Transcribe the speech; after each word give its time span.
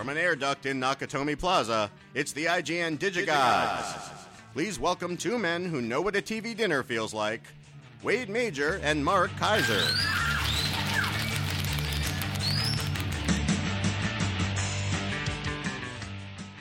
From 0.00 0.08
an 0.08 0.16
air 0.16 0.34
duct 0.34 0.64
in 0.64 0.80
Nakatomi 0.80 1.38
Plaza, 1.38 1.90
it's 2.14 2.32
the 2.32 2.46
IGN 2.46 2.96
Digigods. 2.96 4.10
Please 4.54 4.80
welcome 4.80 5.14
two 5.14 5.38
men 5.38 5.66
who 5.66 5.82
know 5.82 6.00
what 6.00 6.16
a 6.16 6.22
TV 6.22 6.56
dinner 6.56 6.82
feels 6.82 7.12
like 7.12 7.42
Wade 8.02 8.30
Major 8.30 8.80
and 8.82 9.04
Mark 9.04 9.30
Kaiser. 9.36 9.74
You 9.74 9.82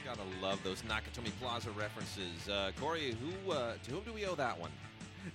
gotta 0.03 0.19
love 0.41 0.61
those 0.65 0.81
Nakatomi 0.81 1.31
Plaza 1.39 1.71
references. 1.71 2.49
Uh, 2.49 2.71
Corey, 2.77 3.15
who 3.21 3.53
uh, 3.53 3.75
to 3.85 3.91
whom 3.91 4.03
do 4.03 4.11
we 4.11 4.25
owe 4.25 4.35
that 4.35 4.59
one? 4.59 4.71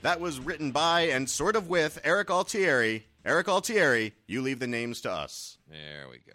That 0.02 0.20
was 0.20 0.40
written 0.40 0.72
by 0.72 1.04
and 1.04 1.30
sort 1.30 1.56
of 1.56 1.70
with 1.70 1.98
Eric 2.04 2.30
Altieri. 2.30 3.06
Eric 3.24 3.48
Altieri, 3.48 4.12
you 4.26 4.42
leave 4.42 4.58
the 4.58 4.66
names 4.66 5.00
to 5.00 5.10
us. 5.10 5.56
There 5.70 6.06
we 6.10 6.18
go. 6.18 6.34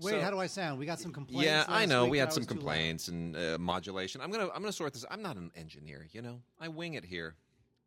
Wait, 0.00 0.12
So- 0.12 0.20
how 0.20 0.30
do 0.30 0.38
I 0.38 0.46
sound? 0.46 0.78
We 0.78 0.86
got 0.86 1.00
some 1.00 1.12
complaints. 1.12 1.44
Yeah, 1.44 1.64
I 1.68 1.86
know 1.86 2.06
we 2.06 2.18
had 2.18 2.32
some 2.32 2.40
was 2.42 2.46
too 2.46 2.54
loud. 2.54 2.58
complaints 2.60 3.08
and 3.08 3.36
uh, 3.36 3.58
modulation. 3.58 4.20
I'm 4.20 4.30
gonna 4.30 4.48
I'm 4.54 4.60
gonna 4.62 4.72
sort 4.72 4.92
this. 4.92 5.04
I'm 5.10 5.22
not 5.22 5.36
an 5.36 5.50
engineer, 5.56 6.06
you 6.12 6.22
know. 6.22 6.40
I 6.60 6.68
wing 6.68 6.94
it 6.94 7.04
here. 7.04 7.34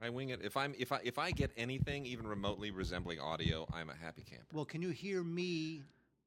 I 0.02 0.10
wing 0.10 0.30
it. 0.30 0.42
If 0.44 0.58
I'm 0.58 0.74
if 0.78 0.92
I 0.92 1.00
if 1.04 1.18
I 1.18 1.32
get 1.32 1.52
anything 1.56 2.06
even 2.06 2.28
remotely 2.28 2.72
resembling 2.72 3.20
audio, 3.20 3.68
I'm 3.74 3.90
a 3.90 3.96
happy 3.96 4.24
camper. 4.24 4.46
Well, 4.54 4.66
can 4.66 4.82
you 4.82 4.90
hear 4.90 5.24
me 5.24 5.84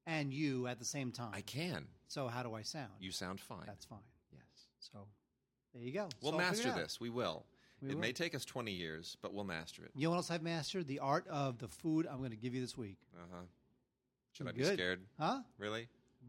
and 0.06 0.32
you 0.32 0.66
at 0.66 0.78
the 0.78 0.84
same 0.84 1.12
time? 1.12 1.32
I 1.34 1.40
can. 1.42 1.86
So 2.08 2.28
how 2.28 2.42
do 2.42 2.54
I 2.54 2.62
sound? 2.62 2.92
You 3.00 3.10
sound 3.10 3.40
fine. 3.40 3.64
That's 3.66 3.84
fine. 3.84 3.98
yes. 4.32 4.42
So 4.78 5.06
there 5.74 5.82
you 5.82 5.92
go. 5.92 6.08
We'll 6.22 6.32
master 6.32 6.56
figure 6.56 6.70
it 6.70 6.74
out. 6.74 6.78
this. 6.84 7.00
We 7.00 7.10
will. 7.10 7.44
We 7.82 7.90
it 7.90 7.94
will. 7.94 8.00
may 8.00 8.12
take 8.12 8.34
us 8.34 8.44
20 8.44 8.70
years, 8.72 9.16
but 9.20 9.34
we'll 9.34 9.44
master 9.44 9.84
it. 9.84 9.90
You 9.96 10.04
know 10.04 10.10
what 10.10 10.16
else 10.16 10.30
I've 10.30 10.42
mastered? 10.42 10.86
The 10.86 11.00
art 11.00 11.26
of 11.28 11.58
the 11.58 11.68
food 11.68 12.06
I'm 12.10 12.18
going 12.18 12.30
to 12.30 12.36
give 12.36 12.54
you 12.54 12.60
this 12.60 12.78
week. 12.78 12.96
Uh 13.16 13.22
huh. 13.30 13.42
Should 14.34 14.48
I 14.48 14.52
be 14.52 14.62
Good. 14.62 14.74
scared? 14.74 15.00
Huh? 15.18 15.40
Really? 15.58 15.82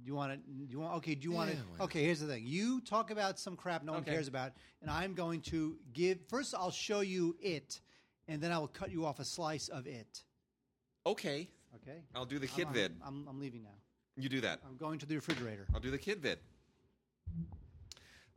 Do 0.03 0.07
you 0.07 0.13
want 0.13 0.33
to? 0.33 0.39
You 0.69 0.79
want? 0.79 0.95
Okay. 0.97 1.15
Do 1.15 1.27
you 1.27 1.31
want 1.33 1.51
to? 1.51 1.83
Okay. 1.83 2.03
Here's 2.03 2.19
the 2.19 2.27
thing. 2.27 2.43
You 2.45 2.79
talk 2.81 3.09
about 3.09 3.39
some 3.39 3.55
crap 3.55 3.83
no 3.83 3.93
one 3.93 4.01
Okay. 4.01 4.11
cares 4.11 4.27
about, 4.27 4.51
and 4.81 4.91
I'm 4.91 5.15
going 5.15 5.41
to 5.43 5.77
give. 5.91 6.19
First, 6.27 6.53
I'll 6.53 6.69
show 6.71 6.99
you 6.99 7.35
it, 7.41 7.81
and 8.27 8.39
then 8.41 8.51
I 8.51 8.59
will 8.59 8.67
cut 8.67 8.91
you 8.91 9.05
off 9.05 9.19
a 9.19 9.25
slice 9.25 9.69
of 9.69 9.87
it. 9.87 10.23
Okay. 11.07 11.49
Okay. 11.75 12.03
I'll 12.13 12.25
do 12.25 12.37
the 12.37 12.47
kid 12.47 12.67
I'm, 12.67 12.73
vid. 12.73 12.95
I'm, 13.03 13.27
I'm 13.27 13.39
leaving 13.39 13.63
now. 13.63 13.69
You 14.17 14.29
do 14.29 14.41
that. 14.41 14.59
I'm 14.65 14.77
going 14.77 14.99
to 14.99 15.05
the 15.05 15.15
refrigerator. 15.15 15.65
I'll 15.73 15.79
do 15.79 15.91
the 15.91 15.97
kid 15.97 16.21
vid. 16.21 16.37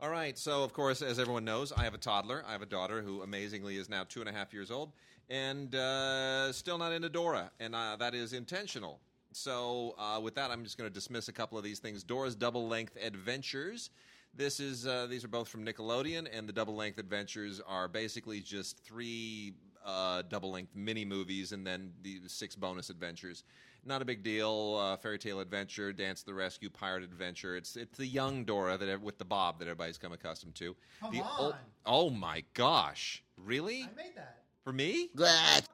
All 0.01 0.09
right. 0.09 0.37
So, 0.37 0.63
of 0.63 0.73
course, 0.73 1.01
as 1.01 1.19
everyone 1.19 1.45
knows, 1.45 1.71
I 1.71 1.83
have 1.83 1.93
a 1.93 1.99
toddler. 1.99 2.43
I 2.47 2.53
have 2.53 2.61
a 2.61 2.67
daughter 2.67 3.01
who 3.01 3.21
amazingly 3.21 3.77
is 3.77 3.87
now 3.87 4.03
two 4.03 4.19
and 4.21 4.29
a 4.29 4.33
half 4.33 4.51
years 4.51 4.71
old 4.71 4.93
and 5.29 5.75
uh, 5.75 6.51
still 6.51 6.77
not 6.77 6.91
into 6.91 7.09
Dora. 7.09 7.51
And 7.59 7.75
uh, 7.75 7.97
that 7.99 8.15
is 8.15 8.33
intentional. 8.33 8.99
So, 9.31 9.95
uh, 9.97 10.19
with 10.21 10.35
that, 10.35 10.51
I'm 10.51 10.63
just 10.63 10.77
going 10.77 10.89
to 10.89 10.93
dismiss 10.93 11.27
a 11.27 11.33
couple 11.33 11.57
of 11.57 11.63
these 11.63 11.79
things. 11.79 12.03
Dora's 12.03 12.35
double 12.35 12.67
length 12.67 12.97
adventures. 13.01 13.91
This 14.35 14.59
is 14.59 14.87
uh, 14.87 15.07
these 15.09 15.23
are 15.23 15.29
both 15.29 15.47
from 15.47 15.65
Nickelodeon, 15.65 16.27
and 16.31 16.47
the 16.47 16.53
double 16.53 16.75
length 16.75 16.97
adventures 16.97 17.61
are 17.67 17.87
basically 17.87 18.39
just 18.41 18.83
three 18.83 19.53
uh, 19.85 20.23
double 20.29 20.51
length 20.51 20.75
mini 20.75 21.05
movies, 21.05 21.51
and 21.51 21.65
then 21.65 21.91
the 22.03 22.21
six 22.27 22.55
bonus 22.55 22.89
adventures. 22.89 23.43
Not 23.85 24.01
a 24.01 24.05
big 24.05 24.23
deal. 24.23 24.77
Uh, 24.79 24.97
Fairy 24.97 25.17
Tale 25.17 25.39
Adventure, 25.39 25.93
Dance 25.93 26.19
to 26.19 26.27
the 26.27 26.33
Rescue, 26.33 26.69
Pirate 26.69 27.03
Adventure. 27.03 27.55
It's 27.55 27.75
it's 27.75 27.97
the 27.97 28.05
young 28.05 28.43
Dora 28.43 28.77
that 28.77 29.01
with 29.01 29.17
the 29.17 29.25
bob 29.25 29.59
that 29.59 29.65
everybody's 29.65 29.97
come 29.97 30.11
accustomed 30.11 30.55
to. 30.55 30.75
Come 30.99 31.13
the 31.13 31.21
on. 31.21 31.53
oh 31.85 32.09
my 32.09 32.43
gosh! 32.53 33.23
Really? 33.37 33.83
I 33.83 33.95
made 33.95 34.15
that. 34.15 34.43
For 34.63 34.73
me? 34.73 35.09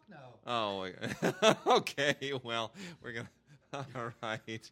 No. 0.09 0.17
Oh, 0.47 0.88
okay. 1.67 2.31
Well, 2.44 2.72
we're 3.02 3.13
gonna. 3.13 3.29
All 3.96 4.12
right. 4.24 4.40
It 4.47 4.72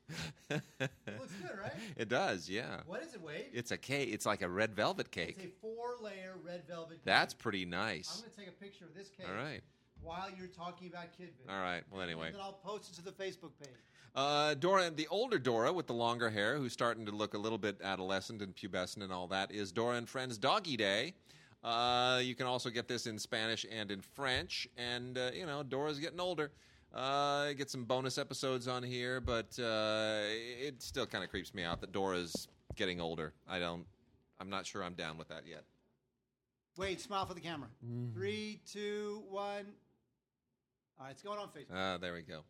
looks 0.49 1.33
good, 1.41 1.59
right? 1.61 1.71
It 1.97 2.09
does, 2.09 2.49
yeah. 2.49 2.81
What 2.85 3.03
is 3.03 3.13
it, 3.13 3.21
Wade? 3.21 3.45
It's 3.53 3.71
a 3.71 3.77
cake. 3.77 4.09
It's 4.11 4.25
like 4.25 4.41
a 4.41 4.49
red 4.49 4.75
velvet 4.75 5.11
cake. 5.11 5.35
It's 5.37 5.45
a 5.45 5.61
four-layer 5.61 6.35
red 6.43 6.63
velvet. 6.67 6.95
cake. 6.95 7.05
That's 7.05 7.33
pretty 7.33 7.65
nice. 7.65 8.09
I'm 8.15 8.21
going 8.21 8.31
to 8.31 8.37
take 8.39 8.47
a 8.49 8.63
picture 8.63 8.85
of 8.85 8.93
this 8.95 9.09
cake. 9.09 9.27
All 9.29 9.35
right. 9.35 9.61
While 10.01 10.27
you're 10.37 10.47
talking 10.47 10.87
about 10.89 11.07
Kidvid. 11.19 11.49
All 11.49 11.61
right. 11.61 11.83
Well, 11.91 12.01
anyway. 12.01 12.27
And 12.27 12.35
then 12.35 12.41
I'll 12.41 12.59
post 12.63 12.91
it 12.91 12.95
to 12.95 13.01
the 13.03 13.11
Facebook 13.11 13.51
page. 13.59 13.75
Uh, 14.15 14.53
Dora, 14.53 14.89
the 14.91 15.07
older 15.07 15.39
Dora 15.39 15.71
with 15.73 15.87
the 15.87 15.93
longer 15.93 16.29
hair, 16.29 16.57
who's 16.57 16.73
starting 16.73 17.05
to 17.05 17.11
look 17.11 17.33
a 17.33 17.37
little 17.37 17.57
bit 17.57 17.79
adolescent 17.81 18.41
and 18.41 18.55
pubescent 18.55 19.01
and 19.03 19.11
all 19.11 19.27
that, 19.27 19.51
is 19.51 19.71
Dora 19.71 19.95
and 19.97 20.07
Friends 20.07 20.37
Doggy 20.37 20.77
Day. 20.77 21.13
Uh, 21.63 22.19
you 22.21 22.35
can 22.35 22.45
also 22.45 22.69
get 22.69 22.87
this 22.87 23.07
in 23.07 23.17
Spanish 23.17 23.65
and 23.71 23.89
in 23.91 24.01
French. 24.01 24.67
And, 24.77 25.17
uh, 25.17 25.31
you 25.33 25.45
know, 25.45 25.63
Dora's 25.63 25.99
getting 25.99 26.19
older. 26.19 26.51
Uh, 26.93 27.53
get 27.53 27.71
some 27.71 27.85
bonus 27.85 28.17
episodes 28.17 28.67
on 28.67 28.83
here, 28.83 29.19
but 29.19 29.57
uh, 29.59 30.19
it 30.61 30.81
still 30.81 31.07
kind 31.07 31.23
of 31.23 31.29
creeps 31.29 31.53
me 31.53 31.63
out 31.63 31.81
that 31.81 31.91
Dora's 31.91 32.47
getting 32.75 33.01
older. 33.01 33.33
I 33.49 33.59
don't, 33.59 33.85
I'm 34.39 34.49
not 34.49 34.65
sure 34.65 34.83
I'm 34.83 34.93
down 34.93 35.17
with 35.17 35.27
that 35.29 35.43
yet. 35.47 35.63
Wait, 36.77 37.01
smile 37.01 37.25
for 37.25 37.33
the 37.33 37.39
camera. 37.39 37.67
Mm-hmm. 37.85 38.13
Three, 38.13 38.61
two, 38.71 39.23
one. 39.29 39.65
All 40.99 41.05
right, 41.05 41.11
it's 41.11 41.23
going 41.23 41.39
on 41.39 41.47
Facebook. 41.47 41.75
Ah, 41.75 41.97
there 41.99 42.13
we 42.13 42.21
go. 42.21 42.41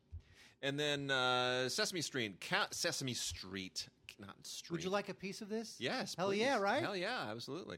And 0.62 0.78
then 0.80 1.10
uh, 1.12 1.70
Sesame 1.70 2.02
Street, 2.02 2.40
Count, 2.40 2.74
Sesame 2.74 3.14
Street, 3.14 3.88
not 4.20 4.36
Street. 4.46 4.72
Would 4.72 4.84
you 4.84 4.90
like 4.90 5.10
a 5.10 5.14
piece 5.14 5.42
of 5.42 5.50
this? 5.50 5.76
Yes. 5.80 6.16
Hell 6.18 6.28
please. 6.28 6.42
yeah, 6.42 6.58
right? 6.58 6.82
Hell 6.82 6.96
yeah, 6.96 7.28
absolutely. 7.30 7.78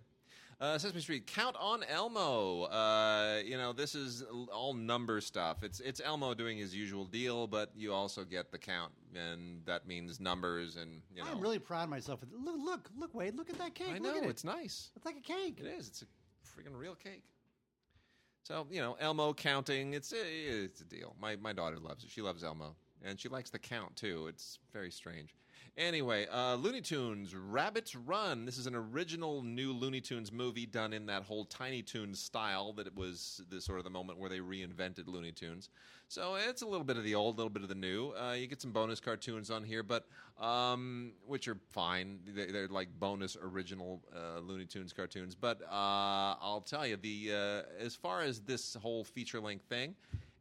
Uh, 0.61 0.77
Sesame 0.77 1.01
Street, 1.01 1.27
Count 1.27 1.55
on 1.59 1.83
Elmo. 1.83 2.63
Uh, 2.63 3.41
you 3.43 3.57
know, 3.57 3.73
this 3.73 3.93
is 3.93 4.23
all 4.53 4.73
number 4.73 5.19
stuff. 5.19 5.63
It's 5.63 5.81
it's 5.81 5.99
Elmo 6.03 6.33
doing 6.33 6.57
his 6.57 6.73
usual 6.73 7.03
deal, 7.03 7.45
but 7.45 7.71
you 7.75 7.91
also 7.93 8.23
get 8.23 8.51
the 8.51 8.57
count, 8.57 8.93
and 9.13 9.65
that 9.65 9.85
means 9.85 10.19
numbers, 10.21 10.77
and 10.77 11.01
you 11.13 11.21
know. 11.23 11.29
I'm 11.29 11.41
really 11.41 11.59
proud 11.59 11.83
of 11.83 11.89
myself. 11.89 12.21
Look, 12.31 12.55
look, 12.57 12.89
look, 12.97 13.13
Wade, 13.13 13.35
look 13.35 13.49
at 13.49 13.57
that 13.57 13.75
cake. 13.75 13.89
I 13.89 13.93
Look 13.97 14.03
know 14.03 14.15
it. 14.23 14.29
it's 14.29 14.45
nice. 14.45 14.91
It's 14.95 15.05
like 15.05 15.17
a 15.17 15.21
cake. 15.21 15.59
It 15.59 15.67
is. 15.67 15.89
It's 15.89 16.03
a 16.03 16.05
freaking 16.45 16.77
real 16.77 16.95
cake. 16.95 17.23
So 18.43 18.65
you 18.71 18.79
know, 18.79 18.95
Elmo 19.01 19.33
counting. 19.33 19.93
It's 19.93 20.13
a, 20.13 20.17
it's 20.25 20.79
a 20.79 20.85
deal. 20.85 21.15
My 21.19 21.35
my 21.35 21.51
daughter 21.51 21.79
loves 21.79 22.05
it. 22.05 22.09
She 22.09 22.21
loves 22.21 22.45
Elmo, 22.45 22.75
and 23.03 23.19
she 23.19 23.27
likes 23.27 23.49
the 23.49 23.59
count 23.59 23.93
too. 23.97 24.27
It's 24.29 24.59
very 24.71 24.91
strange. 24.91 25.35
Anyway, 25.77 26.25
uh, 26.31 26.55
Looney 26.55 26.79
Tunes 26.79 27.35
Rabbits 27.35 27.95
Run. 27.97 28.45
This 28.45 28.57
is 28.57 28.65
an 28.65 28.75
original 28.75 29.41
new 29.41 29.73
Looney 29.73 29.99
Tunes 29.99 30.31
movie 30.31 30.65
done 30.65 30.93
in 30.93 31.05
that 31.07 31.23
whole 31.23 31.43
Tiny 31.43 31.81
Toons 31.81 32.17
style 32.17 32.71
that 32.73 32.87
it 32.87 32.95
was 32.95 33.41
the 33.49 33.59
sort 33.59 33.79
of 33.79 33.83
the 33.83 33.89
moment 33.89 34.17
where 34.17 34.29
they 34.29 34.39
reinvented 34.39 35.07
Looney 35.07 35.33
Tunes. 35.33 35.67
So 36.07 36.35
it's 36.35 36.61
a 36.61 36.65
little 36.65 36.85
bit 36.85 36.95
of 36.95 37.03
the 37.03 37.13
old, 37.15 37.35
a 37.35 37.37
little 37.37 37.49
bit 37.49 37.61
of 37.63 37.67
the 37.67 37.75
new. 37.75 38.13
Uh, 38.13 38.31
you 38.39 38.47
get 38.47 38.61
some 38.61 38.71
bonus 38.71 39.01
cartoons 39.01 39.51
on 39.51 39.65
here, 39.65 39.83
but 39.83 40.05
um, 40.39 41.11
which 41.27 41.49
are 41.49 41.57
fine. 41.71 42.19
They- 42.25 42.51
They're 42.51 42.69
like 42.69 42.87
bonus 42.97 43.35
original 43.35 44.01
uh, 44.15 44.39
Looney 44.39 44.65
Tunes 44.67 44.93
cartoons. 44.93 45.35
But 45.35 45.61
uh, 45.63 46.35
I'll 46.41 46.63
tell 46.65 46.87
you, 46.87 46.95
the 46.95 47.31
uh, 47.33 47.83
as 47.83 47.95
far 47.97 48.21
as 48.21 48.39
this 48.39 48.75
whole 48.81 49.03
feature 49.03 49.41
length 49.41 49.65
thing, 49.67 49.93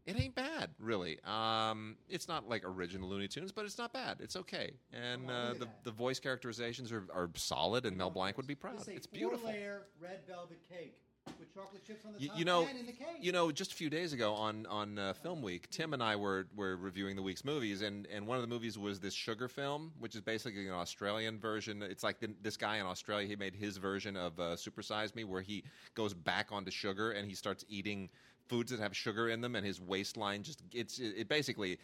it 0.06 0.20
ain't 0.20 0.34
bad, 0.34 0.70
really. 0.78 1.18
Um, 1.24 1.96
it's 2.08 2.28
not 2.28 2.48
like 2.48 2.62
original 2.64 3.08
Looney 3.08 3.28
Tunes, 3.28 3.52
but 3.52 3.64
it's 3.64 3.78
not 3.78 3.92
bad. 3.92 4.18
It's 4.20 4.36
okay, 4.36 4.72
and 4.92 5.30
uh, 5.30 5.54
the 5.58 5.68
the 5.84 5.90
voice 5.90 6.18
characterizations 6.20 6.92
are, 6.92 7.04
are 7.14 7.30
solid, 7.34 7.86
and 7.86 7.96
Mel 7.96 8.10
Blanc 8.10 8.36
would 8.36 8.46
be 8.46 8.54
proud. 8.54 8.86
It's 8.86 9.06
beautiful. 9.06 9.38
four-layer 9.48 9.82
red 10.00 10.20
velvet 10.26 10.58
cake 10.68 10.98
with 11.38 11.54
chocolate 11.54 11.82
chips 11.86 12.04
on 12.04 12.12
the 12.12 12.20
You, 12.20 12.28
top 12.28 12.38
you 12.38 12.44
know, 12.44 12.66
and 12.66 12.78
in 12.80 12.84
the 12.84 12.92
cake. 12.92 13.16
you 13.18 13.32
know, 13.32 13.50
just 13.50 13.72
a 13.72 13.74
few 13.74 13.88
days 13.88 14.12
ago 14.12 14.34
on 14.34 14.66
on 14.66 14.98
uh, 14.98 15.14
Film 15.14 15.40
Week, 15.40 15.70
Tim 15.70 15.94
and 15.94 16.02
I 16.02 16.16
were 16.16 16.46
were 16.54 16.76
reviewing 16.76 17.16
the 17.16 17.22
week's 17.22 17.44
movies, 17.46 17.80
and 17.80 18.06
and 18.08 18.26
one 18.26 18.36
of 18.36 18.42
the 18.42 18.48
movies 18.48 18.76
was 18.78 19.00
this 19.00 19.14
Sugar 19.14 19.48
film, 19.48 19.92
which 19.98 20.14
is 20.14 20.20
basically 20.20 20.66
an 20.66 20.74
Australian 20.74 21.38
version. 21.38 21.82
It's 21.82 22.04
like 22.04 22.20
the, 22.20 22.34
this 22.42 22.58
guy 22.58 22.76
in 22.76 22.84
Australia, 22.84 23.26
he 23.26 23.36
made 23.36 23.54
his 23.54 23.78
version 23.78 24.16
of 24.18 24.38
uh, 24.38 24.54
Super 24.54 24.82
Size 24.82 25.14
Me, 25.14 25.24
where 25.24 25.40
he 25.40 25.64
goes 25.94 26.12
back 26.12 26.48
onto 26.52 26.70
sugar 26.70 27.12
and 27.12 27.26
he 27.26 27.34
starts 27.34 27.64
eating 27.68 28.10
foods 28.48 28.70
that 28.70 28.80
have 28.80 28.96
sugar 28.96 29.28
in 29.28 29.40
them, 29.40 29.56
and 29.56 29.64
his 29.64 29.80
waistline 29.80 30.42
just 30.42 30.62
it's 30.72 30.98
it, 30.98 31.14
it 31.16 31.28
basically. 31.28 31.78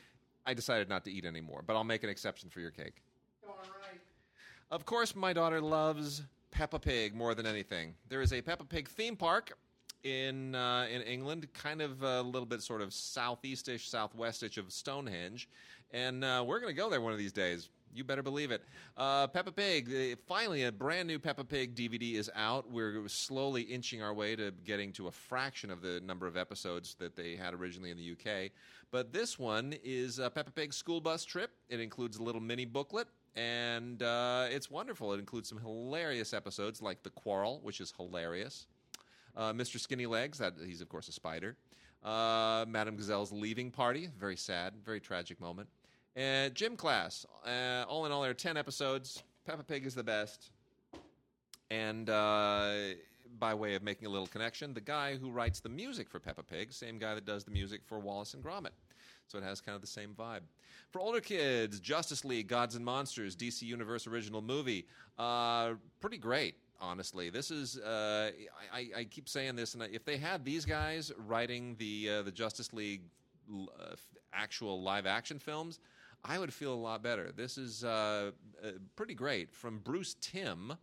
I 0.47 0.55
decided 0.55 0.89
not 0.89 1.05
to 1.05 1.13
eat 1.13 1.27
anymore, 1.27 1.63
but 1.67 1.77
I'll 1.77 1.85
make 1.85 2.03
an 2.03 2.09
exception 2.09 2.49
for 2.49 2.61
your 2.61 2.71
cake. 2.71 3.03
All 3.47 3.57
right. 3.59 4.01
Of 4.71 4.87
course, 4.87 5.15
my 5.15 5.35
daughter 5.35 5.61
loves 5.61 6.23
Peppa 6.51 6.79
Pig 6.79 7.15
more 7.15 7.35
than 7.35 7.45
anything. 7.45 7.95
There 8.09 8.23
is 8.23 8.33
a 8.33 8.41
Peppa 8.41 8.65
Pig 8.65 8.89
theme 8.89 9.17
park 9.17 9.53
in 10.03 10.55
uh, 10.55 10.87
in 10.91 11.03
England, 11.03 11.47
kind 11.53 11.83
of 11.83 12.03
a 12.03 12.23
little 12.23 12.47
bit 12.47 12.63
sort 12.63 12.81
of 12.81 12.89
southeastish, 12.91 13.91
southwestish 13.91 14.57
of 14.57 14.73
Stonehenge, 14.73 15.49
and 15.93 16.25
uh, 16.25 16.43
we're 16.47 16.61
going 16.61 16.75
to 16.75 16.81
go 16.81 16.89
there 16.89 17.01
one 17.01 17.13
of 17.13 17.19
these 17.19 17.33
days. 17.33 17.69
You 17.93 18.05
better 18.05 18.23
believe 18.23 18.51
it. 18.51 18.63
Uh, 18.97 19.27
Peppa 19.27 19.51
Pig, 19.51 19.89
uh, 19.89 20.17
finally, 20.27 20.65
a 20.65 20.73
brand 20.73 21.09
new 21.09 21.19
Peppa 21.19 21.45
Pig 21.45 21.75
DVD 21.75 22.15
is 22.15 22.31
out. 22.37 22.71
We're 22.71 23.09
slowly 23.09 23.63
inching 23.63 24.03
our 24.03 24.15
way 24.15 24.37
to 24.37 24.53
getting 24.65 24.93
to 24.93 25.09
a 25.09 25.11
fraction 25.11 25.71
of 25.71 25.83
the 25.83 26.01
number 26.01 26.27
of 26.27 26.37
episodes 26.37 26.95
that 27.01 27.17
they 27.17 27.35
had 27.35 27.53
originally 27.53 27.91
in 27.91 27.97
the 27.97 28.13
UK. 28.13 28.53
But 28.93 29.13
this 29.13 29.39
one 29.39 29.75
is 29.83 30.19
a 30.19 30.31
Peppa 30.31 30.53
Pig 30.53 30.73
school 30.73 31.01
bus 31.01 31.25
trip. 31.25 31.51
It 31.69 31.81
includes 31.81 32.19
a 32.19 32.23
little 32.23 32.41
mini 32.41 32.65
booklet, 32.65 33.09
and 33.35 34.03
uh, 34.03 34.47
it's 34.51 34.71
wonderful. 34.71 35.13
It 35.13 35.19
includes 35.19 35.49
some 35.49 35.59
hilarious 35.59 36.33
episodes 36.33 36.81
like 36.81 37.03
The 37.03 37.11
Quarrel, 37.11 37.61
which 37.63 37.81
is 37.81 37.93
hilarious. 37.97 38.67
Uh, 39.37 39.53
Mr. 39.53 39.79
Skinny 39.79 40.07
Legs, 40.07 40.39
that 40.39 40.55
he's 40.65 40.81
of 40.81 40.89
course 40.89 41.09
a 41.09 41.13
spider. 41.13 41.57
Uh, 42.03 42.65
Madame 42.67 42.97
Gazelle's 42.97 43.31
leaving 43.31 43.71
party, 43.71 44.09
very 44.19 44.37
sad, 44.37 44.75
very 44.85 45.01
tragic 45.01 45.41
moment. 45.41 45.69
Uh, 46.17 46.49
gym 46.51 46.77
class. 46.77 47.25
Uh, 47.47 47.85
all 47.89 48.05
in 48.07 48.13
all, 48.13 48.23
there 48.23 48.31
are 48.31 48.35
10 48.35 48.57
episodes. 48.57 49.23
Peppa 49.47 49.63
Pig 49.63 49.87
is 49.87 49.95
the 49.95 50.03
best. 50.03 50.51
And 51.71 52.11
uh, 52.11 52.75
by 53.39 53.55
way 53.55 53.75
of 53.75 53.83
making 53.83 54.07
a 54.07 54.11
little 54.11 54.27
connection, 54.27 54.75
the 54.75 54.81
guy 54.81 55.17
who 55.17 55.31
writes 55.31 55.61
the 55.61 55.69
music 55.69 56.11
for 56.11 56.19
Peppa 56.19 56.43
Pig, 56.43 56.73
same 56.73 56.99
guy 56.99 57.15
that 57.15 57.25
does 57.25 57.45
the 57.45 57.53
music 57.53 57.83
for 57.87 58.01
Wallace 58.01 58.35
and 58.35 58.43
Gromit. 58.43 58.73
So 59.29 59.39
it 59.39 59.45
has 59.45 59.61
kind 59.61 59.77
of 59.77 59.81
the 59.81 59.87
same 59.87 60.15
vibe. 60.19 60.41
For 60.91 61.01
older 61.01 61.21
kids, 61.21 61.79
Justice 61.79 62.25
League, 62.25 62.49
Gods 62.49 62.75
and 62.75 62.85
Monsters, 62.85 63.37
DC 63.37 63.63
Universe 63.63 64.09
original 64.09 64.43
movie. 64.43 64.87
Uh, 65.17 65.75
pretty 66.01 66.19
great, 66.19 66.57
honestly. 66.81 67.31
This 67.31 67.53
is, 67.53 67.79
uh, 67.79 68.33
I, 68.75 68.89
I 68.97 69.05
keep 69.05 69.29
saying 69.29 69.55
this, 69.55 69.75
and 69.75 69.85
if 69.85 70.05
they 70.05 70.17
had 70.17 70.45
these 70.45 70.65
guys 70.65 71.13
writing 71.17 71.77
the, 71.79 72.11
uh, 72.11 72.23
the 72.23 72.33
Justice 72.33 72.73
League 72.73 73.03
uh, 73.53 73.95
actual 74.33 74.83
live 74.83 75.07
action 75.07 75.39
films, 75.39 75.79
I 76.25 76.39
would 76.39 76.53
feel 76.53 76.75
a 76.75 76.77
lot 76.77 77.03
better. 77.03 77.33
This 77.35 77.57
is 77.57 77.85
uh, 77.85 78.33
uh, 78.63 78.69
pretty 78.97 79.15
great. 79.15 79.55
From 79.55 79.79
Bruce 79.79 80.15
Timm, 80.21 80.75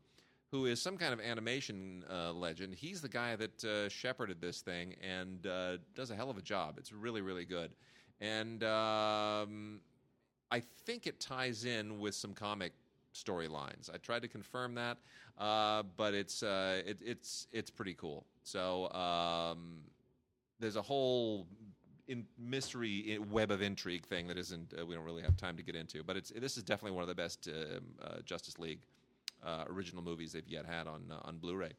who 0.52 0.66
is 0.66 0.82
some 0.82 0.98
kind 0.98 1.14
of 1.14 1.20
animation 1.20 2.04
uh, 2.10 2.32
legend. 2.32 2.74
He's 2.74 3.02
the 3.02 3.10
guy 3.10 3.36
that 3.36 3.64
uh, 3.64 3.90
shepherded 3.90 4.42
this 4.42 4.62
thing 4.62 4.96
and 5.02 5.46
uh, 5.46 5.78
does 5.94 6.10
a 6.10 6.16
hell 6.16 6.30
of 6.30 6.38
a 6.38 6.42
job. 6.42 6.76
It's 6.78 6.92
really, 6.92 7.22
really 7.22 7.46
good. 7.46 7.72
And 8.20 8.64
um, 8.64 9.80
I 10.50 10.62
think 10.86 11.06
it 11.06 11.20
ties 11.20 11.66
in 11.66 12.00
with 12.00 12.16
some 12.16 12.34
comic 12.34 12.74
storylines. 13.14 13.94
I 13.94 13.98
tried 13.98 14.24
to 14.24 14.28
confirm 14.28 14.74
that, 14.76 14.98
uh, 15.38 15.84
but 15.98 16.16
it's 16.16 16.42
it, 16.42 16.98
it's 17.06 17.48
it's 17.52 17.70
pretty 17.70 17.94
cool. 17.94 18.26
So 18.44 18.90
um, 18.92 19.82
there's 20.60 20.78
a 20.78 20.82
whole 20.82 21.46
in 22.08 22.26
mystery 22.38 23.20
web 23.32 23.52
of 23.52 23.62
intrigue 23.62 24.06
thing 24.06 24.28
that 24.28 24.38
isn't 24.38 24.74
uh, 24.80 24.86
we 24.86 24.96
don't 24.96 25.04
really 25.04 25.22
have 25.22 25.36
time 25.38 25.58
to 25.58 25.64
get 25.64 25.76
into. 25.76 26.04
But 26.04 26.18
it's 26.18 26.32
this 26.32 26.58
is 26.58 26.64
definitely 26.64 26.92
one 26.92 27.04
of 27.04 27.08
the 27.08 27.16
best 27.16 27.48
uh, 27.48 27.80
uh, 28.04 28.22
Justice 28.26 28.58
League 28.60 28.82
uh, 29.44 29.66
original 29.68 30.04
movies 30.04 30.32
they've 30.32 30.48
yet 30.48 30.66
had 30.66 30.88
on 30.88 31.04
uh, 31.12 31.20
on 31.24 31.38
Blu-ray. 31.38 31.74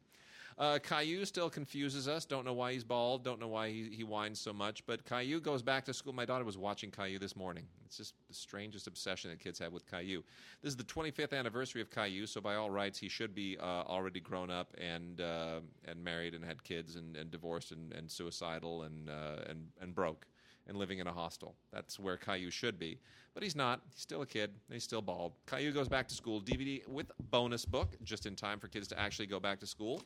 Uh, 0.59 0.77
Caillou 0.81 1.25
still 1.25 1.49
confuses 1.49 2.09
us. 2.09 2.25
Don't 2.25 2.45
know 2.45 2.53
why 2.53 2.73
he's 2.73 2.83
bald. 2.83 3.23
Don't 3.23 3.39
know 3.39 3.47
why 3.47 3.71
he, 3.71 3.91
he 3.93 4.03
whines 4.03 4.41
so 4.41 4.53
much. 4.53 4.85
But 4.87 5.05
Caillou 5.05 5.41
goes 5.41 5.63
back 5.63 5.85
to 5.85 5.95
school. 5.95 6.13
My 6.13 6.25
daughter 6.25 6.45
was 6.45 6.59
watching 6.59 6.91
Caillou 6.91 7.21
this 7.21 7.37
morning. 7.37 7.65
It's 7.87 7.97
just 7.97 8.15
the 8.27 8.35
strangest 8.35 8.89
obsession 8.89 9.31
that 9.31 9.39
kids 9.39 9.61
have 9.61 9.73
with 9.73 9.89
Caillou. 9.89 10.23
This 10.61 10.71
is 10.71 10.77
the 10.77 10.83
25th 10.83 11.33
anniversary 11.33 11.81
of 11.81 11.91
Caillou, 11.91 12.27
so 12.27 12.41
by 12.41 12.57
all 12.57 12.71
rights, 12.71 12.99
he 12.99 13.09
should 13.09 13.37
be 13.37 13.57
uh, 13.61 13.65
already 13.65 14.19
grown 14.19 14.51
up 14.51 14.75
and 14.79 15.21
uh, 15.21 15.61
and 15.85 16.03
married 16.03 16.35
and 16.35 16.45
had 16.45 16.63
kids 16.65 16.97
and, 16.97 17.17
and 17.17 17.31
divorced 17.31 17.71
and, 17.71 17.93
and 17.93 18.11
suicidal 18.11 18.83
and, 18.83 19.09
uh, 19.09 19.45
and 19.49 19.69
and 19.81 19.95
broke 19.95 20.27
and 20.67 20.77
living 20.77 20.99
in 20.99 21.07
a 21.07 21.13
hostel. 21.13 21.55
That's 21.73 21.99
where 21.99 22.17
Caillou 22.17 22.51
should 22.51 22.79
be. 22.79 22.99
But 23.33 23.43
he's 23.43 23.57
not. 23.57 23.81
He's 23.95 24.03
still 24.03 24.23
a 24.23 24.27
kid. 24.27 24.51
He's 24.71 24.85
still 24.85 25.03
bald. 25.03 25.33
Caillou 25.47 25.73
goes 25.73 25.89
back 25.89 26.09
to 26.09 26.15
school. 26.15 26.41
DVD 26.41 26.87
with 26.89 27.11
bonus 27.31 27.65
book, 27.65 27.97
just 28.03 28.27
in 28.27 28.35
time 28.35 28.59
for 28.59 28.69
kids 28.69 28.89
to 28.89 28.99
actually 28.99 29.27
go 29.27 29.41
back 29.41 29.61
to 29.61 29.67
school. 29.67 30.03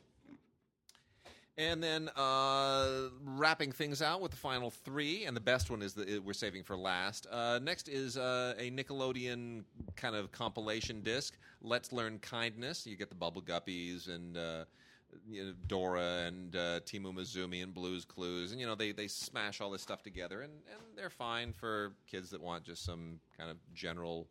And 1.55 1.83
then 1.83 2.09
uh, 2.15 3.09
wrapping 3.23 3.71
things 3.71 4.01
out 4.01 4.21
with 4.21 4.31
the 4.31 4.37
final 4.37 4.71
three, 4.71 5.25
and 5.25 5.37
the 5.37 5.41
best 5.41 5.69
one 5.69 5.83
is 5.83 5.93
that 5.93 6.23
we're 6.23 6.33
saving 6.33 6.63
for 6.63 6.75
last. 6.75 7.27
Uh, 7.31 7.59
next 7.61 7.89
is 7.89 8.17
uh, 8.17 8.55
a 8.57 8.71
Nickelodeon 8.71 9.63
kind 9.95 10.15
of 10.15 10.31
compilation 10.31 11.01
disc. 11.01 11.37
Let's 11.61 11.91
learn 11.91 12.17
kindness. 12.19 12.87
You 12.87 12.97
get 12.97 13.09
the 13.09 13.15
Bubble 13.15 13.43
Guppies 13.43 14.07
and 14.09 14.35
uh, 14.35 14.65
you 15.29 15.45
know, 15.45 15.53
Dora 15.67 16.23
and 16.25 16.55
uh, 16.55 16.79
Team 16.85 17.03
Umizoomi 17.03 17.61
and 17.61 17.71
Blues 17.71 18.03
Clues, 18.03 18.51
and 18.51 18.59
you 18.59 18.65
know 18.65 18.73
they 18.73 18.91
they 18.91 19.07
smash 19.07 19.61
all 19.61 19.69
this 19.69 19.83
stuff 19.83 20.01
together, 20.01 20.41
and 20.41 20.53
and 20.71 20.81
they're 20.97 21.11
fine 21.11 21.53
for 21.53 21.93
kids 22.07 22.31
that 22.31 22.41
want 22.41 22.63
just 22.63 22.83
some 22.83 23.19
kind 23.37 23.51
of 23.51 23.57
general. 23.75 24.27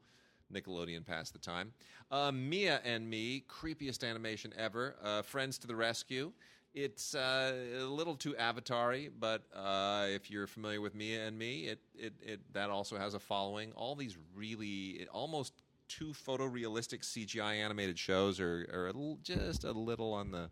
Nickelodeon 0.53 1.07
pass 1.07 1.31
the 1.31 1.39
time. 1.39 1.73
Uh, 2.11 2.31
Mia 2.31 2.83
and 2.85 3.09
Me, 3.09 3.43
creepiest 3.49 4.07
animation 4.07 4.53
ever. 4.59 5.23
Friends 5.25 5.57
to 5.57 5.67
the 5.67 5.75
rescue. 5.75 6.31
It's 6.75 7.15
uh, 7.15 7.53
a 7.81 7.85
little 7.85 8.17
too 8.17 8.35
Avatar-y, 8.35 9.11
but 9.21 9.43
uh, 9.55 10.07
if 10.09 10.31
you're 10.31 10.47
familiar 10.47 10.81
with 10.81 10.95
Mia 10.95 11.27
and 11.27 11.39
Me, 11.39 11.65
it, 11.67 11.81
it, 11.95 12.15
it 12.23 12.41
that 12.55 12.71
also 12.71 12.97
has 12.97 13.13
a 13.13 13.19
following. 13.19 13.73
All 13.73 13.95
these 13.95 14.17
really 14.35 15.07
almost 15.13 15.53
too 15.89 16.15
photorealistic 16.27 17.03
CGI 17.03 17.57
animated 17.57 17.99
shows 17.99 18.41
are, 18.41 18.67
are 18.73 18.93
just 19.23 19.65
a 19.65 19.73
little 19.73 20.15
on 20.15 20.31
the 20.31 20.49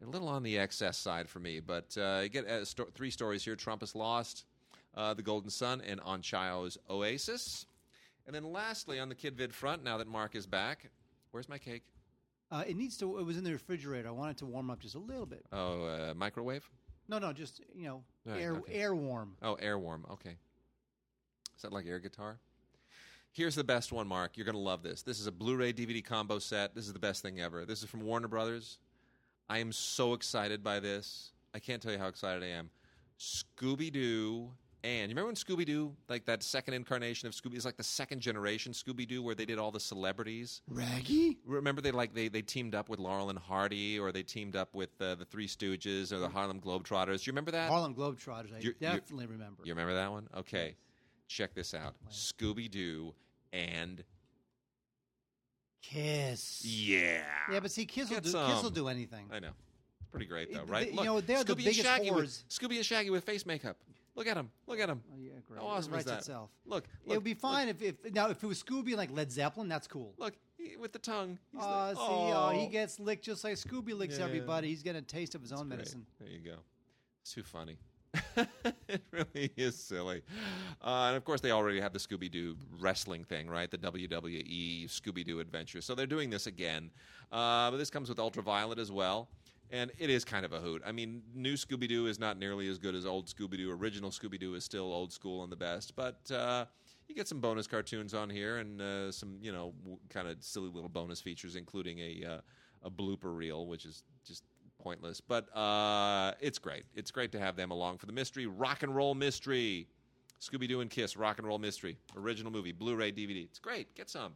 a 0.00 0.06
little 0.06 0.28
on 0.28 0.42
the 0.42 0.58
excess 0.58 0.96
side 0.96 1.28
for 1.28 1.40
me. 1.40 1.60
But 1.60 1.94
uh, 1.98 2.20
you 2.22 2.30
get 2.30 2.46
uh, 2.46 2.64
sto- 2.64 2.88
three 2.94 3.10
stories 3.10 3.44
here: 3.44 3.56
Trump 3.56 3.82
is 3.82 3.94
lost, 3.94 4.46
uh, 4.96 5.12
the 5.12 5.22
Golden 5.22 5.50
Sun, 5.50 5.82
and 5.86 6.00
On 6.00 6.20
Onchao's 6.20 6.78
Oasis. 6.88 7.66
And 8.26 8.34
then 8.34 8.50
lastly, 8.50 8.98
on 8.98 9.10
the 9.10 9.14
KidVid 9.14 9.52
front, 9.52 9.84
now 9.84 9.98
that 9.98 10.06
Mark 10.06 10.34
is 10.34 10.46
back, 10.46 10.90
where's 11.32 11.48
my 11.48 11.58
cake? 11.58 11.82
Uh, 12.50 12.64
it 12.66 12.76
needs 12.76 12.96
to. 12.98 13.18
It 13.18 13.24
was 13.24 13.36
in 13.36 13.44
the 13.44 13.52
refrigerator. 13.52 14.08
I 14.08 14.12
want 14.12 14.30
it 14.30 14.36
to 14.38 14.46
warm 14.46 14.70
up 14.70 14.80
just 14.80 14.94
a 14.94 14.98
little 14.98 15.26
bit. 15.26 15.44
Oh, 15.52 15.84
uh, 15.84 16.14
microwave? 16.14 16.68
No, 17.08 17.18
no, 17.18 17.32
just 17.32 17.60
you 17.74 17.86
know, 17.86 18.02
Right, 18.26 18.40
air 18.40 18.56
okay. 18.56 18.72
air 18.72 18.94
warm. 18.94 19.36
Oh, 19.42 19.54
air 19.54 19.78
warm. 19.78 20.06
Okay. 20.12 20.36
Is 21.56 21.62
that 21.62 21.72
like 21.72 21.86
air 21.86 21.98
guitar? 21.98 22.38
Here's 23.32 23.54
the 23.54 23.64
best 23.64 23.92
one, 23.92 24.08
Mark. 24.08 24.36
You're 24.36 24.46
going 24.46 24.54
to 24.56 24.60
love 24.60 24.82
this. 24.82 25.02
This 25.02 25.20
is 25.20 25.26
a 25.26 25.32
Blu 25.32 25.56
ray 25.56 25.72
DVD 25.72 26.02
combo 26.04 26.38
set. 26.38 26.74
This 26.74 26.86
is 26.86 26.92
the 26.92 26.98
best 26.98 27.22
thing 27.22 27.40
ever. 27.40 27.64
This 27.64 27.82
is 27.82 27.88
from 27.90 28.00
Warner 28.02 28.28
Brothers. 28.28 28.78
I 29.48 29.58
am 29.58 29.72
so 29.72 30.14
excited 30.14 30.62
by 30.64 30.80
this. 30.80 31.32
I 31.54 31.58
can't 31.58 31.80
tell 31.82 31.92
you 31.92 31.98
how 31.98 32.08
excited 32.08 32.42
I 32.42 32.48
am. 32.48 32.70
Scooby 33.18 33.92
Doo. 33.92 34.50
And 34.84 35.02
you 35.10 35.16
remember 35.16 35.26
when 35.26 35.34
Scooby 35.34 35.66
Doo, 35.66 35.92
like 36.08 36.24
that 36.26 36.42
second 36.44 36.74
incarnation 36.74 37.26
of 37.26 37.34
Scooby, 37.34 37.56
is 37.56 37.64
like 37.64 37.76
the 37.76 37.82
second 37.82 38.20
generation 38.20 38.72
Scooby 38.72 39.08
Doo, 39.08 39.22
where 39.22 39.34
they 39.34 39.44
did 39.44 39.58
all 39.58 39.72
the 39.72 39.80
celebrities. 39.80 40.62
Raggy. 40.68 41.38
Remember 41.44 41.80
they 41.80 41.90
like 41.90 42.14
they, 42.14 42.28
they 42.28 42.42
teamed 42.42 42.76
up 42.76 42.88
with 42.88 43.00
Laurel 43.00 43.28
and 43.30 43.38
Hardy, 43.38 43.98
or 43.98 44.12
they 44.12 44.22
teamed 44.22 44.54
up 44.54 44.74
with 44.74 44.90
uh, 45.00 45.16
the 45.16 45.24
Three 45.24 45.48
Stooges 45.48 46.12
or 46.12 46.18
the 46.18 46.28
Harlem 46.28 46.60
Globetrotters. 46.60 47.24
Do 47.24 47.28
you 47.28 47.32
remember 47.32 47.50
that? 47.50 47.68
Harlem 47.70 47.92
Globetrotters. 47.94 48.54
I 48.54 48.60
you're- 48.60 48.74
definitely 48.80 49.26
remember. 49.26 49.62
You 49.64 49.72
remember 49.72 49.94
that 49.96 50.12
one? 50.12 50.28
Okay. 50.36 50.76
Check 51.26 51.54
this 51.54 51.74
out. 51.74 51.94
Scooby 52.12 52.70
Doo 52.70 53.14
and 53.52 54.04
Kiss. 55.82 56.62
yeah. 56.64 57.22
Yeah, 57.52 57.60
but 57.60 57.70
see, 57.70 57.84
Kiss 57.86 58.10
will 58.10 58.20
do, 58.20 58.30
some. 58.30 58.52
Kiss 58.52 58.62
will 58.62 58.70
do 58.70 58.88
anything. 58.88 59.26
I 59.32 59.38
know. 59.40 59.48
It's 60.00 60.10
pretty 60.10 60.26
great 60.26 60.52
though, 60.52 60.64
right? 60.64 60.86
they- 60.86 60.90
you 60.90 60.96
Look, 60.96 61.04
know, 61.04 61.20
they're 61.20 61.44
the 61.44 61.54
Scooby 61.54 61.64
biggest 61.64 61.78
and 61.80 61.86
Shaggy 61.86 62.10
with. 62.10 62.48
Scooby 62.48 62.76
and 62.76 62.86
Shaggy 62.86 63.10
with 63.10 63.24
face 63.24 63.44
makeup. 63.46 63.76
Look 64.18 64.26
at 64.26 64.36
him. 64.36 64.50
Look 64.66 64.80
at 64.80 64.88
him. 64.88 65.00
Oh, 65.12 65.16
yeah, 65.20 65.30
great. 65.46 65.60
How 65.60 65.68
awesome 65.68 65.94
it 65.94 65.98
is 65.98 66.06
writes 66.06 66.10
that? 66.10 66.18
itself. 66.18 66.50
Look, 66.66 66.84
it 67.06 67.10
would 67.14 67.22
be 67.22 67.30
look, 67.30 67.38
fine 67.40 67.68
if, 67.68 67.80
if 67.80 67.94
now 68.12 68.28
if 68.30 68.42
it 68.42 68.46
was 68.48 68.60
Scooby 68.62 68.96
like 68.96 69.10
Led 69.12 69.30
Zeppelin, 69.30 69.68
that's 69.68 69.86
cool. 69.86 70.12
Look, 70.18 70.34
he, 70.58 70.76
with 70.76 70.92
the 70.92 70.98
tongue. 70.98 71.38
He's 71.52 71.62
Uh, 71.62 71.86
like, 71.88 71.96
see, 71.96 72.02
oh, 72.02 72.50
he 72.52 72.66
gets 72.66 72.98
licked 72.98 73.24
just 73.24 73.44
like 73.44 73.54
Scooby 73.54 73.96
licks 73.96 74.18
Yeah. 74.18 74.24
everybody. 74.24 74.68
He's 74.68 74.82
getting 74.82 74.98
a 75.02 75.04
taste 75.06 75.34
of 75.36 75.40
his 75.42 75.52
own 75.52 75.68
Great. 75.68 75.78
medicine. 75.78 76.04
There 76.18 76.28
you 76.28 76.40
go. 76.40 76.56
It's 77.22 77.32
too 77.32 77.44
funny. 77.44 77.78
it 78.88 79.02
really 79.12 79.52
is 79.56 79.76
silly. 79.76 80.22
Uh, 80.82 81.06
and 81.08 81.16
of 81.16 81.24
course, 81.24 81.40
they 81.40 81.50
already 81.52 81.80
have 81.80 81.92
the 81.92 81.98
Scooby 81.98 82.30
Doo 82.30 82.56
wrestling 82.80 83.22
thing, 83.22 83.48
right? 83.48 83.70
The 83.70 83.78
WWE 83.78 84.86
Scooby 84.88 85.24
Doo 85.24 85.40
adventure. 85.40 85.80
So 85.80 85.94
they're 85.94 86.06
doing 86.06 86.30
this 86.30 86.46
again. 86.46 86.90
Uh, 87.30 87.70
but 87.70 87.76
this 87.76 87.90
comes 87.90 88.08
with 88.08 88.18
Ultraviolet 88.18 88.78
as 88.78 88.90
well. 88.90 89.28
And 89.70 89.90
it 89.98 90.08
is 90.08 90.24
kind 90.24 90.44
of 90.44 90.52
a 90.52 90.60
hoot. 90.60 90.82
I 90.86 90.92
mean, 90.92 91.22
new 91.34 91.54
Scooby 91.54 91.88
Doo 91.88 92.06
is 92.06 92.18
not 92.18 92.38
nearly 92.38 92.68
as 92.68 92.78
good 92.78 92.94
as 92.94 93.04
old 93.04 93.26
Scooby 93.26 93.58
Doo. 93.58 93.70
Original 93.70 94.10
Scooby 94.10 94.40
Doo 94.40 94.54
is 94.54 94.64
still 94.64 94.92
old 94.92 95.12
school 95.12 95.42
and 95.42 95.52
the 95.52 95.56
best. 95.56 95.94
But 95.94 96.30
uh, 96.30 96.64
you 97.06 97.14
get 97.14 97.28
some 97.28 97.40
bonus 97.40 97.66
cartoons 97.66 98.14
on 98.14 98.30
here 98.30 98.58
and 98.58 98.80
uh, 98.80 99.12
some, 99.12 99.38
you 99.42 99.52
know, 99.52 99.74
w- 99.80 99.98
kind 100.08 100.26
of 100.26 100.36
silly 100.40 100.70
little 100.70 100.88
bonus 100.88 101.20
features, 101.20 101.54
including 101.54 101.98
a, 101.98 102.24
uh, 102.26 102.40
a 102.86 102.90
blooper 102.90 103.36
reel, 103.36 103.66
which 103.66 103.84
is 103.84 104.04
just 104.26 104.44
pointless. 104.82 105.20
But 105.20 105.54
uh, 105.54 106.32
it's 106.40 106.58
great. 106.58 106.84
It's 106.94 107.10
great 107.10 107.32
to 107.32 107.38
have 107.38 107.56
them 107.56 107.70
along 107.70 107.98
for 107.98 108.06
the 108.06 108.12
mystery. 108.12 108.46
Rock 108.46 108.82
and 108.82 108.94
Roll 108.94 109.14
Mystery. 109.14 109.88
Scooby 110.40 110.68
Doo 110.68 110.80
and 110.80 110.88
Kiss, 110.88 111.16
Rock 111.16 111.38
and 111.38 111.46
Roll 111.46 111.58
Mystery. 111.58 111.98
Original 112.16 112.52
movie, 112.52 112.72
Blu 112.72 112.94
ray 112.94 113.10
DVD. 113.10 113.44
It's 113.44 113.58
great. 113.58 113.94
Get 113.96 114.08
some. 114.08 114.34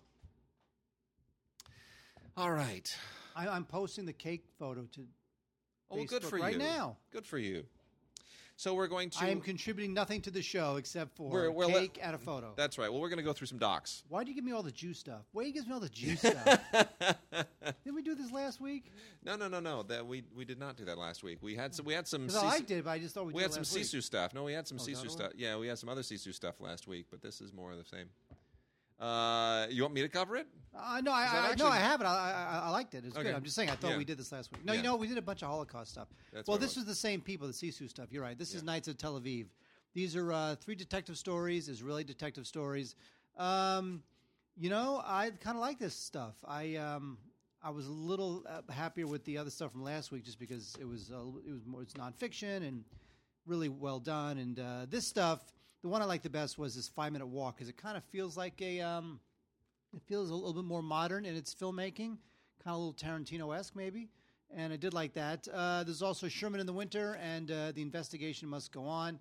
All 2.36 2.50
right. 2.50 2.88
I, 3.36 3.48
I'm 3.48 3.64
posting 3.64 4.04
the 4.04 4.12
cake 4.12 4.44
photo 4.58 4.82
to. 4.92 5.06
Oh, 5.92 5.96
well, 5.96 6.04
good 6.06 6.24
for 6.24 6.38
right 6.38 6.54
you. 6.54 6.58
now. 6.58 6.96
Good 7.12 7.26
for 7.26 7.38
you. 7.38 7.64
So 8.56 8.74
we're 8.74 8.86
going 8.86 9.10
to. 9.10 9.24
I 9.24 9.28
am 9.28 9.40
contributing 9.40 9.92
nothing 9.92 10.20
to 10.22 10.30
the 10.30 10.42
show 10.42 10.76
except 10.76 11.16
for 11.16 11.28
We're- 11.28 11.48
we're 11.48 11.66
cake 11.66 11.98
and 12.00 12.14
a 12.14 12.18
photo. 12.18 12.52
That's 12.56 12.78
right. 12.78 12.90
Well, 12.92 13.00
we're 13.00 13.08
going 13.08 13.18
to 13.18 13.24
go 13.24 13.32
through 13.32 13.48
some 13.48 13.58
docs. 13.58 14.04
Why 14.08 14.22
do 14.22 14.30
you 14.30 14.34
give 14.36 14.44
me 14.44 14.52
all 14.52 14.62
the 14.62 14.70
Jew 14.70 14.94
stuff? 14.94 15.22
Why 15.32 15.42
do 15.42 15.48
you 15.48 15.54
give 15.54 15.66
me 15.66 15.74
all 15.74 15.80
the 15.80 15.88
Jew 15.88 16.14
stuff? 16.16 16.60
Didn't 17.84 17.94
we 17.96 18.02
do 18.02 18.14
this 18.14 18.30
last 18.30 18.60
week? 18.60 18.92
No, 19.24 19.36
no, 19.36 19.48
no, 19.48 19.58
no. 19.58 19.82
That 19.82 20.06
we 20.06 20.22
we 20.36 20.44
did 20.44 20.58
not 20.60 20.76
do 20.76 20.84
that 20.84 20.96
last 20.96 21.22
week. 21.24 21.38
We 21.42 21.56
had 21.56 21.74
some. 21.74 21.84
We 21.86 21.94
had 21.94 22.06
some. 22.06 22.28
I 22.34 22.60
it, 22.68 22.84
but 22.84 22.90
I 22.90 22.98
just 22.98 23.14
thought 23.14 23.26
we, 23.26 23.32
we 23.32 23.42
did 23.42 23.52
had 23.54 23.64
some. 23.66 23.80
Sisu 23.80 24.02
stuff. 24.02 24.32
No, 24.32 24.44
we 24.44 24.52
had 24.52 24.68
some 24.68 24.78
Oh, 24.80 24.84
Sisu 24.84 25.10
stuff. 25.10 25.32
Yeah, 25.36 25.56
we 25.56 25.66
had 25.66 25.78
some 25.78 25.88
other 25.88 26.02
Sisu 26.02 26.32
stuff 26.32 26.60
last 26.60 26.86
week, 26.86 27.06
but 27.10 27.20
this 27.20 27.40
is 27.40 27.52
more 27.52 27.72
of 27.72 27.78
the 27.78 27.84
same. 27.84 28.06
Uh, 29.02 29.66
you 29.68 29.82
want 29.82 29.94
me 29.94 30.00
to 30.02 30.08
cover 30.08 30.36
it? 30.36 30.46
Uh, 30.74 31.00
no, 31.02 31.10
I, 31.12 31.50
I, 31.50 31.54
no, 31.58 31.66
I 31.66 31.76
haven't. 31.78 32.06
I, 32.06 32.60
I, 32.62 32.66
I 32.66 32.70
liked 32.70 32.94
it. 32.94 33.04
It's 33.04 33.16
Okay. 33.16 33.24
good. 33.24 33.34
I'm 33.34 33.42
just 33.42 33.56
saying. 33.56 33.68
I 33.68 33.74
thought 33.74 33.90
Yeah. 33.90 33.98
we 33.98 34.04
did 34.04 34.16
this 34.16 34.30
last 34.30 34.52
week. 34.52 34.64
No, 34.64 34.72
Yeah. 34.72 34.78
you 34.78 34.84
know, 34.84 34.96
we 34.96 35.08
did 35.08 35.18
a 35.18 35.22
bunch 35.22 35.42
of 35.42 35.48
Holocaust 35.48 35.90
stuff. 35.90 36.08
That's 36.32 36.46
well, 36.48 36.56
this 36.56 36.76
was. 36.76 36.76
was 36.78 36.86
the 36.86 36.94
same 36.94 37.20
people, 37.20 37.46
the 37.48 37.52
Sisu 37.52 37.90
stuff. 37.90 38.12
You're 38.12 38.22
right. 38.22 38.38
This 38.38 38.50
is 38.54 38.62
Yeah. 38.62 38.66
Nights 38.66 38.88
of 38.88 38.96
Tel 38.96 39.20
Aviv. 39.20 39.46
These 39.92 40.14
are 40.16 40.32
uh, 40.32 40.54
three 40.54 40.76
detective 40.76 41.18
stories, 41.18 41.68
Israeli 41.68 42.04
detective 42.04 42.46
stories. 42.46 42.94
Um, 43.36 44.02
you 44.56 44.70
know, 44.70 45.02
I 45.04 45.30
kind 45.30 45.56
of 45.56 45.60
like 45.60 45.78
this 45.80 45.94
stuff. 45.96 46.36
I 46.46 46.76
um, 46.76 47.18
I 47.62 47.70
was 47.70 47.86
a 47.86 47.92
little 47.92 48.44
uh, 48.48 48.72
happier 48.72 49.06
with 49.06 49.24
the 49.24 49.36
other 49.38 49.50
stuff 49.50 49.72
from 49.72 49.82
last 49.82 50.12
week, 50.12 50.24
just 50.24 50.38
because 50.38 50.76
it 50.80 50.84
was 50.86 51.10
uh, 51.10 51.18
it 51.46 51.52
was 51.52 51.66
more 51.66 51.82
it's 51.82 51.94
nonfiction 51.94 52.66
and 52.68 52.84
really 53.46 53.68
well 53.68 53.98
done. 53.98 54.38
And 54.38 54.58
uh, 54.60 54.86
this 54.88 55.06
stuff, 55.08 55.40
the 55.82 55.88
one 55.88 56.00
I 56.00 56.04
liked 56.04 56.22
the 56.22 56.30
best 56.30 56.58
was 56.58 56.74
this 56.74 56.88
five 56.88 57.12
minute 57.12 57.26
walk 57.26 57.56
because 57.56 57.68
it 57.68 57.76
kind 57.76 57.96
of 57.96 58.04
feels 58.04 58.36
like 58.36 58.60
a 58.62 58.80
um, 58.80 59.20
it 59.94 60.02
feels 60.06 60.30
a 60.30 60.34
little 60.34 60.54
bit 60.54 60.64
more 60.64 60.82
modern 60.82 61.24
in 61.24 61.36
its 61.36 61.54
filmmaking, 61.54 62.16
kind 62.62 62.66
of 62.66 62.74
a 62.74 62.78
little 62.78 62.94
Tarantino 62.94 63.56
esque 63.56 63.76
maybe. 63.76 64.08
And 64.54 64.72
I 64.72 64.76
did 64.76 64.92
like 64.92 65.14
that. 65.14 65.48
Uh, 65.52 65.82
there's 65.82 66.02
also 66.02 66.28
Sherman 66.28 66.60
in 66.60 66.66
the 66.66 66.72
Winter 66.72 67.18
and 67.22 67.50
uh, 67.50 67.72
the 67.72 67.82
investigation 67.82 68.48
must 68.48 68.70
go 68.70 68.84
on. 68.84 69.18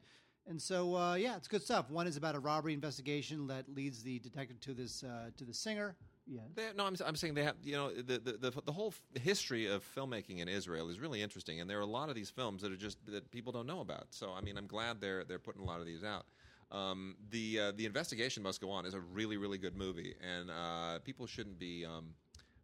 And 0.47 0.61
so, 0.61 0.95
uh, 0.95 1.15
yeah, 1.15 1.37
it's 1.37 1.47
good 1.47 1.61
stuff. 1.61 1.89
One 1.89 2.07
is 2.07 2.17
about 2.17 2.35
a 2.35 2.39
robbery 2.39 2.73
investigation 2.73 3.47
that 3.47 3.69
leads 3.73 4.03
the 4.03 4.19
detective 4.19 4.59
to 4.61 4.73
this 4.73 5.03
uh, 5.03 5.29
to 5.37 5.45
the 5.45 5.53
singer. 5.53 5.95
Yeah, 6.27 6.41
They, 6.55 6.67
no, 6.75 6.85
I'm, 6.85 6.95
I'm 7.05 7.15
saying 7.15 7.33
they 7.33 7.43
have, 7.43 7.55
you 7.63 7.73
know, 7.73 7.91
the, 7.91 8.19
the, 8.19 8.33
the, 8.33 8.61
the 8.65 8.71
whole 8.71 8.93
history 9.15 9.65
of 9.65 9.83
filmmaking 9.95 10.39
in 10.39 10.47
Israel 10.47 10.89
is 10.89 10.99
really 10.99 11.21
interesting, 11.21 11.59
and 11.59 11.69
there 11.69 11.79
are 11.79 11.81
a 11.81 11.85
lot 11.85 12.09
of 12.09 12.15
these 12.15 12.29
films 12.29 12.61
that 12.61 12.71
are 12.71 12.77
just 12.77 12.97
that 13.07 13.29
people 13.31 13.51
don't 13.51 13.65
know 13.65 13.81
about. 13.81 14.07
So, 14.11 14.31
I 14.31 14.41
mean, 14.41 14.57
I'm 14.57 14.67
glad 14.67 15.01
they're 15.01 15.23
they're 15.23 15.39
putting 15.39 15.61
a 15.61 15.65
lot 15.65 15.79
of 15.79 15.85
these 15.85 16.03
out. 16.03 16.25
Um, 16.71 17.15
the 17.31 17.59
uh, 17.59 17.71
the 17.75 17.85
investigation 17.85 18.43
must 18.43 18.61
go 18.61 18.71
on 18.71 18.85
is 18.85 18.93
a 18.93 18.99
really 18.99 19.37
really 19.37 19.57
good 19.57 19.75
movie, 19.75 20.15
and 20.21 20.49
uh, 20.49 20.99
people 20.99 21.27
shouldn't 21.27 21.59
be 21.59 21.85
um, 21.85 22.13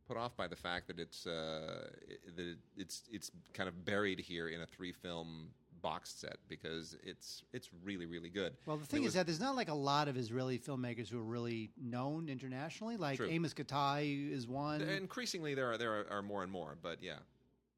put 0.08 0.18
off 0.18 0.36
by 0.38 0.48
the 0.48 0.56
fact 0.56 0.88
that 0.88 1.00
it's 1.00 1.28
uh, 1.28 1.90
that 2.36 2.56
it's 2.78 3.04
it's 3.12 3.32
kind 3.54 3.68
of 3.68 3.84
buried 3.84 4.20
here 4.20 4.48
in 4.48 4.62
a 4.62 4.66
three 4.66 4.94
film 4.94 5.50
box 5.82 6.10
set 6.10 6.38
because 6.48 6.96
it's 7.04 7.44
it's 7.54 7.70
really 7.84 8.06
really 8.06 8.30
good. 8.30 8.54
Well, 8.66 8.78
the 8.78 8.86
thing 8.86 9.02
it 9.02 9.04
is 9.04 9.08
was- 9.08 9.14
that 9.16 9.26
there's 9.26 9.40
not 9.42 9.56
like 9.56 9.70
a 9.70 9.74
lot 9.76 10.08
of 10.08 10.18
Israeli 10.18 10.58
filmmakers 10.58 11.10
who 11.10 11.20
are 11.20 11.24
really 11.24 11.72
known 11.78 12.30
internationally. 12.30 12.98
Like 12.98 13.18
True. 13.18 13.28
Amos 13.30 13.54
Gitai 13.54 14.32
is 14.32 14.48
one. 14.48 14.82
increasingly 14.82 15.54
there 15.54 15.72
are 15.72 15.78
there 15.78 16.00
are, 16.00 16.06
are 16.10 16.22
more 16.22 16.44
and 16.44 16.52
more, 16.52 16.78
but 16.82 17.04
yeah, 17.04 17.18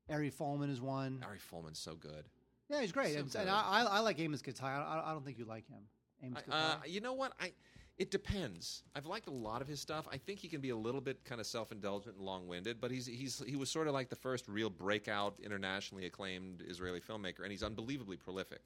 Ari 0.09 0.31
Folman 0.31 0.69
is 0.69 0.79
one. 0.79 1.23
Ari 1.27 1.39
Folman's 1.39 1.79
so 1.79 1.95
good. 1.95 2.25
Yeah, 2.69 2.81
he's 2.81 2.91
great. 2.91 3.13
So 3.13 3.19
and 3.21 3.35
and. 3.35 3.49
I, 3.49 3.61
I, 3.61 3.83
I 3.83 3.99
like 3.99 4.19
Amos 4.19 4.43
Gitai. 4.43 4.63
I, 4.63 5.03
I 5.07 5.11
don't 5.13 5.25
think 5.25 5.39
you 5.39 5.45
like 5.45 5.67
him. 5.67 5.81
I- 6.23 6.51
uh, 6.51 6.77
you 6.85 7.01
know 7.01 7.13
what? 7.13 7.33
I 7.39 7.53
it 7.97 8.11
depends. 8.11 8.83
I've 8.95 9.05
liked 9.05 9.27
a 9.27 9.31
lot 9.31 9.61
of 9.61 9.67
his 9.67 9.81
stuff. 9.81 10.07
I 10.09 10.15
think 10.17 10.39
he 10.39 10.47
can 10.47 10.61
be 10.61 10.69
a 10.69 10.75
little 10.75 11.01
bit 11.01 11.25
kind 11.25 11.41
of 11.41 11.45
self-indulgent 11.47 12.15
and 12.15 12.25
long-winded, 12.25 12.79
but 12.79 12.91
he's 12.91 13.05
he's 13.05 13.43
he 13.45 13.55
was 13.57 13.69
sort 13.69 13.87
of 13.87 13.93
like 13.93 14.09
the 14.09 14.15
first 14.15 14.47
real 14.47 14.69
breakout, 14.69 15.37
internationally 15.41 16.05
acclaimed 16.05 16.63
Israeli 16.65 17.01
filmmaker, 17.01 17.41
and 17.43 17.51
he's 17.51 17.63
unbelievably 17.63 18.17
prolific. 18.17 18.61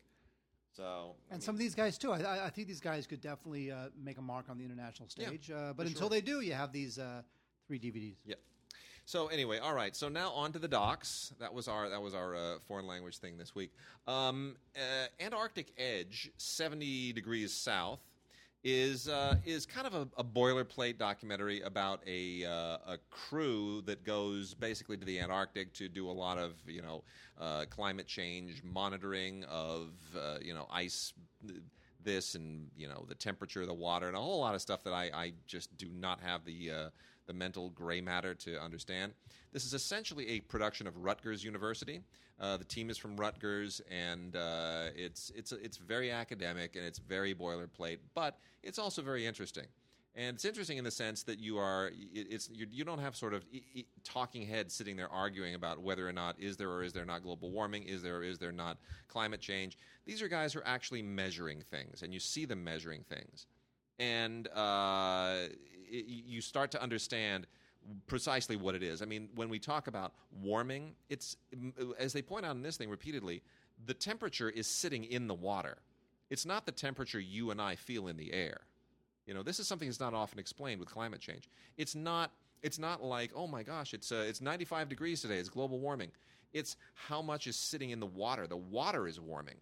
So, 0.75 0.83
I 0.83 1.33
and 1.33 1.39
mean, 1.39 1.41
some 1.41 1.55
of 1.55 1.59
these 1.59 1.75
guys 1.75 1.97
too. 1.97 2.11
I, 2.11 2.19
I- 2.21 2.45
I 2.45 2.49
think 2.49 2.67
these 2.67 2.79
guys 2.79 3.05
could 3.07 3.21
definitely 3.21 3.71
uh, 3.71 3.89
make 3.95 4.17
a 4.17 4.21
mark 4.21 4.49
on 4.49 4.57
the 4.57 4.65
international 4.65 5.07
Yeah, 5.17 5.27
stage. 5.27 5.51
uh, 5.51 5.73
but 5.75 5.85
until 5.87 6.01
sure. 6.01 6.09
they 6.09 6.21
do, 6.21 6.41
you 6.41 6.53
have 6.53 6.71
these 6.71 6.97
uh, 6.99 7.21
three 7.67 7.79
DVDs. 7.79 8.15
Yeah. 8.25 8.35
So 9.05 9.27
anyway, 9.27 9.59
all 9.59 9.73
right. 9.73 9.95
So 9.95 10.07
now 10.07 10.31
on 10.31 10.51
to 10.53 10.59
the 10.59 10.67
docs. 10.67 11.33
That 11.39 11.53
was 11.53 11.67
our 11.67 11.89
that 11.89 12.01
was 12.01 12.13
our 12.13 12.35
uh, 12.35 12.55
foreign 12.67 12.87
language 12.87 13.17
thing 13.17 13.37
this 13.37 13.53
week. 13.53 13.71
Um, 14.07 14.55
uh, 14.75 15.07
Antarctic 15.23 15.73
Edge, 15.77 16.31
seventy 16.37 17.11
degrees 17.11 17.53
south, 17.53 17.99
is 18.63 19.09
uh, 19.09 19.35
is 19.45 19.65
kind 19.65 19.85
of 19.85 19.93
a, 19.93 20.07
a 20.17 20.23
boilerplate 20.23 20.97
documentary 20.97 21.61
about 21.61 21.99
a 22.07 22.45
uh, 22.45 22.93
a 22.93 22.97
crew 23.09 23.81
that 23.85 24.05
goes 24.05 24.53
basically 24.53 24.95
to 24.95 25.05
the 25.05 25.19
Antarctic 25.19 25.73
to 25.73 25.89
do 25.89 26.09
a 26.09 26.11
lot 26.11 26.37
of 26.37 26.53
you 26.65 26.81
know 26.81 27.03
uh, 27.39 27.65
climate 27.69 28.07
change 28.07 28.63
monitoring 28.63 29.43
of 29.45 29.89
uh, 30.17 30.37
you 30.41 30.53
know 30.53 30.67
ice. 30.71 31.13
This 32.05 32.35
and 32.35 32.67
you 32.75 32.89
know 32.89 33.05
the 33.07 33.15
temperature 33.15 33.61
of 33.61 33.67
the 33.67 33.73
water 33.73 34.09
and 34.09 34.17
a 34.17 34.19
whole 34.19 34.41
lot 34.41 34.55
of 34.55 34.61
stuff 34.61 34.83
that 34.83 34.91
I, 34.91 35.09
I 35.13 35.33
just 35.47 35.77
do 35.77 35.87
not 35.87 36.19
have 36.19 36.43
the 36.43 36.69
uh, 36.69 36.89
the 37.25 37.33
mental 37.33 37.69
gray 37.69 38.01
matter 38.01 38.33
to 38.33 38.61
understand. 38.61 39.13
This 39.51 39.65
is 39.65 39.73
essentially 39.73 40.29
a 40.29 40.39
production 40.41 40.87
of 40.87 40.97
Rutgers 40.97 41.43
University. 41.43 42.01
Uh, 42.39 42.57
the 42.57 42.63
team 42.63 42.89
is 42.89 42.97
from 42.97 43.15
Rutgers, 43.15 43.81
and 43.89 44.35
uh, 44.35 44.87
it's 44.95 45.31
it's 45.35 45.51
it's 45.51 45.77
very 45.77 46.11
academic 46.11 46.75
and 46.75 46.85
it's 46.85 46.99
very 46.99 47.33
boilerplate, 47.33 47.99
but 48.13 48.37
it's 48.63 48.79
also 48.79 49.01
very 49.01 49.25
interesting. 49.25 49.65
And 50.15 50.35
it's 50.35 50.45
interesting 50.45 50.77
in 50.77 50.83
the 50.83 50.91
sense 50.91 51.23
that 51.23 51.39
you 51.39 51.57
are 51.57 51.91
it's 52.13 52.49
you, 52.51 52.67
you 52.69 52.83
don't 52.83 52.99
have 52.99 53.15
sort 53.15 53.33
of 53.33 53.43
talking 54.03 54.45
heads 54.45 54.73
sitting 54.73 54.95
there 54.95 55.09
arguing 55.09 55.55
about 55.55 55.81
whether 55.81 56.07
or 56.07 56.13
not 56.13 56.39
is 56.39 56.57
there 56.57 56.69
or 56.69 56.83
is 56.83 56.93
there 56.93 57.05
not 57.05 57.23
global 57.23 57.51
warming, 57.51 57.83
is 57.83 58.01
there 58.01 58.17
or 58.17 58.23
is 58.23 58.39
there 58.39 58.51
not 58.51 58.77
climate 59.07 59.39
change. 59.39 59.77
These 60.05 60.21
are 60.21 60.27
guys 60.27 60.53
who 60.53 60.59
are 60.59 60.67
actually 60.67 61.01
measuring 61.01 61.61
things, 61.61 62.01
and 62.01 62.13
you 62.13 62.19
see 62.19 62.45
them 62.45 62.63
measuring 62.63 63.03
things 63.03 63.47
and 63.99 64.47
uh, 64.49 65.35
y- 65.93 66.23
you 66.25 66.41
start 66.41 66.71
to 66.71 66.81
understand 66.81 67.47
precisely 68.07 68.55
what 68.55 68.75
it 68.75 68.83
is. 68.83 69.01
I 69.01 69.05
mean, 69.05 69.29
when 69.35 69.49
we 69.49 69.59
talk 69.59 69.87
about 69.87 70.13
warming, 70.41 70.95
it's 71.09 71.37
as 71.99 72.13
they 72.13 72.21
point 72.21 72.45
out 72.45 72.55
in 72.55 72.61
this 72.61 72.77
thing 72.77 72.89
repeatedly, 72.89 73.41
the 73.85 73.93
temperature 73.93 74.49
is 74.49 74.67
sitting 74.67 75.03
in 75.03 75.27
the 75.27 75.33
water. 75.33 75.77
It's 76.29 76.45
not 76.45 76.65
the 76.65 76.71
temperature 76.71 77.19
you 77.19 77.51
and 77.51 77.61
I 77.61 77.75
feel 77.75 78.07
in 78.07 78.17
the 78.17 78.33
air. 78.33 78.61
You 79.27 79.33
know, 79.33 79.43
this 79.43 79.59
is 79.59 79.67
something 79.67 79.87
that's 79.87 79.99
not 79.99 80.13
often 80.13 80.39
explained 80.39 80.79
with 80.79 80.89
climate 80.89 81.19
change. 81.21 81.49
It's 81.77 81.95
not. 81.95 82.31
It's 82.61 82.79
not 82.79 83.03
like, 83.03 83.31
oh 83.35 83.45
my 83.45 83.61
gosh, 83.61 83.93
it's 83.93 84.11
uh, 84.11 84.23
it's 84.27 84.39
95 84.39 84.87
degrees 84.87 85.21
today. 85.21 85.35
It's 85.35 85.49
global 85.49 85.79
warming. 85.79 86.11
It's 86.53 86.77
how 86.93 87.21
much 87.21 87.47
is 87.47 87.57
sitting 87.57 87.89
in 87.89 87.99
the 87.99 88.05
water. 88.05 88.47
The 88.47 88.55
water 88.57 89.07
is 89.07 89.19
warming. 89.19 89.57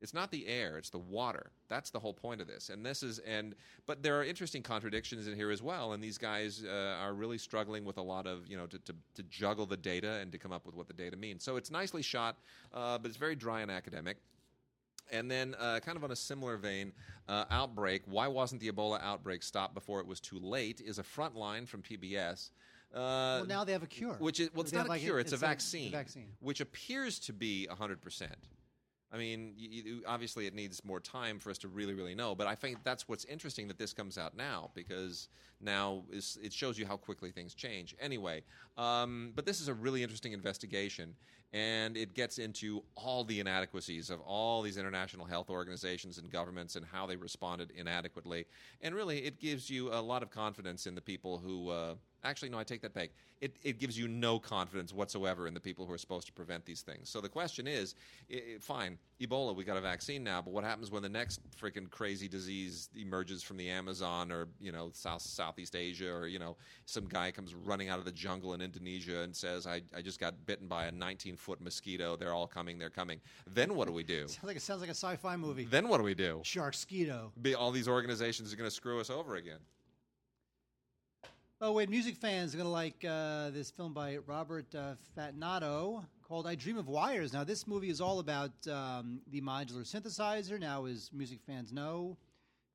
It's 0.00 0.12
not 0.12 0.30
the 0.30 0.46
air; 0.46 0.76
it's 0.76 0.90
the 0.90 0.98
water. 0.98 1.50
That's 1.68 1.90
the 1.90 1.98
whole 1.98 2.12
point 2.12 2.40
of 2.40 2.46
this. 2.46 2.68
And 2.68 2.84
this 2.84 3.02
is 3.02 3.20
and 3.20 3.54
but 3.86 4.02
there 4.02 4.18
are 4.18 4.24
interesting 4.24 4.62
contradictions 4.62 5.26
in 5.26 5.34
here 5.34 5.50
as 5.50 5.62
well. 5.62 5.92
And 5.92 6.02
these 6.02 6.18
guys 6.18 6.62
uh, 6.64 6.98
are 7.00 7.14
really 7.14 7.38
struggling 7.38 7.84
with 7.84 7.96
a 7.96 8.02
lot 8.02 8.26
of 8.26 8.46
you 8.46 8.56
know 8.56 8.66
to, 8.66 8.78
to 8.80 8.94
to 9.14 9.22
juggle 9.24 9.66
the 9.66 9.76
data 9.76 10.12
and 10.20 10.30
to 10.32 10.38
come 10.38 10.52
up 10.52 10.66
with 10.66 10.74
what 10.74 10.88
the 10.88 10.94
data 10.94 11.16
means. 11.16 11.42
So 11.42 11.56
it's 11.56 11.70
nicely 11.70 12.02
shot, 12.02 12.36
uh, 12.72 12.98
but 12.98 13.08
it's 13.08 13.16
very 13.16 13.34
dry 13.36 13.62
and 13.62 13.70
academic. 13.70 14.18
And 15.12 15.30
then, 15.30 15.54
uh, 15.58 15.80
kind 15.80 15.96
of 15.98 16.04
on 16.04 16.10
a 16.12 16.16
similar 16.16 16.56
vein, 16.56 16.92
uh, 17.28 17.44
Outbreak. 17.50 18.02
Why 18.06 18.26
wasn't 18.26 18.62
the 18.62 18.72
Ebola 18.72 19.02
outbreak 19.02 19.42
stopped 19.42 19.74
before 19.74 20.00
it 20.00 20.06
was 20.06 20.18
too 20.18 20.38
late? 20.38 20.80
Is 20.80 20.98
a 20.98 21.02
front 21.02 21.36
line 21.36 21.66
from 21.66 21.82
PBS. 21.82 22.50
Uh, 22.92 22.96
well, 22.96 23.46
now 23.46 23.64
they 23.64 23.72
have 23.72 23.82
a 23.82 23.86
cure. 23.86 24.14
which 24.18 24.40
is 24.40 24.50
well, 24.54 24.62
it's 24.62 24.70
They 24.70 24.78
not 24.78 24.86
a 24.86 24.88
like 24.88 25.02
cure; 25.02 25.18
it's, 25.18 25.32
a, 25.32 25.36
vaccine, 25.36 25.90
vaccine. 25.92 26.28
which 26.40 26.60
appears 26.60 27.18
to 27.20 27.32
be 27.32 27.66
hundred 27.66 28.00
percent. 28.00 28.36
I 29.14 29.16
mean, 29.16 29.52
you, 29.56 29.68
you, 29.70 30.02
obviously, 30.08 30.46
it 30.46 30.54
needs 30.54 30.84
more 30.84 30.98
time 30.98 31.38
for 31.38 31.50
us 31.50 31.58
to 31.58 31.68
really, 31.68 31.94
really 31.94 32.16
know. 32.16 32.34
But 32.34 32.48
I 32.48 32.56
think 32.56 32.78
that's 32.82 33.08
what's 33.08 33.24
interesting 33.26 33.68
that 33.68 33.78
this 33.78 33.92
comes 33.92 34.18
out 34.18 34.36
now 34.36 34.72
because 34.74 35.28
now 35.60 36.02
it 36.10 36.52
shows 36.52 36.78
you 36.78 36.84
how 36.84 36.96
quickly 36.96 37.30
things 37.30 37.54
change. 37.54 37.94
Anyway, 38.00 38.42
um, 38.76 39.30
but 39.36 39.46
this 39.46 39.60
is 39.60 39.68
a 39.68 39.74
really 39.74 40.02
interesting 40.02 40.32
investigation, 40.32 41.14
and 41.52 41.96
it 41.96 42.14
gets 42.14 42.38
into 42.38 42.82
all 42.96 43.22
the 43.22 43.38
inadequacies 43.38 44.10
of 44.10 44.20
all 44.22 44.62
these 44.62 44.76
international 44.78 45.26
health 45.26 45.48
organizations 45.48 46.18
and 46.18 46.28
governments 46.28 46.74
and 46.74 46.84
how 46.84 47.06
they 47.06 47.14
responded 47.14 47.70
inadequately. 47.76 48.46
And 48.82 48.96
really, 48.96 49.18
it 49.20 49.38
gives 49.38 49.70
you 49.70 49.92
a 49.92 50.02
lot 50.02 50.24
of 50.24 50.30
confidence 50.30 50.88
in 50.88 50.96
the 50.96 51.02
people 51.02 51.38
who. 51.38 51.70
Uh, 51.70 51.94
Actually, 52.24 52.48
no, 52.48 52.58
I 52.58 52.64
take 52.64 52.80
that 52.80 52.94
back. 52.94 53.10
It, 53.42 53.56
it 53.62 53.78
gives 53.78 53.98
you 53.98 54.08
no 54.08 54.38
confidence 54.38 54.94
whatsoever 54.94 55.46
in 55.46 55.52
the 55.52 55.60
people 55.60 55.84
who 55.84 55.92
are 55.92 55.98
supposed 55.98 56.26
to 56.28 56.32
prevent 56.32 56.64
these 56.64 56.80
things. 56.80 57.10
So 57.10 57.20
the 57.20 57.28
question 57.28 57.66
is 57.66 57.94
i 58.32 58.36
i- 58.36 58.40
fine, 58.58 58.98
Ebola, 59.20 59.54
we 59.54 59.62
got 59.64 59.76
a 59.76 59.80
vaccine 59.82 60.24
now, 60.24 60.40
but 60.40 60.52
what 60.54 60.64
happens 60.64 60.90
when 60.90 61.02
the 61.02 61.08
next 61.10 61.40
freaking 61.60 61.90
crazy 61.90 62.26
disease 62.26 62.88
emerges 62.96 63.42
from 63.42 63.58
the 63.58 63.68
Amazon 63.68 64.32
or, 64.32 64.48
you 64.58 64.72
know, 64.72 64.90
South 64.94 65.20
Southeast 65.20 65.76
Asia 65.76 66.10
or, 66.10 66.26
you 66.26 66.38
know, 66.38 66.56
some 66.86 67.04
guy 67.06 67.30
comes 67.30 67.54
running 67.54 67.90
out 67.90 67.98
of 67.98 68.06
the 68.06 68.12
jungle 68.12 68.54
in 68.54 68.62
Indonesia 68.62 69.20
and 69.20 69.36
says, 69.36 69.66
I, 69.66 69.82
I 69.94 70.00
just 70.00 70.18
got 70.18 70.46
bitten 70.46 70.66
by 70.66 70.86
a 70.86 70.92
19 70.92 71.36
foot 71.36 71.60
mosquito. 71.60 72.16
They're 72.16 72.32
all 72.32 72.46
coming, 72.46 72.78
they're 72.78 72.88
coming. 72.88 73.20
Then 73.52 73.74
what 73.74 73.86
do 73.86 73.92
we 73.92 74.02
do? 74.04 74.26
Sounds 74.28 74.44
like 74.44 74.56
it 74.56 74.62
sounds 74.62 74.80
like 74.80 74.90
a 74.90 74.94
sci-fi 74.94 75.36
movie. 75.36 75.64
Then 75.64 75.88
what 75.88 75.98
do 75.98 76.04
we 76.04 76.14
do? 76.14 76.40
Sharkskeeto. 76.44 77.30
Be, 77.42 77.54
all 77.54 77.70
these 77.70 77.88
organizations 77.88 78.52
are 78.52 78.56
going 78.56 78.68
to 78.70 78.74
screw 78.74 78.98
us 79.00 79.10
over 79.10 79.36
again. 79.36 79.58
Oh 81.60 81.70
wait, 81.70 81.88
music 81.88 82.16
fans 82.16 82.52
are 82.52 82.58
gonna 82.58 82.68
like 82.68 83.04
uh, 83.08 83.50
this 83.50 83.70
film 83.70 83.94
by 83.94 84.16
Robert 84.26 84.74
uh, 84.74 84.94
Fantinato 85.16 86.04
called 86.26 86.48
"I 86.48 86.56
Dream 86.56 86.76
of 86.76 86.88
Wires." 86.88 87.32
Now, 87.32 87.44
this 87.44 87.68
movie 87.68 87.90
is 87.90 88.00
all 88.00 88.18
about 88.18 88.50
um, 88.66 89.20
the 89.30 89.40
modular 89.40 89.84
synthesizer. 89.84 90.58
Now, 90.58 90.86
as 90.86 91.10
music 91.12 91.38
fans 91.46 91.72
know, 91.72 92.16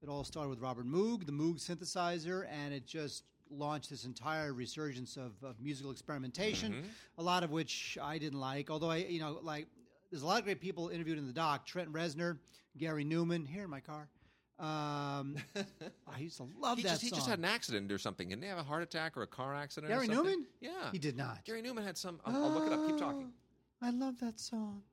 it 0.02 0.08
all 0.08 0.24
started 0.24 0.50
with 0.50 0.60
Robert 0.60 0.88
Moog, 0.88 1.26
the 1.26 1.32
Moog 1.34 1.60
synthesizer, 1.60 2.48
and 2.50 2.74
it 2.74 2.86
just 2.88 3.26
launched 3.52 3.90
this 3.90 4.06
entire 4.06 4.54
resurgence 4.54 5.18
of, 5.18 5.34
of 5.44 5.60
musical 5.60 5.92
experimentation. 5.92 6.84
A 7.18 7.24
lot 7.24 7.44
of 7.44 7.52
which 7.52 7.98
I 8.02 8.18
didn't 8.18 8.40
like, 8.40 8.70
although 8.72 8.92
I, 8.92 8.98
you 8.98 9.20
know, 9.20 9.40
like 9.44 9.68
there's 10.10 10.24
a 10.24 10.26
lot 10.26 10.40
of 10.40 10.46
great 10.46 10.62
people 10.62 10.88
interviewed 10.88 11.18
in 11.18 11.28
the 11.28 11.34
doc: 11.34 11.66
Trent 11.66 11.92
Reznor, 11.92 12.38
Gary 12.78 13.04
Numan, 13.04 13.46
here 13.46 13.66
in 13.66 13.70
my 13.70 13.82
car. 13.82 14.08
Um, 14.60 15.38
I 16.08 16.20
used 16.20 16.38
to 16.38 16.48
love 16.60 16.78
He 16.78 16.84
that 16.84 16.90
just, 16.90 17.02
he 17.02 17.10
just 17.10 17.28
had 17.28 17.40
an 17.40 17.46
accident 17.46 17.92
or 17.92 17.98
something. 17.98 18.30
Didn't 18.30 18.44
he 18.44 18.50
have 18.50 18.58
a 18.58 18.64
heart 18.64 18.84
attack 18.84 19.16
or 19.16 19.22
a 19.22 19.28
car 19.28 19.56
accident? 19.56 19.92
or 19.92 19.96
Gary? 19.96 20.08
Numan? 20.10 20.44
Yeah. 20.60 20.92
He 20.92 21.00
did 21.00 21.16
not. 21.16 21.46
Gary 21.46 21.62
Numan 21.62 21.84
had 21.84 21.98
some. 21.98 22.20
I'll, 22.26 22.44
I'll 22.44 22.52
look 22.52 22.68
it 22.68 22.74
up. 22.74 22.86
Keep 22.86 22.98
talking. 22.98 23.32
I 23.82 23.92
love 23.92 24.20
that 24.20 24.40
song. 24.40 24.84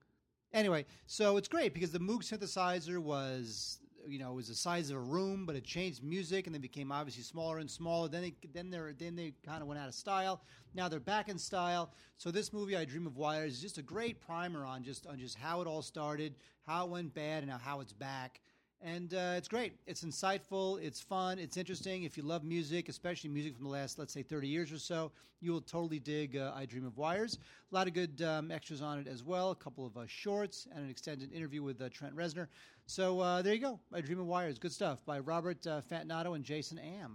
Anyway, 0.52 0.87
so 1.06 1.37
it's 1.37 1.49
great 1.49 1.75
because 1.75 1.90
the 1.90 1.99
Moog 1.99 2.23
synthesizer 2.23 2.99
was 2.99 3.80
you 4.08 4.18
know, 4.18 4.32
it 4.32 4.35
was 4.35 4.49
the 4.49 4.54
size 4.54 4.90
of 4.90 4.96
a 4.96 5.00
room, 5.00 5.46
but 5.46 5.56
it 5.56 5.64
changed 5.64 6.02
music, 6.02 6.46
and 6.46 6.54
they 6.54 6.58
became 6.58 6.92
obviously 6.92 7.23
smaller 7.23 7.58
and 7.58 7.70
smaller. 7.70 8.08
Then 8.08 8.23
they 8.23 8.35
then 8.52 8.70
they 8.70 8.78
then 8.99 9.16
they 9.16 9.35
kind 9.44 9.62
of 9.62 9.68
went 9.68 9.80
out 9.80 9.88
of 9.88 9.94
style. 9.94 10.42
Now 10.75 10.88
they're 10.88 11.00
back 11.00 11.28
in 11.28 11.38
style. 11.38 11.92
So 12.16 12.30
this 12.30 12.52
movie, 12.52 12.76
I 12.76 12.85
Dream 12.85 13.06
of 13.06 13.16
Wires, 13.16 13.54
is 13.54 13.61
just 13.61 13.78
a 13.78 13.82
great 13.82 14.20
primer 14.20 14.64
on 14.64 14.82
just 14.82 15.06
on 15.06 15.18
just 15.18 15.37
how 15.37 15.61
it 15.61 15.66
all 15.66 15.82
started, 15.82 16.37
how 16.66 16.87
it 16.87 16.90
went 16.90 17.14
bad, 17.14 17.42
and 17.42 17.49
now 17.49 17.58
how 17.58 17.80
it's 17.80 17.92
back. 17.92 18.40
And 18.83 19.14
uh, 19.14 19.35
it's 19.37 19.49
great. 19.49 19.73
It's 19.87 20.04
insightful. 20.04 20.80
It's 20.83 21.00
fun. 21.00 21.38
It's 21.38 21.56
interesting. 21.56 22.02
If 22.04 22.16
you 22.16 22.23
love 22.23 22.45
music, 22.45 22.88
especially 22.88 23.30
music 23.30 23.54
from 23.56 23.64
the 23.64 23.71
last, 23.71 23.99
let's 23.99 24.12
say, 24.12 24.23
30 24.23 24.49
years 24.49 24.71
or 24.71 24.78
so, 24.78 25.11
you 25.40 25.50
will 25.52 25.61
totally 25.62 25.99
dig 25.99 26.37
uh, 26.37 26.52
I 26.54 26.66
Dream 26.66 26.87
of 26.87 26.97
Wires. 26.97 27.38
A 27.73 27.75
lot 27.75 27.87
of 27.87 27.95
good 27.95 28.21
um, 28.23 28.50
extras 28.50 28.83
on 28.83 28.99
it 28.99 29.06
as 29.06 29.25
well. 29.25 29.50
A 29.50 29.54
couple 29.54 29.87
of 29.87 29.97
uh, 29.97 30.02
shorts 30.06 30.66
and 30.75 30.85
an 30.85 30.90
extended 30.90 31.33
interview 31.33 31.62
with 31.62 31.80
uh, 31.80 31.88
Trent 31.90 32.14
Reznor. 32.14 32.49
So 32.87 33.18
uh, 33.21 33.42
there 33.42 33.54
you 33.54 33.61
go. 33.61 33.80
I 33.92 34.00
Dream 34.02 34.21
of 34.21 34.26
Wires. 34.26 34.59
Good 34.59 34.73
stuff 34.73 35.04
by 35.04 35.18
Robert 35.21 35.66
uh, 35.66 35.80
Fantinato 35.90 36.35
and 36.37 36.45
Jason 36.45 36.78
Amm. 36.78 37.12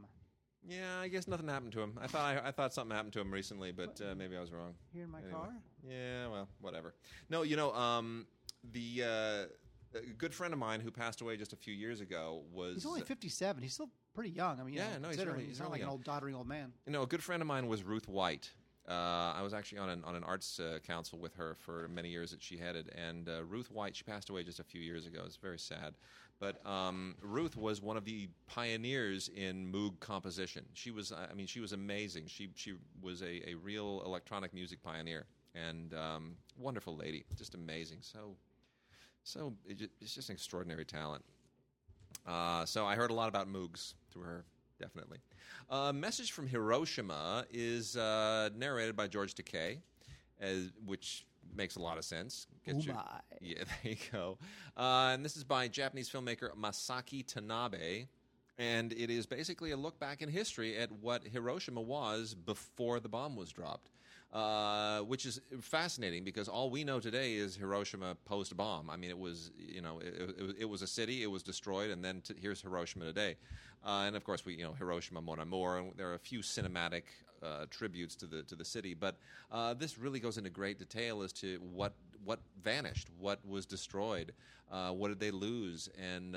Yeah, 0.68 1.00
I 1.00 1.08
guess 1.08 1.28
nothing 1.28 1.48
happened 1.48 1.72
to 1.74 1.82
him. 1.82 1.98
I 2.02 2.06
thought 2.08 2.22
I, 2.22 2.48
I 2.50 2.52
thought 2.52 2.74
something 2.74 2.96
happened 2.96 3.14
to 3.14 3.20
him 3.22 3.32
recently, 3.32 3.72
but 3.72 4.00
uh, 4.02 4.14
maybe 4.16 4.36
I 4.38 4.40
was 4.42 4.52
wrong. 4.52 4.74
Here 4.94 5.04
in 5.06 5.10
my 5.10 5.20
Anyway. 5.20 5.34
car. 5.34 5.50
Yeah, 5.88 6.28
well, 6.28 6.48
whatever. 6.60 6.94
No, 7.30 7.42
you 7.42 7.56
know, 7.56 7.74
um, 7.74 8.28
the 8.72 9.04
uh, 9.04 9.46
a 9.96 10.14
good 10.18 10.34
friend 10.34 10.54
of 10.54 10.60
mine 10.60 10.80
who 10.80 10.92
passed 10.92 11.22
away 11.22 11.38
just 11.38 11.54
a 11.54 11.56
few 11.56 11.74
years 11.74 12.02
ago 12.02 12.44
was 12.54 12.76
He's 12.76 12.86
only 12.86 13.02
57. 13.02 13.62
He's 13.64 13.74
still 13.74 13.90
pretty 14.14 14.30
young. 14.32 14.60
I 14.60 14.64
mean, 14.64 14.74
Yeah, 14.74 14.94
know, 14.94 15.00
no, 15.00 15.10
he's 15.10 15.26
really- 15.26 15.40
he's 15.40 15.48
he's 15.50 15.60
not 15.60 15.66
really 15.66 15.80
like 15.80 15.84
an 15.84 15.90
old 15.90 16.04
doddering 16.04 16.36
old 16.36 16.48
man. 16.48 16.74
You 16.86 16.94
know, 16.94 17.04
a 17.04 17.08
good 17.08 17.24
friend 17.24 17.42
of 17.42 17.48
mine 17.48 17.68
was 17.68 17.84
Ruth 17.84 18.08
White. 18.08 18.52
Uh, 18.88 19.34
I 19.36 19.42
was 19.44 19.54
actually 19.54 19.78
on 19.78 19.90
an 19.90 20.04
on 20.04 20.16
an 20.16 20.24
arts 20.24 20.60
uh, 20.60 20.80
council 20.84 21.20
with 21.20 21.36
her 21.36 21.56
for 21.56 21.88
many 21.88 22.10
years 22.10 22.32
that 22.32 22.42
she 22.42 22.58
headed, 22.58 22.90
and 22.96 23.30
uh, 23.30 23.44
Ruth 23.44 23.70
White. 23.72 23.96
She 23.96 24.04
passed 24.04 24.30
away 24.30 24.44
just 24.44 24.60
a 24.60 24.64
few 24.64 24.82
years 24.82 25.06
ago. 25.06 25.22
It's 25.24 25.36
very 25.38 25.60
sad, 25.60 25.94
but 26.40 26.66
um, 26.66 27.16
Ruth 27.22 27.56
was 27.56 27.80
one 27.80 27.96
of 27.96 28.06
the 28.06 28.28
pioneers 28.48 29.30
in 29.30 29.72
Moog 29.72 30.00
composition. 30.00 30.66
She 30.74 30.90
was, 30.90 31.12
I 31.12 31.34
mean, 31.36 31.46
she 31.46 31.60
was 31.60 31.74
amazing. 31.74 32.26
She 32.26 32.50
she 32.56 32.74
was 33.02 33.22
a, 33.22 33.48
a 33.52 33.54
real 33.54 34.02
electronic 34.04 34.52
music 34.52 34.82
pioneer 34.82 35.26
and 35.54 35.94
um, 35.94 36.36
wonderful 36.58 36.96
lady, 36.96 37.24
just 37.38 37.54
amazing. 37.54 38.00
So 38.02 38.36
so 39.24 39.54
it 39.66 39.90
it's 40.02 40.14
just 40.16 40.30
an 40.30 40.34
extraordinary 40.34 40.86
talent. 40.86 41.24
Uh, 42.28 42.66
so 42.66 42.86
I 42.86 42.96
heard 42.96 43.12
a 43.12 43.14
lot 43.14 43.30
about 43.30 43.48
Moogs 43.52 43.94
through 44.12 44.24
her, 44.24 44.46
definitely. 44.80 45.20
A 45.70 45.92
message 45.94 46.32
from 46.32 46.48
Hiroshima 46.48 47.46
is 47.52 47.96
uh, 47.98 48.50
narrated 48.56 48.96
by 48.96 49.08
George 49.08 49.34
Takei, 49.34 49.80
as, 50.40 50.72
which 50.86 51.26
makes 51.56 51.78
a 51.78 51.82
lot 51.82 51.98
of 51.98 52.06
sense. 52.06 52.48
Gets 52.66 52.86
you- 52.86 52.94
yeah, 53.42 53.64
there 53.84 53.92
you 53.94 53.98
go. 54.12 54.38
Uh, 54.78 55.12
and 55.14 55.26
this 55.26 55.36
is 55.36 55.44
by 55.44 55.68
Japanese 55.68 56.10
filmmaker 56.10 56.50
Masaki 56.56 57.26
Tanabe. 57.26 58.08
And 58.58 58.92
it 58.94 59.10
is 59.10 59.26
basically 59.26 59.72
a 59.72 59.78
look 59.78 59.98
back 60.00 60.22
in 60.22 60.30
history 60.30 60.78
at 60.78 60.92
what 60.92 61.24
Hiroshima 61.26 61.82
was 61.82 62.36
before 62.36 63.00
the 63.00 63.10
bomb 63.10 63.36
was 63.36 63.50
dropped, 63.52 63.90
uh, 64.34 65.00
which 65.02 65.26
is 65.26 65.42
fascinating 65.60 66.24
because 66.24 66.48
all 66.48 66.70
we 66.70 66.84
know 66.84 67.00
today 67.00 67.34
is 67.34 67.56
Hiroshima 67.56 68.16
post 68.26 68.56
bomb. 68.56 68.90
I 68.90 68.96
mean, 68.96 69.10
it 69.10 69.20
was 69.20 69.52
you 69.58 69.82
know 69.82 70.00
it, 70.00 70.36
it, 70.38 70.56
it 70.60 70.66
was 70.66 70.82
a 70.82 70.88
city, 70.88 71.24
it 71.24 71.28
was 71.28 71.44
destroyed, 71.44 71.92
and 71.92 72.04
then 72.04 72.22
here's 72.40 72.62
Hiroshima 72.62 73.06
today. 73.06 73.36
Uh, 73.86 74.04
and 74.06 74.16
of 74.16 74.24
course, 74.24 74.46
we 74.46 74.56
you 74.56 74.64
know 74.64 74.74
Hiroshima, 74.74 75.22
Mon 75.22 75.40
Amour, 75.40 75.80
and 75.80 75.92
there 75.98 76.10
are 76.10 76.14
a 76.14 76.20
few 76.20 76.40
cinematic 76.40 77.04
uh, 77.44 77.66
tributes 77.70 78.16
to 78.16 78.26
the 78.26 78.44
to 78.44 78.56
the 78.56 78.66
city. 78.66 78.94
But 78.94 79.18
uh, 79.52 79.74
this 79.74 79.98
really 79.98 80.20
goes 80.20 80.38
into 80.38 80.50
great 80.50 80.80
detail 80.80 81.24
as 81.24 81.34
to 81.34 81.60
what 81.74 81.94
what 82.24 82.40
vanished, 82.64 83.10
what 83.20 83.46
was 83.46 83.66
destroyed, 83.66 84.32
uh, 84.72 84.92
what 84.92 85.10
did 85.10 85.20
they 85.20 85.32
lose, 85.32 85.90
and 86.00 86.36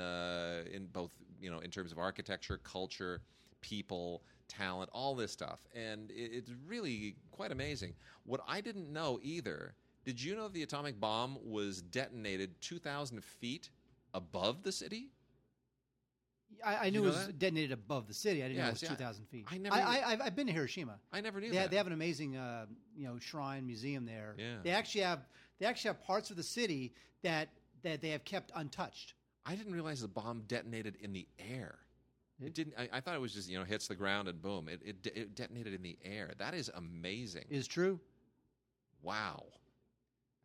in 0.69 0.87
both 0.91 1.11
you 1.39 1.49
know 1.49 1.59
in 1.59 1.71
terms 1.71 1.93
of 1.93 1.99
architecture, 1.99 2.59
culture, 2.63 3.21
people, 3.61 4.21
talent, 4.47 4.89
all 4.93 5.15
this 5.15 5.31
stuff, 5.31 5.59
and 5.75 6.11
it, 6.11 6.31
it's 6.33 6.51
really 6.67 7.15
quite 7.31 7.51
amazing. 7.51 7.93
What 8.25 8.41
I 8.47 8.61
didn't 8.61 8.91
know 8.91 9.19
either. 9.21 9.75
Did 10.05 10.21
you 10.21 10.35
know 10.35 10.47
the 10.47 10.61
atomic 10.61 10.99
bomb 10.99 11.39
was 11.43 11.81
detonated 11.81 12.61
2,000 12.61 13.23
feet 13.23 13.71
above 14.13 14.61
the 14.61 14.71
city? 14.71 15.09
I, 16.63 16.75
I 16.75 16.85
you 16.85 16.91
knew 16.91 16.99
know 16.99 17.05
it 17.05 17.09
was 17.09 17.25
that? 17.27 17.39
detonated 17.39 17.71
above 17.71 18.07
the 18.07 18.13
city. 18.13 18.43
I 18.43 18.47
didn't 18.47 18.59
know 18.61 18.67
it 18.67 18.71
was 18.73 18.79
see, 18.81 18.87
I- 18.87 18.89
2,000 18.91 19.25
feet. 19.25 19.45
I 19.51 19.57
never 19.57 19.75
I, 19.75 20.17
I've 20.23 20.35
been 20.35 20.47
to 20.47 20.53
Hiroshima. 20.53 20.99
I 21.11 21.21
never 21.21 21.41
knew 21.41 21.49
They, 21.49 21.57
that. 21.57 21.71
they 21.71 21.77
have 21.77 21.87
an 21.87 21.93
amazing, 21.93 22.37
uh, 22.37 22.65
you 22.95 23.07
know, 23.07 23.17
shrine 23.19 23.65
museum 23.65 24.05
there. 24.05 24.35
Yeah. 24.37 24.57
They 24.63 24.69
actually 24.71 25.01
have 25.01 25.27
they 25.59 25.65
actually 25.65 25.89
have 25.89 26.03
parts 26.03 26.29
of 26.29 26.37
the 26.37 26.43
city 26.43 26.93
that 27.23 27.49
that 27.83 28.01
they 28.01 28.09
have 28.09 28.23
kept 28.25 28.51
untouched. 28.55 29.15
I 29.45 29.55
didn't 29.55 29.73
realize 29.73 30.01
the 30.01 30.07
bomb 30.07 30.43
detonated 30.47 30.97
in 31.01 31.13
the 31.13 31.27
air. 31.39 31.77
It- 32.43 32.53
didn't. 32.53 32.73
I, 32.77 32.89
I 32.93 32.99
thought 33.01 33.15
it 33.15 33.21
was 33.21 33.33
just 33.33 33.49
you 33.49 33.57
know 33.57 33.63
hits 33.65 33.87
the 33.87 33.95
ground 33.95 34.27
and 34.27 34.41
boom. 34.41 34.67
It, 34.67 34.81
it 34.83 35.07
it 35.15 35.35
detonated 35.35 35.73
in 35.73 35.81
the 35.81 35.97
air. 36.03 36.31
That 36.37 36.53
is 36.53 36.69
amazing. 36.75 37.45
Is 37.49 37.67
true. 37.67 37.99
Wow, 39.01 39.43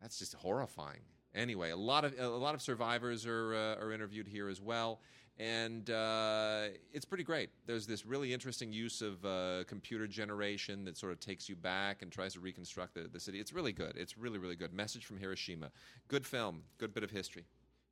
that's 0.01 0.19
just 0.19 0.33
horrifying. 0.35 1.01
Anyway, 1.33 1.71
a 1.71 1.77
lot 1.77 2.05
of 2.05 2.17
a 2.19 2.27
lot 2.27 2.55
of 2.55 2.61
survivors 2.61 3.25
are 3.25 3.55
uh, 3.55 3.75
are 3.83 3.91
interviewed 3.91 4.27
here 4.27 4.49
as 4.49 4.61
well, 4.61 4.99
and 5.39 5.89
uh, 5.89 6.65
it's 6.93 7.05
pretty 7.05 7.23
great. 7.23 7.49
There's 7.65 7.87
this 7.87 8.05
really 8.05 8.33
interesting 8.33 8.71
use 8.71 9.01
of 9.01 9.23
uh, 9.25 9.63
computer 9.65 10.07
generation 10.07 10.83
that 10.85 10.97
sort 10.97 11.11
of 11.13 11.19
takes 11.19 11.47
you 11.49 11.55
back 11.55 12.01
and 12.01 12.11
tries 12.11 12.33
to 12.33 12.39
reconstruct 12.39 12.93
the, 12.93 13.09
the 13.11 13.19
city. 13.19 13.39
It's 13.39 13.53
really 13.53 13.71
good. 13.73 13.93
It's 13.97 14.17
really 14.17 14.37
really 14.37 14.55
good. 14.55 14.73
Message 14.73 15.05
from 15.05 15.17
Hiroshima. 15.17 15.71
Good 16.07 16.25
film. 16.25 16.63
Good 16.77 16.93
bit 16.93 17.03
of 17.03 17.11
history. 17.11 17.45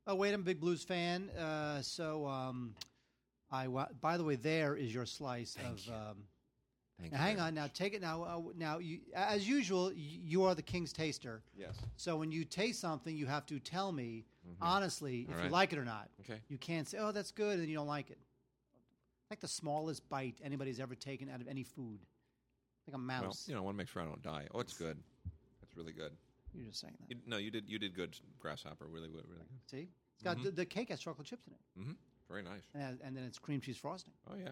Oh 0.06 0.14
wait, 0.14 0.32
I'm 0.34 0.40
a 0.40 0.44
big 0.44 0.60
blues 0.60 0.84
fan. 0.84 1.30
Uh, 1.30 1.80
so 1.82 2.26
um, 2.26 2.74
I 3.50 3.68
wa- 3.68 3.88
by 4.00 4.16
the 4.16 4.24
way, 4.24 4.36
there 4.36 4.76
is 4.76 4.92
your 4.94 5.06
slice 5.06 5.54
Thank 5.54 5.68
of. 5.68 5.86
you. 5.86 5.92
Um, 5.92 6.16
Thank 7.00 7.12
you 7.12 7.18
hang 7.18 7.40
on. 7.40 7.54
Now 7.54 7.66
take 7.72 7.94
it. 7.94 8.02
Now 8.02 8.22
uh, 8.24 8.40
now 8.56 8.76
you 8.78 9.00
as 9.14 9.48
usual. 9.48 9.90
You 9.94 10.44
are 10.44 10.54
the 10.54 10.62
king's 10.62 10.92
taster. 10.92 11.42
Yes. 11.56 11.74
So 11.96 12.16
when 12.18 12.30
you 12.30 12.44
taste 12.44 12.78
something, 12.80 13.16
you 13.16 13.24
have 13.26 13.46
to 13.46 13.58
tell 13.58 13.90
me 13.90 14.26
honestly 14.60 15.20
if 15.22 15.28
Mm-hmm. 15.28 15.32
All 15.32 15.38
you 15.38 15.44
right. 15.44 15.52
like 15.52 15.72
it 15.72 15.78
or 15.78 15.84
not. 15.86 16.10
Okay. 16.20 16.38
You 16.48 16.58
can't 16.58 16.86
say, 16.86 16.98
"Oh, 16.98 17.10
that's 17.10 17.30
good," 17.30 17.58
and 17.58 17.66
you 17.68 17.74
don't 17.74 17.86
like 17.86 18.10
it. 18.10 18.18
Like 19.30 19.40
the 19.40 19.48
smallest 19.48 20.08
bite 20.10 20.36
anybody's 20.44 20.78
ever 20.78 20.94
taken 20.94 21.30
out 21.30 21.40
of 21.40 21.48
any 21.48 21.62
food, 21.62 22.00
like 22.86 22.94
a 22.94 22.98
Well, 22.98 23.06
mouse. 23.22 23.48
you 23.48 23.54
know, 23.54 23.60
I 23.60 23.64
want 23.64 23.76
to 23.76 23.78
make 23.78 23.88
sure 23.88 24.02
I 24.02 24.04
don't 24.04 24.22
die. 24.22 24.46
Oh, 24.54 24.60
it's 24.60 24.74
good. 24.76 24.98
It's 25.62 25.76
really 25.76 25.92
good. 25.92 26.12
You're 26.52 26.66
just 26.66 26.80
saying 26.80 26.94
that. 27.00 27.08
You, 27.10 27.16
no, 27.26 27.38
you 27.38 27.50
did. 27.50 27.66
You 27.68 27.78
did 27.78 27.94
good, 27.94 28.14
grasshopper. 28.40 28.86
Really, 28.86 29.08
really 29.08 29.24
really 29.28 29.38
good. 29.48 29.70
See, 29.70 29.88
it's 30.14 30.22
got 30.22 30.36
Mhm. 30.36 30.42
the, 30.44 30.50
the 30.50 30.66
cake 30.66 30.90
has 30.90 31.00
chocolate 31.00 31.26
chips 31.28 31.46
in 31.46 31.54
it, 31.54 31.60
hmm 31.86 31.92
Very 32.30 32.42
nice. 32.42 32.62
and, 32.74 32.98
and 33.04 33.16
then 33.16 33.24
it's 33.24 33.38
cream 33.38 33.60
cheese 33.60 33.76
frosting. 33.76 34.14
Oh 34.30 34.36
yeah. 34.40 34.50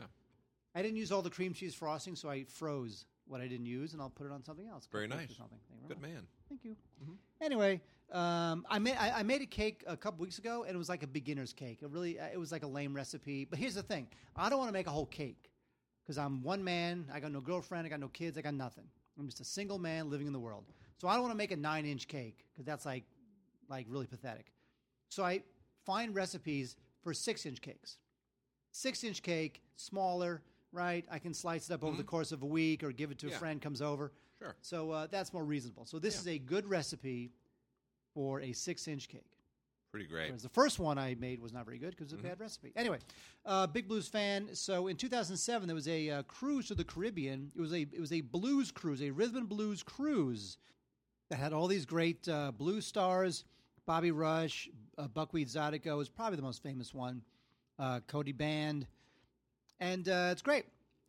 I 0.75 0.83
didn't 0.83 0.97
use 0.97 1.13
all 1.13 1.23
the 1.23 1.31
cream 1.31 1.55
cheese 1.55 1.75
frosting, 1.75 2.15
so 2.17 2.29
I 2.29 2.45
froze 2.45 3.07
what 3.27 3.41
I 3.41 3.47
didn't 3.49 3.67
use, 3.67 3.93
and 3.93 4.03
I'll 4.03 4.11
put 4.11 4.27
it 4.27 4.33
on 4.33 4.43
something 4.45 4.67
else. 4.69 4.89
Very 4.91 5.07
nice. 5.09 5.29
Something. 5.37 5.59
Thank 5.69 5.81
you 5.83 5.87
very 5.87 5.89
Good 5.89 6.03
much. 6.03 6.11
man. 6.11 6.27
Thank 6.49 6.65
you. 6.65 6.77
Mhm. 7.05 7.17
Anyway, 7.41 7.81
um, 8.13 8.67
I 8.69 8.79
made 8.79 8.97
I, 8.97 9.21
I 9.21 9.23
made 9.23 9.43
a 9.43 9.47
cake 9.47 9.85
a 9.87 9.97
couple 9.97 10.23
weeks 10.23 10.39
ago, 10.39 10.65
and 10.65 10.75
it 10.75 10.79
was 10.79 10.89
like 10.89 11.03
a 11.03 11.07
beginner's 11.07 11.53
cake. 11.53 11.83
It 11.83 11.91
really 11.91 12.19
it 12.19 12.39
was 12.39 12.51
like 12.53 12.63
a 12.65 12.67
lame 12.67 12.95
recipe. 12.95 13.45
But 13.45 13.59
here's 13.59 13.75
the 13.75 13.83
thing: 13.83 14.09
I 14.37 14.49
don't 14.49 14.59
want 14.59 14.69
to 14.69 14.73
make 14.73 14.87
a 14.87 14.91
whole 14.91 15.07
cake 15.07 15.51
because 16.03 16.19
I'm 16.19 16.43
one 16.43 16.63
man. 16.65 17.07
I 17.13 17.21
got 17.21 17.33
no 17.33 17.41
girlfriend. 17.41 17.87
I 17.87 17.91
got 17.91 18.01
no 18.01 18.09
kids. 18.09 18.37
I 18.39 18.43
got 18.43 18.55
nothing. 18.55 18.85
I'm 19.19 19.27
just 19.27 19.41
a 19.41 19.45
single 19.45 19.79
man 19.79 20.11
living 20.11 20.27
in 20.27 20.33
the 20.33 20.39
world. 20.41 20.65
So 21.01 21.07
I 21.09 21.13
don't 21.15 21.23
want 21.23 21.33
to 21.33 21.39
make 21.39 21.53
a 21.53 21.57
nine 21.57 21.87
inch 21.87 22.09
cake 22.09 22.45
because 22.53 22.65
that's 22.67 22.85
like 22.87 23.05
like 23.69 23.87
really 23.89 24.07
pathetic. 24.07 24.53
So 25.11 25.25
I 25.25 25.43
find 25.85 26.15
recipes 26.15 26.77
for 27.03 27.15
six 27.15 27.47
inch 27.47 27.61
cakes. 27.61 27.99
Six 28.71 29.03
inch 29.05 29.23
cake, 29.23 29.63
smaller, 29.77 30.43
right? 30.73 31.05
I 31.11 31.19
can 31.19 31.33
slice 31.35 31.71
it 31.71 31.73
up 31.75 31.83
over 31.83 31.97
the 31.97 32.03
course 32.05 32.33
of 32.33 32.43
a 32.43 32.47
week 32.47 32.83
or 32.83 32.93
give 32.93 33.11
it 33.11 33.19
to 33.19 33.29
a 33.29 33.31
friend 33.31 33.61
comes 33.61 33.81
over. 33.83 34.13
Sure. 34.39 34.55
So 34.61 34.91
uh, 34.91 35.07
that's 35.11 35.33
more 35.33 35.45
reasonable. 35.45 35.85
So 35.87 35.99
this 35.99 36.15
Yeah. 36.15 36.21
is 36.21 36.29
a 36.29 36.39
good 36.39 36.67
recipe 36.67 37.33
for 38.15 38.41
a 38.41 38.53
six-inch 38.53 39.09
cake. 39.09 39.33
Pretty 39.91 40.07
great. 40.07 40.27
Whereas 40.29 40.43
the 40.43 40.51
first 40.51 40.79
one 40.79 40.99
I 40.99 41.15
made 41.15 41.41
was 41.41 41.53
not 41.53 41.65
very 41.65 41.79
good 41.79 41.91
because 41.97 42.13
it 42.13 42.17
was 42.17 42.25
a 42.25 42.29
bad 42.29 42.39
recipe. 42.41 42.73
Anyway, 42.77 42.99
uh, 43.47 43.67
big 43.67 43.89
blues 43.89 44.07
fan. 44.07 44.51
So 44.55 44.89
in 44.89 44.97
2007 44.97 45.67
there 45.67 45.75
was 45.75 45.89
a 45.89 46.11
uh, 46.11 46.23
cruise 46.25 46.69
to 46.69 46.75
the 46.75 46.85
Caribbean. 46.85 47.51
It 47.57 47.61
was 47.61 47.73
a 47.73 47.81
it 47.81 47.99
was 47.99 48.13
a 48.13 48.21
blues 48.21 48.71
cruise, 48.71 49.01
a 49.03 49.11
rhythm 49.11 49.37
and 49.39 49.49
blues 49.49 49.83
cruise 49.83 50.59
that 51.31 51.37
had 51.37 51.55
all 51.55 51.67
these 51.69 51.87
great 51.87 52.29
uh, 52.29 52.53
blues 52.53 52.85
stars. 52.87 53.45
Bobby 53.89 54.11
Rush, 54.11 54.69
uh, 54.99 55.09
Buckwheat 55.09 55.49
Zydeco 55.49 56.03
is 56.03 56.11
probably 56.11 56.37
the 56.37 56.43
most 56.43 56.63
famous 56.63 56.93
one. 56.93 57.23
Uh, 57.79 58.01
Cody 58.07 58.33
Band, 58.33 58.87
and 59.81 60.07
uh, 60.07 60.29
it's 60.31 60.43
great. 60.43 60.67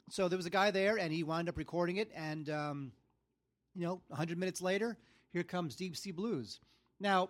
So 0.09 0.29
there 0.29 0.37
was 0.37 0.45
a 0.45 0.49
guy 0.49 0.71
there, 0.71 0.97
and 0.97 1.11
he 1.11 1.23
wound 1.23 1.49
up 1.49 1.57
recording 1.57 1.97
it. 1.97 2.09
And 2.15 2.49
um, 2.49 2.93
you 3.75 3.81
know, 3.81 3.99
100 4.07 4.37
minutes 4.37 4.61
later, 4.61 4.95
here 5.33 5.43
comes 5.43 5.75
Deep 5.75 5.97
Sea 5.97 6.11
Blues. 6.11 6.61
Now, 7.01 7.27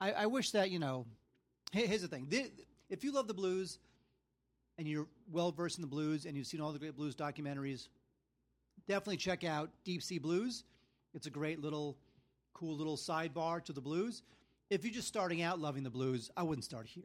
I, 0.00 0.10
I 0.10 0.26
wish 0.26 0.50
that 0.50 0.72
you 0.72 0.80
know. 0.80 1.06
Here's 1.70 2.02
the 2.02 2.08
thing: 2.08 2.26
Thi- 2.28 2.50
if 2.90 3.04
you 3.04 3.12
love 3.12 3.28
the 3.28 3.34
blues, 3.34 3.78
and 4.78 4.88
you're 4.88 5.06
well 5.30 5.52
versed 5.52 5.78
in 5.78 5.82
the 5.82 5.86
blues, 5.86 6.26
and 6.26 6.36
you've 6.36 6.48
seen 6.48 6.60
all 6.60 6.72
the 6.72 6.80
great 6.80 6.96
blues 6.96 7.14
documentaries, 7.14 7.86
definitely 8.88 9.18
check 9.18 9.44
out 9.44 9.70
Deep 9.84 10.02
Sea 10.02 10.18
Blues. 10.18 10.64
It's 11.14 11.28
a 11.28 11.30
great 11.30 11.60
little, 11.62 11.96
cool 12.52 12.76
little 12.76 12.96
sidebar 12.96 13.62
to 13.66 13.72
the 13.72 13.80
blues. 13.80 14.22
If 14.72 14.84
you're 14.84 14.94
just 14.94 15.08
starting 15.08 15.42
out 15.42 15.58
loving 15.60 15.82
the 15.82 15.90
blues, 15.90 16.30
I 16.36 16.42
wouldn't 16.42 16.64
start 16.64 16.86
here. 16.86 17.04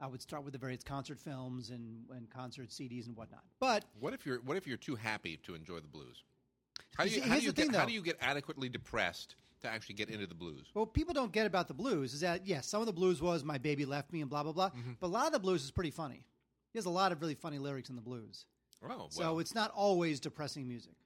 I 0.00 0.08
would 0.08 0.20
start 0.20 0.42
with 0.42 0.52
the 0.52 0.58
various 0.58 0.82
concert 0.82 1.20
films 1.20 1.70
and, 1.70 2.04
and 2.10 2.28
concert 2.28 2.70
CDs 2.70 3.06
and 3.06 3.16
whatnot. 3.16 3.44
But 3.60 3.84
What 4.00 4.12
if 4.12 4.26
you're 4.26 4.40
What 4.40 4.56
if 4.56 4.66
you're 4.66 4.76
too 4.76 4.96
happy 4.96 5.36
to 5.44 5.54
enjoy 5.54 5.76
the 5.80 5.86
blues? 5.86 6.24
How 6.96 7.04
do 7.04 7.10
You 7.10 7.22
how 7.22 7.36
do 7.36 7.40
you 7.42 7.52
the 7.52 7.62
thing, 7.62 7.70
get, 7.70 7.80
how 7.80 7.86
do 7.86 7.92
you 7.92 8.02
get 8.02 8.16
adequately 8.20 8.68
depressed 8.68 9.36
to 9.62 9.68
actually 9.68 9.94
get 9.94 10.10
into 10.10 10.26
the 10.26 10.34
blues? 10.34 10.66
what 10.72 10.92
people 10.92 11.14
don't 11.14 11.30
get 11.32 11.46
about 11.46 11.68
the 11.68 11.74
blues 11.74 12.12
is 12.12 12.20
that 12.20 12.44
yes, 12.46 12.66
some 12.66 12.80
of 12.80 12.86
the 12.86 12.92
blues 12.92 13.22
was 13.22 13.44
my 13.44 13.56
baby 13.56 13.84
left 13.86 14.12
me 14.12 14.20
and 14.20 14.28
blah 14.28 14.42
blah 14.42 14.52
blah, 14.52 14.70
Mm-hmm. 14.70 14.92
but 15.00 15.06
a 15.06 15.14
lot 15.18 15.26
of 15.26 15.32
the 15.32 15.38
blues 15.38 15.62
is 15.64 15.70
pretty 15.70 15.92
funny. 15.92 16.26
There's 16.72 16.86
a 16.86 16.90
lot 16.90 17.12
of 17.12 17.20
really 17.20 17.36
funny 17.36 17.60
lyrics 17.60 17.88
in 17.88 17.94
the 17.94 18.02
blues, 18.02 18.46
Oh, 18.82 18.88
well, 18.88 19.08
so 19.10 19.38
it's 19.38 19.54
not 19.54 19.70
always 19.70 20.18
depressing 20.18 20.66
music, 20.66 20.96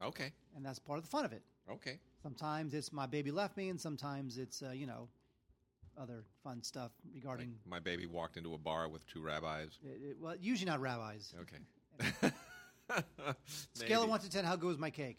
okay, 0.00 0.32
and 0.54 0.64
that's 0.64 0.78
part 0.78 0.98
of 0.98 1.04
the 1.04 1.10
fun 1.10 1.24
of 1.24 1.32
it. 1.32 1.42
okay. 1.70 1.98
Sometimes 2.22 2.74
it's 2.74 2.92
my 2.92 3.06
baby 3.06 3.30
left 3.32 3.56
me, 3.56 3.68
and 3.68 3.80
sometimes 3.80 4.38
it's 4.38 4.62
uh, 4.62 4.70
you 4.70 4.86
know 4.86 5.08
other 5.98 6.24
fun 6.42 6.62
stuff 6.62 6.90
regarding. 7.14 7.54
My 7.68 7.78
baby 7.80 8.06
walked 8.06 8.36
into 8.36 8.54
a 8.54 8.58
bar 8.58 8.88
with 8.88 9.06
two 9.06 9.22
rabbis. 9.22 9.78
It, 9.84 10.10
it- 10.10 10.16
well, 10.20 10.34
usually 10.40 10.70
not 10.70 10.80
rabbis. 10.80 11.32
Okay. 11.42 12.30
Scale 13.74 14.02
of 14.04 14.08
one 14.08 14.20
to 14.20 14.30
ten. 14.30 14.44
How 14.44 14.56
good 14.56 14.68
was 14.68 14.78
my 14.78 14.90
cake? 14.90 15.18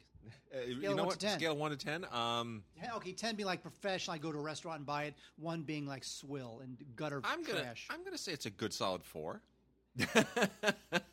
Uh, 0.53 0.59
you 0.61 0.77
Scale 0.79 0.91
of 0.91 0.97
know 0.97 1.03
one 1.03 1.07
what? 1.07 1.19
to 1.19 1.25
10. 1.25 1.39
Scale 1.39 1.51
of 1.53 1.57
one 1.57 1.71
to 1.71 1.77
ten. 1.77 2.05
Um, 2.11 2.63
Ten- 2.79 2.91
Okay, 2.97 3.13
ten 3.13 3.35
being 3.35 3.47
like 3.47 3.61
professional. 3.61 4.13
I 4.15 4.17
go 4.17 4.31
to 4.31 4.37
a 4.37 4.41
restaurant 4.41 4.77
and 4.77 4.85
buy 4.85 5.03
it. 5.05 5.15
One 5.37 5.61
being 5.63 5.85
like 5.87 6.03
swill 6.03 6.59
and 6.63 6.77
gutter 6.95 7.21
I'm 7.23 7.43
gonna 7.43 7.61
trash. 7.61 7.87
I'm 7.89 8.03
gonna 8.03 8.17
say 8.17 8.31
it's 8.33 8.45
a 8.45 8.49
good 8.49 8.73
solid 8.73 9.03
four. 9.03 9.41
oh, 9.99 10.05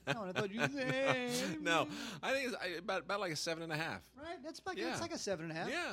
I 0.06 0.32
thought 0.32 0.50
you 0.52 0.60
said 0.74 1.30
no, 1.62 1.88
I 2.22 2.32
think 2.32 2.52
it's 2.52 2.78
about 2.80 3.02
about 3.02 3.20
like 3.20 3.32
a 3.32 3.36
seven 3.36 3.62
and 3.62 3.72
a 3.72 3.76
half. 3.76 4.02
Right, 4.16 4.36
that's 4.44 4.60
like 4.66 4.76
Yeah. 4.78 4.92
it's 4.92 5.00
like 5.00 5.14
a 5.14 5.18
seven 5.18 5.44
and 5.48 5.52
a 5.52 5.54
half. 5.60 5.70
Yeah, 5.70 5.92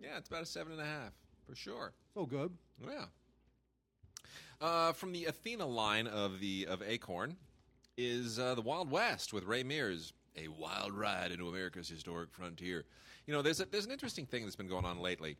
yeah, 0.00 0.18
it's 0.18 0.28
about 0.28 0.42
a 0.42 0.46
seven 0.46 0.72
and 0.72 0.80
a 0.80 0.84
half 0.84 1.12
for 1.46 1.54
sure. 1.54 1.92
so 2.14 2.26
good. 2.26 2.50
Yeah. 2.86 3.04
Uh, 4.60 4.92
from 4.92 5.12
the 5.12 5.24
Athena 5.24 5.66
line 5.66 6.06
of 6.06 6.40
the 6.40 6.66
of 6.68 6.82
Acorn 6.82 7.36
is 7.96 8.38
uh, 8.38 8.54
the 8.54 8.60
Wild 8.60 8.90
West 8.90 9.32
with 9.32 9.44
Ray 9.44 9.62
Mears, 9.62 10.12
a 10.36 10.48
wild 10.48 10.92
ride 10.92 11.32
into 11.32 11.48
America's 11.48 11.88
historic 11.88 12.30
frontier. 12.30 12.84
You 13.26 13.34
know, 13.34 13.42
there's 13.42 13.60
a, 13.60 13.66
there's 13.66 13.86
an 13.86 13.92
interesting 13.92 14.26
thing 14.26 14.44
that's 14.44 14.56
been 14.56 14.68
going 14.68 14.84
on 14.84 15.00
lately, 15.00 15.36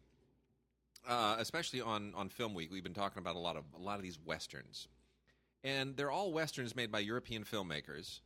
uh, 1.08 1.36
especially 1.38 1.80
on 1.80 2.12
on 2.16 2.28
Film 2.28 2.54
Week. 2.54 2.70
We've 2.70 2.82
been 2.82 2.94
talking 2.94 3.18
about 3.18 3.36
a 3.36 3.40
lot 3.40 3.56
of 3.56 3.64
a 3.76 3.80
lot 3.80 3.96
of 3.96 4.02
these 4.02 4.18
westerns, 4.24 4.88
and 5.62 5.96
they're 5.96 6.10
all 6.10 6.32
westerns 6.32 6.74
made 6.74 6.90
by 6.90 6.98
European 7.00 7.44
filmmakers. 7.44 8.20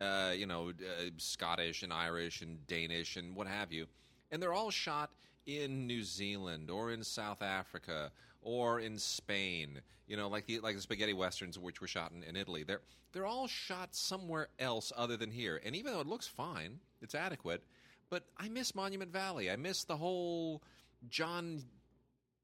Uh, 0.00 0.32
you 0.36 0.46
know, 0.46 0.68
uh, 0.68 1.10
Scottish 1.16 1.82
and 1.82 1.92
Irish 1.92 2.42
and 2.42 2.64
Danish 2.68 3.16
and 3.16 3.34
what 3.34 3.48
have 3.48 3.72
you, 3.72 3.86
and 4.30 4.40
they're 4.40 4.54
all 4.54 4.70
shot 4.70 5.10
in 5.46 5.86
New 5.86 6.04
Zealand 6.04 6.70
or 6.70 6.92
in 6.92 7.02
South 7.02 7.42
Africa 7.42 8.12
or 8.42 8.80
in 8.80 8.98
Spain. 8.98 9.80
You 10.06 10.16
know, 10.16 10.28
like 10.28 10.46
the 10.46 10.60
like 10.60 10.76
the 10.76 10.82
spaghetti 10.82 11.12
westerns, 11.12 11.58
which 11.58 11.80
were 11.80 11.86
shot 11.86 12.12
in, 12.12 12.22
in 12.22 12.36
Italy. 12.36 12.62
They're 12.62 12.80
they're 13.12 13.26
all 13.26 13.46
shot 13.46 13.94
somewhere 13.94 14.48
else 14.58 14.92
other 14.96 15.16
than 15.16 15.30
here. 15.30 15.60
And 15.64 15.76
even 15.76 15.92
though 15.92 16.00
it 16.00 16.06
looks 16.06 16.26
fine, 16.26 16.80
it's 17.02 17.14
adequate. 17.14 17.62
But 18.10 18.24
I 18.38 18.48
miss 18.48 18.74
Monument 18.74 19.12
Valley. 19.12 19.50
I 19.50 19.56
miss 19.56 19.84
the 19.84 19.96
whole 19.96 20.62
John 21.10 21.62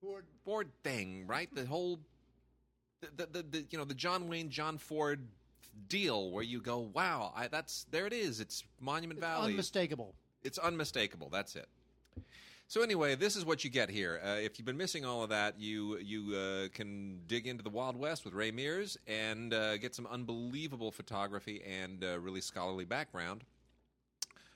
Ford. 0.01 0.27
Ford 0.45 0.69
thing, 0.83 1.27
right? 1.27 1.49
The 1.55 1.65
whole 1.65 2.01
the, 3.01 3.09
the, 3.17 3.27
the, 3.27 3.43
the 3.43 3.67
you 3.71 3.79
know 3.79 3.85
the 3.85 3.95
John 3.95 4.29
Wayne 4.29 4.51
John 4.51 4.79
Ford 4.79 5.27
deal 5.89 6.31
where 6.31 6.45
you 6.45 6.61
go, 6.61 6.79
wow, 6.79 7.33
I, 7.35 7.49
that's 7.49 7.87
there 7.91 8.07
it 8.07 8.13
is. 8.13 8.41
It's 8.41 8.65
Monument 8.81 9.21
Valley. 9.21 9.53
Unmistakable. 9.53 10.15
It's 10.43 10.59
unmistakable. 10.59 11.31
That's 11.31 11.57
it. 11.57 11.69
So 12.67 12.83
anyway, 12.83 13.15
this 13.15 13.37
is 13.37 13.45
what 13.45 13.63
you 13.63 13.71
get 13.71 13.91
here. 13.91 14.21
Uh, 14.25 14.37
if 14.41 14.59
you've 14.59 14.65
been 14.67 14.77
missing 14.77 15.05
all 15.05 15.23
of 15.23 15.29
that, 15.29 15.61
you 15.61 15.99
you 15.99 16.35
uh, 16.35 16.69
can 16.75 17.21
dig 17.27 17.47
into 17.47 17.63
the 17.63 17.71
Wild 17.71 17.97
West 17.97 18.25
with 18.25 18.33
Ray 18.35 18.51
Mears 18.51 18.97
and 19.07 19.53
uh, 19.53 19.77
get 19.77 19.95
some 19.95 20.07
unbelievable 20.07 20.91
photography 20.91 21.63
and 21.63 22.03
uh, 22.03 22.19
really 22.19 22.41
scholarly 22.41 22.85
background 22.85 23.45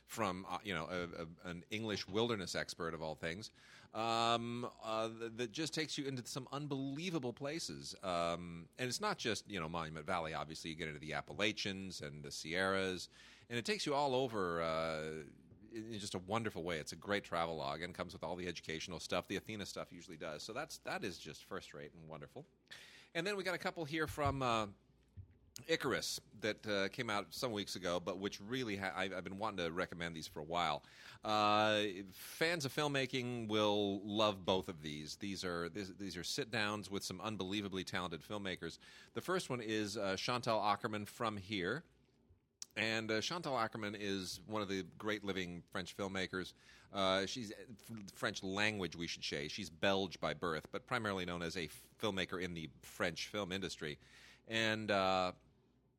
from 0.06 0.46
uh, 0.50 0.56
you 0.64 0.72
know 0.72 0.88
a, 0.90 1.22
a, 1.22 1.50
an 1.50 1.64
English 1.70 2.08
wilderness 2.08 2.54
expert 2.54 2.94
of 2.94 3.02
all 3.02 3.14
things 3.14 3.50
um, 3.94 4.66
uh, 4.84 5.08
th- 5.08 5.32
that 5.36 5.52
just 5.52 5.74
takes 5.74 5.98
you 5.98 6.06
into 6.06 6.22
some 6.26 6.48
unbelievable 6.52 7.32
places. 7.32 7.94
Um, 8.02 8.66
and 8.78 8.88
it's 8.88 9.00
not 9.00 9.18
just 9.18 9.50
you 9.50 9.60
know 9.60 9.68
Monument 9.68 10.06
Valley. 10.06 10.34
Obviously, 10.34 10.70
you 10.70 10.76
get 10.76 10.88
into 10.88 11.00
the 11.00 11.12
Appalachians 11.12 12.00
and 12.00 12.22
the 12.22 12.30
Sierras, 12.30 13.08
and 13.50 13.58
it 13.58 13.64
takes 13.64 13.86
you 13.86 13.94
all 13.94 14.14
over. 14.14 14.62
Uh, 14.62 15.24
in 15.74 15.98
just 15.98 16.14
a 16.14 16.20
wonderful 16.20 16.62
way. 16.62 16.78
It's 16.78 16.92
a 16.92 16.96
great 16.96 17.24
travelogue 17.24 17.82
and 17.82 17.94
comes 17.94 18.12
with 18.12 18.22
all 18.22 18.36
the 18.36 18.46
educational 18.46 19.00
stuff. 19.00 19.28
The 19.28 19.36
Athena 19.36 19.66
stuff 19.66 19.92
usually 19.92 20.16
does. 20.16 20.42
So 20.42 20.52
that's 20.52 20.78
that 20.78 21.04
is 21.04 21.18
just 21.18 21.44
first 21.44 21.74
rate 21.74 21.90
and 21.94 22.08
wonderful. 22.08 22.46
And 23.14 23.26
then 23.26 23.36
we 23.36 23.42
got 23.42 23.54
a 23.54 23.58
couple 23.58 23.84
here 23.84 24.06
from 24.06 24.42
uh, 24.42 24.66
Icarus 25.66 26.20
that 26.40 26.66
uh, 26.66 26.88
came 26.88 27.10
out 27.10 27.26
some 27.30 27.52
weeks 27.52 27.74
ago, 27.74 28.00
but 28.04 28.18
which 28.18 28.40
really 28.40 28.76
ha- 28.76 28.92
I, 28.94 29.04
I've 29.04 29.24
been 29.24 29.38
wanting 29.38 29.64
to 29.64 29.72
recommend 29.72 30.14
these 30.14 30.26
for 30.26 30.40
a 30.40 30.44
while. 30.44 30.84
Uh, 31.24 31.80
fans 32.12 32.64
of 32.64 32.74
filmmaking 32.74 33.48
will 33.48 34.00
love 34.04 34.44
both 34.44 34.68
of 34.68 34.82
these. 34.82 35.16
These 35.16 35.44
are 35.44 35.68
these, 35.68 35.92
these 35.98 36.16
are 36.16 36.24
sit 36.24 36.50
downs 36.50 36.90
with 36.90 37.02
some 37.02 37.20
unbelievably 37.20 37.84
talented 37.84 38.20
filmmakers. 38.22 38.78
The 39.14 39.20
first 39.20 39.50
one 39.50 39.60
is 39.60 39.96
uh, 39.96 40.16
Chantal 40.16 40.60
Akerman 40.60 41.06
from 41.08 41.36
here. 41.36 41.82
And 42.78 43.10
uh, 43.10 43.20
Chantal 43.20 43.54
Akerman 43.54 43.96
is 43.98 44.40
one 44.46 44.62
of 44.62 44.68
the 44.68 44.84
great 44.98 45.24
living 45.24 45.62
French 45.72 45.96
filmmakers. 45.96 46.52
Uh, 46.94 47.26
she's 47.26 47.50
f- 47.50 47.96
French 48.14 48.42
language, 48.44 48.94
we 48.94 49.08
should 49.08 49.24
say. 49.24 49.48
She's 49.48 49.68
Belge 49.68 50.18
by 50.20 50.32
birth, 50.32 50.68
but 50.70 50.86
primarily 50.86 51.24
known 51.24 51.42
as 51.42 51.56
a 51.56 51.64
f- 51.64 51.82
filmmaker 52.00 52.40
in 52.40 52.54
the 52.54 52.70
French 52.82 53.26
film 53.26 53.50
industry. 53.50 53.98
And 54.46 54.92
uh, 54.92 55.32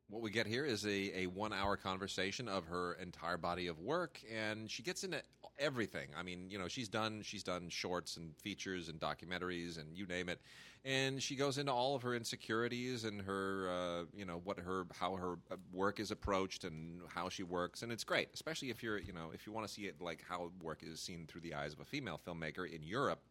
what 0.09 0.21
we 0.23 0.31
get 0.31 0.47
here 0.47 0.65
is 0.65 0.85
a, 0.85 1.21
a 1.21 1.27
one 1.27 1.53
hour 1.53 1.77
conversation 1.77 2.47
of 2.47 2.65
her 2.65 2.93
entire 2.93 3.37
body 3.37 3.67
of 3.67 3.79
work, 3.79 4.19
and 4.33 4.69
she 4.69 4.81
gets 4.81 5.03
into 5.03 5.21
everything. 5.59 6.09
I 6.17 6.23
mean, 6.23 6.49
you 6.49 6.57
know, 6.57 6.67
she's 6.67 6.89
done 6.89 7.21
she's 7.21 7.43
done 7.43 7.69
shorts 7.69 8.17
and 8.17 8.35
features 8.37 8.89
and 8.89 8.99
documentaries 8.99 9.77
and 9.77 9.95
you 9.95 10.07
name 10.07 10.27
it, 10.27 10.41
and 10.83 11.21
she 11.21 11.35
goes 11.35 11.59
into 11.59 11.71
all 11.71 11.95
of 11.95 12.01
her 12.01 12.15
insecurities 12.15 13.03
and 13.03 13.21
her 13.21 13.69
uh, 13.69 14.05
you 14.15 14.25
know 14.25 14.41
what 14.43 14.59
her 14.59 14.87
how 14.99 15.15
her 15.15 15.33
uh, 15.51 15.55
work 15.71 15.99
is 15.99 16.09
approached 16.09 16.63
and 16.63 17.01
how 17.07 17.29
she 17.29 17.43
works, 17.43 17.83
and 17.83 17.91
it's 17.91 18.03
great, 18.03 18.29
especially 18.33 18.71
if 18.71 18.81
you're 18.81 18.97
you 18.97 19.13
know 19.13 19.29
if 19.33 19.45
you 19.45 19.53
want 19.53 19.67
to 19.67 19.71
see 19.71 19.83
it 19.83 20.01
like 20.01 20.23
how 20.27 20.51
work 20.63 20.81
is 20.81 20.99
seen 20.99 21.27
through 21.27 21.41
the 21.41 21.53
eyes 21.53 21.73
of 21.73 21.79
a 21.79 21.85
female 21.85 22.19
filmmaker 22.27 22.69
in 22.69 22.81
Europe. 22.81 23.21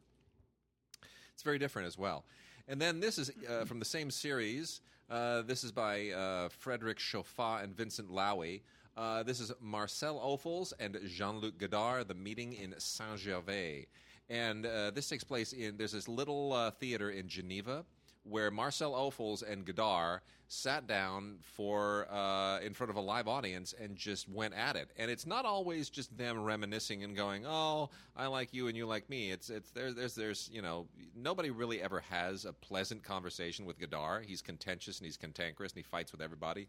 It's 1.34 1.42
very 1.42 1.58
different 1.58 1.88
as 1.88 1.98
well. 1.98 2.24
And 2.68 2.80
then 2.80 3.00
this 3.00 3.16
is 3.18 3.30
uh, 3.48 3.64
from 3.64 3.78
the 3.78 3.84
same 3.84 4.10
series. 4.10 4.80
Uh, 5.10 5.40
this 5.40 5.64
is 5.64 5.72
by 5.72 6.10
uh, 6.10 6.50
Frederick 6.50 6.98
Choffat 6.98 7.64
and 7.64 7.74
Vincent 7.74 8.10
Lowy. 8.10 8.60
Uh, 8.94 9.22
this 9.22 9.40
is 9.40 9.50
Marcel 9.58 10.20
Ophuls 10.20 10.74
and 10.78 10.98
Jean-Luc 11.06 11.56
Godard, 11.56 12.08
The 12.08 12.14
Meeting 12.14 12.52
in 12.52 12.74
Saint-Gervais. 12.76 13.86
And 14.28 14.66
uh, 14.66 14.90
this 14.90 15.08
takes 15.08 15.24
place 15.24 15.54
in, 15.54 15.78
there's 15.78 15.92
this 15.92 16.08
little 16.08 16.52
uh, 16.52 16.72
theater 16.72 17.08
in 17.08 17.26
Geneva 17.26 17.86
where 18.24 18.50
Marcel 18.50 18.92
Ophuls 18.92 19.42
and 19.50 19.64
Godard 19.64 20.20
sat 20.48 20.86
down 20.86 21.36
for 21.42 22.10
uh, 22.10 22.58
in 22.60 22.72
front 22.72 22.90
of 22.90 22.96
a 22.96 23.00
live 23.00 23.28
audience 23.28 23.74
and 23.78 23.96
just 23.96 24.28
went 24.28 24.54
at 24.54 24.76
it. 24.76 24.88
And 24.98 25.10
it's 25.10 25.26
not 25.26 25.44
always 25.44 25.90
just 25.90 26.16
them 26.16 26.42
reminiscing 26.42 27.04
and 27.04 27.14
going, 27.14 27.44
"Oh, 27.46 27.90
I 28.16 28.26
like 28.26 28.52
you 28.54 28.66
and 28.66 28.76
you 28.76 28.86
like 28.86 29.08
me." 29.10 29.30
It's 29.30 29.50
it's 29.50 29.70
there, 29.70 29.92
there's 29.92 30.14
there's 30.14 30.50
you 30.52 30.62
know 30.62 30.86
nobody 31.14 31.50
really 31.50 31.82
ever 31.82 32.00
has 32.10 32.46
a 32.46 32.52
pleasant 32.52 33.02
conversation 33.02 33.66
with 33.66 33.78
Godard. 33.78 34.24
He's 34.24 34.42
contentious 34.42 34.98
and 34.98 35.04
he's 35.04 35.18
cantankerous 35.18 35.72
and 35.72 35.78
he 35.78 35.82
fights 35.82 36.12
with 36.12 36.22
everybody. 36.22 36.66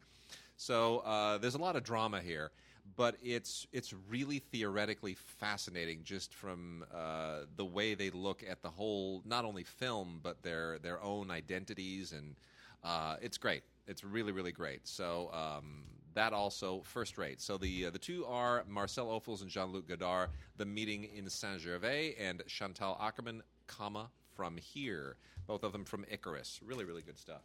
So 0.58 1.00
uh, 1.00 1.38
there's 1.38 1.56
a 1.56 1.60
lot 1.60 1.78
of 1.78 1.84
drama 1.84 2.20
here, 2.20 2.52
but 2.98 3.16
it's 3.24 3.66
it's 3.72 3.94
really 4.10 4.40
theoretically 4.40 5.14
fascinating 5.14 6.02
just 6.04 6.34
from 6.34 6.84
uh, 6.94 7.42
the 7.56 7.66
way 7.66 7.94
they 7.94 8.10
look 8.10 8.44
at 8.48 8.62
the 8.62 8.70
whole 8.70 9.22
not 9.26 9.46
only 9.46 9.64
film 9.64 10.20
but 10.22 10.44
their 10.44 10.80
their 10.80 11.02
own 11.02 11.32
identities 11.32 12.12
and 12.12 12.36
uh, 12.84 13.16
it's 13.22 13.38
great. 13.38 13.64
It's 13.88 14.04
really 14.04 14.32
really 14.32 14.52
great. 14.52 14.88
So. 14.88 15.30
Um, 15.34 15.84
that 16.16 16.34
also 16.34 16.82
first 16.84 17.18
rate. 17.18 17.40
So 17.40 17.58
the 17.58 17.86
uh, 17.86 17.90
the 17.92 18.00
two 18.00 18.26
are 18.26 18.64
Marcel 18.68 19.08
Ophuls 19.08 19.42
and 19.42 19.50
Jean 19.50 19.72
Luc 19.72 19.88
Godard. 19.88 20.30
The 20.58 20.66
meeting 20.66 21.08
in 21.16 21.30
Saint 21.30 21.62
Gervais 21.62 22.16
and 22.20 22.42
Chantal 22.48 22.98
Akerman, 23.00 23.42
comma 23.68 24.10
from 24.36 24.58
here. 24.58 25.18
Both 25.48 25.64
of 25.64 25.72
them 25.72 25.86
from 25.86 26.06
Icarus. 26.10 26.60
Really 26.66 26.84
really 26.84 27.04
good 27.04 27.18
stuff. 27.18 27.44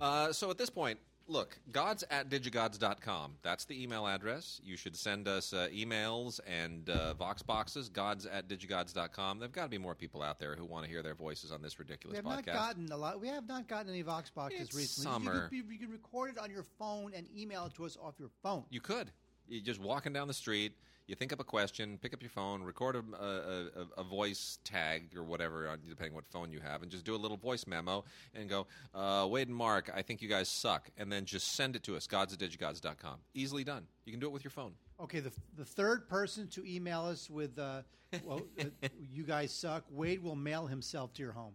Uh, 0.00 0.32
so 0.32 0.50
at 0.50 0.58
this 0.58 0.70
point, 0.70 0.98
look, 1.28 1.58
gods 1.70 2.02
at 2.10 2.28
digigods.com. 2.30 3.36
That's 3.42 3.64
the 3.64 3.80
email 3.80 4.06
address. 4.06 4.60
You 4.64 4.76
should 4.76 4.96
send 4.96 5.28
us 5.28 5.52
uh, 5.52 5.68
emails 5.72 6.40
and 6.46 6.88
uh, 6.90 7.14
vox 7.14 7.42
boxes, 7.42 7.88
gods 7.88 8.26
at 8.26 8.48
digigods.com. 8.48 9.38
There've 9.38 9.52
got 9.52 9.64
to 9.64 9.68
be 9.68 9.78
more 9.78 9.94
people 9.94 10.22
out 10.22 10.38
there 10.40 10.56
who 10.56 10.64
want 10.64 10.84
to 10.84 10.90
hear 10.90 11.02
their 11.02 11.14
voices 11.14 11.52
on 11.52 11.62
this 11.62 11.78
ridiculous 11.78 12.20
We 12.22 12.28
have 12.28 12.38
podcast. 12.40 12.46
not 12.46 12.54
gotten 12.54 12.92
a 12.92 12.96
lot. 12.96 13.20
We 13.20 13.28
have 13.28 13.46
not 13.46 13.68
gotten 13.68 13.90
any 13.90 14.02
Vox 14.02 14.30
boxes 14.30 14.60
It's 14.60 14.74
recently. 14.74 15.12
summer. 15.12 15.48
You, 15.52 15.62
can, 15.62 15.72
you 15.72 15.78
can 15.78 15.90
record 15.90 16.30
it 16.30 16.38
on 16.38 16.50
your 16.50 16.64
phone 16.78 17.12
and 17.14 17.26
email 17.36 17.66
it 17.66 17.74
to 17.74 17.84
us 17.84 17.96
off 18.02 18.14
your 18.18 18.30
phone. 18.42 18.64
You 18.70 18.80
could. 18.80 19.10
You're 19.46 19.62
just 19.62 19.80
walking 19.80 20.12
down 20.12 20.28
the 20.28 20.34
street. 20.34 20.72
You 21.08 21.14
think 21.14 21.32
up 21.32 21.40
a 21.40 21.44
question, 21.44 21.98
pick 22.02 22.12
up 22.12 22.20
your 22.22 22.28
phone, 22.28 22.62
record 22.62 22.94
a, 22.94 23.02
a, 23.18 23.26
a, 23.98 24.00
a 24.02 24.04
voice 24.04 24.58
tag 24.62 25.16
or 25.16 25.24
whatever, 25.24 25.66
on- 25.66 25.78
depending 25.88 26.14
what 26.14 26.26
phone 26.26 26.52
you 26.52 26.60
have, 26.60 26.82
and 26.82 26.90
just 26.90 27.04
do 27.06 27.14
a 27.14 27.16
little 27.16 27.38
voice 27.38 27.66
memo 27.66 28.04
and 28.34 28.46
go, 28.46 28.66
uh, 28.94 29.26
Wade 29.28 29.48
and 29.48 29.56
Mark, 29.56 29.90
I 29.94 30.02
think 30.02 30.20
you 30.20 30.28
guys 30.28 30.50
suck. 30.50 30.90
And 30.98 31.10
then 31.10 31.24
just 31.24 31.54
send 31.54 31.76
it 31.76 31.82
to 31.84 31.96
us, 31.96 32.06
gods 32.06 32.34
at 32.34 32.38
digigods.com. 32.40 33.16
Easily 33.32 33.64
done. 33.64 33.86
You 34.04 34.12
can 34.12 34.20
do 34.20 34.26
it 34.26 34.32
with 34.32 34.44
your 34.44 34.50
phone. 34.50 34.72
Okay, 35.00 35.20
the 35.20 35.32
the 35.56 35.64
third 35.64 36.08
person 36.08 36.46
to 36.48 36.64
email 36.66 37.02
us 37.06 37.30
with 37.30 37.58
uh, 37.58 37.82
well, 38.22 38.42
uh, 38.60 38.64
you 39.00 39.22
guys 39.24 39.50
suck. 39.50 39.84
Wade 39.90 40.22
will 40.22 40.36
mail 40.36 40.66
himself 40.66 41.14
to 41.14 41.22
your 41.22 41.32
home. 41.32 41.54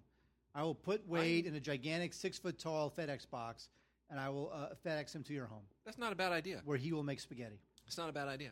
I 0.55 0.63
will 0.63 0.75
put 0.75 1.07
Wade 1.07 1.45
in 1.45 1.53
a 1.55 1.59
gigantic 1.59 2.13
six 2.13 2.39
foot 2.39 2.57
tall 2.57 2.89
FedEx 2.89 3.29
box, 3.29 3.69
and 4.09 4.19
I 4.19 4.29
will 4.29 4.49
uh, 4.51 4.69
FedEx 4.83 5.13
him 5.13 5.23
to 5.25 5.33
your 5.33 5.45
home, 5.45 5.63
That's 5.85 5.97
not 5.99 6.11
a 6.11 6.15
bad 6.15 6.31
idea. 6.31 6.61
where 6.65 6.77
he 6.77 6.91
will 6.93 7.03
make 7.03 7.19
spaghetti. 7.19 7.59
It's 7.85 7.97
not 7.97 8.09
a 8.09 8.13
bad 8.13 8.27
idea. 8.29 8.51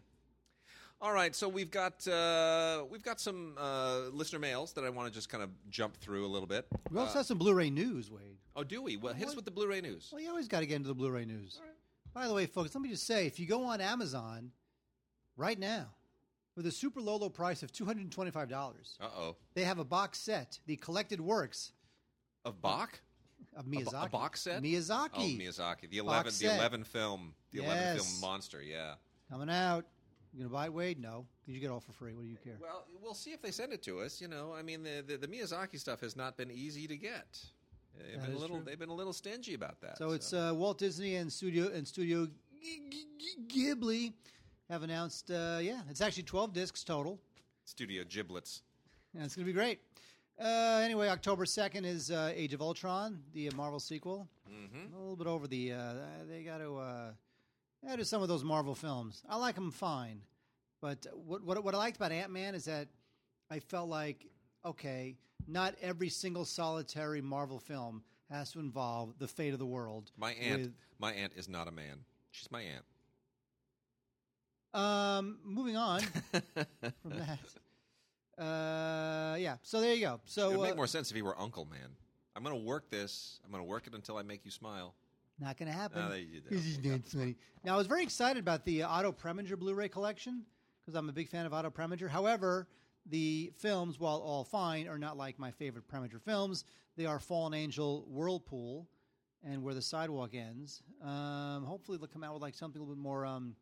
All 1.03 1.11
right, 1.11 1.35
so 1.35 1.49
we've 1.49 1.71
got 1.71 2.07
uh, 2.07 2.83
we've 2.91 3.01
got 3.01 3.19
some 3.19 3.55
uh, 3.57 4.01
listener 4.13 4.37
mails 4.37 4.71
that 4.73 4.83
I 4.83 4.89
want 4.91 5.07
to 5.07 5.13
just 5.13 5.29
kind 5.29 5.43
of 5.43 5.49
jump 5.71 5.97
through 5.97 6.25
a 6.25 6.29
little 6.29 6.47
bit. 6.47 6.67
We 6.91 6.99
also 6.99 7.13
Uh, 7.13 7.17
have 7.17 7.25
some 7.25 7.39
Blu-ray 7.39 7.71
news, 7.71 8.11
Wade. 8.11 8.37
oh, 8.55 8.63
do 8.63 8.83
we? 8.83 8.97
Well, 8.97 9.13
hit 9.13 9.23
us 9.23 9.29
What? 9.29 9.37
with 9.37 9.45
the 9.45 9.51
Blu-ray 9.51 9.81
news. 9.81 10.09
Well, 10.11 10.21
you 10.21 10.29
always 10.29 10.47
got 10.47 10.59
to 10.59 10.67
get 10.67 10.75
into 10.75 10.89
the 10.89 10.93
Blu-ray 10.93 11.25
news. 11.25 11.59
By 12.13 12.27
the 12.27 12.33
way, 12.35 12.45
folks, 12.45 12.75
let 12.75 12.81
me 12.83 12.89
just 12.89 13.07
say, 13.07 13.25
if 13.25 13.39
you 13.39 13.47
go 13.47 13.63
on 13.63 13.81
Amazon 13.81 14.51
right 15.37 15.57
now 15.57 15.87
for 16.53 16.61
the 16.61 16.71
super 16.71 17.01
low 17.01 17.15
low 17.15 17.29
price 17.29 17.63
of 17.63 17.71
two 17.71 17.85
hundred 17.85 18.01
and 18.03 18.11
twenty-five 18.11 18.47
dollars, 18.49 18.95
Uh 19.01 19.09
oh, 19.17 19.35
they 19.55 19.63
have 19.63 19.79
a 19.79 19.85
box 19.85 20.19
set, 20.19 20.59
the 20.67 20.75
collected 20.75 21.19
works 21.19 21.71
of 22.45 22.61
Bach. 22.61 23.01
of 23.55 23.65
Miyazaki. 23.65 24.05
A, 24.05 24.09
box 24.09 24.41
set? 24.41 24.61
Miyazaki. 24.61 25.09
Oh, 25.15 25.21
Miyazaki. 25.21 25.89
The 25.89 25.97
eleven, 25.97 26.31
the 26.39 26.55
eleven 26.55 26.83
film, 26.83 27.33
the 27.51 27.63
eleven 27.63 27.97
film 27.97 28.07
monster. 28.21 28.61
Yeah. 28.61 28.95
coming 29.31 29.49
out. 29.49 29.85
You 30.33 30.39
gonna 30.39 30.49
buy 30.49 30.65
it, 30.65 30.73
Wade? 30.73 30.99
No, 30.99 31.25
because 31.41 31.53
you 31.55 31.59
get 31.61 31.71
all 31.71 31.81
for 31.81 31.91
free. 31.91 32.13
What 32.13 32.23
do 32.23 32.29
you 32.29 32.37
care? 32.43 32.55
Well, 32.61 32.85
we'll 33.01 33.13
see 33.13 33.31
if 33.31 33.41
they 33.41 33.51
send 33.51 33.73
it 33.73 33.81
to 33.83 33.99
us. 33.99 34.21
You 34.21 34.27
know, 34.29 34.53
I 34.57 34.61
mean, 34.61 34.81
the 34.83 35.03
the, 35.05 35.17
the 35.17 35.27
Miyazaki 35.27 35.79
stuff 35.79 35.99
has 36.01 36.15
not 36.15 36.37
been 36.37 36.49
easy 36.51 36.87
to 36.87 36.95
get. 36.97 37.39
They've 37.97 38.19
That 38.19 38.27
been 38.27 38.35
a 38.35 38.39
little. 38.39 38.57
true. 38.57 38.65
They've 38.65 38.79
been 38.79 38.89
a 38.89 38.93
little 38.93 39.11
stingy 39.13 39.53
about 39.53 39.81
that. 39.81 39.97
So 39.97 40.11
it's 40.11 40.31
uh, 40.31 40.53
Walt 40.55 40.77
Disney 40.77 41.15
and 41.15 41.31
Studio 41.31 41.69
and 41.73 41.85
Studio 41.85 42.27
Ghibli 43.47 44.13
have 44.69 44.83
announced. 44.83 45.29
Uh, 45.31 45.59
yeah, 45.61 45.81
it's 45.89 46.01
actually 46.01 46.23
twelve 46.23 46.53
discs 46.53 46.83
total, 46.83 47.19
Studio 47.65 48.03
Giblets. 48.07 48.61
and 49.13 49.23
it's 49.25 49.35
gonna 49.35 49.45
be 49.45 49.53
great. 49.53 49.79
Uh, 50.39 50.81
anyway, 50.83 51.09
October 51.09 51.45
second 51.45 51.85
is 51.85 52.09
uh, 52.09 52.31
Age 52.33 52.53
of 52.53 52.61
Ultron, 52.61 53.21
the 53.33 53.49
uh, 53.49 53.55
Marvel 53.55 53.79
sequel. 53.79 54.27
Mm-hmm. 54.49 54.95
A 54.95 54.99
little 54.99 55.15
bit 55.15 55.27
over 55.27 55.47
the. 55.47 55.73
Uh, 55.73 55.93
they 56.29 56.43
got 56.43 56.59
to. 56.59 57.13
Yeah, 57.83 57.95
do 57.95 58.03
some 58.03 58.21
of 58.21 58.27
those 58.27 58.43
Marvel 58.43 58.75
films. 58.75 59.23
I 59.27 59.37
like 59.37 59.55
them 59.55 59.71
fine, 59.71 60.21
but 60.81 61.05
what 61.25 61.43
what, 61.43 61.63
what 61.63 61.73
I 61.75 61.77
liked 61.77 61.97
about 61.97 62.11
Ant 62.11 62.31
Man 62.31 62.53
is 62.55 62.65
that 62.65 62.87
I 63.49 63.59
felt 63.59 63.89
like 63.89 64.25
okay, 64.65 65.17
not 65.47 65.75
every 65.81 66.09
single 66.09 66.45
solitary 66.45 67.21
Marvel 67.21 67.59
film 67.59 68.03
has 68.29 68.51
to 68.51 68.59
involve 68.59 69.17
the 69.17 69.27
fate 69.27 69.53
of 69.53 69.59
the 69.59 69.65
world. 69.65 70.11
My 70.17 70.33
aunt. 70.33 70.61
with- 70.61 70.73
My 70.99 71.11
aunt 71.13 71.33
is 71.35 71.49
not 71.49 71.67
a 71.67 71.71
man. 71.71 72.05
She's 72.31 72.49
my 72.51 72.61
aunt. 72.61 72.85
Um, 74.73 75.39
moving 75.43 75.75
on 75.75 76.01
from 77.01 77.11
that. 77.17 77.39
Uh, 78.41 79.35
yeah. 79.37 79.57
So 79.63 79.81
there 79.81 79.93
you 79.93 79.99
go. 80.01 80.21
So 80.25 80.49
it 80.51 80.57
would 80.57 80.63
make 80.63 80.73
uh, 80.73 80.75
more 80.77 80.87
sense 80.87 81.09
if 81.09 81.15
he 81.15 81.21
were 81.21 81.37
Uncle 81.37 81.65
Man. 81.65 81.89
I'm 82.35 82.43
going 82.43 82.55
to 82.55 82.63
work 82.65 82.89
this. 82.89 83.39
I'm 83.43 83.51
going 83.51 83.61
to 83.61 83.67
work 83.67 83.87
it 83.87 83.93
until 83.93 84.15
I 84.17 84.21
make 84.21 84.45
you 84.45 84.51
smile. 84.51 84.93
Not 85.41 85.57
going 85.57 85.69
to 85.71 85.77
happen. 85.77 86.01
No, 86.03 86.09
they- 86.09 86.25
they- 86.25 86.39
Because 86.39 86.63
he's 86.63 86.77
not. 86.83 87.01
Now 87.63 87.73
I 87.75 87.77
was 87.77 87.87
very 87.87 88.03
excited 88.03 88.39
about 88.39 88.63
the 88.65 88.83
uh, 88.83 88.87
Otto 88.89 89.11
Preminger 89.11 89.57
Blu-ray 89.57 89.89
collection 89.89 90.45
because 90.81 90.95
I'm 90.97 91.09
a 91.09 91.13
big 91.13 91.29
fan 91.29 91.45
of 91.45 91.53
Otto 91.53 91.69
Preminger. 91.69 92.07
However, 92.09 92.67
the 93.07 93.51
films, 93.57 93.99
while 93.99 94.17
all 94.19 94.43
fine, 94.43 94.87
are 94.87 94.97
not 94.99 95.17
like 95.17 95.37
my 95.39 95.51
favorite 95.51 95.87
Preminger 95.87 96.21
films. 96.21 96.63
They 96.97 97.05
are 97.05 97.19
Fallen 97.19 97.53
Angel, 97.53 98.05
Whirlpool, 98.07 98.87
and 99.43 99.63
Where 99.63 99.73
the 99.73 99.81
Sidewalk 99.81 100.35
Ends. 100.35 100.83
Um, 101.03 101.65
hopefully, 101.65 101.97
they'll 101.97 102.07
come 102.07 102.23
out 102.23 102.33
with 102.33 102.41
like 102.43 102.53
something 102.55 102.79
a 102.79 102.83
little 102.83 102.95
bit 102.95 103.01
more 103.01 103.25
um, 103.25 103.55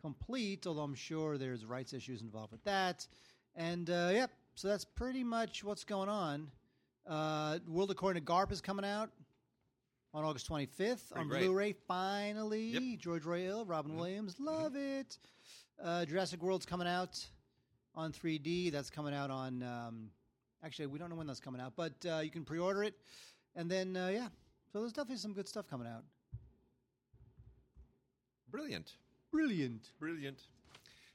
complete. 0.00 0.66
Although 0.66 0.82
I'm 0.82 0.94
sure 0.94 1.38
there's 1.38 1.64
rights 1.64 1.92
issues 1.92 2.20
involved 2.22 2.52
with 2.52 2.64
that. 2.64 3.06
And 3.54 3.88
uh, 3.88 4.10
yep, 4.12 4.30
so 4.54 4.68
that's 4.68 4.84
pretty 4.84 5.24
much 5.24 5.64
what's 5.64 5.84
going 5.84 6.08
on. 6.10 6.50
Uh, 7.06 7.58
World 7.68 7.90
According 7.90 8.24
to 8.24 8.30
Garp 8.32 8.50
is 8.52 8.60
coming 8.60 8.84
out 8.84 9.10
on 10.16 10.24
August 10.24 10.48
25th 10.50 11.14
on 11.14 11.28
great. 11.28 11.44
Blu-ray. 11.44 11.74
Finally, 11.86 12.68
Yep. 12.68 12.82
Mm-hmm. 12.82 12.94
George 13.00 13.24
Roy 13.26 13.42
Hill, 13.42 13.66
Robin 13.66 13.96
Williams, 13.96 14.36
love 14.40 14.74
it. 14.74 15.18
Uh, 15.82 16.06
Jurassic 16.06 16.42
World's 16.42 16.64
coming 16.64 16.88
out 16.88 17.22
on 17.94 18.12
3D. 18.12 18.72
That's 18.72 18.88
coming 18.88 19.12
out 19.12 19.30
on. 19.30 19.62
Um, 19.62 20.10
actually, 20.64 20.86
we 20.86 20.98
don't 20.98 21.10
know 21.10 21.16
when 21.16 21.26
that's 21.26 21.38
coming 21.38 21.60
out, 21.60 21.74
but 21.76 21.92
uh, 22.10 22.20
you 22.20 22.30
can 22.30 22.44
pre-order 22.46 22.82
it. 22.82 22.94
And 23.56 23.70
then 23.70 23.94
uh, 23.94 24.08
yeah, 24.08 24.28
so 24.72 24.80
there's 24.80 24.92
definitely 24.94 25.18
some 25.18 25.34
good 25.34 25.48
stuff 25.48 25.68
coming 25.68 25.86
out. 25.86 26.04
Brilliant. 28.50 28.92
Brilliant. 29.30 29.90
Brilliant. 30.00 30.40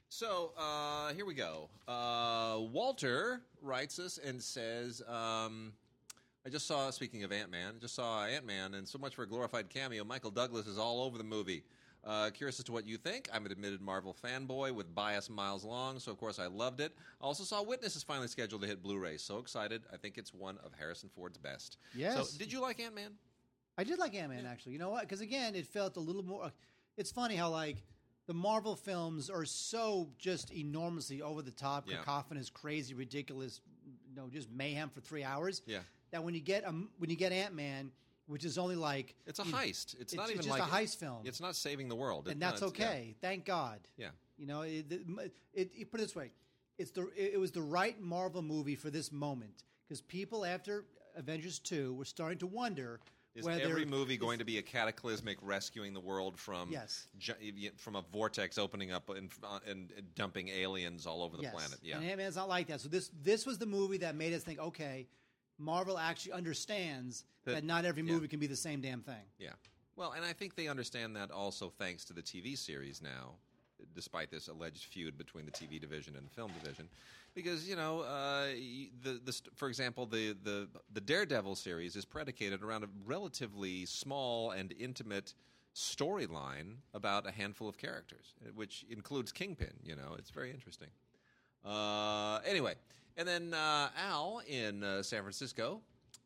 So 0.08 0.52
uh, 0.56 1.12
here 1.14 1.26
we 1.26 1.34
go. 1.34 1.70
Uh, 1.88 2.58
Walter 2.70 3.40
writes 3.60 3.98
us 3.98 4.18
and 4.24 4.40
says, 4.40 5.02
um, 5.08 5.72
"I 6.46 6.48
just 6.50 6.66
saw. 6.66 6.90
Speaking 6.90 7.24
of 7.24 7.32
Ant 7.32 7.50
Man, 7.50 7.74
just 7.80 7.94
saw 7.94 8.24
Ant 8.24 8.46
Man, 8.46 8.74
and 8.74 8.86
so 8.86 8.98
much 8.98 9.14
for 9.14 9.22
a 9.22 9.26
glorified 9.28 9.68
cameo. 9.68 10.04
Michael 10.04 10.30
Douglas 10.30 10.66
is 10.66 10.78
all 10.78 11.02
over 11.02 11.18
the 11.18 11.24
movie. 11.24 11.64
Uh, 12.04 12.30
curious 12.30 12.58
as 12.58 12.64
to 12.64 12.72
what 12.72 12.84
you 12.84 12.96
think. 12.96 13.28
I'm 13.32 13.46
an 13.46 13.52
admitted 13.52 13.80
Marvel 13.80 14.12
fanboy 14.24 14.72
with 14.74 14.92
bias 14.92 15.30
miles 15.30 15.64
long, 15.64 16.00
so 16.00 16.10
of 16.10 16.18
course 16.18 16.40
I 16.40 16.46
loved 16.46 16.80
it. 16.80 16.92
I 17.20 17.24
also 17.24 17.44
saw 17.44 17.62
Witness 17.62 17.94
is 17.94 18.02
finally 18.02 18.26
scheduled 18.26 18.62
to 18.62 18.66
hit 18.66 18.82
Blu-ray. 18.82 19.18
So 19.18 19.38
excited! 19.38 19.82
I 19.92 19.96
think 19.96 20.18
it's 20.18 20.34
one 20.34 20.58
of 20.64 20.72
Harrison 20.76 21.10
Ford's 21.14 21.38
best. 21.38 21.78
Yes. 21.94 22.30
So 22.30 22.38
did 22.38 22.52
you 22.52 22.60
like 22.60 22.80
Ant 22.80 22.94
Man? 22.94 23.12
I 23.78 23.84
did 23.84 23.98
like 24.00 24.14
Ant 24.14 24.32
Man 24.32 24.46
actually. 24.46 24.72
You 24.72 24.78
know 24.80 24.90
what? 24.90 25.02
Because 25.02 25.20
again, 25.20 25.54
it 25.54 25.66
felt 25.66 25.96
a 25.96 26.00
little 26.00 26.24
more. 26.24 26.50
It's 26.96 27.12
funny 27.12 27.36
how 27.36 27.50
like 27.50 27.76
the 28.26 28.34
Marvel 28.34 28.74
films 28.74 29.30
are 29.30 29.44
so 29.44 30.10
just 30.18 30.52
enormously 30.52 31.22
over 31.22 31.40
the 31.40 31.50
top, 31.52 31.88
Yeah. 31.88 31.98
cacophonous, 31.98 32.50
crazy, 32.50 32.94
ridiculous, 32.94 33.60
you 34.08 34.14
know, 34.16 34.28
just 34.28 34.50
mayhem 34.50 34.90
for 34.90 35.00
three 35.00 35.22
hours. 35.24 35.62
Yeah. 35.66 35.80
That 36.12 36.22
when 36.22 36.34
you 36.34 36.40
get 36.40 36.66
um, 36.66 36.90
when 36.98 37.10
you 37.10 37.16
get 37.16 37.32
Ant 37.32 37.54
Man, 37.54 37.90
which 38.26 38.44
is 38.44 38.58
only 38.58 38.76
like 38.76 39.14
It's 39.26 39.38
a 39.38 39.44
heist. 39.44 39.94
It's, 39.98 40.12
it's- 40.12 40.14
not 40.14 40.22
it's 40.24 40.32
even 40.32 40.42
just 40.44 40.58
like 40.58 40.62
a 40.68 40.72
heist 40.72 40.96
film. 40.98 41.20
It's 41.24 41.40
not 41.40 41.56
saving 41.56 41.88
the 41.88 41.96
world, 41.96 42.28
and 42.28 42.36
It- 42.36 42.38
no, 42.38 42.50
that's 42.50 42.60
yeah. 42.60 42.68
okay. 42.68 43.14
Thank 43.20 43.44
God. 43.44 43.80
Yeah. 43.96 44.08
You 44.38 44.46
know, 44.46 44.62
it, 44.62 44.86
it, 45.54 45.70
it, 45.74 45.90
put 45.90 46.00
it 46.00 46.04
this 46.04 46.14
way: 46.16 46.30
it's 46.78 46.90
the 46.90 47.02
it, 47.16 47.34
it 47.34 47.40
was 47.40 47.50
the 47.52 47.62
right 47.62 48.00
Marvel 48.00 48.42
movie 48.42 48.74
for 48.74 48.90
this 48.90 49.10
moment 49.10 49.64
because 49.88 50.00
people 50.00 50.44
after 50.44 50.84
Avengers 51.16 51.58
two 51.58 51.94
were 51.94 52.04
starting 52.04 52.38
to 52.38 52.46
wonder 52.46 53.00
Is 53.34 53.44
whether 53.46 53.62
every 53.62 53.84
movie 53.86 54.16
going 54.18 54.38
to 54.38 54.44
be 54.44 54.58
a 54.58 54.62
cataclysmic 54.62 55.38
rescuing 55.42 55.94
the 55.94 56.00
world 56.00 56.38
from 56.38 56.70
Yes. 56.70 57.06
ju- 57.18 57.34
from 57.76 57.96
a 57.96 58.02
vortex 58.12 58.58
opening 58.58 58.92
up 58.92 59.08
and, 59.10 59.30
uh, 59.42 59.58
and, 59.66 59.92
and 59.96 60.14
dumping 60.14 60.48
aliens 60.48 61.06
all 61.06 61.22
over 61.22 61.36
the 61.36 61.44
Yes. 61.44 61.52
planet? 61.54 61.78
Yeah, 61.82 61.96
And 61.98 62.04
Ant 62.06 62.18
Man's 62.18 62.36
not 62.36 62.48
like 62.48 62.66
that. 62.68 62.80
So 62.82 62.88
this 62.88 63.10
this 63.22 63.46
was 63.46 63.58
the 63.58 63.66
movie 63.66 63.98
that 63.98 64.14
made 64.14 64.32
us 64.34 64.42
think, 64.42 64.58
okay, 64.58 65.06
Marvel 65.62 65.98
actually 65.98 66.32
understands 66.32 67.24
That- 67.44 67.52
that, 67.52 67.64
not 67.64 67.84
every 67.84 68.02
yeah. 68.02 68.12
movie 68.12 68.28
can 68.28 68.40
be 68.40 68.46
the 68.46 68.56
same 68.56 68.80
damn 68.80 69.02
thing. 69.02 69.24
yeah. 69.38 69.52
Well, 69.94 70.12
and 70.12 70.24
I 70.24 70.32
think 70.32 70.54
they 70.54 70.68
understand 70.68 71.14
that 71.16 71.30
also 71.30 71.68
thanks 71.70 72.04
to 72.06 72.12
the 72.14 72.22
TV 72.22 72.56
series 72.56 73.02
now, 73.02 73.34
despite 73.94 74.30
this 74.30 74.48
alleged 74.48 74.84
feud 74.84 75.18
between 75.18 75.44
the 75.44 75.52
TV 75.52 75.78
division 75.78 76.16
and 76.16 76.24
the 76.26 76.30
film 76.30 76.50
division, 76.62 76.88
because 77.34 77.68
you 77.68 77.76
know 77.76 78.00
uh, 78.00 78.46
the 79.02 79.20
the 79.24 79.38
for 79.54 79.68
example 79.68 80.06
the 80.06 80.32
the 80.44 80.68
the 80.92 81.00
Daredevil 81.00 81.56
series 81.56 81.94
is 81.94 82.06
predicated 82.06 82.62
around 82.62 82.84
a 82.84 82.88
relatively 83.04 83.84
small 83.84 84.52
and 84.52 84.72
intimate 84.78 85.34
storyline 85.74 86.76
about 86.94 87.26
a 87.26 87.30
handful 87.30 87.68
of 87.68 87.76
characters, 87.76 88.34
which 88.54 88.84
includes 88.88 89.30
Kingpin. 89.30 89.74
You 89.84 89.96
know, 89.96 90.14
it's 90.18 90.30
very 90.30 90.50
interesting. 90.50 90.88
Uh, 91.64 92.38
anyway, 92.46 92.74
and 93.16 93.26
then 93.26 93.54
uh, 93.54 93.88
Al 93.96 94.42
in 94.46 94.82
uh, 94.82 95.02
San 95.02 95.20
Francisco 95.20 95.80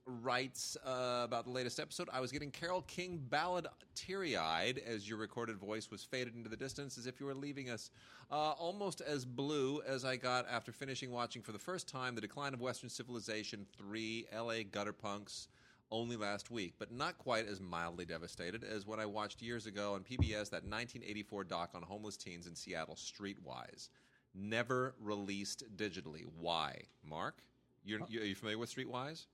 writes 0.07 0.77
uh, 0.87 1.22
about 1.25 1.44
the 1.44 1.51
latest 1.51 1.81
episode. 1.81 2.09
I 2.12 2.20
was 2.20 2.31
getting 2.31 2.51
Carole 2.51 2.83
King 2.83 3.20
ballad 3.29 3.66
teary 3.94 4.37
eyed 4.37 4.81
as 4.87 5.09
your 5.09 5.18
recorded 5.18 5.57
voice 5.57 5.90
was 5.90 6.05
faded 6.05 6.37
into 6.37 6.49
the 6.49 6.57
distance 6.57 6.96
as 6.96 7.07
if 7.07 7.18
you 7.18 7.27
were 7.27 7.35
leaving 7.35 7.70
us. 7.70 7.90
Uh, 8.31 8.53
almost 8.53 9.01
as 9.01 9.25
blue 9.25 9.83
as 9.87 10.05
I 10.05 10.16
got 10.16 10.46
after 10.49 10.72
finishing 10.72 11.11
watching 11.11 11.42
for 11.42 11.53
the 11.53 11.59
first 11.59 11.88
time 11.88 12.14
The 12.14 12.20
Decline 12.20 12.55
of 12.55 12.61
Western 12.61 12.88
Civilization 12.88 13.66
3 13.79 14.27
LA 14.37 14.62
Gutter 14.70 14.92
Punks 14.92 15.49
only 15.90 16.16
last 16.16 16.51
week, 16.51 16.75
but 16.79 16.92
not 16.92 17.18
quite 17.18 17.46
as 17.46 17.61
mildly 17.61 18.05
devastated 18.05 18.64
as 18.64 18.87
when 18.87 18.99
I 18.99 19.07
watched 19.07 19.42
years 19.42 19.66
ago 19.66 19.94
on 19.94 20.01
PBS 20.01 20.51
that 20.51 20.64
1984 20.64 21.44
doc 21.44 21.70
on 21.75 21.83
homeless 21.83 22.16
teens 22.16 22.46
in 22.46 22.55
Seattle, 22.55 22.96
Streetwise. 22.96 23.88
Never 24.37 24.94
released 25.01 25.64
digitally. 25.77 26.25
Why? 26.38 26.83
Mark? 27.09 27.38
You're, 27.85 28.01
you, 28.09 28.20
are 28.20 28.25
you 28.25 28.35
familiar 28.35 28.59
with 28.59 28.75
Streetwise? 28.75 29.27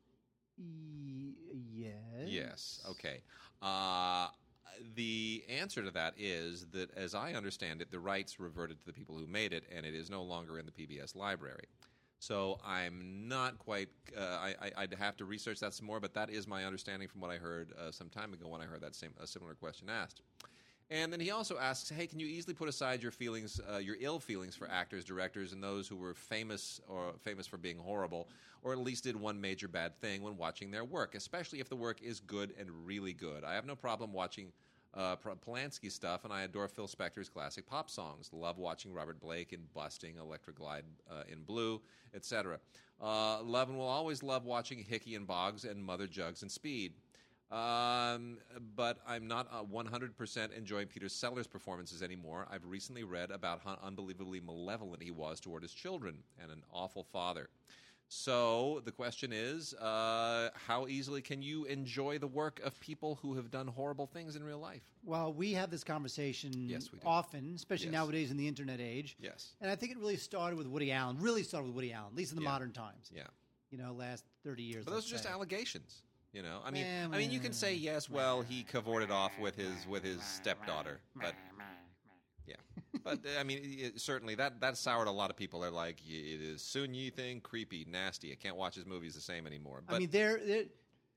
E- 0.59 1.35
yes. 1.75 1.93
Yes. 2.27 2.81
Okay. 2.91 3.23
Uh, 3.61 4.29
the 4.95 5.43
answer 5.49 5.83
to 5.83 5.91
that 5.91 6.15
is 6.19 6.67
that, 6.73 6.95
as 6.97 7.15
I 7.15 7.33
understand 7.33 7.81
it, 7.81 7.91
the 7.91 7.99
rights 7.99 8.39
reverted 8.39 8.81
to 8.81 8.87
the 8.87 8.93
people 8.93 9.17
who 9.17 9.27
made 9.27 9.53
it, 9.53 9.65
and 9.75 9.87
it 9.87 9.95
is 9.95 10.11
no 10.11 10.23
longer 10.23 10.59
in 10.59 10.67
the 10.67 10.73
PBS 10.73 11.17
library. 11.17 11.67
So 12.19 12.61
I'm 12.65 13.27
not 13.27 13.59
quite. 13.59 13.89
Uh, 14.17 14.23
I, 14.23 14.71
I'd 14.77 14.95
have 14.95 15.17
to 15.17 15.25
research 15.25 15.59
that 15.61 15.75
some 15.75 15.87
more, 15.87 15.99
but 15.99 16.15
that 16.15 16.31
is 16.31 16.47
my 16.47 16.65
understanding 16.65 17.09
from 17.09 17.21
what 17.21 17.33
I 17.33 17.37
heard 17.37 17.73
uh, 17.73 17.91
some 17.91 18.09
time 18.09 18.33
ago 18.33 18.47
when 18.47 18.61
I 18.61 18.65
heard 18.65 18.81
that 18.83 18.95
same 18.95 19.11
a 19.21 19.27
similar 19.27 19.55
question 19.55 19.89
asked. 19.91 20.21
And 20.93 21.11
then 21.11 21.21
he 21.21 21.31
also 21.31 21.57
asks, 21.57 21.89
"Hey, 21.89 22.07
can 22.07 22.21
you 22.21 22.27
easily 22.27 22.53
put 22.53 22.69
aside 22.69 23.03
your 23.03 23.13
feelings, 23.13 23.59
uh, 23.73 23.79
your 23.79 23.97
ill 23.99 24.21
feelings 24.21 24.55
for 24.55 24.71
actors, 24.71 25.07
directors, 25.07 25.55
and 25.55 25.65
those 25.65 25.89
who 25.89 25.97
were 25.97 26.13
famous 26.13 26.83
or 26.87 27.15
famous 27.23 27.47
for 27.47 27.57
being 27.57 27.79
horrible, 27.79 28.29
or 28.63 28.73
at 28.73 28.79
least 28.79 29.05
did 29.05 29.17
one 29.17 29.41
major 29.41 29.69
bad 29.69 29.99
thing 30.03 30.21
when 30.21 30.37
watching 30.37 30.71
their 30.71 30.85
work, 30.85 31.15
especially 31.15 31.61
if 31.61 31.71
the 31.71 31.77
work 31.77 32.03
is 32.03 32.21
good 32.21 32.53
and 32.59 32.87
really 32.87 33.15
good? 33.15 33.43
I 33.43 33.55
have 33.55 33.65
no 33.65 33.75
problem 33.75 34.13
watching." 34.13 34.53
Uh, 34.95 35.17
Polanski 35.17 35.91
stuff, 35.91 36.25
and 36.25 36.35
I 36.35 36.43
adore 36.43 36.69
Phil 36.69 36.87
Spector's 36.87 37.31
classic 37.31 37.67
pop 37.67 37.89
songs. 37.89 38.29
Love 38.31 38.59
watching 38.59 38.93
Robert 38.93 39.19
Blake 39.19 39.55
in 39.55 39.67
Busting, 39.73 40.19
Electra 40.19 40.53
Glide 40.53 40.85
uh, 41.11 41.23
in 41.33 41.45
Blue, 41.45 41.81
etc. 42.13 42.61
Uh, 43.01 43.43
love 43.43 43.71
and 43.71 43.79
will 43.79 43.87
always 43.87 44.23
love 44.23 44.45
watching 44.45 44.79
Hickey 44.79 45.15
and 45.15 45.27
Boggs 45.27 45.65
and 45.65 45.83
Mother 45.83 46.07
Jugs 46.07 46.43
and 46.43 46.53
Speed. 46.53 46.93
Um, 47.53 48.39
but 48.75 48.99
I'm 49.07 49.27
not 49.29 49.47
uh, 49.53 49.63
100% 49.63 50.57
enjoying 50.57 50.87
Peter 50.87 51.09
Sellers' 51.09 51.47
performances 51.47 52.03
anymore. 52.03 52.47
I've 52.51 52.65
recently 52.65 53.05
read 53.05 53.31
about 53.31 53.61
how 53.63 53.79
unbelievably 53.83 54.41
malevolent 54.41 55.03
he 55.03 55.11
was 55.11 55.39
toward 55.39 55.63
his 55.63 55.73
children 55.73 56.17
and 56.43 56.51
an 56.51 56.63
awful 56.73 57.05
father. 57.05 57.49
So 58.09 58.83
the 58.85 58.93
question 58.93 59.33
is, 59.33 59.73
uh, 59.75 60.51
how 60.67 60.87
easily 60.87 61.23
can 61.23 61.41
you 61.41 61.65
enjoy 61.65 62.19
the 62.19 62.27
work 62.27 62.61
of 62.65 62.79
people 62.81 63.19
who 63.23 63.35
have 63.37 63.51
done 63.51 63.67
horrible 63.67 64.07
things 64.07 64.37
in 64.37 64.45
real 64.45 64.59
life? 64.59 64.83
Well, 65.05 65.33
we 65.33 65.53
have 65.55 65.71
this 65.71 65.83
conversation 65.83 66.53
Yes, 66.69 66.93
we 66.93 66.99
do. 66.99 67.07
often, 67.07 67.55
especially 67.55 67.87
Yes. 67.87 67.93
nowadays 67.93 68.31
in 68.31 68.37
the 68.37 68.47
internet 68.49 68.81
age. 68.81 69.17
Yes. 69.19 69.55
And 69.63 69.71
I 69.71 69.77
think 69.77 69.93
it 69.93 69.99
really 69.99 70.17
started 70.19 70.57
with 70.57 70.67
Woody 70.67 70.93
Allen. 70.93 71.19
Really 71.21 71.43
started 71.43 71.67
with 71.69 71.75
Woody 71.77 71.93
Allen, 71.93 72.13
at 72.13 72.17
least 72.17 72.33
in 72.33 72.37
the 72.37 72.43
Yeah. 72.43 72.51
modern 72.51 72.73
times. 72.73 73.11
Yeah. 73.15 73.27
You 73.71 73.79
know, 73.79 73.93
last 73.93 74.25
thirty 74.45 74.63
years. 74.63 74.85
But 74.85 74.91
those 74.91 75.07
are 75.07 75.11
just 75.13 75.25
say. 75.25 75.31
allegations. 75.31 76.03
You 76.33 76.43
know, 76.43 76.61
I 76.65 76.71
mean, 76.71 76.85
Eh, 76.87 77.05
I 77.13 77.19
mean, 77.19 77.31
you 77.31 77.39
can 77.41 77.53
say 77.53 77.75
yes. 77.75 78.09
Well, 78.09 78.41
he 78.41 78.63
cavorted 78.63 79.11
off 79.11 79.39
with 79.39 79.55
his 79.55 79.87
with 79.87 80.03
his 80.03 80.23
stepdaughter, 80.23 81.01
but 81.21 81.35
yeah, 82.47 82.55
but 83.05 83.19
uh, 83.19 83.39
I 83.39 83.43
mean, 83.43 83.61
it, 83.63 84.01
certainly 84.01 84.35
that 84.37 84.61
that 84.61 84.79
soured 84.79 85.09
a 85.09 85.13
lot 85.13 85.29
of 85.31 85.37
people. 85.37 85.61
They're 85.61 85.71
like, 85.71 85.99
it 86.07 86.41
is 86.41 86.63
Soon-Yi 86.63 87.11
thing, 87.11 87.41
creepy, 87.41 87.87
nasty. 87.89 88.33
I 88.33 88.37
can't 88.37 88.57
watch 88.57 88.75
his 88.75 88.87
movies 88.87 89.15
the 89.15 89.21
same 89.21 89.47
anymore. 89.47 89.83
But 89.87 89.97
I 89.97 89.99
mean, 89.99 90.11
there, 90.11 90.41
there 90.45 90.65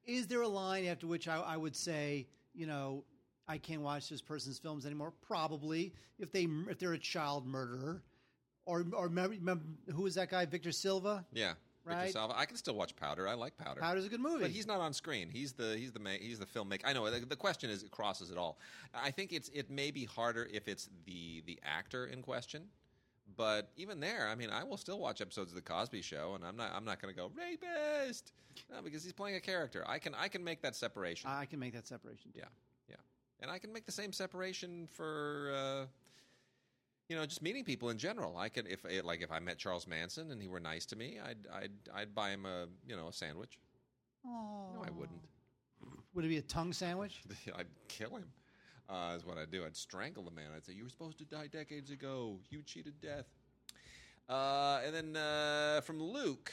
is 0.06 0.28
there 0.28 0.42
a 0.42 0.48
line 0.48 0.86
after 0.86 1.08
which 1.08 1.30
I, 1.30 1.38
I 1.40 1.56
would 1.56 1.78
say, 1.78 2.28
you 2.54 2.68
know, 2.68 3.06
I 3.48 3.58
can't 3.58 3.82
watch 3.82 4.10
this 4.10 4.22
person's 4.22 4.60
films 4.60 4.86
anymore. 4.86 5.14
Probably 5.26 5.94
if 6.20 6.32
they 6.34 6.46
if 6.70 6.78
they're 6.78 6.94
a 6.94 7.00
child 7.00 7.48
murderer, 7.48 8.04
or 8.66 8.86
or 8.92 9.06
remember, 9.06 9.36
remember 9.36 9.64
who 9.94 10.02
was 10.02 10.16
that 10.16 10.30
guy, 10.30 10.46
Victor 10.46 10.74
Silva? 10.74 11.26
yeah, 11.32 11.54
Victor 11.86 12.02
Right. 12.02 12.12
Salva. 12.12 12.38
I 12.38 12.46
can 12.46 12.58
still 12.58 12.76
watch 12.76 12.96
Powder. 12.96 13.28
I 13.28 13.34
like 13.36 13.58
Powder. 13.58 13.80
Powder's 13.80 14.06
a 14.06 14.10
good 14.10 14.20
movie. 14.20 14.42
But 14.42 14.52
he's 14.52 14.66
not 14.68 14.80
on 14.80 14.94
screen. 14.94 15.30
He's 15.30 15.54
the 15.54 15.76
he's 15.78 15.92
the 15.92 16.00
ma- 16.00 16.10
he's 16.20 16.40
the 16.40 16.46
filmmaker. 16.46 16.82
I 16.86 16.94
know 16.94 17.10
the, 17.10 17.26
the 17.26 17.36
question 17.36 17.70
is 17.70 17.84
it 17.84 17.92
crosses 17.92 18.32
it 18.32 18.38
all. 18.38 18.58
I 18.94 19.12
think 19.12 19.32
it's 19.34 19.50
it 19.54 19.70
may 19.70 19.92
be 19.92 20.06
harder 20.06 20.48
if 20.52 20.68
it's 20.68 20.90
the 21.06 21.42
the 21.46 21.60
actor 21.64 22.06
in 22.08 22.22
question. 22.22 22.64
But 23.38 23.72
even 23.76 24.00
there, 24.00 24.28
I 24.28 24.36
mean, 24.36 24.50
I 24.50 24.64
will 24.64 24.78
still 24.78 25.00
watch 25.00 25.20
episodes 25.20 25.52
of 25.52 25.56
the 25.56 25.62
Cosby 25.62 26.02
Show, 26.02 26.34
and 26.36 26.46
I'm 26.46 26.56
not 26.56 26.72
I'm 26.76 26.86
not 26.86 27.02
going 27.02 27.14
to 27.14 27.20
go 27.20 27.32
rapist 27.36 28.32
no, 28.72 28.82
because 28.84 29.04
he's 29.04 29.14
playing 29.14 29.36
a 29.36 29.40
character. 29.42 29.84
I 29.88 30.00
can 30.00 30.14
I 30.16 30.28
can 30.28 30.44
make 30.44 30.62
that 30.62 30.76
separation. 30.76 31.30
I 31.30 31.46
can 31.46 31.60
make 31.60 31.74
that 31.74 31.88
separation. 31.88 32.32
Too. 32.32 32.40
yeah, 32.40 32.46
yeah, 32.90 32.96
and 33.42 33.50
I 33.52 33.58
can 33.60 33.74
make 33.74 33.86
the 33.86 33.92
same 33.92 34.12
separation 34.14 34.88
for. 34.92 35.52
Uh, 35.56 35.86
you 37.10 37.16
know, 37.16 37.26
just 37.26 37.42
meeting 37.42 37.64
people 37.64 37.90
in 37.90 37.98
general. 37.98 38.38
I 38.38 38.50
could, 38.50 38.68
if 38.68 38.86
like, 39.04 39.22
if 39.22 39.32
I 39.32 39.40
met 39.40 39.58
Charles 39.58 39.88
Manson 39.88 40.32
and 40.32 40.42
he 40.42 40.48
were 40.48 40.60
nice 40.60 40.86
to 40.88 40.96
me, 40.96 41.20
I'd, 41.24 41.48
I'd, 41.54 41.72
I'd 41.94 42.16
buy 42.16 42.32
him 42.32 42.46
a, 42.46 42.66
you 42.88 42.96
know, 42.96 43.08
a 43.08 43.14
sandwich. 43.14 43.60
No, 44.24 44.84
I 44.86 44.90
wouldn't. 44.90 45.22
Would 46.14 46.26
it 46.26 46.30
be 46.30 46.38
a 46.38 46.42
tongue 46.42 46.74
sandwich? 46.74 47.22
I'd 47.56 47.68
kill 47.88 48.16
him. 48.16 48.26
Uh, 48.90 49.16
is 49.18 49.26
what 49.26 49.38
I'd 49.38 49.52
do. 49.52 49.66
I'd 49.66 49.76
strangle 49.76 50.24
the 50.24 50.32
man. 50.32 50.46
I'd 50.56 50.64
say, 50.64 50.74
"You 50.74 50.84
were 50.84 50.90
supposed 50.90 51.18
to 51.18 51.26
die 51.26 51.48
decades 51.48 51.90
ago. 51.90 52.40
You 52.50 52.62
cheated 52.62 53.02
death." 53.02 53.26
Uh, 54.30 54.82
and 54.86 54.94
then 54.94 55.16
uh, 55.16 55.82
from 55.82 56.02
Luke, 56.02 56.52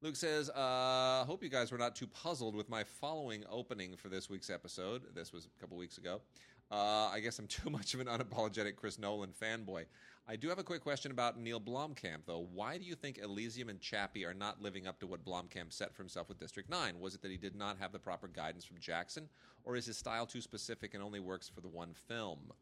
Luke 0.00 0.16
says, 0.16 0.48
uh, 0.50 1.24
"Hope 1.26 1.42
you 1.42 1.50
guys 1.50 1.70
were 1.70 1.76
not 1.76 1.94
too 1.94 2.06
puzzled 2.06 2.54
with 2.54 2.70
my 2.70 2.82
following 2.82 3.44
opening 3.50 3.94
for 3.96 4.08
this 4.08 4.30
week's 4.30 4.48
episode. 4.48 5.02
This 5.14 5.32
was 5.32 5.46
a 5.46 5.60
couple 5.60 5.76
weeks 5.76 5.98
ago. 5.98 6.22
Uh, 6.70 7.08
I 7.12 7.20
guess 7.20 7.38
I'm 7.38 7.46
too 7.48 7.70
much 7.70 7.94
of 7.94 8.00
an 8.00 8.06
unapologetic 8.06 8.76
Chris 8.76 8.98
Nolan 8.98 9.30
fanboy. 9.30 9.86
I 10.30 10.36
do 10.36 10.50
have 10.50 10.58
a 10.58 10.64
quick 10.64 10.82
question 10.82 11.10
about 11.10 11.40
Neill 11.40 11.60
Blomkamp, 11.60 12.26
though. 12.26 12.46
Why 12.52 12.76
do 12.76 12.84
you 12.84 12.94
think 12.94 13.16
Elysium 13.16 13.70
and 13.70 13.80
Chappie 13.80 14.26
are 14.26 14.34
not 14.34 14.60
living 14.60 14.86
up 14.86 15.00
to 15.00 15.06
what 15.06 15.24
Blomkamp 15.24 15.72
set 15.72 15.94
for 15.94 16.02
himself 16.02 16.28
with 16.28 16.38
District 16.38 16.68
9? 16.68 17.00
Was 17.00 17.14
it 17.14 17.22
that 17.22 17.30
he 17.30 17.38
did 17.38 17.56
not 17.56 17.78
have 17.78 17.92
the 17.92 17.98
proper 17.98 18.28
guidance 18.28 18.64
from 18.64 18.78
Jackson, 18.78 19.30
or 19.64 19.74
is 19.74 19.86
his 19.86 19.96
style 19.96 20.26
too 20.26 20.42
specific 20.42 20.92
and 20.92 21.02
only 21.02 21.20
works 21.20 21.48
for 21.48 21.62
the 21.62 21.68
one 21.68 21.94
film? 21.94 22.52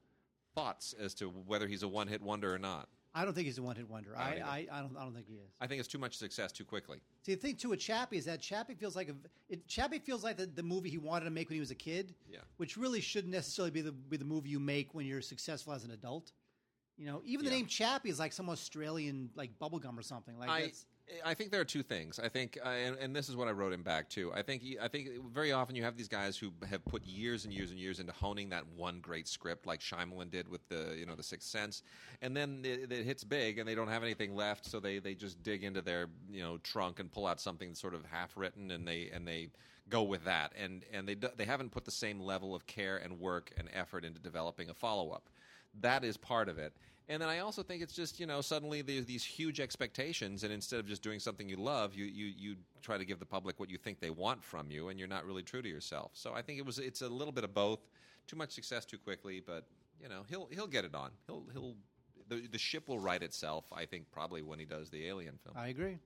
Thoughts 0.55 0.95
as 0.99 1.13
to 1.15 1.27
whether 1.27 1.67
he's 1.67 1.83
a 1.83 1.89
one 1.89 2.07
hit 2.07 2.23
wonder 2.23 2.55
or 2.55 2.59
not? 2.59 2.89
I 3.17 3.25
don't 3.25 3.33
think 3.33 3.47
he's 3.47 3.57
a 3.57 3.63
one-hit 3.63 3.89
wonder. 3.89 4.15
I 4.15 4.21
I, 4.21 4.35
don't 4.35 4.43
I, 4.43 4.67
I, 4.73 4.81
don't. 4.83 4.97
I 4.99 5.03
don't 5.05 5.15
think 5.15 5.27
he 5.27 5.37
is. 5.37 5.51
I 5.59 5.67
think 5.67 5.81
it's 5.81 5.89
too 5.89 5.99
much 5.99 6.17
success 6.19 6.53
too 6.53 6.65
quickly. 6.65 6.99
See, 7.23 7.35
the 7.35 7.41
thing 7.41 7.57
too 7.57 7.71
with 7.71 7.81
Chappie 7.81 8.19
is 8.19 8.27
that 8.27 8.43
Chappie 8.43 8.75
feels 8.75 8.95
like 8.95 9.09
a 9.09 9.15
it, 9.49 9.67
Chappie 9.67 9.99
feels 9.99 10.23
like 10.23 10.37
the, 10.37 10.45
the 10.45 10.63
movie 10.63 10.91
he 10.91 10.99
wanted 10.99 11.25
to 11.25 11.31
make 11.31 11.49
when 11.49 11.55
he 11.55 11.61
was 11.61 11.71
a 11.71 11.75
kid. 11.77 12.15
Yeah. 12.31 12.41
Which 12.59 12.77
really 12.77 13.01
shouldn't 13.01 13.33
necessarily 13.33 13.71
be 13.71 13.81
the 13.81 13.93
be 13.93 14.19
the 14.19 14.25
movie 14.27 14.51
you 14.51 14.61
make 14.61 14.95
when 14.95 15.07
you're 15.07 15.23
successful 15.23 15.73
as 15.73 15.85
an 15.85 15.93
adult. 15.93 16.33
You 16.99 17.07
know, 17.07 17.23
even 17.25 17.47
the 17.47 17.51
Yeah. 17.51 17.57
name 17.59 17.67
Chappie 17.67 18.11
is 18.11 18.19
like 18.19 18.35
some 18.35 18.51
Australian 18.51 19.31
like 19.35 19.59
bubblegum 19.59 19.99
or 19.99 20.03
something. 20.03 20.39
Like 20.39 20.51
I, 20.51 20.61
that's, 20.63 20.85
I 21.25 21.35
think 21.35 21.53
there 21.53 21.61
are 21.61 21.65
two 21.65 21.83
things. 21.83 22.19
I 22.19 22.29
think, 22.29 22.59
uh, 22.65 22.69
and, 22.69 22.97
and 22.99 23.15
this 23.15 23.29
is 23.29 23.37
what 23.37 23.47
I 23.47 23.53
wrote 23.53 23.73
him 23.73 23.83
back 23.83 24.09
too. 24.09 24.33
I 24.35 24.43
think, 24.43 24.63
I 24.83 24.89
think 24.89 25.09
very 25.33 25.53
often 25.53 25.77
you 25.77 25.85
have 25.85 25.97
these 25.97 26.09
guys 26.09 26.37
who 26.37 26.53
have 26.69 26.85
put 26.85 27.05
years 27.05 27.45
and 27.45 27.55
years 27.55 27.71
and 27.71 27.79
years 27.79 28.01
into 28.01 28.13
honing 28.13 28.49
that 28.51 28.65
one 28.77 28.99
great 29.01 29.29
script, 29.29 29.67
like 29.67 29.81
Shyamalan 29.81 30.31
did 30.31 30.49
with 30.49 30.69
the, 30.69 30.97
you 30.99 31.07
know, 31.07 31.15
the 31.15 31.23
Sixth 31.23 31.49
Sense, 31.49 31.83
and 32.23 32.37
then 32.37 32.63
it, 32.65 32.91
it 32.91 33.05
hits 33.05 33.23
big, 33.23 33.59
and 33.59 33.69
they 33.69 33.75
don't 33.75 33.89
have 33.89 34.03
anything 34.03 34.35
left, 34.35 34.67
so 34.67 34.81
they 34.81 34.99
they 34.99 35.15
just 35.15 35.43
dig 35.43 35.63
into 35.63 35.81
their, 35.81 36.09
you 36.31 36.43
know, 36.43 36.59
trunk 36.59 36.99
and 36.99 37.11
pull 37.11 37.27
out 37.27 37.41
something 37.41 37.75
sort 37.75 37.95
of 37.95 38.05
half 38.07 38.37
written, 38.37 38.71
and 38.73 38.87
they 38.87 39.11
and 39.13 39.27
they 39.27 39.49
go 39.89 40.03
with 40.03 40.25
that, 40.25 40.53
and 40.61 40.85
and 40.93 41.09
they 41.09 41.15
they 41.15 41.45
haven't 41.45 41.71
put 41.71 41.85
the 41.85 41.91
same 41.91 42.21
level 42.21 42.55
of 42.55 42.67
care 42.67 42.97
and 42.97 43.21
work 43.21 43.53
and 43.57 43.69
effort 43.73 44.05
into 44.05 44.21
developing 44.21 44.71
a 44.71 44.75
follow 44.75 45.11
up. 45.11 45.29
That 45.81 46.05
is 46.05 46.17
part 46.17 46.49
of 46.49 46.59
it. 46.59 46.73
And 47.09 47.23
then 47.23 47.29
I 47.29 47.39
also 47.39 47.63
think 47.63 47.83
it's 47.83 47.95
just 47.95 48.19
you 48.19 48.27
know 48.27 48.41
suddenly 48.41 48.83
there's 48.83 49.05
these 49.05 49.25
huge 49.25 49.61
expectations, 49.61 50.43
and 50.43 50.53
instead 50.53 50.81
of 50.81 50.87
just 50.87 51.03
doing 51.03 51.21
something 51.21 51.49
you 51.49 51.57
love, 51.57 51.95
you 51.95 52.05
you 52.05 52.33
you 52.37 52.57
try 52.83 52.99
to 52.99 53.05
give 53.05 53.19
the 53.21 53.27
public 53.27 53.61
what 53.61 53.71
you 53.71 53.79
think 53.79 54.01
they 54.01 54.11
want 54.11 54.43
from 54.43 54.71
you, 54.71 54.89
and 54.89 54.99
you're 54.99 55.09
not 55.09 55.25
really 55.25 55.43
true 55.43 55.63
to 55.63 55.69
yourself. 55.69 56.11
So 56.15 56.35
I 56.35 56.43
think 56.43 56.59
it 56.59 56.67
was 56.67 56.79
it's 56.79 57.03
a 57.03 57.09
little 57.09 57.33
bit 57.33 57.45
of 57.45 57.55
both. 57.55 57.81
Too 58.27 58.37
much 58.37 58.51
success 58.51 58.85
too 58.85 58.99
quickly, 58.99 59.41
but 59.45 59.67
you 60.03 60.09
know 60.09 60.25
he'll 60.29 60.49
he'll 60.51 60.67
get 60.67 60.85
it 60.85 60.95
on. 60.95 61.11
He'll 61.27 61.45
he'll 61.53 61.75
the 62.29 62.49
the 62.49 62.59
ship 62.59 62.89
will 62.89 62.99
right 62.99 63.23
itself. 63.23 63.67
I 63.73 63.85
think 63.85 64.11
probably 64.11 64.43
when 64.43 64.59
he 64.59 64.65
does 64.65 64.91
the 64.91 65.07
Alien 65.07 65.39
film. 65.45 65.55
I 65.57 65.69
agree. 65.69 65.99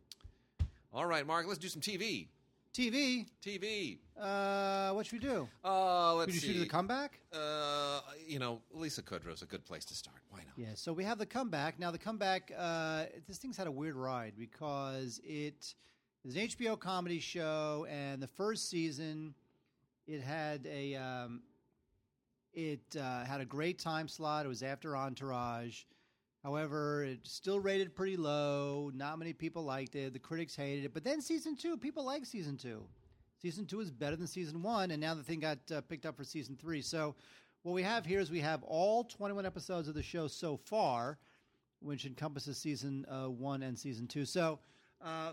All 0.92 1.06
right, 1.06 1.26
Mark, 1.26 1.46
let's 1.46 1.58
do 1.58 1.68
some 1.68 1.80
TV. 1.80 2.26
TV. 2.72 3.26
TV. 3.44 3.98
Uh, 4.20 4.92
what 4.92 5.04
should 5.06 5.20
we 5.22 5.28
do? 5.28 5.48
Uh, 5.64 6.14
let's 6.14 6.32
Should 6.32 6.34
we 6.34 6.40
see. 6.40 6.46
shoot 6.48 6.52
to 6.54 6.60
the 6.60 6.66
comeback? 6.68 7.18
uh, 7.32 8.00
you 8.26 8.38
know, 8.38 8.60
Lisa 8.72 9.02
Kudrow's 9.02 9.42
a 9.42 9.46
good 9.46 9.64
place 9.64 9.84
to 9.86 9.94
start. 9.94 10.18
Why 10.30 10.38
not? 10.40 10.52
Yeah, 10.56 10.74
so 10.74 10.92
we 10.92 11.02
have 11.04 11.18
the 11.18 11.26
comeback. 11.26 11.78
Now, 11.80 11.90
the 11.90 11.98
comeback, 11.98 12.52
uh, 12.56 13.06
this 13.26 13.38
thing's 13.38 13.56
had 13.56 13.66
a 13.66 13.70
weird 13.72 13.96
ride 13.96 14.34
because 14.38 15.20
it 15.24 15.74
it 16.24 16.28
is 16.28 16.36
an 16.36 16.42
HBO 16.42 16.78
comedy 16.78 17.18
show, 17.18 17.86
and 17.90 18.22
the 18.22 18.28
first 18.28 18.68
season, 18.70 19.34
it 20.06 20.20
had 20.22 20.66
a 20.70 20.94
um, 20.94 21.42
it 22.52 22.82
uh, 22.96 23.24
had 23.24 23.40
a 23.40 23.44
great 23.44 23.78
time 23.80 24.06
slot. 24.06 24.44
It 24.46 24.48
was 24.48 24.62
after 24.62 24.96
Entourage. 24.96 25.82
However, 26.42 27.04
it 27.04 27.20
still 27.24 27.60
rated 27.60 27.94
pretty 27.94 28.16
low. 28.16 28.90
Not 28.94 29.18
many 29.18 29.32
people 29.32 29.62
liked 29.62 29.94
it. 29.94 30.12
The 30.12 30.18
critics 30.18 30.56
hated 30.56 30.86
it. 30.86 30.94
But 30.94 31.04
then 31.04 31.20
season 31.20 31.54
two, 31.56 31.76
people 31.76 32.04
like 32.04 32.24
season 32.24 32.56
two. 32.56 32.82
Season 33.40 33.66
two 33.66 33.80
is 33.80 33.90
better 33.90 34.16
than 34.16 34.26
season 34.26 34.62
one, 34.62 34.90
and 34.90 35.00
now 35.00 35.14
the 35.14 35.22
thing 35.22 35.40
got 35.40 35.58
uh, 35.74 35.80
picked 35.82 36.04
up 36.04 36.16
for 36.16 36.24
season 36.24 36.56
three. 36.60 36.82
So, 36.82 37.14
what 37.62 37.72
we 37.72 37.82
have 37.82 38.06
here 38.06 38.20
is 38.20 38.30
we 38.30 38.40
have 38.40 38.62
all 38.62 39.04
21 39.04 39.44
episodes 39.44 39.88
of 39.88 39.94
the 39.94 40.02
show 40.02 40.28
so 40.28 40.56
far, 40.56 41.18
which 41.80 42.06
encompasses 42.06 42.58
season 42.58 43.04
uh, 43.10 43.28
one 43.28 43.62
and 43.62 43.78
season 43.78 44.06
two. 44.06 44.24
So, 44.24 44.58
uh, 45.02 45.32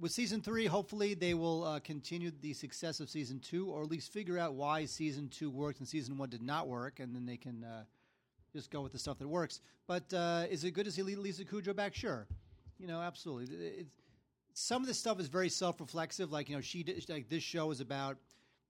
with 0.00 0.12
season 0.12 0.40
three, 0.40 0.66
hopefully 0.66 1.14
they 1.14 1.34
will 1.34 1.64
uh, 1.64 1.80
continue 1.80 2.30
the 2.40 2.54
success 2.54 3.00
of 3.00 3.10
season 3.10 3.38
two, 3.38 3.68
or 3.68 3.82
at 3.82 3.90
least 3.90 4.12
figure 4.12 4.38
out 4.38 4.54
why 4.54 4.84
season 4.86 5.28
two 5.28 5.50
worked 5.50 5.78
and 5.78 5.88
season 5.88 6.16
one 6.16 6.30
did 6.30 6.42
not 6.42 6.68
work, 6.68 7.00
and 7.00 7.14
then 7.14 7.26
they 7.26 7.36
can 7.36 7.64
uh, 7.64 7.84
just 8.52 8.70
go 8.70 8.80
with 8.82 8.92
the 8.92 8.98
stuff 8.98 9.18
that 9.18 9.28
works. 9.28 9.60
But 9.86 10.12
uh, 10.14 10.44
is 10.50 10.64
it 10.64 10.72
good 10.72 10.84
to 10.84 10.92
see 10.92 11.02
Lisa 11.02 11.44
Kudrow 11.44 11.74
back? 11.74 11.94
Sure, 11.94 12.26
you 12.78 12.86
know, 12.86 13.00
absolutely. 13.00 13.54
It's, 13.56 13.90
some 14.54 14.82
of 14.82 14.88
this 14.88 14.98
stuff 14.98 15.18
is 15.18 15.28
very 15.28 15.48
self-reflexive. 15.48 16.30
Like 16.30 16.48
you 16.48 16.56
know, 16.56 16.60
she 16.60 16.82
did, 16.82 17.08
like 17.08 17.28
this 17.28 17.42
show 17.42 17.70
is 17.70 17.80
about 17.80 18.18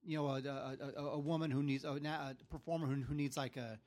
you 0.05 0.17
know, 0.17 0.27
a, 0.27 0.39
a, 0.43 0.77
a, 0.97 1.05
a 1.13 1.19
woman 1.19 1.51
who 1.51 1.63
needs 1.63 1.85
a, 1.85 1.91
a 1.91 2.35
performer 2.51 2.87
who, 2.87 3.03
who 3.03 3.15
needs 3.15 3.37
like 3.37 3.57
a 3.57 3.79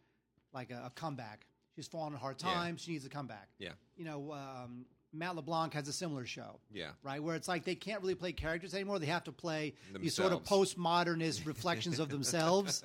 like 0.54 0.72
a, 0.72 0.92
comeback. 0.96 1.46
She's 1.76 1.88
fallen 1.88 2.14
on 2.14 2.20
hard 2.20 2.38
Yeah. 2.42 2.54
times. 2.54 2.82
She 2.82 2.92
needs 2.92 3.06
a 3.06 3.10
comeback. 3.10 3.50
Yeah. 3.60 3.72
You 3.98 4.06
know, 4.06 4.32
um, 4.32 4.86
Matt 5.12 5.36
LeBlanc 5.36 5.74
has 5.74 5.90
a 5.90 5.94
similar 5.94 6.26
show. 6.26 6.60
Yeah. 6.72 6.92
Right, 7.04 7.22
where 7.22 7.36
it's 7.36 7.50
like 7.50 7.66
they 7.66 7.76
can't 7.76 8.02
really 8.02 8.16
play 8.16 8.32
characters 8.32 8.74
anymore. 8.74 8.98
They 9.00 9.06
have 9.08 9.26
to 9.26 9.34
play 9.34 9.74
these 10.00 10.14
sort 10.14 10.32
of 10.32 10.40
Themselves. 10.46 10.74
postmodernist 10.76 11.46
reflections 11.46 12.00
of 12.00 12.08
themselves. 12.16 12.82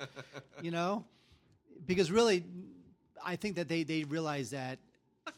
You 0.61 0.71
know, 0.71 1.05
because 1.85 2.11
really, 2.11 2.43
I 3.25 3.35
think 3.35 3.55
that 3.55 3.67
they 3.67 3.83
they 3.83 4.03
realize 4.03 4.51
that 4.51 4.79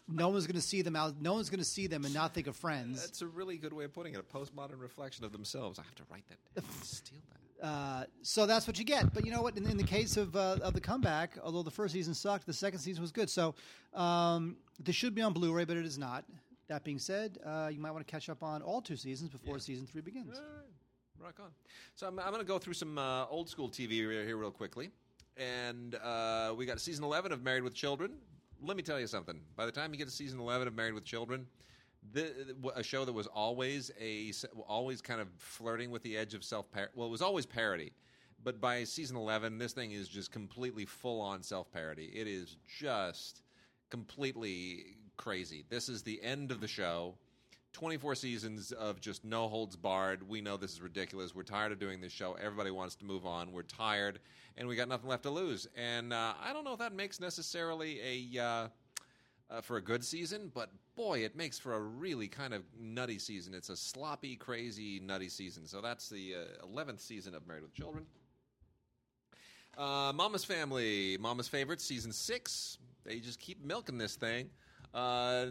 no 0.08 0.30
one's 0.30 0.48
going 0.48 0.56
to 0.56 0.62
see 0.62 0.82
them 0.82 0.96
out. 0.96 1.22
No 1.22 1.34
one's 1.34 1.50
going 1.50 1.60
to 1.60 1.66
see 1.66 1.88
them 1.88 2.06
and 2.06 2.14
not 2.14 2.34
think 2.34 2.48
of 2.48 2.56
Friends. 2.56 3.02
That's 3.02 3.22
a 3.22 3.28
really 3.28 3.58
good 3.58 3.74
way 3.74 3.86
of 3.86 3.94
putting 3.94 4.14
it. 4.14 4.20
A 4.20 4.24
postmodern 4.38 4.80
reflection 4.80 5.26
of 5.26 5.32
themselves. 5.32 5.80
I 5.80 5.84
have 5.84 5.96
to 5.96 6.04
write 6.10 6.24
that 6.30 6.62
down. 6.62 6.72
Steal 6.82 7.20
that. 7.62 7.66
Uh, 7.66 8.04
so 8.22 8.46
that's 8.46 8.68
what 8.68 8.78
you 8.78 8.84
get. 8.84 9.14
But 9.14 9.26
you 9.26 9.32
know 9.32 9.42
what? 9.42 9.56
In, 9.58 9.66
in 9.66 9.78
the 9.78 9.84
case 9.84 10.18
of 10.18 10.36
uh, 10.36 10.58
of 10.62 10.74
the 10.74 10.82
comeback, 10.82 11.38
although 11.44 11.64
the 11.64 11.72
first 11.72 11.94
season 11.94 12.14
sucked, 12.14 12.46
the 12.46 12.54
second 12.54 12.80
season 12.80 13.02
was 13.02 13.12
good. 13.12 13.30
So 13.30 13.56
um, 13.94 14.58
this 14.80 14.96
should 14.96 15.16
be 15.16 15.22
on 15.22 15.34
Blu-ray, 15.34 15.66
but 15.66 15.78
it 15.78 15.86
is 15.86 15.98
not. 15.98 16.26
That 16.68 16.84
being 16.84 17.00
said, 17.00 17.40
uh, 17.46 17.70
you 17.72 17.80
might 17.80 17.92
want 17.92 18.06
to 18.06 18.12
catch 18.12 18.30
up 18.30 18.42
on 18.42 18.62
all 18.62 18.82
two 18.82 18.96
seasons 18.96 19.30
before 19.30 19.60
season 19.60 19.86
three 19.86 20.02
begins. 20.02 20.40
Right. 20.40 21.24
Rock 21.24 21.40
on. 21.40 21.52
So 21.96 22.08
I'm, 22.08 22.20
I'm 22.20 22.30
going 22.32 22.40
to 22.40 22.48
go 22.48 22.58
through 22.58 22.74
some 22.74 22.98
uh, 22.98 23.26
old 23.28 23.50
school 23.50 23.70
TV 23.70 23.92
here, 23.92 24.26
here 24.26 24.38
real 24.38 24.52
quickly. 24.52 24.92
And 25.38 25.96
uh, 25.96 26.54
we 26.56 26.66
got 26.66 26.80
season 26.80 27.04
11 27.04 27.32
of 27.32 27.44
Married 27.44 27.64
with 27.64 27.74
Children. 27.74 28.14
Let 28.62 28.78
me 28.78 28.84
tell 28.84 29.00
you 29.00 29.08
something. 29.08 29.40
By 29.56 29.66
the 29.66 29.72
time 29.72 29.92
you 29.92 29.98
get 29.98 30.08
to 30.08 30.14
season 30.14 30.40
11 30.40 30.68
of 30.68 30.76
Married 30.76 30.94
with 30.94 31.04
Children, 31.04 31.48
the, 32.12 32.56
a 32.76 32.84
show 32.84 33.06
that 33.06 33.14
was 33.14 33.28
always 33.28 33.92
a 34.00 34.32
always 34.68 35.02
kind 35.02 35.22
of 35.22 35.28
flirting 35.38 35.90
with 35.90 36.04
the 36.04 36.18
edge 36.18 36.34
of 36.34 36.44
self 36.44 36.66
well 36.96 37.08
it 37.08 37.12
was 37.12 37.22
always 37.22 37.46
parody 37.46 37.94
but 38.44 38.60
by 38.60 38.84
season 38.84 39.16
11 39.16 39.58
this 39.58 39.74
thing 39.74 39.92
is 39.92 40.10
just 40.10 40.32
completely 40.32 40.86
full 40.86 41.22
on 41.22 41.42
self 41.42 41.72
parody 41.72 42.12
it 42.14 42.28
is 42.28 42.58
just 42.68 43.42
completely 43.90 44.98
crazy 45.16 45.64
this 45.70 45.88
is 45.88 46.04
the 46.04 46.22
end 46.22 46.52
of 46.52 46.60
the 46.60 46.68
show 46.68 47.16
24 47.74 48.16
seasons 48.16 48.72
of 48.72 49.02
just 49.02 49.26
no 49.26 49.48
holds 49.48 49.76
barred. 49.76 50.28
We 50.28 50.42
know 50.42 50.58
this 50.58 50.74
is 50.74 50.82
ridiculous. 50.82 51.36
We're 51.36 51.44
tired 51.44 51.72
of 51.72 51.80
doing 51.80 52.00
this 52.00 52.12
show. 52.12 52.38
Everybody 52.40 52.72
wants 52.72 52.96
to 52.98 53.06
move 53.06 53.26
on. 53.26 53.52
We're 53.52 53.64
tired, 53.64 54.20
and 54.58 54.68
we 54.68 54.76
got 54.76 54.88
nothing 54.88 55.10
left 55.10 55.24
to 55.24 55.32
lose. 55.32 55.68
And 55.76 56.14
uh, 56.14 56.34
I 56.42 56.54
don't 56.54 56.64
know 56.64 56.74
if 56.74 56.80
that 56.80 56.94
makes 56.94 57.20
necessarily 57.20 58.00
a 58.36 58.42
uh, 58.42 58.68
uh, 59.50 59.62
for 59.62 59.78
a 59.78 59.82
good 59.82 60.04
season, 60.04 60.52
but 60.54 60.70
boy, 60.96 61.20
it 61.20 61.36
makes 61.36 61.60
for 61.60 61.74
a 61.74 61.80
really 61.80 62.28
kind 62.28 62.54
of 62.54 62.64
nutty 62.80 63.20
season. 63.20 63.54
It's 63.54 63.70
a 63.70 63.76
sloppy, 63.76 64.36
crazy, 64.36 65.00
nutty 65.00 65.30
season. 65.30 65.68
So 65.68 65.82
that's 65.82 66.10
the 66.10 66.36
uh, 66.36 66.66
11th 66.68 67.02
season 67.02 67.36
of 67.36 67.46
Married 67.48 67.64
with 67.64 67.74
Children. 67.74 68.06
Uh, 69.78 70.12
Mama's 70.14 70.46
Family, 70.46 71.18
Mama's 71.20 71.48
Favorite, 71.48 71.82
season 71.82 72.12
six. 72.12 72.78
They 73.04 73.20
just 73.20 73.40
keep 73.40 73.64
milking 73.66 73.98
this 73.98 74.16
thing. 74.16 74.50
Uh, 74.94 75.48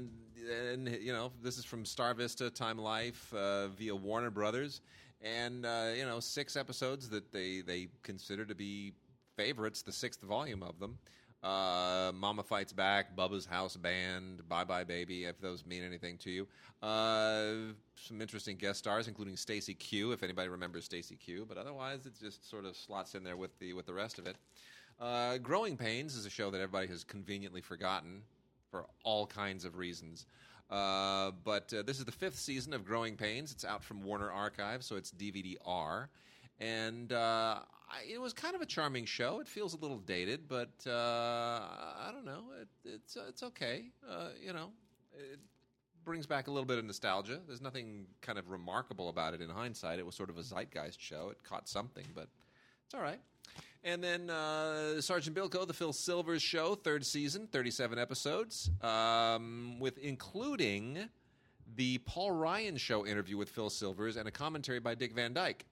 and 0.70 0.88
you 1.00 1.12
know, 1.12 1.32
this 1.42 1.58
is 1.58 1.64
from 1.64 1.84
Star 1.84 2.14
Vista, 2.14 2.50
Time 2.50 2.78
Life, 2.78 3.32
uh, 3.34 3.68
via 3.68 3.94
Warner 3.94 4.30
Brothers, 4.30 4.80
and 5.20 5.66
uh, 5.66 5.90
you 5.96 6.04
know, 6.04 6.20
six 6.20 6.56
episodes 6.56 7.08
that 7.10 7.32
they 7.32 7.60
they 7.60 7.88
consider 8.02 8.44
to 8.44 8.54
be 8.54 8.92
favorites. 9.36 9.82
The 9.82 9.92
sixth 9.92 10.22
volume 10.22 10.62
of 10.62 10.78
them. 10.78 10.98
Uh, 11.42 12.12
Mama 12.14 12.44
Fights 12.44 12.72
Back, 12.72 13.16
Bubba's 13.16 13.44
House 13.44 13.76
Band, 13.76 14.48
Bye 14.48 14.62
Bye 14.62 14.84
Baby, 14.84 15.24
if 15.24 15.40
those 15.40 15.66
mean 15.66 15.82
anything 15.82 16.16
to 16.18 16.30
you. 16.30 16.46
Uh, 16.80 17.72
some 17.96 18.20
interesting 18.20 18.56
guest 18.56 18.78
stars, 18.78 19.08
including 19.08 19.36
Stacey 19.36 19.74
Q, 19.74 20.12
if 20.12 20.22
anybody 20.22 20.48
remembers 20.48 20.84
Stacey 20.84 21.16
Q, 21.16 21.44
but 21.48 21.56
otherwise 21.58 22.06
it 22.06 22.12
just 22.20 22.48
sort 22.48 22.64
of 22.64 22.76
slots 22.76 23.16
in 23.16 23.24
there 23.24 23.36
with 23.36 23.58
the 23.58 23.72
with 23.72 23.86
the 23.86 23.92
rest 23.94 24.20
of 24.20 24.26
it. 24.28 24.36
Uh, 25.00 25.38
Growing 25.38 25.76
Pains 25.76 26.14
is 26.14 26.26
a 26.26 26.30
show 26.30 26.48
that 26.52 26.60
everybody 26.60 26.86
has 26.86 27.02
conveniently 27.02 27.60
forgotten 27.60 28.22
for 28.72 28.86
all 29.04 29.26
kinds 29.26 29.64
of 29.64 29.76
reasons. 29.76 30.26
Uh, 30.68 31.30
but 31.44 31.72
uh, 31.74 31.82
this 31.82 31.98
is 31.98 32.06
the 32.06 32.12
fifth 32.12 32.38
season 32.38 32.72
of 32.72 32.84
Growing 32.84 33.14
Pains. 33.14 33.52
It's 33.52 33.64
out 33.64 33.84
from 33.84 34.02
Warner 34.02 34.32
Archive, 34.32 34.82
so 34.82 34.96
it's 34.96 35.12
DVD 35.12 35.56
R. 35.64 36.08
And 36.58 37.12
uh, 37.12 37.58
I, 37.90 38.10
it 38.10 38.20
was 38.20 38.32
kind 38.32 38.56
of 38.56 38.62
a 38.62 38.66
charming 38.66 39.04
show. 39.04 39.40
It 39.40 39.46
feels 39.46 39.74
a 39.74 39.76
little 39.76 39.98
dated, 39.98 40.48
but 40.48 40.72
uh, 40.86 40.90
I 40.90 42.10
don't 42.12 42.24
know. 42.24 42.44
It, 42.60 42.68
it's 42.84 43.16
uh, 43.16 43.24
it's 43.28 43.42
okay. 43.42 43.90
Uh, 44.08 44.28
you 44.42 44.54
know, 44.54 44.70
it 45.12 45.38
brings 46.04 46.26
back 46.26 46.46
a 46.46 46.50
little 46.50 46.66
bit 46.66 46.78
of 46.78 46.84
nostalgia. 46.86 47.40
There's 47.46 47.60
nothing 47.60 48.06
kind 48.22 48.38
of 48.38 48.48
remarkable 48.48 49.10
about 49.10 49.34
it 49.34 49.42
in 49.42 49.50
hindsight. 49.50 49.98
It 49.98 50.06
was 50.06 50.14
sort 50.14 50.30
of 50.30 50.38
a 50.38 50.42
zeitgeist 50.42 51.00
show. 51.00 51.28
It 51.28 51.44
caught 51.44 51.68
something, 51.68 52.06
but 52.14 52.28
it's 52.86 52.94
all 52.94 53.02
right. 53.02 53.20
And 53.84 54.02
then 54.02 54.30
uh, 54.30 55.00
Sergeant 55.00 55.36
Bilko, 55.36 55.66
the 55.66 55.72
Phil 55.72 55.92
Silvers 55.92 56.42
Show, 56.42 56.76
third 56.76 57.04
season, 57.04 57.48
37 57.48 57.98
episodes, 57.98 58.70
um, 58.80 59.80
with 59.80 59.98
including 59.98 61.08
the 61.74 61.98
Paul 61.98 62.30
Ryan 62.30 62.76
Show 62.76 63.04
interview 63.04 63.36
with 63.36 63.48
Phil 63.48 63.70
Silvers 63.70 64.16
and 64.16 64.28
a 64.28 64.30
commentary 64.30 64.78
by 64.78 64.94
Dick 64.94 65.12
Van 65.14 65.32
Dyke. 65.32 65.64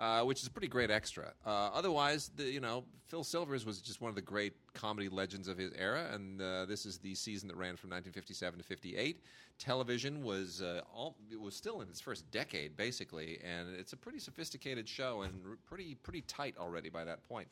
Uh, 0.00 0.22
which 0.22 0.40
is 0.40 0.46
a 0.46 0.50
pretty 0.50 0.66
great 0.66 0.90
extra. 0.90 1.30
Uh, 1.44 1.68
otherwise, 1.74 2.30
the, 2.34 2.44
you 2.44 2.58
know, 2.58 2.84
Phil 3.08 3.22
Silvers 3.22 3.66
was 3.66 3.82
just 3.82 4.00
one 4.00 4.08
of 4.08 4.14
the 4.14 4.22
great 4.22 4.54
comedy 4.72 5.10
legends 5.10 5.46
of 5.46 5.58
his 5.58 5.72
era, 5.76 6.08
and 6.14 6.40
uh, 6.40 6.64
this 6.64 6.86
is 6.86 6.96
the 6.96 7.14
season 7.14 7.48
that 7.48 7.56
ran 7.56 7.76
from 7.76 7.90
1957 7.90 8.60
to 8.60 8.64
58. 8.64 9.22
Television 9.58 10.22
was 10.22 10.62
uh, 10.62 10.80
all, 10.94 11.16
it 11.30 11.38
was 11.38 11.54
still 11.54 11.82
in 11.82 11.88
its 11.88 12.00
first 12.00 12.30
decade, 12.30 12.78
basically, 12.78 13.40
and 13.44 13.68
it's 13.78 13.92
a 13.92 13.96
pretty 13.96 14.18
sophisticated 14.18 14.88
show 14.88 15.20
and 15.20 15.34
pretty 15.66 15.96
pretty 15.96 16.22
tight 16.22 16.54
already 16.58 16.88
by 16.88 17.04
that 17.04 17.22
point. 17.28 17.48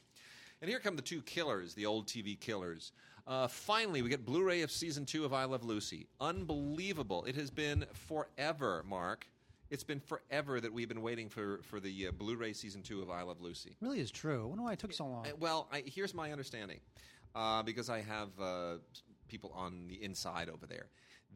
And 0.62 0.70
here 0.70 0.78
come 0.78 0.96
the 0.96 1.02
two 1.02 1.20
killers, 1.20 1.74
the 1.74 1.84
old 1.84 2.06
TV 2.06 2.40
killers. 2.40 2.92
Uh, 3.26 3.46
finally, 3.46 4.00
we 4.00 4.08
get 4.08 4.24
Blu-ray 4.24 4.62
of 4.62 4.70
season 4.70 5.04
two 5.04 5.26
of 5.26 5.34
I 5.34 5.44
Love 5.44 5.64
Lucy. 5.64 6.06
Unbelievable! 6.18 7.24
It 7.26 7.34
has 7.34 7.50
been 7.50 7.84
forever, 7.92 8.82
Mark. 8.88 9.26
It's 9.70 9.84
been 9.84 10.00
forever 10.00 10.60
that 10.60 10.72
we've 10.72 10.88
been 10.88 11.02
waiting 11.02 11.28
for 11.28 11.60
for 11.62 11.78
the 11.78 12.08
uh, 12.08 12.10
Blu-ray 12.12 12.54
season 12.54 12.82
two 12.82 13.02
of 13.02 13.10
I 13.10 13.22
Love 13.22 13.40
Lucy. 13.40 13.76
Really 13.80 14.00
is 14.00 14.10
true. 14.10 14.42
I 14.42 14.46
wonder 14.46 14.64
why 14.64 14.72
it 14.72 14.78
took 14.78 14.92
so 14.92 15.06
long. 15.06 15.26
Uh, 15.26 15.30
well, 15.38 15.68
I, 15.70 15.82
here's 15.84 16.14
my 16.14 16.32
understanding, 16.32 16.80
uh, 17.34 17.62
because 17.62 17.90
I 17.90 18.00
have 18.00 18.28
uh, 18.40 18.78
people 19.28 19.52
on 19.54 19.86
the 19.88 20.02
inside 20.02 20.48
over 20.48 20.66
there. 20.66 20.86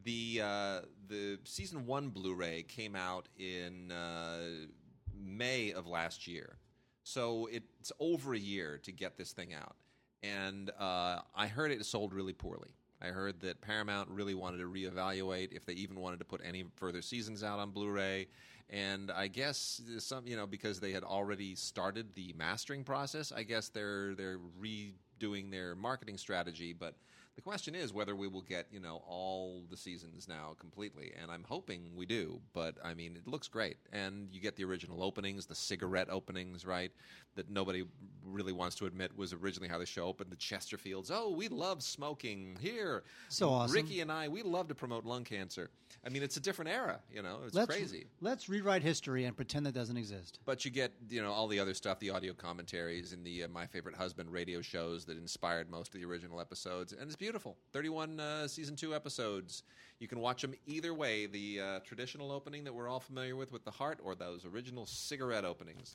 The 0.04 0.40
uh, 0.42 0.80
the 1.08 1.38
season 1.44 1.86
one 1.86 2.08
Blu-ray 2.08 2.62
came 2.62 2.96
out 2.96 3.28
in 3.36 3.92
uh, 3.92 4.66
May 5.14 5.72
of 5.72 5.86
last 5.86 6.26
year, 6.26 6.56
so 7.02 7.48
it's 7.52 7.92
over 8.00 8.32
a 8.32 8.38
year 8.38 8.78
to 8.84 8.92
get 8.92 9.18
this 9.18 9.32
thing 9.32 9.52
out. 9.52 9.76
And 10.22 10.70
uh, 10.78 11.20
I 11.34 11.48
heard 11.48 11.70
it 11.70 11.84
sold 11.84 12.14
really 12.14 12.32
poorly. 12.32 12.70
I 13.02 13.08
heard 13.08 13.40
that 13.40 13.60
Paramount 13.60 14.08
really 14.08 14.34
wanted 14.34 14.58
to 14.58 14.70
reevaluate 14.70 15.52
if 15.52 15.66
they 15.66 15.72
even 15.72 15.98
wanted 15.98 16.20
to 16.20 16.24
put 16.24 16.40
any 16.44 16.64
further 16.76 17.02
seasons 17.02 17.42
out 17.42 17.58
on 17.58 17.70
Blu-ray. 17.70 18.28
And 18.70 19.10
I 19.10 19.26
guess 19.26 19.82
some, 19.98 20.26
you 20.26 20.36
know, 20.36 20.46
because 20.46 20.78
they 20.80 20.92
had 20.92 21.02
already 21.02 21.56
started 21.56 22.14
the 22.14 22.32
mastering 22.38 22.84
process, 22.84 23.32
I 23.32 23.42
guess 23.42 23.68
they're 23.68 24.14
they're 24.14 24.38
redoing 24.60 25.50
their 25.50 25.74
marketing 25.74 26.16
strategy. 26.16 26.72
But 26.72 26.94
the 27.34 27.42
question 27.42 27.74
is 27.74 27.92
whether 27.92 28.14
we 28.14 28.28
will 28.28 28.42
get, 28.42 28.66
you 28.70 28.80
know, 28.80 29.02
all 29.06 29.62
the 29.70 29.76
seasons 29.76 30.28
now 30.28 30.54
completely. 30.58 31.12
And 31.20 31.30
I'm 31.30 31.44
hoping 31.44 31.90
we 31.96 32.06
do. 32.06 32.40
But 32.52 32.76
I 32.84 32.94
mean, 32.94 33.16
it 33.16 33.26
looks 33.26 33.48
great, 33.48 33.78
and 33.92 34.28
you 34.32 34.40
get 34.40 34.56
the 34.56 34.64
original 34.64 35.02
openings, 35.02 35.46
the 35.46 35.54
cigarette 35.54 36.08
openings, 36.10 36.66
right? 36.66 36.92
That 37.34 37.48
nobody 37.50 37.84
really 38.24 38.52
wants 38.52 38.76
to 38.76 38.86
admit 38.86 39.16
was 39.16 39.32
originally 39.32 39.68
how 39.68 39.78
the 39.78 39.86
show 39.86 40.04
opened. 40.04 40.30
The 40.30 40.36
Chesterfields. 40.36 41.10
Oh, 41.12 41.30
we 41.30 41.48
love 41.48 41.82
smoking 41.82 42.56
here. 42.60 43.04
So 43.28 43.48
awesome. 43.48 43.74
Ricky 43.74 44.00
and 44.00 44.12
I, 44.12 44.28
we 44.28 44.42
love 44.42 44.68
to 44.68 44.74
promote 44.74 45.04
lung 45.06 45.24
cancer. 45.24 45.70
I 46.04 46.08
mean, 46.08 46.22
it's 46.22 46.36
a 46.36 46.40
different 46.40 46.70
era. 46.70 47.00
You 47.10 47.22
know, 47.22 47.40
it's 47.46 47.54
let's, 47.54 47.74
crazy. 47.74 48.06
Let's 48.20 48.48
rewrite 48.48 48.82
history 48.82 49.24
and 49.24 49.36
pretend 49.36 49.64
that 49.66 49.72
doesn't 49.74 49.96
exist. 49.96 50.40
But 50.44 50.64
you 50.64 50.70
get, 50.70 50.92
you 51.08 51.22
know, 51.22 51.32
all 51.32 51.48
the 51.48 51.58
other 51.58 51.74
stuff, 51.74 51.98
the 52.00 52.10
audio 52.10 52.34
commentaries 52.34 53.12
and 53.12 53.24
the 53.24 53.44
uh, 53.44 53.48
My 53.48 53.66
Favorite 53.66 53.96
Husband 53.96 54.30
radio 54.30 54.60
shows 54.60 55.04
that 55.06 55.16
inspired 55.16 55.70
most 55.70 55.94
of 55.94 56.00
the 56.00 56.06
original 56.06 56.40
episodes, 56.40 56.92
and 56.92 57.02
it's 57.02 57.16
beautiful. 57.22 57.56
Thirty-one 57.72 58.18
uh, 58.18 58.48
season 58.48 58.74
two 58.74 58.96
episodes. 58.96 59.62
You 60.00 60.08
can 60.08 60.18
watch 60.18 60.42
them 60.42 60.54
either 60.66 60.92
way: 60.92 61.26
the 61.26 61.60
uh, 61.60 61.78
traditional 61.84 62.32
opening 62.32 62.64
that 62.64 62.74
we're 62.74 62.88
all 62.88 62.98
familiar 62.98 63.36
with 63.36 63.52
with 63.52 63.64
the 63.64 63.70
heart, 63.70 64.00
or 64.02 64.16
those 64.16 64.44
original 64.44 64.86
cigarette 64.86 65.44
openings. 65.44 65.94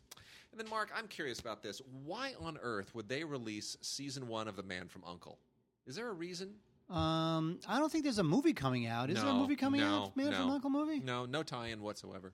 And 0.53 0.61
then, 0.61 0.69
Mark, 0.69 0.89
I'm 0.95 1.05
curious 1.09 1.41
about 1.41 1.61
this. 1.61 1.81
Why 2.05 2.31
on 2.39 2.57
earth 2.63 2.95
would 2.95 3.09
they 3.09 3.25
release 3.25 3.75
season 3.81 4.29
one 4.29 4.47
of 4.47 4.55
The 4.55 4.63
Man 4.63 4.87
from 4.87 5.03
Uncle? 5.05 5.37
Is 5.85 5.97
there 5.97 6.07
a 6.07 6.13
reason? 6.13 6.53
Um, 6.89 7.59
I 7.67 7.77
don't 7.77 7.91
think 7.91 8.05
there's 8.05 8.19
a 8.19 8.23
movie 8.23 8.53
coming 8.53 8.87
out. 8.87 9.09
Is 9.09 9.21
there 9.21 9.29
a 9.29 9.33
movie 9.33 9.57
coming 9.57 9.81
no, 9.81 10.03
out? 10.03 10.15
Man 10.15 10.31
no. 10.31 10.37
from 10.37 10.49
Uncle 10.51 10.69
movie? 10.69 11.01
No, 11.01 11.25
no 11.25 11.43
tie-in 11.43 11.81
whatsoever. 11.81 12.31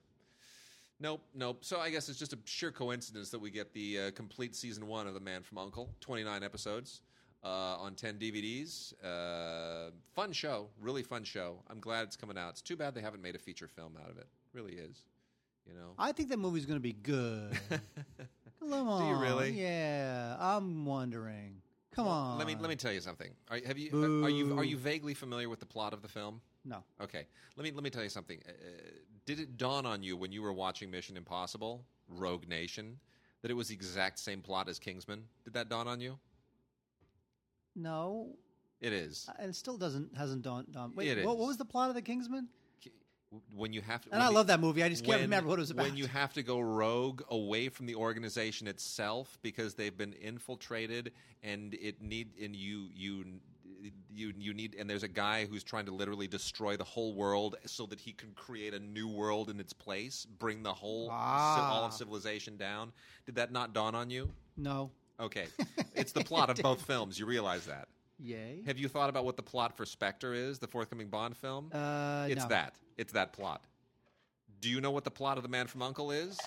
Nope, 1.00 1.22
nope. 1.34 1.64
So 1.64 1.80
I 1.80 1.90
guess 1.90 2.08
it's 2.08 2.20
just 2.20 2.32
a 2.32 2.38
sheer 2.44 2.70
coincidence 2.70 3.30
that 3.30 3.40
we 3.40 3.50
get 3.50 3.74
the 3.74 3.98
uh, 3.98 4.10
complete 4.12 4.54
season 4.54 4.86
one 4.86 5.08
of 5.08 5.14
The 5.14 5.20
Man 5.20 5.42
from 5.42 5.58
Uncle, 5.58 5.90
29 6.00 6.44
episodes 6.44 7.00
uh, 7.44 7.76
on 7.78 7.94
10 7.94 8.18
DVDs. 8.18 8.94
Uh, 9.04 9.90
fun 10.14 10.32
show, 10.32 10.68
really 10.80 11.02
fun 11.02 11.24
show. 11.24 11.58
I'm 11.68 11.80
glad 11.80 12.04
it's 12.04 12.16
coming 12.16 12.38
out. 12.38 12.50
It's 12.50 12.62
too 12.62 12.76
bad 12.76 12.94
they 12.94 13.00
haven't 13.02 13.22
made 13.22 13.34
a 13.34 13.38
feature 13.38 13.68
film 13.68 13.96
out 14.02 14.10
of 14.10 14.18
it. 14.18 14.26
Really 14.52 14.74
is, 14.74 15.02
you 15.66 15.74
know. 15.74 15.92
I 15.98 16.12
think 16.12 16.28
that 16.30 16.38
movie's 16.38 16.66
going 16.66 16.78
to 16.78 16.82
be 16.82 16.92
good. 16.92 17.58
Come 18.60 18.88
on. 18.88 19.02
Do 19.02 19.08
you 19.08 19.16
really? 19.16 19.50
Yeah, 19.50 20.36
I'm 20.38 20.86
wondering. 20.86 21.60
Come 21.94 22.08
on. 22.08 22.38
Let 22.38 22.46
me 22.46 22.56
let 22.58 22.68
me 22.68 22.76
tell 22.76 22.92
you 22.92 23.00
something. 23.00 23.30
Are, 23.50 23.60
have 23.64 23.78
you 23.78 24.24
are 24.24 24.28
you 24.28 24.58
are 24.58 24.64
you 24.64 24.76
vaguely 24.76 25.14
familiar 25.14 25.48
with 25.48 25.60
the 25.60 25.66
plot 25.66 25.92
of 25.92 26.02
the 26.02 26.08
film? 26.08 26.40
No. 26.64 26.82
Okay. 27.00 27.26
Let 27.56 27.64
me 27.64 27.70
let 27.70 27.84
me 27.84 27.90
tell 27.90 28.02
you 28.02 28.08
something. 28.08 28.40
Uh, 28.48 28.52
did 29.26 29.38
it 29.38 29.56
dawn 29.56 29.86
on 29.86 30.02
you 30.02 30.16
when 30.16 30.32
you 30.32 30.42
were 30.42 30.52
watching 30.52 30.90
Mission 30.90 31.16
Impossible: 31.16 31.84
Rogue 32.08 32.48
Nation 32.48 32.98
that 33.42 33.50
it 33.50 33.54
was 33.54 33.68
the 33.68 33.74
exact 33.74 34.18
same 34.18 34.40
plot 34.40 34.68
as 34.68 34.78
Kingsman? 34.78 35.24
Did 35.44 35.52
that 35.54 35.68
dawn 35.68 35.86
on 35.86 36.00
you? 36.00 36.18
No. 37.74 38.36
It 38.80 38.92
is. 38.92 39.28
And 39.38 39.48
it 39.50 39.54
still 39.54 39.76
doesn't 39.78 40.16
hasn't 40.16 40.42
dawned. 40.42 40.72
dawned. 40.72 40.94
Wait, 40.96 41.08
It 41.08 41.24
what, 41.24 41.36
what 41.38 41.44
is. 41.44 41.48
was 41.48 41.56
the 41.56 41.64
plot 41.64 41.88
of 41.88 41.94
the 41.94 42.02
Kingsman? 42.02 42.48
When 43.52 43.72
you 43.72 43.80
have 43.80 44.00
to, 44.02 44.12
And 44.14 44.22
I 44.22 44.28
love 44.28 44.46
that 44.46 44.60
movie. 44.60 44.84
I 44.84 44.88
just 44.88 45.04
can't 45.04 45.20
remember 45.22 45.48
what 45.50 45.58
it 45.58 45.62
was 45.62 45.70
about. 45.72 45.86
When 45.86 45.96
you 45.96 46.06
have 46.06 46.32
to 46.34 46.42
go 46.44 46.60
rogue 46.60 47.22
away 47.30 47.68
from 47.68 47.86
the 47.86 47.96
organization 47.96 48.68
itself 48.68 49.38
because 49.42 49.74
they've 49.74 49.96
been 49.96 50.12
infiltrated, 50.12 51.10
and 51.42 51.74
it 51.74 52.00
need 52.00 52.28
and 52.40 52.54
you 52.54 52.88
you 52.94 53.24
you 54.08 54.32
you 54.38 54.54
need 54.54 54.76
and 54.78 54.88
there's 54.88 55.02
a 55.02 55.08
guy 55.08 55.46
who's 55.46 55.64
trying 55.64 55.84
to 55.86 55.92
literally 55.92 56.28
destroy 56.28 56.76
the 56.76 56.84
whole 56.84 57.12
world 57.14 57.56
so 57.66 57.86
that 57.86 57.98
he 57.98 58.12
can 58.12 58.30
create 58.36 58.72
a 58.72 58.78
new 58.78 59.08
world 59.08 59.50
in 59.50 59.58
its 59.58 59.72
place, 59.72 60.26
bring 60.38 60.62
the 60.62 60.72
whole 60.72 61.06
ci- 61.08 61.12
all 61.12 61.82
Ah. 61.82 61.86
of 61.86 61.92
civilization 61.92 62.56
down. 62.56 62.92
Did 63.26 63.34
that 63.34 63.50
not 63.50 63.72
dawn 63.74 63.96
on 63.96 64.10
you? 64.10 64.30
no. 64.56 64.92
Okay, 65.20 65.46
it's 65.94 66.12
the 66.12 66.24
plot 66.24 66.50
of 66.50 66.56
both 66.58 66.82
films. 66.82 67.18
You 67.18 67.26
realize 67.26 67.66
that. 67.66 67.88
Yay. 68.18 68.62
Have 68.66 68.78
you 68.78 68.88
thought 68.88 69.08
about 69.10 69.24
what 69.24 69.36
the 69.36 69.42
plot 69.42 69.76
for 69.76 69.84
Spectre 69.86 70.32
is, 70.34 70.58
the 70.58 70.66
forthcoming 70.68 71.08
Bond 71.08 71.36
film? 71.36 71.70
Uh, 71.72 72.26
it's 72.30 72.42
no. 72.42 72.48
that. 72.48 72.74
It's 72.96 73.12
that 73.12 73.32
plot. 73.32 73.62
Do 74.60 74.68
you 74.70 74.80
know 74.80 74.90
what 74.92 75.04
the 75.04 75.10
plot 75.10 75.36
of 75.36 75.42
The 75.42 75.48
Man 75.48 75.66
from 75.66 75.82
Uncle 75.82 76.10
is? 76.10 76.38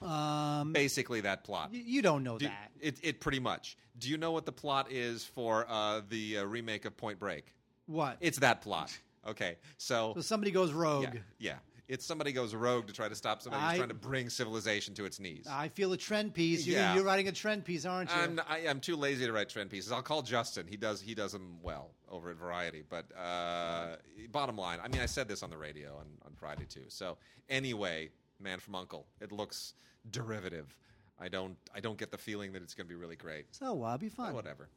Um, 0.00 0.72
Basically, 0.72 1.22
that 1.22 1.44
plot. 1.44 1.70
y- 1.72 1.82
you 1.84 2.02
don't 2.02 2.22
know 2.22 2.38
Do- 2.38 2.46
that. 2.46 2.70
it, 2.80 2.98
it 3.02 3.20
pretty 3.20 3.40
much. 3.40 3.76
Do 3.98 4.08
you 4.08 4.16
know 4.16 4.30
what 4.30 4.46
the 4.46 4.52
plot 4.52 4.92
is 4.92 5.24
for 5.24 5.66
uh, 5.68 6.02
the 6.08 6.38
uh, 6.38 6.44
remake 6.44 6.84
of 6.84 6.96
Point 6.96 7.18
Break? 7.18 7.52
What? 7.86 8.16
It's 8.20 8.38
that 8.38 8.60
plot. 8.62 8.96
Okay, 9.26 9.56
so 9.76 10.12
so 10.14 10.20
somebody 10.22 10.52
goes 10.52 10.72
rogue. 10.72 11.02
yeah, 11.12 11.20
yeah, 11.38 11.54
it's 11.88 12.04
somebody 12.04 12.32
goes 12.32 12.54
rogue 12.54 12.86
to 12.86 12.92
try 12.92 13.08
to 13.08 13.14
stop 13.14 13.40
somebody 13.40 13.64
who's 13.64 13.76
trying 13.76 13.88
to 13.88 13.94
bring 13.94 14.28
civilization 14.28 14.94
to 14.94 15.04
its 15.06 15.18
knees. 15.18 15.46
I 15.50 15.68
feel 15.68 15.92
a 15.92 15.96
trend 15.96 16.34
piece. 16.34 16.66
You're, 16.66 16.76
Yeah. 16.78 16.94
you're 16.94 17.04
writing 17.04 17.28
a 17.28 17.32
trend 17.32 17.64
piece, 17.64 17.86
aren't 17.86 18.10
you? 18.10 18.16
I'm, 18.16 18.40
I, 18.46 18.58
I'm 18.68 18.78
too 18.80 18.94
lazy 18.94 19.24
to 19.24 19.32
write 19.32 19.48
trend 19.48 19.70
pieces. 19.70 19.90
I'll 19.90 20.02
call 20.02 20.20
Justin. 20.22 20.66
He 20.66 20.76
does 20.76 21.00
he 21.00 21.14
does 21.14 21.32
them 21.32 21.58
well 21.62 21.92
over 22.10 22.30
at 22.30 22.36
Variety. 22.36 22.82
But 22.88 23.06
uh, 23.18 23.96
bottom 24.30 24.56
line, 24.56 24.78
I 24.82 24.88
mean, 24.88 25.00
I 25.00 25.06
said 25.06 25.28
this 25.28 25.42
on 25.42 25.50
the 25.50 25.58
radio 25.58 25.96
on, 25.96 26.06
on 26.26 26.32
Friday 26.34 26.66
too. 26.68 26.84
So 26.88 27.16
anyway, 27.48 28.10
Man 28.38 28.58
from 28.60 28.74
Uncle, 28.74 29.06
it 29.20 29.32
looks 29.32 29.74
derivative. 30.10 30.76
I 31.18 31.28
don't 31.28 31.56
I 31.74 31.80
don't 31.80 31.98
get 31.98 32.10
the 32.10 32.18
feeling 32.18 32.52
that 32.52 32.62
it's 32.62 32.74
going 32.74 32.86
to 32.86 32.88
be 32.88 32.96
really 33.00 33.16
great. 33.16 33.46
so 33.50 33.82
uh, 33.82 33.96
be 33.96 34.08
fun. 34.10 34.34
Whatever. 34.34 34.68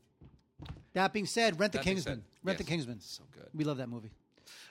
That 0.93 1.13
being 1.13 1.25
said, 1.25 1.59
Rent 1.59 1.71
the 1.71 1.79
That 1.79 1.85
Kingsman. 1.85 2.23
Rent 2.43 2.57
the 2.57 2.63
yes, 2.63 2.69
Kingsman. 2.69 2.99
So 2.99 3.23
good. 3.31 3.47
We 3.53 3.63
love 3.63 3.77
that 3.77 3.89
movie. 3.89 4.11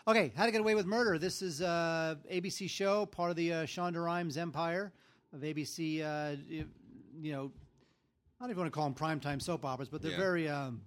Okay, 0.09 0.33
How 0.37 0.47
to 0.47 0.53
Get 0.53 0.61
Away 0.61 0.75
with 0.75 0.87
Murder. 0.87 1.19
This 1.19 1.43
is 1.43 1.61
uh, 1.63 2.17
ABC 2.33 2.69
show, 2.69 3.07
part 3.07 3.31
of 3.31 3.37
the 3.37 3.53
uh, 3.53 3.57
Shonda 3.67 4.03
Rhimes 4.05 4.37
empire 4.37 4.93
of 5.33 5.41
ABC. 5.41 6.03
Uh, 6.03 6.37
you, 6.49 6.67
you 7.21 7.33
know, 7.33 7.53
I 8.41 8.45
don't 8.45 8.51
even 8.51 8.61
want 8.63 8.73
to 8.73 8.77
call 8.77 8.91
them 8.91 8.95
primetime 8.95 9.41
soap 9.43 9.65
operas, 9.65 9.89
but 9.89 10.01
they're 10.03 10.13
Yeah. 10.13 10.17
very, 10.17 10.49
um, 10.49 10.81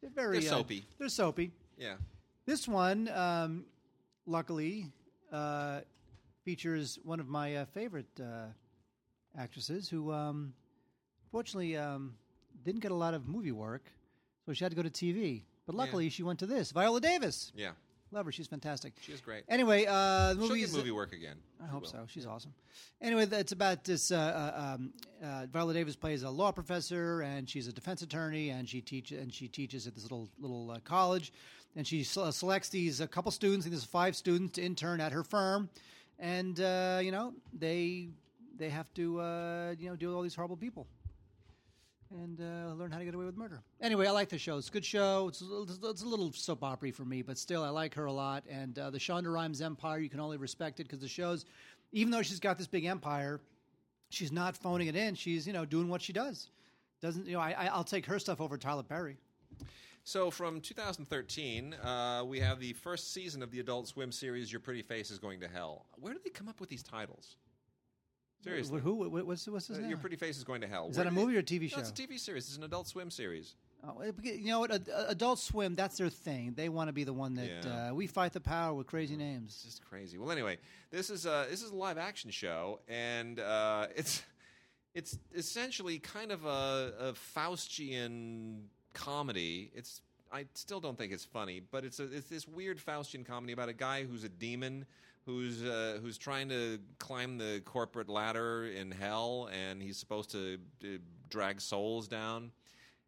they're 0.00 0.10
very 0.10 0.40
They're 0.40 0.48
uh, 0.52 0.56
soapy. 0.56 0.84
they're 0.98 1.08
soapy. 1.08 1.52
Yeah. 1.78 1.94
This 2.44 2.66
one, 2.68 3.08
um, 3.08 3.64
luckily, 4.26 4.90
uh, 5.32 5.80
features 6.44 6.98
one 7.04 7.20
of 7.20 7.28
my 7.28 7.56
uh, 7.56 7.64
favorite 7.66 8.06
uh, 8.20 8.46
actresses 9.38 9.88
who, 9.88 10.12
um, 10.12 10.52
fortunately, 11.30 11.76
um, 11.76 12.14
didn't 12.64 12.80
get 12.80 12.90
a 12.90 12.94
lot 12.94 13.14
of 13.14 13.28
movie 13.28 13.52
work, 13.52 13.84
so 14.44 14.52
she 14.52 14.64
had 14.64 14.70
to 14.70 14.76
go 14.76 14.82
to 14.82 14.90
TV. 14.90 15.42
But 15.66 15.74
luckily, 15.74 16.08
she 16.10 16.22
went 16.22 16.38
to 16.40 16.46
this. 16.46 16.70
Viola 16.72 17.00
Davis. 17.00 17.52
Yeah. 17.54 17.72
Love 18.16 18.24
her. 18.24 18.32
She's 18.32 18.46
fantastic. 18.46 18.94
She's 19.02 19.20
great. 19.20 19.44
Anyway, 19.46 19.84
uh, 19.84 20.32
the 20.32 20.46
She'll 20.46 20.56
movie 20.56 20.66
movie 20.74 20.90
work 20.90 21.12
again. 21.12 21.36
I 21.62 21.66
hope 21.66 21.86
so. 21.86 22.06
She's 22.08 22.24
awesome. 22.24 22.54
Anyway, 23.02 23.28
it's 23.30 23.52
about 23.52 23.84
this. 23.84 24.10
Uh, 24.10 24.16
uh, 24.16 24.74
um, 24.74 24.94
uh, 25.22 25.44
Viola 25.52 25.74
Davis 25.74 25.96
plays 25.96 26.22
a 26.22 26.30
law 26.30 26.50
professor, 26.50 27.20
and 27.20 27.46
she's 27.46 27.68
a 27.68 27.74
defense 27.74 28.00
attorney, 28.00 28.48
and 28.48 28.66
she 28.66 28.80
teaches 28.80 29.20
and 29.20 29.34
she 29.34 29.48
teaches 29.48 29.86
at 29.86 29.94
this 29.94 30.04
little 30.04 30.30
little 30.38 30.70
uh, 30.70 30.78
college, 30.82 31.30
and 31.76 31.86
she 31.86 32.04
se- 32.04 32.30
selects 32.30 32.70
these 32.70 33.02
a 33.02 33.06
couple 33.06 33.30
students. 33.30 33.66
I 33.66 33.68
think 33.68 33.74
there's 33.74 33.84
five 33.84 34.16
students 34.16 34.54
to 34.54 34.62
intern 34.62 35.02
at 35.02 35.12
her 35.12 35.22
firm, 35.22 35.68
and 36.18 36.58
uh, 36.58 37.00
you 37.02 37.12
know 37.12 37.34
they 37.52 38.08
they 38.56 38.70
have 38.70 38.86
to 38.94 39.20
uh, 39.20 39.74
you 39.78 39.90
know 39.90 39.96
deal 39.96 40.08
with 40.08 40.16
all 40.16 40.22
these 40.22 40.34
horrible 40.34 40.56
people. 40.56 40.86
And 42.10 42.40
uh, 42.40 42.65
learn 42.76 42.90
how 42.90 42.98
to 42.98 43.04
get 43.04 43.14
away 43.14 43.24
with 43.24 43.36
murder. 43.36 43.62
Anyway, 43.80 44.06
I 44.06 44.10
like 44.10 44.28
the 44.28 44.38
show. 44.38 44.58
It's 44.58 44.68
a 44.68 44.72
good 44.72 44.84
show. 44.84 45.28
It's 45.28 45.40
a 45.40 45.44
little, 45.44 45.90
it's 45.90 46.02
a 46.02 46.06
little 46.06 46.32
soap 46.32 46.62
opera 46.62 46.92
for 46.92 47.04
me, 47.04 47.22
but 47.22 47.38
still, 47.38 47.62
I 47.62 47.70
like 47.70 47.94
her 47.94 48.06
a 48.06 48.12
lot. 48.12 48.44
And 48.48 48.78
uh, 48.78 48.90
the 48.90 48.98
Shonda 48.98 49.32
Rhimes 49.32 49.60
empire, 49.60 49.98
you 49.98 50.08
can 50.08 50.20
only 50.20 50.36
respect 50.36 50.80
it 50.80 50.84
because 50.84 51.00
the 51.00 51.08
show's, 51.08 51.44
even 51.92 52.10
though 52.10 52.22
she's 52.22 52.40
got 52.40 52.58
this 52.58 52.66
big 52.66 52.84
empire, 52.84 53.40
she's 54.10 54.32
not 54.32 54.56
phoning 54.56 54.88
it 54.88 54.96
in. 54.96 55.14
She's 55.14 55.46
you 55.46 55.52
know 55.52 55.64
doing 55.64 55.88
what 55.88 56.02
she 56.02 56.12
does. 56.12 56.50
Doesn't 57.00 57.26
you 57.26 57.34
know? 57.34 57.40
I, 57.40 57.52
I 57.52 57.66
I'll 57.66 57.84
take 57.84 58.06
her 58.06 58.18
stuff 58.18 58.40
over 58.40 58.56
Tyler 58.56 58.82
Perry. 58.82 59.16
So 60.04 60.30
from 60.30 60.60
2013, 60.60 61.74
uh, 61.74 62.22
we 62.24 62.38
have 62.38 62.60
the 62.60 62.74
first 62.74 63.12
season 63.12 63.42
of 63.42 63.50
the 63.50 63.58
Adult 63.58 63.88
Swim 63.88 64.12
series. 64.12 64.52
Your 64.52 64.60
Pretty 64.60 64.82
Face 64.82 65.10
is 65.10 65.18
Going 65.18 65.40
to 65.40 65.48
Hell. 65.48 65.86
Where 65.96 66.12
do 66.14 66.20
they 66.22 66.30
come 66.30 66.48
up 66.48 66.60
with 66.60 66.68
these 66.68 66.84
titles? 66.84 67.36
Seriously. 68.46 68.80
Who? 68.80 69.04
who 69.10 69.24
what's 69.26 69.46
what's 69.48 69.66
his 69.66 69.78
Uh, 69.78 69.80
name? 69.82 69.90
Your 69.90 69.98
Pretty 69.98 70.16
Face 70.16 70.36
is 70.38 70.44
Going 70.44 70.60
to 70.60 70.66
Hell. 70.68 70.88
Is 70.88 70.96
that 70.96 71.06
a 71.06 71.10
movie 71.10 71.36
or 71.36 71.40
a 71.40 71.42
TV 71.42 71.62
No, 71.62 71.68
show? 71.68 71.78
it's 71.80 71.90
a 71.90 71.92
TV 71.92 72.18
series. 72.18 72.46
It's 72.48 72.56
an 72.56 72.62
Adult 72.64 72.86
Swim 72.88 73.10
series. 73.10 73.54
Oh, 73.84 74.00
it- 74.00 74.14
you 74.24 74.46
know 74.46 74.60
what? 74.60 74.70
Ad- 74.72 74.88
Adult 75.08 75.38
Swim. 75.38 75.74
That's 75.74 75.96
their 75.98 76.08
thing. 76.08 76.54
They 76.54 76.68
want 76.68 76.88
to 76.88 76.92
be 76.92 77.04
the 77.04 77.12
one 77.12 77.34
that 77.34 77.64
Yeah. 77.64 77.90
uh, 77.90 77.94
we 77.94 78.06
fight 78.06 78.32
the 78.32 78.40
power 78.40 78.74
with 78.74 78.86
crazy 78.86 79.16
names. 79.16 79.52
It's 79.54 79.64
just 79.64 79.84
crazy. 79.84 80.16
Well, 80.18 80.30
anyway, 80.30 80.58
this 80.90 81.10
is 81.10 81.26
a 81.26 81.46
this 81.50 81.62
is 81.62 81.70
a 81.70 81.76
live 81.76 81.98
action 81.98 82.30
show, 82.30 82.80
and 82.88 83.38
uh, 83.40 83.88
it's 83.96 84.22
it's 84.94 85.18
essentially 85.34 85.98
kind 85.98 86.32
of 86.32 86.44
a, 86.46 86.94
a 86.98 87.12
Faustian 87.12 88.62
comedy. 88.94 89.70
It's 89.74 90.00
I 90.32 90.46
still 90.54 90.80
don't 90.80 90.98
think 90.98 91.12
it's 91.12 91.24
funny, 91.24 91.60
but 91.60 91.84
it's 91.84 92.00
a 92.00 92.04
it's 92.04 92.28
this 92.28 92.48
weird 92.48 92.78
Faustian 92.78 93.24
comedy 93.24 93.52
about 93.52 93.68
a 93.68 93.72
guy 93.74 94.04
who's 94.04 94.24
a 94.24 94.28
demon 94.28 94.86
who's 95.26 95.62
uh, 95.62 95.98
who's 96.00 96.16
trying 96.16 96.48
to 96.48 96.78
climb 96.98 97.36
the 97.36 97.60
corporate 97.64 98.08
ladder 98.08 98.66
in 98.66 98.90
hell, 98.90 99.50
and 99.52 99.82
he's 99.82 99.98
supposed 99.98 100.30
to 100.30 100.58
uh, 100.84 100.88
drag 101.28 101.60
souls 101.60 102.08
down. 102.08 102.52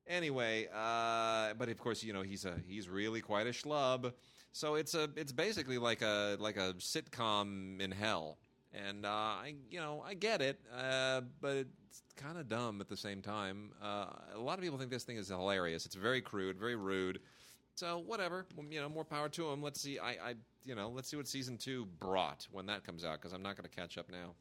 Anyway, 0.06 0.66
uh, 0.74 1.54
but 1.54 1.68
of 1.68 1.78
course, 1.78 2.02
you 2.02 2.12
know 2.12 2.22
he's 2.22 2.44
a 2.44 2.54
he's 2.66 2.88
really 2.88 3.20
quite 3.20 3.46
a 3.46 3.50
schlub. 3.50 4.12
So 4.52 4.74
it's 4.74 4.94
a 4.94 5.08
it's 5.16 5.32
basically 5.32 5.78
like 5.78 6.02
a 6.02 6.36
like 6.40 6.56
a 6.56 6.74
sitcom 6.74 7.80
in 7.80 7.92
hell, 7.92 8.38
and 8.72 9.06
uh, 9.06 9.08
I 9.08 9.54
you 9.70 9.78
know 9.78 10.02
I 10.04 10.14
get 10.14 10.42
it, 10.42 10.58
uh, 10.76 11.20
but 11.40 11.66
it's 11.86 12.02
kind 12.16 12.36
of 12.36 12.48
dumb 12.48 12.80
at 12.80 12.88
the 12.88 12.96
same 12.96 13.22
time. 13.22 13.70
Uh, 13.82 14.06
a 14.34 14.40
lot 14.40 14.58
of 14.58 14.64
people 14.64 14.78
think 14.78 14.90
this 14.90 15.04
thing 15.04 15.18
is 15.18 15.28
hilarious. 15.28 15.86
It's 15.86 15.94
very 15.94 16.20
crude, 16.20 16.58
very 16.58 16.76
rude. 16.76 17.20
So 17.76 18.02
whatever, 18.04 18.44
you 18.70 18.80
know, 18.80 18.88
more 18.88 19.04
power 19.04 19.28
to 19.28 19.50
him. 19.50 19.62
Let's 19.62 19.80
see. 19.80 20.00
I, 20.00 20.10
I 20.10 20.34
you 20.68 20.74
know, 20.74 20.90
let's 20.90 21.08
see 21.08 21.16
what 21.16 21.26
season 21.26 21.56
two 21.56 21.86
brought 21.98 22.46
when 22.52 22.66
that 22.66 22.84
comes 22.84 23.02
out 23.04 23.14
because 23.14 23.32
I'm 23.32 23.42
not 23.42 23.56
going 23.56 23.66
to 23.68 23.74
catch 23.74 23.96
up 23.96 24.06
now. 24.10 24.34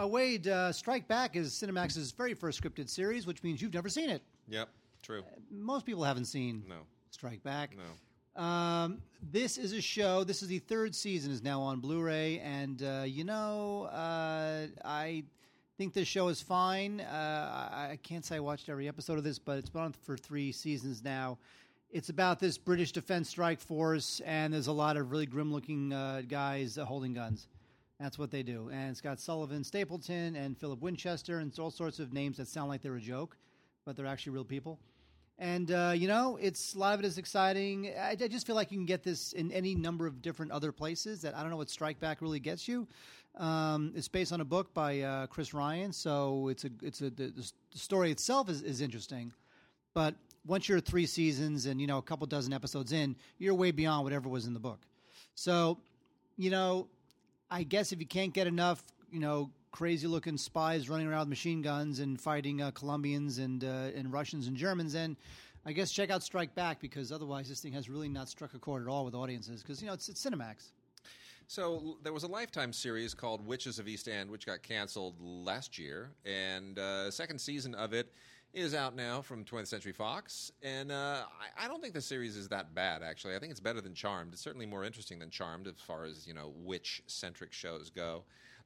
Uh, 0.00 0.06
Wade, 0.06 0.48
uh, 0.48 0.72
Strike 0.72 1.06
Back 1.06 1.36
is 1.36 1.52
Cinemax's 1.52 2.12
very 2.12 2.32
first 2.32 2.62
scripted 2.62 2.88
series, 2.88 3.26
which 3.26 3.42
means 3.42 3.60
you've 3.60 3.74
never 3.74 3.88
seen 3.90 4.08
it. 4.08 4.22
Yep, 4.48 4.68
true. 5.02 5.22
Most 5.50 5.84
people 5.84 6.02
haven't 6.04 6.24
seen 6.26 6.62
No, 6.68 6.76
Strike 7.10 7.42
Back. 7.42 7.74
no. 7.76 8.42
Um, 8.42 9.02
this 9.32 9.58
is 9.58 9.72
a 9.72 9.80
show. 9.80 10.22
This 10.22 10.42
is 10.42 10.48
the 10.48 10.60
third 10.60 10.94
season. 10.94 11.32
is 11.32 11.42
now 11.42 11.60
on 11.60 11.80
Blu-ray, 11.80 12.38
and 12.38 12.80
uh, 12.82 13.02
you 13.04 13.24
know, 13.24 13.88
uh, 13.92 14.66
I 14.84 15.24
think 15.76 15.92
this 15.92 16.06
show 16.06 16.28
is 16.28 16.40
fine. 16.40 17.00
Uh, 17.00 17.70
I, 17.72 17.90
I 17.92 17.96
can't 17.96 18.24
say 18.24 18.36
I 18.36 18.40
watched 18.40 18.68
every 18.68 18.86
episode 18.86 19.18
of 19.18 19.24
this, 19.24 19.40
but 19.40 19.58
it's 19.58 19.68
been 19.68 19.82
on 19.82 19.92
for 19.92 20.16
three 20.16 20.52
seasons 20.52 21.02
now. 21.02 21.36
It's 21.90 22.10
about 22.10 22.38
this 22.38 22.58
British 22.58 22.92
Defense 22.92 23.30
Strike 23.30 23.60
Force, 23.60 24.20
and 24.26 24.52
there's 24.52 24.66
a 24.66 24.72
lot 24.72 24.98
of 24.98 25.10
really 25.10 25.24
grim-looking 25.24 25.90
uh, 25.90 26.20
guys 26.28 26.76
uh, 26.76 26.84
holding 26.84 27.14
guns. 27.14 27.48
That's 27.98 28.18
what 28.18 28.30
they 28.30 28.42
do, 28.42 28.68
and 28.70 28.90
it's 28.90 29.00
got 29.00 29.18
Sullivan 29.18 29.64
Stapleton 29.64 30.36
and 30.36 30.54
Philip 30.58 30.82
Winchester, 30.82 31.38
and 31.38 31.50
all 31.58 31.70
sorts 31.70 31.98
of 31.98 32.12
names 32.12 32.36
that 32.36 32.46
sound 32.46 32.68
like 32.68 32.82
they're 32.82 32.96
a 32.96 33.00
joke, 33.00 33.38
but 33.86 33.96
they're 33.96 34.04
actually 34.04 34.32
real 34.32 34.44
people. 34.44 34.78
And 35.38 35.70
uh, 35.70 35.94
you 35.96 36.08
know, 36.08 36.36
it's 36.38 36.74
a 36.74 36.78
lot 36.78 36.92
of 36.92 37.00
it 37.00 37.06
is 37.06 37.16
exciting. 37.16 37.90
I, 37.98 38.10
I 38.10 38.28
just 38.28 38.46
feel 38.46 38.54
like 38.54 38.70
you 38.70 38.76
can 38.76 38.84
get 38.84 39.02
this 39.02 39.32
in 39.32 39.50
any 39.50 39.74
number 39.74 40.06
of 40.06 40.20
different 40.20 40.52
other 40.52 40.72
places. 40.72 41.22
That 41.22 41.34
I 41.34 41.40
don't 41.40 41.50
know 41.50 41.56
what 41.56 41.70
Strike 41.70 41.98
Back 42.00 42.20
really 42.20 42.40
gets 42.40 42.68
you. 42.68 42.86
Um, 43.36 43.94
it's 43.96 44.08
based 44.08 44.34
on 44.34 44.42
a 44.42 44.44
book 44.44 44.74
by 44.74 45.00
uh, 45.00 45.26
Chris 45.28 45.54
Ryan, 45.54 45.94
so 45.94 46.48
it's 46.48 46.66
a 46.66 46.70
it's 46.82 47.00
a 47.00 47.08
the, 47.08 47.32
the 47.72 47.78
story 47.78 48.10
itself 48.10 48.50
is, 48.50 48.60
is 48.60 48.82
interesting, 48.82 49.32
but 49.94 50.14
once 50.48 50.68
you're 50.68 50.80
three 50.80 51.06
seasons 51.06 51.66
and 51.66 51.80
you 51.80 51.86
know 51.86 51.98
a 51.98 52.02
couple 52.02 52.26
dozen 52.26 52.52
episodes 52.52 52.92
in, 52.92 53.14
you're 53.38 53.54
way 53.54 53.70
beyond 53.70 54.02
whatever 54.02 54.28
was 54.28 54.46
in 54.46 54.54
the 54.54 54.60
book. 54.60 54.80
So, 55.34 55.78
you 56.36 56.50
know, 56.50 56.88
I 57.50 57.62
guess 57.62 57.92
if 57.92 58.00
you 58.00 58.06
can't 58.06 58.32
get 58.32 58.46
enough, 58.48 58.82
you 59.12 59.20
know, 59.20 59.50
crazy 59.70 60.06
looking 60.06 60.36
spies 60.36 60.88
running 60.88 61.06
around 61.06 61.20
with 61.20 61.28
machine 61.28 61.62
guns 61.62 62.00
and 62.00 62.20
fighting 62.20 62.62
uh, 62.62 62.70
Colombians 62.72 63.38
and 63.38 63.62
uh, 63.62 63.90
and 63.94 64.12
Russians 64.12 64.48
and 64.48 64.56
Germans. 64.56 64.94
And 64.94 65.16
I 65.66 65.72
guess 65.72 65.92
check 65.92 66.10
out 66.10 66.22
Strike 66.22 66.54
Back 66.54 66.80
because 66.80 67.12
otherwise 67.12 67.48
this 67.48 67.60
thing 67.60 67.74
has 67.74 67.88
really 67.88 68.08
not 68.08 68.28
struck 68.28 68.54
a 68.54 68.58
chord 68.58 68.82
at 68.82 68.88
all 68.88 69.04
with 69.04 69.14
audiences 69.14 69.62
because 69.62 69.80
you 69.82 69.86
know 69.86 69.92
it's, 69.92 70.08
it's 70.08 70.24
Cinemax. 70.24 70.70
So 71.50 71.96
there 72.02 72.12
was 72.12 72.24
a 72.24 72.28
Lifetime 72.28 72.74
series 72.74 73.14
called 73.14 73.46
Witches 73.46 73.78
of 73.78 73.88
East 73.88 74.06
End, 74.06 74.30
which 74.30 74.44
got 74.44 74.62
canceled 74.62 75.14
last 75.18 75.78
year, 75.78 76.10
and 76.26 76.78
uh, 76.78 77.10
second 77.10 77.38
season 77.38 77.74
of 77.74 77.94
it 77.94 78.12
is 78.58 78.74
out 78.74 78.96
now 78.96 79.22
from 79.22 79.44
20th 79.44 79.68
Century 79.68 79.92
Fox. 79.92 80.50
And 80.62 80.90
uh, 80.90 81.22
I, 81.58 81.64
I 81.64 81.68
don't 81.68 81.80
think 81.80 81.94
the 81.94 82.00
series 82.00 82.36
is 82.36 82.48
that 82.48 82.74
bad. 82.74 83.02
Actually, 83.02 83.36
I 83.36 83.38
think 83.38 83.52
it's 83.52 83.60
better 83.60 83.80
than 83.80 83.94
Charmed. 83.94 84.32
It's 84.32 84.42
certainly 84.42 84.66
more 84.66 84.84
interesting 84.84 85.18
than 85.18 85.30
Charmed 85.30 85.68
as 85.68 85.80
far 85.80 86.04
as 86.04 86.26
you 86.26 86.34
know 86.34 86.52
witch-centric 86.56 87.52
shows 87.52 87.90
go, 87.90 88.24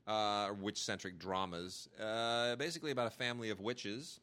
uh, 0.08 0.46
or 0.48 0.54
witch-centric 0.54 1.18
dramas. 1.18 1.88
Uh, 2.00 2.56
basically, 2.56 2.90
about 2.90 3.06
a 3.06 3.10
family 3.10 3.50
of 3.50 3.60
witches. 3.60 4.20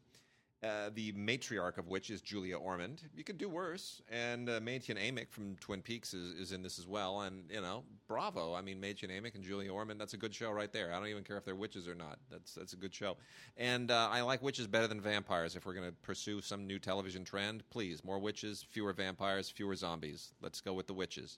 Uh, 0.62 0.90
the 0.94 1.14
matriarch 1.14 1.78
of 1.78 1.88
which 1.88 2.10
is 2.10 2.22
Julia 2.22 2.58
Ormond. 2.58 3.04
You 3.16 3.24
could 3.24 3.38
do 3.38 3.48
worse. 3.48 4.02
And 4.12 4.50
uh, 4.50 4.60
Mädchen 4.60 4.98
Amick 4.98 5.32
from 5.32 5.56
Twin 5.56 5.82
Peaks 5.82 6.14
is, 6.14 6.38
is 6.38 6.52
in 6.52 6.62
this 6.62 6.78
as 6.78 6.86
well. 6.86 7.22
And, 7.22 7.50
you 7.50 7.62
know, 7.62 7.86
bravo. 8.10 8.54
I 8.54 8.62
mean, 8.62 8.82
Mädchen 8.82 9.10
Amick 9.10 9.36
and 9.36 9.44
Julia 9.44 9.72
Ormond, 9.72 10.02
that's 10.02 10.16
a 10.16 10.18
good 10.18 10.36
show 10.36 10.52
right 10.52 10.70
there. 10.74 10.92
I 10.92 10.98
don't 11.00 11.08
even 11.08 11.24
care 11.24 11.38
if 11.38 11.46
they're 11.46 11.56
witches 11.56 11.88
or 11.88 11.96
not. 11.96 12.20
That's, 12.30 12.56
that's 12.56 12.74
a 12.74 12.76
good 12.76 12.94
show. 12.94 13.16
And 13.56 13.90
uh, 13.90 14.10
I 14.12 14.20
like 14.20 14.42
witches 14.42 14.68
better 14.68 14.88
than 14.88 15.00
vampires. 15.00 15.56
If 15.56 15.66
we're 15.66 15.76
going 15.76 15.88
to 15.88 15.96
pursue 16.02 16.42
some 16.42 16.68
new 16.68 16.78
television 16.78 17.24
trend, 17.24 17.64
please, 17.70 18.04
more 18.04 18.20
witches, 18.20 18.66
fewer 18.70 18.92
vampires, 18.92 19.50
fewer 19.50 19.76
zombies. 19.76 20.34
Let's 20.42 20.60
go 20.60 20.74
with 20.74 20.88
the 20.88 20.94
witches. 20.94 21.38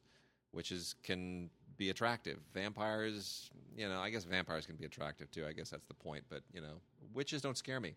Witches 0.52 0.96
can 1.04 1.52
be 1.78 1.92
attractive. 1.92 2.40
Vampires, 2.56 3.52
you 3.78 3.88
know, 3.88 4.00
I 4.00 4.10
guess 4.10 4.24
vampires 4.24 4.66
can 4.66 4.78
be 4.78 4.86
attractive 4.86 5.30
too. 5.30 5.46
I 5.46 5.54
guess 5.54 5.70
that's 5.70 5.86
the 5.86 5.94
point. 5.94 6.24
But, 6.28 6.42
you 6.52 6.62
know, 6.62 6.82
witches 7.14 7.44
don't 7.44 7.56
scare 7.58 7.80
me. 7.80 7.94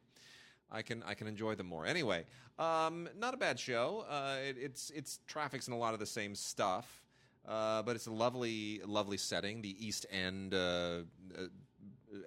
I 0.71 0.83
can 0.83 1.03
I 1.05 1.15
can 1.15 1.27
enjoy 1.27 1.55
them 1.55 1.67
more. 1.67 1.87
Anyway, 1.87 2.25
um, 2.59 3.09
not 3.17 3.35
a 3.35 3.37
bad 3.37 3.59
show. 3.59 4.05
Uh, 4.09 4.37
it, 4.47 4.57
it's 4.59 4.91
it's 4.91 5.21
traffics 5.27 5.69
in 5.69 5.75
a 5.75 5.79
lot 5.79 5.95
of 5.95 6.01
the 6.01 6.07
same 6.07 6.35
stuff, 6.35 7.05
uh, 7.47 7.83
but 7.83 7.97
it's 7.97 8.07
a 8.07 8.13
lovely 8.13 8.81
lovely 8.87 9.17
setting. 9.17 9.63
The 9.63 9.85
East 9.85 10.07
End. 10.11 10.55
Uh, 10.55 11.03
uh, 11.39 11.47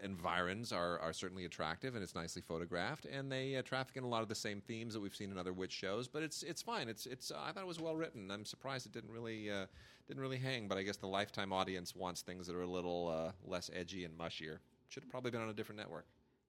environs 0.04 0.74
are, 0.74 1.00
are 1.00 1.14
certainly 1.14 1.46
attractive 1.46 1.96
and 1.96 2.04
it's 2.04 2.14
nicely 2.14 2.42
photographed 2.42 3.06
and 3.06 3.32
they 3.32 3.56
uh, 3.56 3.62
traffic 3.62 3.96
in 3.96 4.04
a 4.04 4.08
lot 4.08 4.22
of 4.22 4.28
the 4.28 4.36
same 4.36 4.60
themes 4.60 4.94
that 4.94 5.00
we've 5.00 5.16
seen 5.16 5.32
in 5.32 5.38
other 5.38 5.54
witch 5.54 5.72
shows 5.72 6.10
but 6.10 6.22
it's 6.22 6.44
it's 6.44 6.62
fine 6.62 6.90
it's 6.90 7.06
it's 7.06 7.32
I 7.32 7.54
thought 7.54 7.64
it 7.64 7.68
was 7.68 7.80
well 7.80 7.96
written 7.96 8.30
I'm 8.30 8.44
surprised 8.44 8.86
it 8.86 8.92
didn't 8.92 9.12
really 9.12 9.50
uh, 9.50 9.66
didn't 10.06 10.22
really 10.22 10.40
hang 10.40 10.68
but 10.68 10.78
I 10.78 10.84
guess 10.84 10.98
the 10.98 11.08
lifetime 11.08 11.54
audience 11.54 11.96
wants 11.96 12.22
things 12.22 12.48
that 12.48 12.56
are 12.58 12.64
a 12.64 12.68
little 12.68 13.34
less 13.46 13.72
edgy 13.74 14.04
and 14.04 14.14
mushier 14.18 14.58
should 14.90 15.04
have 15.04 15.10
probably 15.10 15.32
been 15.32 15.42
on 15.42 15.48
a 15.48 15.54
different 15.54 15.80
network 15.80 16.06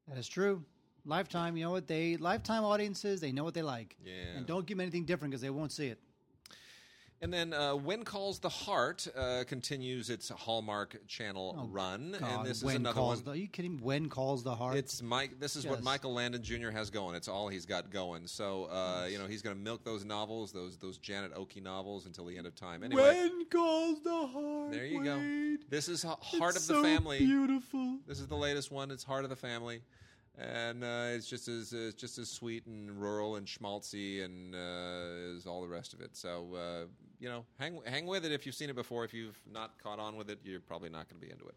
That 0.08 0.18
is 0.18 0.26
true. 0.26 0.64
Lifetime, 1.08 1.56
you 1.56 1.64
know 1.64 1.70
what 1.72 1.86
they 1.88 2.16
Lifetime 2.16 2.64
audiences, 2.64 3.20
they 3.20 3.32
know 3.32 3.44
what 3.44 3.54
they 3.54 3.62
like. 3.62 3.96
Yeah. 4.04 4.12
And 4.36 4.46
don't 4.46 4.66
give 4.66 4.76
them 4.76 4.82
anything 4.82 5.04
different 5.04 5.30
because 5.32 5.40
they 5.42 5.50
won't 5.50 5.72
see 5.72 5.86
it. 5.88 5.98
And 7.20 7.34
then 7.34 7.52
uh, 7.52 7.74
When 7.74 8.04
Calls 8.04 8.38
the 8.38 8.48
Heart 8.48 9.08
uh, 9.16 9.42
continues 9.48 10.08
its 10.08 10.28
Hallmark 10.28 11.04
Channel 11.08 11.68
run, 11.72 12.14
Oh, 12.14 12.20
God, 12.20 12.30
and 12.40 12.46
this 12.48 12.62
is 12.62 12.74
another 12.74 12.94
calls 12.94 13.16
one. 13.16 13.24
the, 13.24 13.30
are 13.32 13.34
you 13.34 13.48
kidding? 13.48 13.80
When 13.82 14.08
calls 14.08 14.44
the 14.44 14.54
heart? 14.54 14.76
It's 14.76 15.02
Mike. 15.02 15.40
This 15.40 15.56
is 15.56 15.66
what 15.66 15.82
Michael 15.82 16.14
Landon 16.14 16.40
Jr. 16.44 16.70
has 16.70 16.90
going. 16.90 17.16
It's 17.16 17.26
all 17.26 17.48
he's 17.48 17.66
got 17.66 17.90
going. 17.90 18.28
So 18.28 18.66
uh, 18.66 19.08
you 19.10 19.18
know 19.18 19.26
he's 19.26 19.42
going 19.42 19.56
to 19.56 19.60
milk 19.60 19.82
those 19.82 20.04
novels, 20.04 20.52
those 20.52 20.76
those 20.76 20.96
Janette 20.98 21.32
Oke 21.34 21.60
novels, 21.60 22.06
until 22.06 22.24
the 22.24 22.38
end 22.38 22.46
of 22.46 22.54
time. 22.54 22.84
Anyway, 22.84 23.02
when 23.02 23.46
calls 23.46 24.00
the 24.04 24.26
heart. 24.28 24.70
there 24.70 24.86
you 24.86 25.02
go. 25.02 25.18
This 25.70 25.88
is 25.88 26.04
Heart 26.04 26.20
It's 26.54 26.68
of 26.68 26.68
the 26.68 26.74
so 26.74 26.82
Family. 26.84 27.18
Beautiful. 27.18 27.98
This 28.06 28.20
is 28.20 28.28
the 28.28 28.36
latest 28.36 28.70
one. 28.70 28.92
It's 28.92 29.02
Heart 29.02 29.24
of 29.24 29.30
the 29.30 29.36
Family, 29.36 29.80
and 30.38 30.84
uh, 30.84 31.08
it's 31.10 31.28
just 31.28 31.48
as 31.48 31.72
uh, 31.72 31.90
just 31.96 32.18
as 32.18 32.30
sweet 32.30 32.66
and 32.66 32.90
rural 33.00 33.36
and 33.36 33.46
schmaltzy 33.46 34.24
and 34.24 34.54
uh, 34.54 35.36
as 35.36 35.46
all 35.46 35.62
the 35.62 35.68
rest 35.68 35.92
of 35.92 36.00
it. 36.00 36.16
So 36.16 36.54
uh, 36.54 36.86
you 37.18 37.28
know, 37.28 37.44
hang 37.58 37.80
hang 37.86 38.06
with 38.06 38.24
it 38.24 38.32
if 38.32 38.46
you've 38.46 38.54
seen 38.54 38.70
it 38.70 38.76
before. 38.76 39.04
If 39.04 39.12
you've 39.12 39.40
not 39.50 39.82
caught 39.82 39.98
on 39.98 40.16
with 40.16 40.30
it, 40.30 40.38
you're 40.44 40.60
probably 40.60 40.90
not 40.90 41.08
going 41.08 41.20
to 41.20 41.26
be 41.26 41.32
into 41.32 41.46
it. 41.46 41.54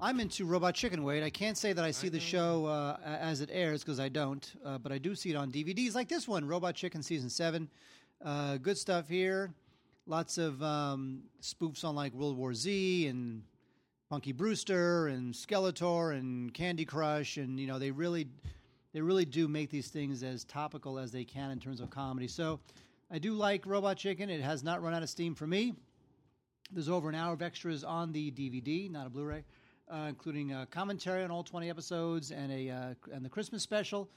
I'm 0.00 0.18
into 0.18 0.44
Robot 0.44 0.74
Chicken, 0.74 1.04
Wade. 1.04 1.22
I 1.22 1.30
can't 1.30 1.56
say 1.56 1.72
that 1.72 1.84
I 1.84 1.92
see 1.92 2.08
the 2.08 2.18
show 2.18 2.66
uh, 2.66 2.98
as 3.04 3.40
it 3.40 3.48
airs 3.52 3.84
because 3.84 4.00
I 4.00 4.08
don't, 4.08 4.52
uh, 4.64 4.76
but 4.76 4.90
I 4.90 4.98
do 4.98 5.14
see 5.14 5.30
it 5.30 5.36
on 5.36 5.52
DVDs 5.52 5.94
like 5.94 6.08
this 6.08 6.26
one, 6.26 6.44
Robot 6.46 6.74
Chicken 6.74 7.00
Season 7.00 7.30
7. 7.30 7.70
Uh, 8.22 8.56
good 8.56 8.76
stuff 8.76 9.08
here. 9.08 9.54
Lots 10.06 10.36
of 10.36 10.60
um, 10.64 11.22
spoofs 11.40 11.84
on 11.84 11.94
like 11.94 12.12
World 12.12 12.36
War 12.36 12.54
Z 12.54 13.06
and 13.06 13.44
Punky 14.10 14.32
Brewster 14.32 15.08
and 15.08 15.32
Skeletor 15.32 16.16
and 16.16 16.52
Candy 16.52 16.84
Crush, 16.84 17.38
and 17.38 17.58
you 17.58 17.66
know 17.66 17.78
they 17.78 17.90
really, 17.90 18.28
they 18.92 19.00
really 19.00 19.24
do 19.24 19.48
make 19.48 19.70
these 19.70 19.88
things 19.88 20.22
as 20.22 20.44
topical 20.44 20.98
as 20.98 21.10
they 21.10 21.24
can 21.24 21.50
in 21.50 21.58
terms 21.58 21.80
of 21.80 21.88
comedy. 21.88 22.28
So, 22.28 22.60
I 23.10 23.18
do 23.18 23.32
like 23.32 23.64
Robot 23.64 23.96
Chicken. 23.96 24.28
It 24.28 24.42
has 24.42 24.62
not 24.62 24.82
run 24.82 24.92
out 24.92 25.02
of 25.02 25.08
steam 25.08 25.34
for 25.34 25.46
me. 25.46 25.74
There's 26.70 26.88
over 26.88 27.08
an 27.08 27.14
hour 27.14 27.32
of 27.32 27.40
extras 27.40 27.82
on 27.82 28.12
the 28.12 28.30
DVD, 28.30 28.90
not 28.90 29.06
a 29.06 29.10
Blu-ray, 29.10 29.44
uh, 29.88 30.06
including 30.08 30.52
a 30.52 30.66
commentary 30.66 31.24
on 31.24 31.30
all 31.30 31.42
20 31.42 31.70
episodes 31.70 32.30
and 32.30 32.52
a 32.52 32.70
uh, 32.70 32.94
and 33.10 33.24
the 33.24 33.30
Christmas 33.30 33.62
special, 33.62 34.10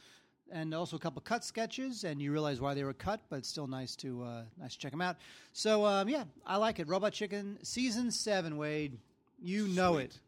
and 0.52 0.74
also 0.74 0.98
a 0.98 1.00
couple 1.00 1.22
cut 1.22 1.46
sketches. 1.46 2.04
And 2.04 2.22
you 2.22 2.34
realize 2.34 2.60
why 2.60 2.74
they 2.74 2.84
were 2.84 2.94
cut, 2.94 3.22
but 3.30 3.38
it's 3.38 3.50
still 3.50 3.68
nice 3.68 3.96
to 3.98 4.22
uh, 4.24 4.42
nice 4.60 4.74
to 4.74 4.80
check 4.80 4.92
them 4.92 5.02
out. 5.02 5.16
So 5.54 5.86
um, 5.86 6.10
yeah, 6.10 6.26
I 6.46 6.58
like 6.58 6.80
it. 6.80 6.90
Robot 6.90 7.14
Chicken 7.14 7.58
season 7.64 8.12
seven. 8.12 8.58
Wade, 8.58 8.98
you 9.40 9.68
know 9.68 9.94
Sweet. 9.96 10.04
it. 10.04 10.20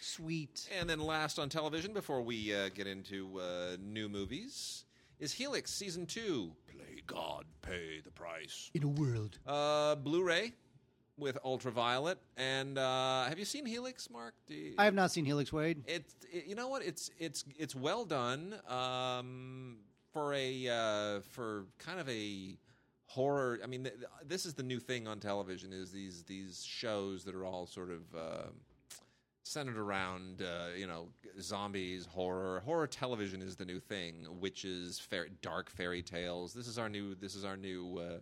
Sweet. 0.00 0.68
And 0.78 0.88
then 0.88 1.00
last 1.00 1.38
on 1.38 1.48
television, 1.48 1.92
before 1.92 2.22
we 2.22 2.54
uh, 2.54 2.68
get 2.74 2.86
into 2.86 3.40
uh, 3.40 3.76
new 3.82 4.08
movies, 4.08 4.84
is 5.18 5.32
Helix 5.32 5.70
season 5.72 6.06
two. 6.06 6.52
Play 6.70 7.02
God, 7.06 7.44
pay 7.62 8.00
the 8.04 8.10
price. 8.10 8.70
In 8.74 8.82
a 8.84 8.88
world. 8.88 9.38
Uh, 9.46 9.94
Blu-ray 9.96 10.52
with 11.16 11.38
Ultraviolet. 11.44 12.18
And 12.36 12.76
uh, 12.78 13.24
have 13.24 13.38
you 13.38 13.44
seen 13.44 13.64
Helix, 13.66 14.10
Mark? 14.10 14.34
Do 14.46 14.54
you- 14.54 14.74
I 14.78 14.84
have 14.84 14.94
not 14.94 15.10
seen 15.10 15.24
Helix 15.24 15.52
Wade. 15.52 15.82
It's 15.86 16.14
it, 16.32 16.46
you 16.46 16.54
know 16.54 16.68
what 16.68 16.82
it's 16.84 17.10
it's 17.18 17.44
it's 17.58 17.74
well 17.74 18.04
done 18.04 18.54
um, 18.68 19.78
for 20.12 20.34
a 20.34 20.68
uh, 20.68 21.20
for 21.30 21.66
kind 21.78 21.98
of 22.00 22.08
a 22.08 22.56
horror. 23.14 23.60
I 23.62 23.66
mean, 23.66 23.84
th- 23.84 23.96
th- 23.96 24.06
this 24.26 24.44
is 24.46 24.54
the 24.54 24.62
new 24.62 24.80
thing 24.80 25.06
on 25.06 25.20
television: 25.20 25.72
is 25.72 25.92
these 25.92 26.24
these 26.24 26.64
shows 26.64 27.24
that 27.24 27.34
are 27.34 27.44
all 27.44 27.66
sort 27.66 27.90
of. 27.90 28.02
Uh, 28.14 28.48
Centered 29.46 29.76
around, 29.76 30.40
uh, 30.40 30.68
you 30.74 30.86
know, 30.86 31.08
zombies, 31.38 32.06
horror. 32.06 32.62
Horror 32.64 32.86
television 32.86 33.42
is 33.42 33.56
the 33.56 33.64
new 33.66 33.78
thing. 33.78 34.26
Witches, 34.40 34.98
fair, 34.98 35.26
dark 35.42 35.68
fairy 35.68 36.02
tales. 36.02 36.54
This 36.54 36.66
is 36.66 36.78
our 36.78 36.88
new. 36.88 37.14
This 37.14 37.34
is 37.34 37.44
our 37.44 37.54
new 37.54 37.98
uh, 37.98 38.20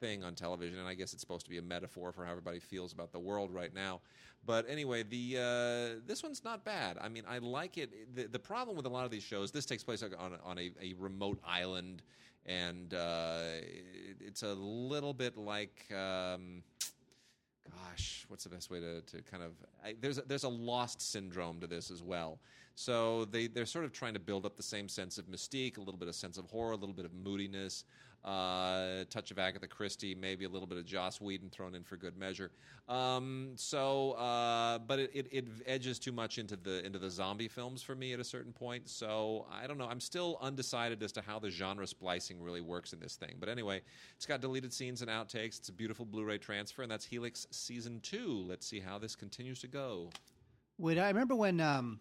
thing 0.00 0.24
on 0.24 0.34
television, 0.34 0.78
and 0.78 0.88
I 0.88 0.94
guess 0.94 1.12
it's 1.12 1.20
supposed 1.20 1.44
to 1.44 1.50
be 1.50 1.58
a 1.58 1.62
metaphor 1.62 2.10
for 2.10 2.24
how 2.24 2.30
everybody 2.30 2.58
feels 2.58 2.94
about 2.94 3.12
the 3.12 3.18
world 3.18 3.50
right 3.52 3.74
now. 3.74 4.00
But 4.46 4.64
anyway, 4.66 5.02
the 5.02 5.36
uh, 5.36 6.00
this 6.06 6.22
one's 6.22 6.42
not 6.42 6.64
bad. 6.64 6.96
I 6.98 7.08
mean, 7.10 7.24
I 7.28 7.36
like 7.36 7.76
it. 7.76 8.16
The, 8.16 8.24
the 8.28 8.38
problem 8.38 8.74
with 8.74 8.86
a 8.86 8.88
lot 8.88 9.04
of 9.04 9.10
these 9.10 9.22
shows, 9.22 9.52
this 9.52 9.66
takes 9.66 9.84
place 9.84 10.02
on 10.02 10.38
on 10.42 10.58
a, 10.58 10.72
a 10.80 10.94
remote 10.98 11.38
island, 11.46 12.00
and 12.46 12.94
uh, 12.94 13.42
it's 14.20 14.42
a 14.42 14.54
little 14.54 15.14
bit 15.14 15.36
like. 15.36 15.86
Um, 15.92 16.62
gosh, 17.70 18.24
what's 18.28 18.44
the 18.44 18.50
best 18.50 18.70
way 18.70 18.80
to, 18.80 19.00
to 19.02 19.22
kind 19.22 19.42
of 19.42 19.52
I, 19.84 19.94
there's 20.00 20.18
a, 20.18 20.22
there's 20.22 20.44
a 20.44 20.48
lost 20.48 21.00
syndrome 21.00 21.60
to 21.60 21.66
this 21.66 21.90
as 21.90 22.02
well. 22.02 22.40
So 22.74 23.26
they 23.26 23.46
they're 23.46 23.66
sort 23.66 23.84
of 23.84 23.92
trying 23.92 24.14
to 24.14 24.20
build 24.20 24.46
up 24.46 24.56
the 24.56 24.62
same 24.62 24.88
sense 24.88 25.18
of 25.18 25.26
mystique, 25.26 25.76
a 25.76 25.80
little 25.80 25.98
bit 25.98 26.08
of 26.08 26.14
sense 26.14 26.38
of 26.38 26.46
horror, 26.46 26.72
a 26.72 26.76
little 26.76 26.94
bit 26.94 27.04
of 27.04 27.12
moodiness, 27.12 27.84
uh, 28.24 29.04
touch 29.10 29.30
of 29.30 29.38
Agatha 29.38 29.66
Christie, 29.66 30.14
maybe 30.14 30.44
a 30.44 30.48
little 30.48 30.66
bit 30.66 30.78
of 30.78 30.84
Joss 30.84 31.20
Whedon 31.20 31.50
thrown 31.50 31.74
in 31.74 31.82
for 31.82 31.96
good 31.96 32.16
measure. 32.16 32.52
Um, 32.88 33.52
so, 33.56 34.12
uh, 34.12 34.78
but 34.78 34.98
it, 35.00 35.10
it, 35.12 35.28
it 35.32 35.48
edges 35.66 35.98
too 35.98 36.12
much 36.12 36.38
into 36.38 36.56
the 36.56 36.84
into 36.84 36.98
the 36.98 37.10
zombie 37.10 37.48
films 37.48 37.82
for 37.82 37.94
me 37.94 38.12
at 38.12 38.20
a 38.20 38.24
certain 38.24 38.52
point. 38.52 38.88
So 38.88 39.46
I 39.50 39.66
don't 39.66 39.78
know. 39.78 39.88
I'm 39.88 40.00
still 40.00 40.38
undecided 40.40 41.02
as 41.02 41.12
to 41.12 41.20
how 41.20 41.38
the 41.38 41.50
genre 41.50 41.86
splicing 41.86 42.40
really 42.40 42.60
works 42.60 42.92
in 42.92 43.00
this 43.00 43.16
thing. 43.16 43.36
But 43.40 43.48
anyway, 43.48 43.82
it's 44.16 44.26
got 44.26 44.40
deleted 44.40 44.72
scenes 44.72 45.02
and 45.02 45.10
outtakes. 45.10 45.58
It's 45.58 45.68
a 45.68 45.72
beautiful 45.72 46.04
Blu-ray 46.04 46.38
transfer, 46.38 46.82
and 46.82 46.90
that's 46.90 47.04
Helix 47.04 47.46
season 47.50 48.00
two. 48.00 48.44
Let's 48.46 48.66
see 48.66 48.80
how 48.80 48.98
this 48.98 49.16
continues 49.16 49.60
to 49.60 49.68
go. 49.68 50.10
Wait, 50.78 50.98
I 50.98 51.08
remember 51.08 51.34
when 51.34 51.60
um, 51.60 51.98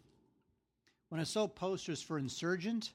when 1.09 1.19
I 1.19 1.25
saw 1.25 1.47
posters 1.47 2.01
for 2.01 2.17
Insurgent, 2.17 2.93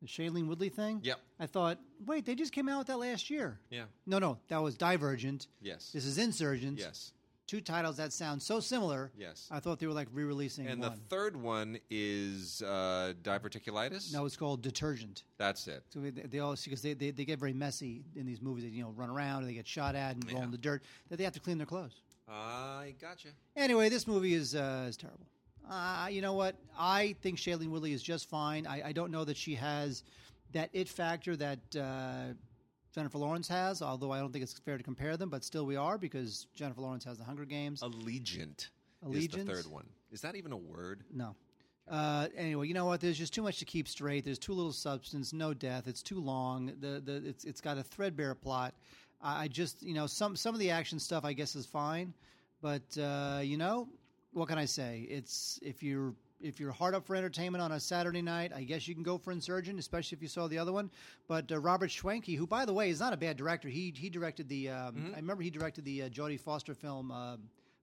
the 0.00 0.06
Shailene 0.06 0.46
Woodley 0.46 0.68
thing. 0.68 1.00
Yep. 1.02 1.18
I 1.40 1.46
thought, 1.46 1.78
wait, 2.06 2.24
they 2.24 2.34
just 2.34 2.52
came 2.52 2.68
out 2.68 2.78
with 2.78 2.86
that 2.88 2.98
last 2.98 3.30
year. 3.30 3.58
Yeah. 3.70 3.84
No, 4.06 4.18
no, 4.18 4.38
that 4.48 4.58
was 4.62 4.76
Divergent. 4.76 5.48
Yes. 5.60 5.90
This 5.92 6.04
is 6.04 6.18
Insurgent. 6.18 6.78
Yes. 6.78 7.12
Two 7.46 7.60
titles 7.62 7.96
that 7.96 8.12
sound 8.12 8.42
so 8.42 8.60
similar. 8.60 9.10
Yes. 9.16 9.48
I 9.50 9.58
thought 9.58 9.78
they 9.78 9.86
were 9.86 9.94
like 9.94 10.08
re-releasing 10.12 10.66
And 10.66 10.82
one. 10.82 10.90
the 10.92 10.96
third 11.08 11.34
one 11.34 11.78
is 11.88 12.60
uh, 12.60 13.14
diverticulitis. 13.22 14.12
no, 14.12 14.26
it's 14.26 14.36
called 14.36 14.60
Detergent. 14.60 15.22
that's 15.38 15.66
it. 15.66 15.82
So 15.88 16.00
they, 16.00 16.10
they 16.10 16.38
all 16.40 16.54
because 16.62 16.82
they, 16.82 16.92
they, 16.92 17.10
they 17.10 17.24
get 17.24 17.38
very 17.38 17.54
messy 17.54 18.04
in 18.16 18.26
these 18.26 18.42
movies. 18.42 18.64
They 18.64 18.70
you 18.70 18.82
know 18.82 18.90
run 18.94 19.08
around 19.08 19.38
and 19.44 19.48
they 19.48 19.54
get 19.54 19.66
shot 19.66 19.94
at 19.94 20.14
and 20.16 20.24
roll 20.30 20.40
Yeah. 20.40 20.44
in 20.44 20.50
the 20.50 20.58
dirt. 20.58 20.82
That 21.08 21.16
they 21.16 21.24
have 21.24 21.32
to 21.32 21.40
clean 21.40 21.56
their 21.56 21.66
clothes. 21.66 22.02
I 22.28 22.94
gotcha. 23.00 23.28
Anyway, 23.56 23.88
this 23.88 24.06
movie 24.06 24.34
is 24.34 24.54
uh, 24.54 24.84
is 24.86 24.98
terrible. 24.98 25.26
Uh, 25.68 26.08
you 26.10 26.22
know 26.22 26.32
what? 26.32 26.56
I 26.78 27.14
think 27.20 27.38
Shailene 27.38 27.68
Woodley 27.68 27.92
is 27.92 28.02
just 28.02 28.28
fine. 28.28 28.66
I, 28.66 28.88
I 28.88 28.92
don't 28.92 29.10
know 29.10 29.24
that 29.24 29.36
she 29.36 29.54
has 29.56 30.02
that 30.52 30.70
it 30.72 30.88
factor 30.88 31.36
that 31.36 31.58
uh, 31.78 32.32
Jennifer 32.94 33.18
Lawrence 33.18 33.48
has, 33.48 33.82
although 33.82 34.10
I 34.10 34.18
don't 34.18 34.32
think 34.32 34.42
it's 34.42 34.58
fair 34.58 34.78
to 34.78 34.82
compare 34.82 35.16
them, 35.16 35.28
but 35.28 35.44
still 35.44 35.66
we 35.66 35.76
are 35.76 35.98
because 35.98 36.46
Jennifer 36.54 36.80
Lawrence 36.80 37.04
has 37.04 37.18
the 37.18 37.24
Hunger 37.24 37.44
Games. 37.44 37.82
Allegiant. 37.82 38.68
Is 39.12 39.28
the 39.28 39.44
third 39.44 39.66
one. 39.66 39.86
Is 40.10 40.22
that 40.22 40.36
even 40.36 40.52
a 40.52 40.56
word? 40.56 41.04
No. 41.12 41.36
Uh, 41.88 42.28
anyway, 42.36 42.66
you 42.66 42.74
know 42.74 42.86
what? 42.86 43.00
There's 43.00 43.16
just 43.16 43.32
too 43.32 43.42
much 43.42 43.58
to 43.60 43.64
keep 43.64 43.88
straight. 43.88 44.24
There's 44.24 44.38
too 44.38 44.52
little 44.52 44.72
substance, 44.72 45.32
no 45.32 45.54
death. 45.54 45.86
It's 45.86 46.02
too 46.02 46.20
long. 46.20 46.72
The 46.80 47.00
the 47.00 47.22
it's 47.26 47.44
it's 47.44 47.60
got 47.60 47.78
a 47.78 47.82
threadbare 47.82 48.34
plot. 48.34 48.74
I 49.22 49.44
I 49.44 49.48
just 49.48 49.82
you 49.82 49.94
know 49.94 50.06
some 50.06 50.36
some 50.36 50.54
of 50.54 50.60
the 50.60 50.70
action 50.70 50.98
stuff 50.98 51.24
I 51.24 51.32
guess 51.32 51.54
is 51.54 51.66
fine, 51.66 52.12
but 52.60 52.82
uh, 52.98 53.40
you 53.42 53.56
know 53.56 53.88
what 54.32 54.48
can 54.48 54.58
I 54.58 54.64
say? 54.66 55.06
It's 55.08 55.58
if 55.62 55.82
you're 55.82 56.14
if 56.40 56.60
you're 56.60 56.70
hard 56.70 56.94
up 56.94 57.04
for 57.04 57.16
entertainment 57.16 57.60
on 57.62 57.72
a 57.72 57.80
Saturday 57.80 58.22
night, 58.22 58.52
I 58.54 58.62
guess 58.62 58.86
you 58.86 58.94
can 58.94 59.02
go 59.02 59.18
for 59.18 59.32
Insurgent, 59.32 59.78
especially 59.78 60.14
if 60.16 60.22
you 60.22 60.28
saw 60.28 60.46
the 60.46 60.58
other 60.58 60.72
one. 60.72 60.90
But 61.26 61.50
uh, 61.50 61.58
Robert 61.58 61.90
Schwentke, 61.90 62.36
who 62.36 62.46
by 62.46 62.64
the 62.64 62.72
way 62.72 62.90
is 62.90 63.00
not 63.00 63.12
a 63.12 63.16
bad 63.16 63.36
director, 63.36 63.68
he 63.68 63.92
he 63.96 64.08
directed 64.10 64.48
the 64.48 64.68
um, 64.70 65.12
I 65.14 65.16
remember 65.16 65.42
he 65.42 65.50
directed 65.50 65.84
the 65.84 66.04
uh, 66.04 66.08
Jodie 66.08 66.38
Foster 66.38 66.74
film 66.74 67.10
uh, 67.10 67.36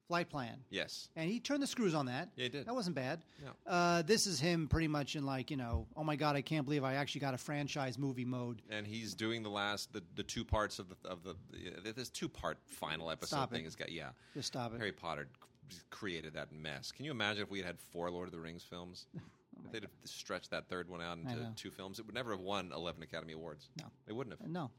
Flight 0.08 0.30
Plan 0.30 0.60
Yes. 0.70 1.10
and 1.16 1.28
he 1.28 1.40
turned 1.40 1.64
the 1.64 1.68
screws 1.68 1.96
on 1.96 2.06
that. 2.06 2.30
Yeah, 2.36 2.44
he 2.44 2.50
did. 2.50 2.68
That 2.68 2.76
wasn't 2.76 2.96
bad. 2.96 3.24
No. 3.44 3.52
Uh, 3.72 4.02
this 4.04 4.28
is 4.28 4.40
him 4.40 4.68
pretty 4.68 4.88
much 4.88 5.16
in 5.16 5.26
like 5.26 5.50
you 5.52 5.58
know, 5.58 5.88
oh 5.98 6.04
my 6.04 6.16
god, 6.16 6.36
I 6.36 6.42
can't 6.42 6.64
believe 6.64 6.84
I 6.84 6.94
actually 6.94 7.22
got 7.22 7.34
a 7.34 7.38
franchise 7.40 7.98
movie 7.98 8.24
mode. 8.24 8.62
And 8.70 8.86
he's 8.88 9.16
doing 9.16 9.42
the 9.44 9.50
last 9.50 9.92
the, 9.92 10.04
the 10.16 10.24
two 10.24 10.46
parts 10.46 10.78
of 10.80 10.88
the 10.90 10.96
of 11.10 11.24
the, 11.24 11.36
this 11.94 12.10
two 12.10 12.30
part 12.30 12.58
final 12.68 13.10
episode 13.12 13.36
Stop 13.36 13.52
thing. 13.52 13.62
it. 13.62 13.66
Has 13.66 13.76
got 13.76 13.92
yeah. 13.92 14.10
Just 14.36 14.48
stop 14.48 14.74
it. 14.74 14.78
Harry 14.78 14.92
Potter 14.94 15.28
created 15.90 16.34
that 16.34 16.52
mess. 16.52 16.92
Can 16.92 17.06
you 17.06 17.12
imagine 17.12 17.44
if 17.44 17.50
we 17.52 17.60
had 17.60 17.68
had 17.68 17.80
four 17.80 18.10
Lord 18.12 18.28
of 18.28 18.32
the 18.34 18.40
Rings 18.40 18.64
films? 18.64 19.06
if 19.66 19.72
they'd 19.72 19.84
have 19.84 19.92
stretched 20.04 20.52
that 20.52 20.68
third 20.68 20.90
one 20.90 21.02
out 21.02 21.18
into 21.18 21.52
two 21.56 21.72
films, 21.72 22.00
it 22.00 22.06
would 22.06 22.16
never 22.16 22.32
have 22.32 22.40
won 22.42 22.72
eleven 22.76 23.02
Academy 23.04 23.34
Awards. 23.34 23.70
No. 23.80 23.86
they 24.06 24.14
wouldn't 24.14 24.38
have. 24.40 24.48
No. 24.50 24.70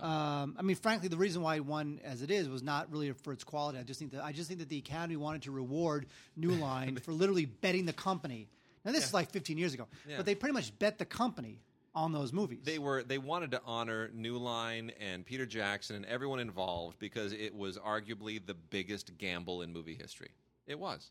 Um, 0.00 0.56
I 0.58 0.62
mean, 0.62 0.76
frankly, 0.76 1.08
the 1.08 1.18
reason 1.18 1.42
why 1.42 1.56
it 1.56 1.66
won 1.66 2.00
as 2.02 2.22
it 2.22 2.30
is 2.30 2.48
was 2.48 2.62
not 2.62 2.90
really 2.90 3.12
for 3.12 3.32
its 3.32 3.44
quality. 3.44 3.78
I 3.78 3.82
just 3.82 3.98
think 4.00 4.12
that 4.12 4.24
I 4.24 4.32
just 4.32 4.48
think 4.48 4.60
that 4.60 4.68
the 4.70 4.78
Academy 4.78 5.16
wanted 5.16 5.42
to 5.42 5.50
reward 5.50 6.06
New 6.36 6.50
Line 6.52 6.96
for 6.96 7.12
literally 7.12 7.44
betting 7.44 7.84
the 7.84 7.92
company. 7.92 8.48
Now, 8.84 8.92
this 8.92 9.04
is 9.04 9.14
like 9.14 9.30
15 9.30 9.58
years 9.58 9.74
ago, 9.74 9.86
Yeah. 10.08 10.16
but 10.16 10.26
they 10.26 10.34
pretty 10.34 10.54
much 10.54 10.76
bet 10.78 10.98
the 10.98 11.04
company 11.04 11.60
on 11.94 12.12
those 12.12 12.32
movies. 12.32 12.60
They 12.64 12.78
were 12.78 13.02
they 13.02 13.18
wanted 13.18 13.50
to 13.52 13.60
honor 13.66 14.10
New 14.14 14.38
Line 14.38 14.92
and 15.00 15.24
Peter 15.24 15.46
Jackson 15.46 15.96
and 15.96 16.06
everyone 16.06 16.40
involved 16.40 16.98
because 16.98 17.32
it 17.32 17.54
was 17.54 17.78
arguably 17.78 18.44
the 18.44 18.54
biggest 18.54 19.16
gamble 19.18 19.62
in 19.62 19.72
movie 19.72 19.94
history. 19.94 20.30
It 20.66 20.78
was. 20.78 21.10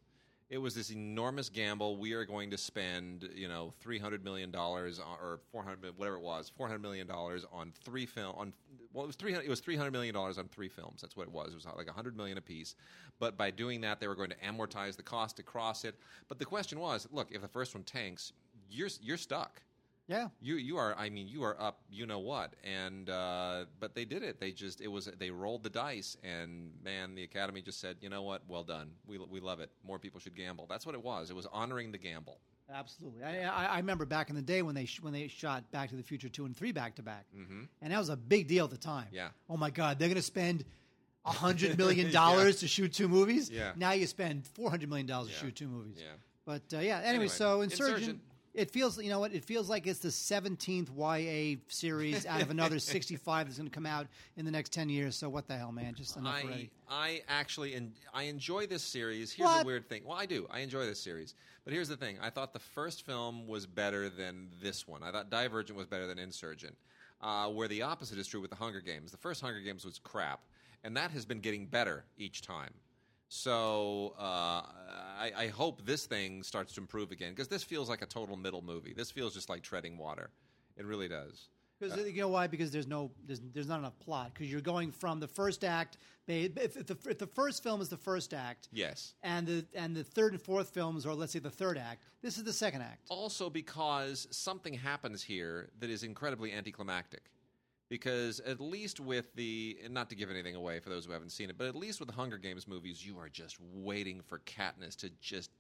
It 0.50 0.58
was 0.58 0.76
this 0.76 0.92
enormous 0.92 1.48
gamble. 1.48 1.96
We 1.96 2.12
are 2.12 2.26
going 2.26 2.52
to 2.52 2.58
spend, 2.58 3.30
you 3.34 3.48
know, 3.48 3.74
three 3.80 3.98
hundred 3.98 4.24
million 4.24 4.52
dollars 4.52 5.00
or 5.00 5.40
four 5.52 5.64
hundred, 5.64 5.98
whatever 5.98 6.18
it 6.18 6.22
was, 6.22 6.50
four 6.50 6.68
hundred 6.68 6.82
million 6.82 7.08
dollars 7.08 7.46
on 7.54 7.72
three 7.86 8.06
film. 8.06 8.36
On 8.38 8.54
well, 8.92 9.06
it 9.06 9.08
was 9.08 9.16
three 9.16 9.32
hundred. 9.32 9.46
It 9.46 9.50
was 9.50 9.62
three 9.62 9.78
hundred 9.78 9.92
million 9.92 10.14
dollars 10.14 10.38
on 10.38 10.50
three 10.50 10.68
films. 10.68 11.02
That's 11.02 11.16
what 11.16 11.28
it 11.28 11.32
was. 11.32 11.54
It 11.54 11.56
was 11.56 11.68
like 11.78 11.88
a 11.88 11.94
hundred 11.94 12.18
million 12.18 12.38
apiece. 12.38 12.76
But 13.18 13.38
by 13.38 13.50
doing 13.52 13.80
that, 13.82 14.02
they 14.02 14.10
were 14.10 14.16
going 14.16 14.32
to 14.32 14.36
amortize 14.38 14.98
the 14.98 15.04
cost 15.04 15.40
across 15.40 15.86
it. 15.86 15.96
But 16.28 16.38
the 16.38 16.46
question 16.46 16.80
was, 16.80 17.08
look, 17.12 17.32
if 17.32 17.42
the 17.42 17.48
first 17.48 17.74
one 17.74 17.84
tanks, 17.84 18.34
you're 18.70 18.90
you're 19.02 19.18
stuck 19.18 19.62
yeah. 20.08 20.28
you 20.42 20.56
you 20.56 20.78
are 20.78 20.96
I 20.98 21.10
mean 21.10 21.28
you 21.28 21.44
are 21.44 21.56
up 21.62 21.80
you 21.90 22.06
know 22.06 22.20
what 22.20 22.54
and 22.64 23.10
uh, 23.10 23.66
but 23.80 23.96
they 23.96 24.06
did 24.06 24.24
it 24.24 24.40
they 24.40 24.52
just 24.52 24.82
it 24.82 24.88
was 24.88 25.10
they 25.20 25.32
rolled 25.32 25.64
the 25.64 25.70
dice 25.70 26.18
and 26.24 26.72
man 26.84 27.16
the 27.16 27.24
academy 27.24 27.62
just 27.62 27.80
said 27.80 27.98
you 28.02 28.10
know 28.10 28.22
what 28.24 28.42
well 28.48 28.64
done 28.64 28.90
we 29.08 29.18
we 29.18 29.40
love 29.40 29.60
it 29.60 29.70
more 29.86 30.00
people 30.00 30.20
should 30.20 30.36
gamble 30.36 30.66
that's 30.70 30.86
what 30.86 30.96
it 30.96 31.04
was 31.04 31.30
it 31.30 31.36
was 31.36 31.48
honoring 31.52 31.92
the 31.92 31.98
gamble 31.98 32.40
Absolutely. 32.74 33.22
I, 33.22 33.44
I, 33.50 33.66
I 33.66 33.78
remember 33.78 34.06
back 34.06 34.30
in 34.30 34.36
the 34.38 34.42
day 34.42 34.62
when 34.62 34.76
they 34.76 34.86
sh- 34.86 35.02
when 35.02 35.12
they 35.12 35.28
shot 35.28 35.70
Back 35.72 35.90
to 35.90 35.98
the 35.98 36.04
Future 36.04 36.30
two 36.30 36.46
and 36.46 36.56
three 36.56 36.72
back 36.72 36.96
to 36.96 37.02
back, 37.04 37.26
and 37.36 37.92
that 37.92 38.00
was 38.00 38.08
a 38.08 38.16
big 38.16 38.48
deal 38.48 38.64
at 38.64 38.72
the 38.72 38.78
time. 38.78 39.08
Yeah. 39.12 39.28
Oh 39.50 39.58
my 39.58 39.70
God, 39.72 40.00
they're 40.00 40.08
going 40.08 40.16
to 40.16 40.22
spend 40.22 40.64
a 41.26 41.32
hundred 41.34 41.78
million 41.78 42.12
dollars 42.14 42.62
to 42.62 42.70
shoot 42.70 42.94
two 42.94 43.10
movies. 43.10 43.50
Yeah. 43.50 43.74
Now 43.76 43.92
you 43.92 44.08
spend 44.08 44.48
four 44.48 44.70
hundred 44.70 44.88
million 44.88 45.06
dollars 45.06 45.28
to 45.28 45.34
Yeah. 45.34 45.40
shoot 45.42 45.56
two 45.58 45.68
movies. 45.68 45.98
Yeah. 46.00 46.06
But 46.46 46.62
uh, 46.74 46.80
yeah. 46.80 47.00
Anyway, 47.00 47.08
Anyway, 47.10 47.28
so 47.28 47.60
Insurgent. 47.60 47.98
Insurgent. 47.98 48.22
It 48.54 48.70
feels, 48.70 49.02
you 49.02 49.10
know 49.10 49.20
what? 49.20 49.34
It 49.34 49.46
feels 49.46 49.70
like 49.70 49.88
it's 49.88 50.00
the 50.00 50.12
seventeenth 50.12 50.90
YA 50.98 51.56
series 51.68 52.26
out 52.26 52.42
of 52.42 52.50
another 52.50 52.80
sixty-five 52.94 53.48
that's 53.48 53.58
going 53.58 53.70
to 53.70 53.74
come 53.74 53.86
out 53.86 54.08
in 54.36 54.44
the 54.44 54.52
next 54.52 54.74
ten 54.74 54.90
years. 54.90 55.16
So 55.16 55.30
what 55.30 55.48
the 55.48 55.56
hell, 55.58 55.72
man? 55.72 55.94
Just 55.96 56.18
enough 56.18 56.36
I 56.36 56.42
already. 56.44 56.72
I 56.90 57.22
actually 57.30 57.76
en- 57.76 57.94
I 58.14 58.24
enjoy 58.24 58.68
this 58.68 58.84
series. 58.84 59.32
Here's 59.32 59.48
What? 59.48 59.64
a 59.64 59.66
weird 59.66 59.88
thing. 59.88 60.04
Well, 60.06 60.18
I 60.18 60.26
do. 60.26 60.48
I 60.52 60.60
enjoy 60.60 60.86
this 60.86 61.00
series. 61.00 61.34
But 61.64 61.74
here's 61.74 61.88
the 61.88 61.96
thing. 61.96 62.18
I 62.22 62.30
thought 62.30 62.52
the 62.52 62.60
first 62.60 63.06
film 63.06 63.48
was 63.48 63.66
better 63.66 64.10
than 64.10 64.50
this 64.62 64.88
one. 64.88 65.02
I 65.04 65.12
thought 65.12 65.30
Divergent 65.30 65.78
was 65.78 65.88
better 65.88 66.08
than 66.08 66.20
Insurgent. 66.20 66.76
Uh, 67.22 67.48
where 67.50 67.68
the 67.68 67.84
opposite 67.84 68.18
is 68.18 68.26
true 68.26 68.42
with 68.42 68.50
the 68.50 68.56
Hunger 68.56 68.82
Games. 68.82 69.12
The 69.12 69.18
first 69.18 69.42
Hunger 69.42 69.60
Games 69.60 69.86
was 69.86 70.00
crap, 70.00 70.42
and 70.84 70.98
that 70.98 71.12
has 71.12 71.24
been 71.24 71.40
getting 71.40 71.68
better 71.68 72.04
each 72.18 72.42
time. 72.42 72.74
So 73.34 74.14
uh, 74.20 74.62
I, 74.62 75.32
I 75.38 75.48
hope 75.48 75.86
this 75.86 76.06
thing 76.06 76.44
starts 76.44 76.74
to 76.74 76.82
improve 76.82 77.12
again 77.12 77.32
because 77.32 77.48
this 77.48 77.64
feels 77.64 77.88
like 77.88 78.02
a 78.02 78.06
total 78.06 78.36
middle 78.36 78.62
movie. 78.62 78.94
This 78.94 79.10
feels 79.10 79.34
just 79.34 79.48
like 79.50 79.62
treading 79.62 79.98
water. 79.98 80.32
It 80.76 80.86
really 80.86 81.08
does. 81.08 81.48
Because 81.80 81.98
you 82.12 82.20
know 82.22 82.28
why? 82.28 82.48
Because 82.48 82.72
there's 82.72 82.88
no 82.88 83.10
there's, 83.26 83.40
there's 83.54 83.70
not 83.70 83.80
enough 83.80 83.98
plot. 84.00 84.32
Because 84.34 84.52
you're 84.52 84.60
going 84.60 84.92
from 84.92 85.22
the 85.22 85.30
first 85.30 85.64
act. 85.64 85.98
If, 86.28 86.58
if, 86.58 86.86
the, 86.86 86.98
if 87.10 87.18
the 87.20 87.26
first 87.26 87.64
film 87.64 87.80
is 87.80 87.88
the 87.88 87.96
first 87.98 88.34
act, 88.34 88.68
Yes. 88.74 89.14
and 89.24 89.48
the 89.48 89.66
and 89.74 89.96
the 89.96 90.04
third 90.04 90.34
and 90.34 90.42
fourth 90.42 90.70
films, 90.72 91.06
or 91.06 91.14
let's 91.14 91.32
say 91.32 91.40
the 91.40 91.50
third 91.50 91.78
act, 91.78 92.04
this 92.22 92.38
is 92.38 92.44
the 92.44 92.54
second 92.54 92.82
act. 92.82 93.06
also 93.10 93.50
because 93.50 94.28
something 94.32 94.74
happens 94.74 95.24
here 95.24 95.70
that 95.80 95.90
is 95.90 96.04
incredibly 96.04 96.52
anticlimactic. 96.52 97.32
Because 97.92 98.40
at 98.48 98.62
least 98.62 99.02
with 99.02 99.36
the, 99.36 99.78
not 99.90 100.10
to 100.12 100.16
give 100.16 100.32
anything 100.32 100.56
away 100.56 100.80
for 100.80 100.88
those 100.88 101.06
who 101.06 101.12
haven't 101.12 101.34
seen 101.34 101.50
it, 101.50 101.58
but 101.58 101.68
at 101.68 101.76
least 101.76 102.00
with 102.00 102.08
the 102.08 102.16
Hunger 102.16 102.38
Games 102.38 102.66
movies, 102.66 103.06
you 103.06 103.20
are 103.20 103.28
just 103.28 103.58
waiting 103.60 104.22
for 104.26 104.40
Katniss 104.40 104.96
to 105.00 105.10
just 105.20 105.52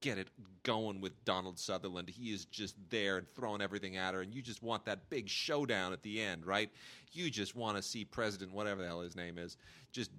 get 0.00 0.18
it 0.18 0.26
going 0.64 1.00
with 1.00 1.24
Donald 1.24 1.60
Sutherland. 1.60 2.08
He 2.08 2.32
is 2.32 2.44
just 2.46 2.74
there 2.90 3.18
and 3.18 3.26
throwing 3.36 3.60
everything 3.62 3.96
at 3.96 4.14
her, 4.14 4.22
and 4.22 4.34
you 4.34 4.42
just 4.42 4.64
want 4.64 4.84
that 4.86 5.08
big 5.10 5.28
showdown 5.28 5.92
at 5.92 6.02
the 6.02 6.20
end, 6.20 6.44
right? 6.44 6.72
You 7.12 7.30
just 7.30 7.54
want 7.54 7.76
to 7.76 7.82
see 7.84 8.04
President, 8.04 8.52
whatever 8.52 8.82
the 8.82 8.88
hell 8.88 9.02
his 9.02 9.14
name 9.14 9.38
is, 9.38 9.56
just 9.92 10.10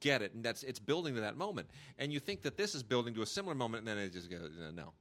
get 0.00 0.22
it, 0.22 0.32
and 0.32 0.42
that's 0.42 0.62
it's 0.62 0.78
building 0.78 1.14
to 1.16 1.20
that 1.20 1.36
moment. 1.36 1.68
And 1.98 2.10
you 2.10 2.20
think 2.20 2.40
that 2.40 2.56
this 2.56 2.74
is 2.74 2.82
building 2.82 3.12
to 3.12 3.20
a 3.20 3.26
similar 3.26 3.54
moment, 3.54 3.86
and 3.86 3.88
then 3.88 3.98
it 3.98 4.14
just 4.14 4.30
goes, 4.30 4.50
no. 4.72 4.94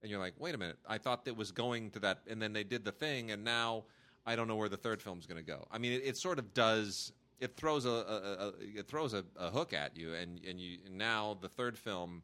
And 0.00 0.10
you're 0.10 0.18
like, 0.18 0.32
wait 0.38 0.54
a 0.54 0.58
minute, 0.58 0.78
I 0.88 0.96
thought 0.96 1.26
that 1.26 1.36
was 1.36 1.52
going 1.52 1.90
to 1.90 1.98
that, 1.98 2.20
and 2.26 2.40
then 2.40 2.54
they 2.54 2.64
did 2.64 2.86
the 2.86 2.92
thing, 2.92 3.32
and 3.32 3.44
now 3.44 3.84
I 4.28 4.36
don't 4.36 4.46
know 4.46 4.56
where 4.56 4.68
the 4.68 4.76
third 4.76 5.00
film's 5.00 5.26
going 5.26 5.42
to 5.42 5.50
go. 5.50 5.66
I 5.70 5.78
mean, 5.78 5.92
it, 5.92 6.02
it 6.04 6.16
sort 6.18 6.38
of 6.38 6.52
does. 6.52 7.12
It 7.40 7.56
throws 7.56 7.86
a, 7.86 7.90
a, 7.90 7.94
a 7.94 8.52
it 8.80 8.86
throws 8.86 9.14
a, 9.14 9.24
a 9.36 9.48
hook 9.50 9.72
at 9.72 9.96
you, 9.96 10.12
and 10.12 10.38
and 10.46 10.60
you 10.60 10.78
and 10.84 10.98
now 10.98 11.38
the 11.40 11.48
third 11.48 11.78
film 11.78 12.22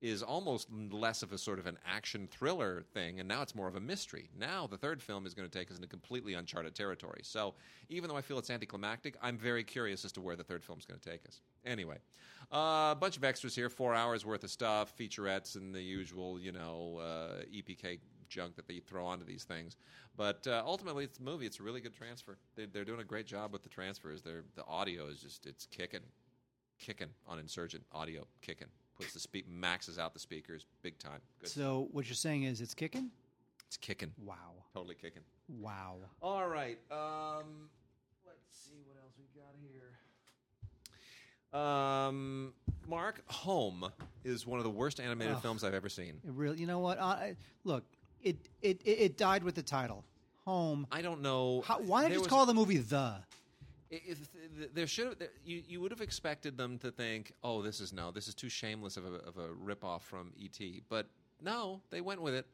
is 0.00 0.22
almost 0.22 0.68
less 0.92 1.22
of 1.22 1.32
a 1.32 1.38
sort 1.38 1.58
of 1.58 1.66
an 1.66 1.78
action 1.86 2.28
thriller 2.30 2.84
thing, 2.92 3.18
and 3.18 3.26
now 3.26 3.40
it's 3.42 3.54
more 3.54 3.66
of 3.66 3.76
a 3.76 3.80
mystery. 3.80 4.28
Now 4.38 4.66
the 4.66 4.76
third 4.76 5.02
film 5.02 5.26
is 5.26 5.34
going 5.34 5.48
to 5.48 5.58
take 5.58 5.70
us 5.70 5.76
into 5.76 5.88
completely 5.88 6.34
uncharted 6.34 6.74
territory. 6.74 7.20
So 7.24 7.54
even 7.88 8.08
though 8.08 8.16
I 8.16 8.20
feel 8.20 8.38
it's 8.38 8.50
anticlimactic, 8.50 9.16
I'm 9.22 9.38
very 9.38 9.64
curious 9.64 10.04
as 10.04 10.12
to 10.12 10.20
where 10.20 10.36
the 10.36 10.44
third 10.44 10.62
film 10.62 10.78
is 10.78 10.84
going 10.84 11.00
to 11.00 11.10
take 11.10 11.26
us. 11.26 11.40
Anyway, 11.64 11.96
uh, 12.52 12.92
a 12.92 12.96
bunch 13.00 13.16
of 13.16 13.24
extras 13.24 13.56
here, 13.56 13.68
four 13.68 13.94
hours 13.94 14.24
worth 14.24 14.44
of 14.44 14.50
stuff, 14.50 14.94
featurettes, 14.96 15.56
and 15.56 15.74
the 15.74 15.82
usual, 15.82 16.38
you 16.38 16.52
know, 16.52 17.00
uh, 17.00 17.42
EPK 17.52 17.98
junk 18.28 18.56
that 18.56 18.66
they 18.68 18.78
throw 18.80 19.04
onto 19.06 19.24
these 19.24 19.44
things. 19.44 19.76
But 20.16 20.46
uh, 20.46 20.62
ultimately, 20.64 21.04
it's 21.04 21.18
a 21.18 21.22
movie. 21.22 21.46
It's 21.46 21.60
a 21.60 21.62
really 21.62 21.80
good 21.80 21.94
transfer. 21.94 22.36
They, 22.56 22.66
they're 22.66 22.84
doing 22.84 23.00
a 23.00 23.04
great 23.04 23.26
job 23.26 23.52
with 23.52 23.62
the 23.62 23.68
transfers. 23.68 24.22
They're, 24.22 24.44
the 24.56 24.64
audio 24.66 25.06
is 25.06 25.20
just 25.20 25.46
it's 25.46 25.66
kicking, 25.66 26.00
kicking 26.78 27.08
on 27.26 27.38
Insurgent 27.38 27.84
audio, 27.92 28.26
kicking. 28.42 28.68
Puts 28.96 29.12
the 29.12 29.20
speak 29.20 29.48
maxes 29.48 29.96
out 29.98 30.12
the 30.12 30.18
speakers 30.18 30.66
big 30.82 30.98
time. 30.98 31.20
Good. 31.40 31.50
So 31.50 31.88
what 31.92 32.06
you're 32.06 32.14
saying 32.16 32.42
is 32.44 32.60
it's 32.60 32.74
kicking? 32.74 33.10
It's 33.68 33.76
kicking, 33.76 34.10
Wow, 34.24 34.64
totally 34.72 34.94
kicking. 34.94 35.22
wow. 35.60 35.98
All 36.22 36.48
right. 36.48 36.78
Um, 36.90 37.68
let's 38.26 38.48
see 38.50 38.80
what 38.86 38.96
else 39.00 39.12
we 39.18 39.26
got 39.38 39.54
here. 39.60 39.92
Um, 41.52 42.52
Mark, 42.88 43.22
Home 43.30 43.90
is 44.24 44.46
one 44.46 44.58
of 44.58 44.64
the 44.64 44.70
worst 44.70 45.00
animated 45.00 45.38
films 45.38 45.64
I've 45.64 45.74
ever 45.74 45.88
seen. 45.88 46.14
Really, 46.24 46.58
you 46.58 46.66
know 46.66 46.78
what? 46.78 46.98
I, 47.00 47.36
look, 47.64 47.84
it, 48.22 48.36
it 48.62 48.80
it 48.84 49.16
died 49.16 49.42
with 49.44 49.54
the 49.54 49.62
title, 49.62 50.04
Home. 50.44 50.86
I 50.92 51.02
don't 51.02 51.22
know. 51.22 51.62
How, 51.66 51.80
why 51.80 52.02
not 52.02 52.08
just 52.10 52.20
was- 52.20 52.28
call 52.28 52.46
the 52.46 52.54
movie 52.54 52.78
The? 52.78 53.16
If 53.90 54.28
there 54.74 54.86
should 54.86 55.06
have, 55.06 55.16
you 55.46 55.62
you 55.66 55.80
would 55.80 55.90
have 55.92 56.02
expected 56.02 56.58
them 56.58 56.78
to 56.80 56.90
think, 56.90 57.32
oh, 57.42 57.62
this 57.62 57.80
is 57.80 57.92
no, 57.92 58.10
this 58.10 58.28
is 58.28 58.34
too 58.34 58.50
shameless 58.50 58.96
of 58.98 59.06
a 59.06 59.14
of 59.26 59.38
a 59.38 59.48
ripoff 59.48 60.02
from 60.02 60.32
ET. 60.42 60.58
But 60.90 61.06
no, 61.42 61.80
they 61.90 62.00
went 62.02 62.20
with 62.20 62.34
it. 62.34 62.46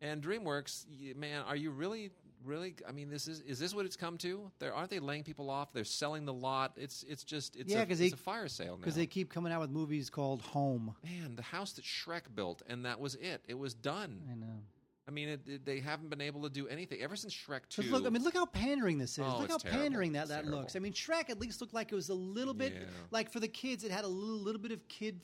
And 0.00 0.22
DreamWorks, 0.22 0.84
man, 1.16 1.42
are 1.42 1.56
you 1.56 1.70
really 1.72 2.12
really? 2.44 2.76
I 2.88 2.92
mean, 2.92 3.10
this 3.10 3.26
is 3.26 3.40
is 3.40 3.58
this 3.58 3.74
what 3.74 3.84
it's 3.84 3.96
come 3.96 4.16
to? 4.18 4.48
There 4.60 4.72
aren't 4.72 4.90
they 4.90 5.00
laying 5.00 5.24
people 5.24 5.50
off? 5.50 5.72
They're 5.72 5.82
selling 5.84 6.24
the 6.24 6.32
lot. 6.34 6.74
It's 6.76 7.04
it's 7.08 7.24
just 7.24 7.56
it's 7.56 7.72
Yeah, 7.72 7.80
a, 7.80 7.86
it's 7.88 7.98
they- 7.98 8.10
a 8.12 8.16
fire 8.16 8.46
sale 8.46 8.74
now. 8.74 8.76
because 8.76 8.94
they 8.94 9.06
keep 9.06 9.28
coming 9.28 9.52
out 9.52 9.60
with 9.62 9.70
movies 9.70 10.08
called 10.08 10.42
Home. 10.42 10.94
Man, 11.02 11.34
the 11.34 11.42
house 11.42 11.72
that 11.72 11.84
Shrek 11.84 12.32
built, 12.36 12.62
and 12.68 12.84
that 12.84 13.00
was 13.00 13.16
it. 13.16 13.42
It 13.48 13.58
was 13.58 13.74
done. 13.74 14.22
I 14.30 14.36
know. 14.36 14.60
I 15.08 15.12
mean, 15.12 15.28
it, 15.28 15.40
it- 15.46 15.64
they 15.64 15.80
haven't 15.80 16.10
been 16.10 16.20
able 16.20 16.42
to 16.42 16.50
do 16.50 16.66
anything 16.68 17.00
ever 17.00 17.14
since 17.16 17.32
Shrek 17.34 17.68
Two. 17.68 17.82
Look, 17.82 18.06
I 18.06 18.08
mean, 18.10 18.22
look 18.24 18.34
how 18.34 18.46
pandering 18.46 18.98
this 18.98 19.12
is. 19.12 19.18
Oh, 19.20 19.38
look 19.38 19.50
how 19.50 19.58
terrible. 19.58 19.80
pandering 19.82 20.12
that 20.12 20.22
It's 20.22 20.28
that 20.30 20.40
terrible. 20.42 20.58
looks. 20.60 20.76
I 20.76 20.80
mean, 20.80 20.92
Shrek 20.92 21.30
at 21.30 21.38
least 21.38 21.60
looked 21.60 21.74
like 21.74 21.92
it 21.92 21.94
was 21.94 22.08
a 22.08 22.14
little 22.14 22.54
bit 22.54 22.72
Yeah. 22.74 22.80
like 23.10 23.30
for 23.30 23.40
the 23.40 23.48
kids. 23.48 23.84
It 23.84 23.90
had 23.92 24.04
a 24.04 24.08
little 24.08 24.38
little 24.40 24.60
bit 24.60 24.72
of 24.72 24.86
kid, 24.88 25.20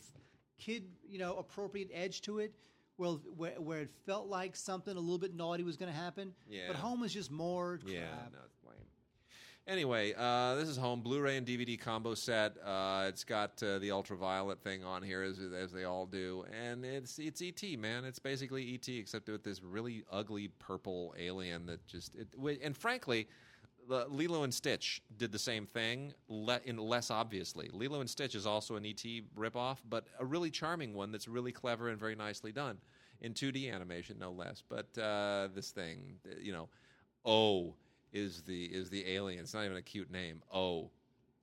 kid, 0.59 0.85
you 1.09 1.19
know, 1.19 1.37
appropriate 1.37 1.91
edge 1.93 2.21
to 2.23 2.39
it. 2.39 2.53
Well, 2.99 3.21
where, 3.37 3.53
where 3.61 3.81
it 3.81 3.91
felt 4.07 4.29
like 4.29 4.55
something 4.55 4.95
a 4.97 5.01
little 5.01 5.19
bit 5.19 5.35
naughty 5.35 5.65
was 5.65 5.77
going 5.77 5.91
to 5.91 5.99
happen. 5.99 6.35
Yeah. 6.49 6.65
But 6.69 6.77
Home 6.77 7.01
was 7.01 7.13
just 7.13 7.31
more. 7.33 7.81
Yeah, 7.87 8.03
no. 8.33 8.39
Anyway, 9.69 10.13
uh, 10.19 10.57
this 10.57 10.69
is 10.69 10.77
home 10.77 11.03
Blu-ray 11.03 11.37
and 11.37 11.47
DVD 11.47 11.79
combo 11.79 12.15
set. 12.15 12.57
Uh, 12.65 13.05
it's 13.07 13.23
got 13.23 13.63
uh, 13.63 13.79
the 13.79 13.93
ultraviolet 13.93 14.61
thing 14.61 14.83
on 14.83 15.05
here, 15.05 15.23
as, 15.23 15.39
as 15.39 15.71
they 15.71 15.85
all 15.85 16.05
do, 16.05 16.45
and 16.53 16.85
it's 16.85 17.21
it's 17.21 17.41
ET, 17.41 17.79
man. 17.79 18.05
It's 18.05 18.19
basically 18.19 18.75
ET, 18.75 18.89
except 18.89 19.29
with 19.29 19.45
this 19.45 19.63
really 19.63 20.03
ugly 20.11 20.49
purple 20.59 21.15
alien 21.17 21.67
that 21.67 21.87
just. 21.87 22.17
It, 22.17 22.27
and 22.61 22.77
frankly, 22.77 23.29
Lilo 23.89 24.43
and 24.43 24.53
Stitch 24.53 25.01
did 25.17 25.31
the 25.31 25.39
same 25.39 25.67
thing, 25.67 26.13
in 26.65 26.77
less 26.77 27.13
obviously. 27.13 27.71
Lilo 27.73 28.01
and 28.01 28.11
Stitch 28.11 28.35
is 28.35 28.47
also 28.47 28.75
an 28.75 28.85
ET 28.85 29.05
ripoff, 29.39 29.77
but 29.89 30.09
a 30.19 30.25
really 30.25 30.51
charming 30.51 30.93
one 30.93 31.13
that's 31.13 31.29
really 31.29 31.53
clever 31.53 31.89
and 31.89 32.01
very 32.01 32.17
nicely 32.17 32.51
done 32.51 32.79
in 33.21 33.33
2D 33.33 33.73
animation, 33.73 34.17
no 34.19 34.33
less. 34.33 34.61
But 34.69 34.99
uh, 34.99 35.49
this 35.55 35.71
thing, 35.71 36.19
you 36.41 36.53
know, 36.53 36.69
oh 37.25 37.75
is 38.13 38.43
the 38.43 38.65
is 38.65 38.91
the 38.91 39.07
alien. 39.11 39.41
It's 39.41 39.55
not 39.55 39.65
even 39.65 39.77
a 39.77 39.83
cute 39.83 40.11
name. 40.11 40.43
Oh, 40.53 40.91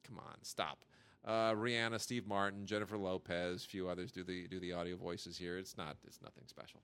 come 0.05 0.19
on, 0.19 0.35
stop. 0.41 0.85
Uh, 1.25 1.53
Rihanna, 1.53 1.99
Steve 1.99 2.25
Martin, 2.27 2.65
Jennifer 2.65 2.97
Lopez, 2.97 3.65
few 3.65 3.89
others 3.89 4.11
do 4.11 4.23
the 4.23 4.47
do 4.47 4.59
the 4.59 4.73
audio 4.73 4.95
voices 4.95 5.37
here. 5.37 5.57
It's 5.57 5.77
not 5.77 5.97
it's 6.05 6.21
nothing 6.21 6.43
special. 6.47 6.81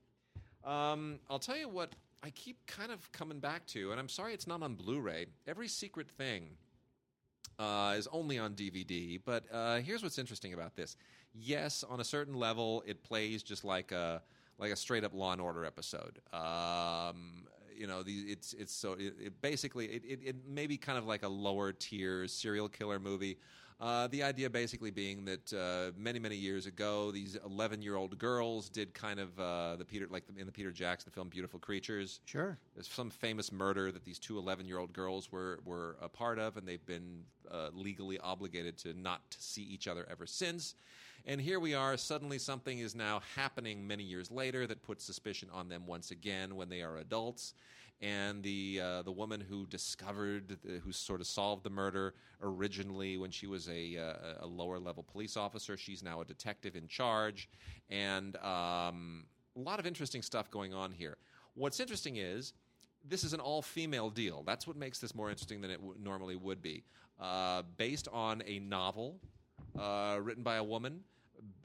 Um, 0.63 1.19
I'll 1.29 1.39
tell 1.39 1.57
you 1.57 1.69
what 1.69 1.93
I 2.23 2.31
keep 2.31 2.65
kind 2.65 2.91
of 2.91 3.11
coming 3.11 3.39
back 3.39 3.65
to, 3.67 3.91
and 3.91 3.99
I'm 3.99 4.09
sorry 4.09 4.33
it's 4.33 4.47
not 4.47 4.63
on 4.63 4.73
Blu-ray. 4.73 5.27
Every 5.47 5.67
secret 5.67 6.09
thing 6.09 6.57
uh, 7.59 7.95
is 7.97 8.07
only 8.11 8.37
on 8.39 8.53
DVD. 8.53 9.19
But 9.23 9.45
uh, 9.51 9.77
here's 9.77 10.03
what's 10.03 10.17
interesting 10.17 10.53
about 10.53 10.75
this. 10.75 10.97
Yes, 11.33 11.83
on 11.87 11.99
a 11.99 12.03
certain 12.03 12.35
level, 12.35 12.83
it 12.85 13.03
plays 13.03 13.43
just 13.43 13.63
like 13.63 13.91
a 13.91 14.21
like 14.57 14.71
a 14.71 14.75
straight 14.75 15.03
up 15.03 15.13
Law 15.13 15.33
and 15.33 15.41
Order 15.41 15.65
episode. 15.65 16.19
Um, 16.31 17.47
you 17.77 17.87
know, 17.87 18.03
the, 18.03 18.13
it's 18.13 18.53
it's 18.53 18.73
so 18.73 18.93
it, 18.93 19.13
it 19.19 19.41
basically 19.41 19.85
it, 19.87 20.03
it, 20.05 20.19
it 20.23 20.35
may 20.47 20.67
be 20.67 20.77
kind 20.77 20.97
of 20.97 21.05
like 21.05 21.23
a 21.23 21.27
lower 21.27 21.71
tier 21.71 22.27
serial 22.27 22.69
killer 22.69 22.99
movie. 22.99 23.37
Uh, 23.77 24.07
the 24.07 24.23
idea 24.23 24.49
basically 24.49 24.89
being 24.89 25.25
that 25.25 25.51
uh, 25.53 25.91
many 25.97 26.17
many 26.17 26.35
years 26.35 26.65
ago, 26.65 27.11
these 27.11 27.37
11 27.45 27.81
year 27.81 27.97
old 27.97 28.17
girls 28.17 28.69
did 28.69 28.93
kind 28.93 29.19
of 29.19 29.37
uh, 29.37 29.75
the 29.75 29.83
Peter 29.83 30.07
like 30.09 30.23
in 30.37 30.45
the 30.45 30.51
Peter 30.51 30.71
Jackson 30.71 31.11
film 31.11 31.27
Beautiful 31.27 31.59
Creatures. 31.59 32.21
Sure. 32.23 32.57
There's 32.73 32.87
some 32.87 33.09
famous 33.09 33.51
murder 33.51 33.91
that 33.91 34.05
these 34.05 34.17
two 34.17 34.37
11 34.37 34.65
year 34.65 34.77
old 34.77 34.93
girls 34.93 35.29
were, 35.29 35.59
were 35.65 35.97
a 36.01 36.07
part 36.07 36.39
of, 36.39 36.55
and 36.55 36.65
they've 36.65 36.85
been 36.85 37.23
uh, 37.51 37.69
legally 37.73 38.17
obligated 38.19 38.77
to 38.77 38.93
not 38.93 39.21
see 39.37 39.63
each 39.63 39.89
other 39.89 40.07
ever 40.09 40.25
since. 40.25 40.75
And 41.27 41.41
here 41.41 41.59
we 41.59 41.73
are, 41.73 41.97
suddenly 41.97 42.37
something 42.37 42.77
is 42.77 42.93
now 42.93 43.21
happening 43.35 43.87
many 43.87 44.03
years 44.03 44.29
later 44.29 44.67
that 44.67 44.83
puts 44.83 45.03
suspicion 45.03 45.49
on 45.51 45.67
them 45.67 45.87
once 45.87 46.11
again 46.11 46.55
when 46.55 46.69
they 46.69 46.83
are 46.83 46.97
adults. 46.97 47.55
And 47.99 48.43
the 48.43 48.81
uh, 48.83 49.01
the 49.01 49.11
woman 49.11 49.41
who 49.41 49.65
discovered, 49.65 50.57
the, 50.63 50.79
who 50.79 50.91
sort 50.91 51.21
of 51.21 51.27
solved 51.27 51.63
the 51.63 51.69
murder 51.69 52.13
originally 52.41 53.17
when 53.17 53.31
she 53.31 53.47
was 53.47 53.67
a, 53.69 53.97
uh, 53.97 54.45
a 54.45 54.45
lower 54.45 54.77
level 54.77 55.01
police 55.01 55.35
officer, 55.35 55.77
she's 55.77 56.03
now 56.03 56.21
a 56.21 56.25
detective 56.25 56.75
in 56.75 56.87
charge. 56.87 57.49
And 57.89 58.35
um, 58.37 59.25
a 59.55 59.61
lot 59.61 59.79
of 59.79 59.87
interesting 59.87 60.21
stuff 60.21 60.51
going 60.51 60.73
on 60.73 60.91
here. 60.91 61.17
What's 61.55 61.79
interesting 61.79 62.17
is 62.17 62.53
this 63.07 63.23
is 63.23 63.33
an 63.33 63.39
all 63.39 63.61
female 63.61 64.09
deal. 64.09 64.43
That's 64.45 64.67
what 64.67 64.75
makes 64.75 64.99
this 64.99 65.15
more 65.15 65.29
interesting 65.29 65.61
than 65.61 65.71
it 65.71 65.77
w- 65.77 65.95
normally 65.99 66.35
would 66.35 66.61
be. 66.61 66.83
Uh, 67.19 67.63
based 67.77 68.09
on 68.11 68.43
a 68.45 68.59
novel 68.59 69.21
uh, 69.79 70.19
written 70.21 70.43
by 70.43 70.57
a 70.57 70.63
woman, 70.63 70.99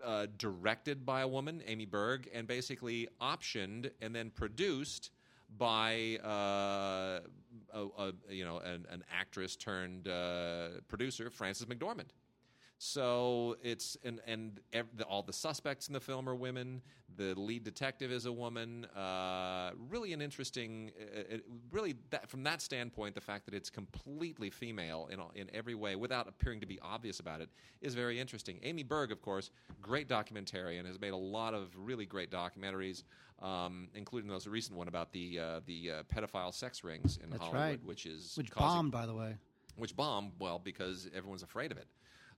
uh, 0.04 0.26
directed 0.38 1.04
by 1.04 1.20
a 1.20 1.28
woman, 1.28 1.62
Amy 1.66 1.86
Berg, 1.86 2.28
and 2.32 2.46
basically 2.46 3.08
optioned 3.20 3.90
and 4.00 4.14
then 4.14 4.30
produced 4.30 5.10
by 5.56 6.18
uh, 6.24 7.20
a, 7.72 7.86
a, 7.98 8.12
you 8.30 8.44
know 8.44 8.58
an, 8.58 8.86
an 8.90 9.04
actress 9.12 9.56
turned 9.56 10.08
uh, 10.08 10.80
producer, 10.88 11.30
Frances 11.30 11.66
McDormand. 11.66 12.10
So 12.82 13.58
it's 13.62 13.98
and 14.04 14.22
and 14.26 14.58
ev- 14.72 14.86
the, 14.96 15.04
all 15.04 15.22
the 15.22 15.34
suspects 15.34 15.88
in 15.88 15.92
the 15.92 16.00
film 16.00 16.26
are 16.26 16.34
women. 16.34 16.80
The 17.14 17.34
lead 17.38 17.62
detective 17.62 18.10
is 18.10 18.24
a 18.24 18.32
woman. 18.32 18.86
Uh, 18.96 19.72
really 19.90 20.14
an 20.14 20.22
interesting, 20.22 20.90
uh, 20.98 21.34
it, 21.34 21.44
really 21.70 21.96
that 22.08 22.30
from 22.30 22.42
that 22.44 22.62
standpoint, 22.62 23.14
the 23.14 23.20
fact 23.20 23.44
that 23.44 23.52
it's 23.52 23.68
completely 23.68 24.48
female 24.48 25.08
in 25.12 25.20
all- 25.20 25.30
in 25.34 25.50
every 25.54 25.74
way, 25.74 25.94
without 25.94 26.26
appearing 26.26 26.58
to 26.60 26.66
be 26.66 26.80
obvious 26.80 27.20
about 27.20 27.42
it, 27.42 27.50
is 27.82 27.94
very 27.94 28.18
interesting. 28.18 28.58
Amy 28.62 28.82
Berg, 28.82 29.12
of 29.12 29.20
course, 29.20 29.50
great 29.82 30.08
documentarian, 30.08 30.86
has 30.86 30.98
made 30.98 31.12
a 31.12 31.16
lot 31.18 31.52
of 31.52 31.68
really 31.76 32.06
great 32.06 32.30
documentaries, 32.30 33.02
um, 33.40 33.90
including 33.94 34.30
those 34.30 34.46
recent 34.46 34.74
one 34.78 34.88
about 34.88 35.12
the 35.12 35.38
uh, 35.38 35.60
the 35.66 35.90
uh, 35.90 36.02
pedophile 36.04 36.54
sex 36.54 36.82
rings 36.82 37.18
in 37.22 37.28
That's 37.28 37.42
Hollywood, 37.42 37.60
right. 37.62 37.84
which 37.84 38.06
is 38.06 38.38
Which 38.38 38.50
causing- 38.50 38.66
bombed, 38.66 38.92
by 38.92 39.04
the 39.04 39.14
way. 39.14 39.36
which 39.76 39.94
bombed 39.94 40.32
well 40.40 40.58
because 40.58 41.10
everyone's 41.14 41.42
afraid 41.42 41.72
of 41.72 41.76
it. 41.76 41.86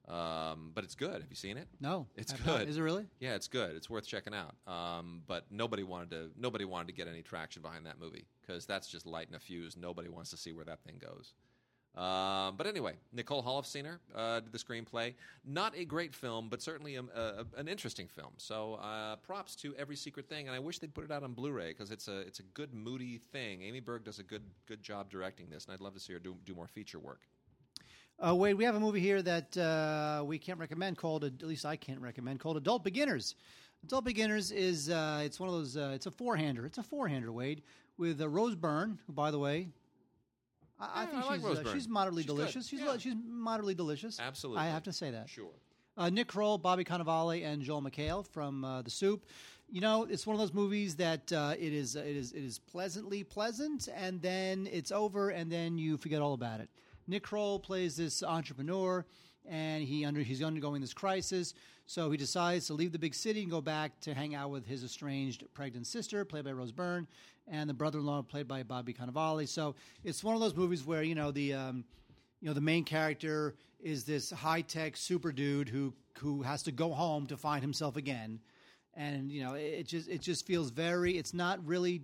Um, 0.09 0.73
but 0.75 0.83
it's 0.85 0.95
good. 0.97 1.21
Have 1.23 1.31
you 1.31 1.37
seen 1.37 1.57
it? 1.57 1.69
No, 1.81 2.07
It's 2.17 2.33
I've 2.33 2.45
not. 2.47 2.59
good. 2.61 2.69
Is 2.69 2.77
it 2.77 2.83
really? 2.83 3.07
Yeah, 3.21 3.35
it's 3.35 3.47
good. 3.49 3.77
It's 3.77 3.89
worth 3.89 4.07
checking 4.07 4.35
out. 4.35 4.55
Um, 4.67 5.23
but 5.27 5.47
nobody 5.51 5.85
wanted 5.85 6.11
to. 6.11 6.31
Nobody 6.37 6.65
wanted 6.65 6.89
to 6.89 6.93
get 6.95 7.07
any 7.09 7.23
traction 7.23 7.63
behind 7.63 7.87
that 7.87 8.01
movie 8.01 8.27
because 8.41 8.67
that's 8.67 8.89
just 8.89 9.07
lighting 9.07 9.35
a 9.35 9.39
fuse. 9.39 9.77
Nobody 9.77 10.09
wants 10.09 10.31
to 10.31 10.37
see 10.37 10.53
where 10.53 10.65
that 10.65 10.81
thing 10.83 10.97
goes. 11.01 11.35
Um, 11.95 12.57
but 12.57 12.67
anyway, 12.67 12.95
Nicole 13.13 13.43
Holofcener 13.43 13.99
uh, 14.15 14.41
did 14.41 14.51
the 14.51 14.59
screenplay. 14.59 15.13
Not 15.45 15.77
a 15.77 15.85
great 15.85 16.15
film, 16.15 16.49
but 16.49 16.63
certainly 16.63 16.97
a, 16.97 17.03
a, 17.03 17.45
an 17.59 17.69
interesting 17.69 18.09
film. 18.09 18.31
So 18.39 18.75
uh, 18.83 19.17
props 19.17 19.55
to 19.57 19.75
every 19.77 19.97
secret 19.97 20.27
thing, 20.27 20.49
and 20.49 20.57
I 20.57 20.59
wish 20.59 20.79
they'd 20.79 20.95
put 20.95 21.05
it 21.05 21.11
out 21.13 21.23
on 21.23 21.35
Blu-ray 21.35 21.69
because 21.69 21.91
it's 21.91 22.09
a 22.09 22.21
it's 22.21 22.39
a 22.41 22.45
good 22.55 22.73
moody 22.73 23.19
thing. 23.19 23.63
Amy 23.63 23.81
Berg 23.81 24.05
does 24.05 24.19
a 24.19 24.23
good 24.23 24.43
good 24.67 24.83
job 24.83 25.11
directing 25.11 25.51
this, 25.51 25.67
and 25.67 25.75
I'd 25.75 25.81
love 25.83 25.93
to 25.95 26.01
see 26.01 26.15
her 26.15 26.19
do 26.19 26.35
do 26.47 26.55
more 26.55 26.67
feature 26.67 26.99
work. 26.99 27.21
Uh, 28.19 28.35
Wade, 28.35 28.55
we 28.57 28.65
have 28.65 28.75
a 28.77 28.81
movie 28.81 29.01
here 29.01 29.21
that 29.23 29.57
uh, 29.57 30.23
we 30.25 30.39
can't 30.39 30.59
recommend 30.59 30.97
called, 30.97 31.25
at 31.25 31.43
least 31.43 31.65
I 31.67 31.77
can't 31.77 32.01
recommend, 32.01 32.39
called 32.41 32.57
Adult 32.57 32.85
Beginners. 32.85 33.35
Adult 33.85 34.05
Beginners 34.05 34.53
is 34.53 34.89
uh, 34.91 35.23
it's 35.25 35.41
one 35.41 35.49
of 35.49 35.55
those. 35.57 35.77
Uh, 35.77 35.91
it's 35.95 36.07
a 36.07 36.11
four-hander. 36.11 36.65
It's 36.65 36.79
a 36.79 36.85
four-hander, 36.85 37.33
Wade, 37.33 37.63
with 37.99 38.21
uh, 38.21 38.29
Rose 38.29 38.55
Byrne, 38.55 38.99
who, 39.07 39.13
by 39.13 39.33
the 39.33 39.41
way, 39.41 39.71
I, 40.79 40.85
I 40.85 41.01
Yeah, 41.03 41.07
think 41.11 41.25
I 41.25 41.27
like 41.27 41.35
she's 41.41 41.45
Rose 41.45 41.59
uh, 41.59 41.63
Byrne. 41.65 41.75
she's 41.75 41.89
moderately 41.89 42.23
She's 42.23 42.31
good. 42.31 42.37
delicious. 42.37 42.69
She's 42.69 42.81
Yeah. 42.81 42.97
she's 42.99 43.15
moderately 43.27 43.75
delicious. 43.75 44.21
Absolutely. 44.21 44.63
I 44.63 44.67
have 44.69 44.85
to 44.85 44.93
say 44.93 45.11
that. 45.11 45.29
Sure. 45.29 45.51
Uh, 45.97 46.09
Nick 46.11 46.29
Kroll, 46.29 46.59
Bobby 46.59 46.85
Cannavale, 46.85 47.45
and 47.45 47.61
Joel 47.61 47.83
McHale 47.83 48.25
from 48.27 48.65
uh, 48.65 48.83
The 48.83 48.91
Soup. 48.91 49.25
You 49.69 49.81
know, 49.81 50.05
it's 50.05 50.27
one 50.27 50.35
of 50.35 50.41
those 50.41 50.53
movies 50.55 50.95
that 50.97 51.33
uh, 51.33 51.55
it 51.59 51.73
is 51.73 51.97
it 51.97 52.05
is 52.07 52.33
it 52.33 52.45
is 52.45 52.59
pleasantly 52.61 53.25
pleasant, 53.25 53.89
and 53.97 54.21
then 54.23 54.69
it's 54.71 54.93
over, 54.93 55.31
and 55.31 55.51
then 55.51 55.77
you 55.77 55.97
forget 55.97 56.23
all 56.23 56.35
about 56.35 56.61
it. 56.61 56.69
Nick 57.07 57.25
Kroll 57.25 57.59
plays 57.59 57.97
this 57.97 58.23
entrepreneur, 58.23 59.05
and 59.47 59.83
he 59.83 60.05
under 60.05 60.21
he's 60.21 60.43
undergoing 60.43 60.81
this 60.81 60.95
crisis, 60.95 61.55
so 61.87 62.11
he 62.11 62.17
decides 62.17 62.67
to 62.67 62.75
leave 62.75 62.93
the 62.93 62.99
big 62.99 63.15
city 63.15 63.43
and 63.43 63.51
go 63.51 63.61
back 63.61 64.01
to 64.01 64.15
hang 64.15 64.35
out 64.35 64.51
with 64.51 64.67
his 64.67 64.85
estranged 64.85 65.45
pregnant 65.53 65.87
sister, 65.87 66.25
played 66.25 66.45
by 66.45 66.53
Rose 66.53 66.73
Byrne, 66.73 67.07
and 67.49 67.69
the 67.69 67.75
brother-in-law, 67.75 68.23
played 68.23 68.47
by 68.47 68.63
Bobby 68.63 68.95
Cannavale. 68.95 69.49
So 69.49 69.75
it's 70.05 70.23
one 70.23 70.35
of 70.35 70.41
those 70.41 70.55
movies 70.55 70.85
where 70.85 71.03
you 71.03 71.15
know 71.15 71.31
the 71.31 71.55
um, 71.55 71.85
you 72.41 72.49
know 72.49 72.55
the 72.55 72.61
main 72.61 72.85
character 72.85 73.55
is 73.81 74.05
this 74.05 74.31
high 74.31 74.61
tech 74.61 74.97
super 74.97 75.33
dude 75.33 75.69
who 75.69 75.93
who 76.19 76.43
has 76.43 76.63
to 76.63 76.73
go 76.73 76.93
home 76.93 77.27
to 77.27 77.37
find 77.37 77.63
himself 77.63 77.97
again, 77.97 78.41
and 78.95 79.31
you 79.31 79.43
know 79.43 79.55
it, 79.55 79.61
it 79.61 79.87
just 79.87 80.09
it 80.09 80.21
just 80.21 80.47
feels 80.47 80.71
very. 80.71 81.19
It's 81.19 81.35
not 81.35 81.65
really. 81.67 82.03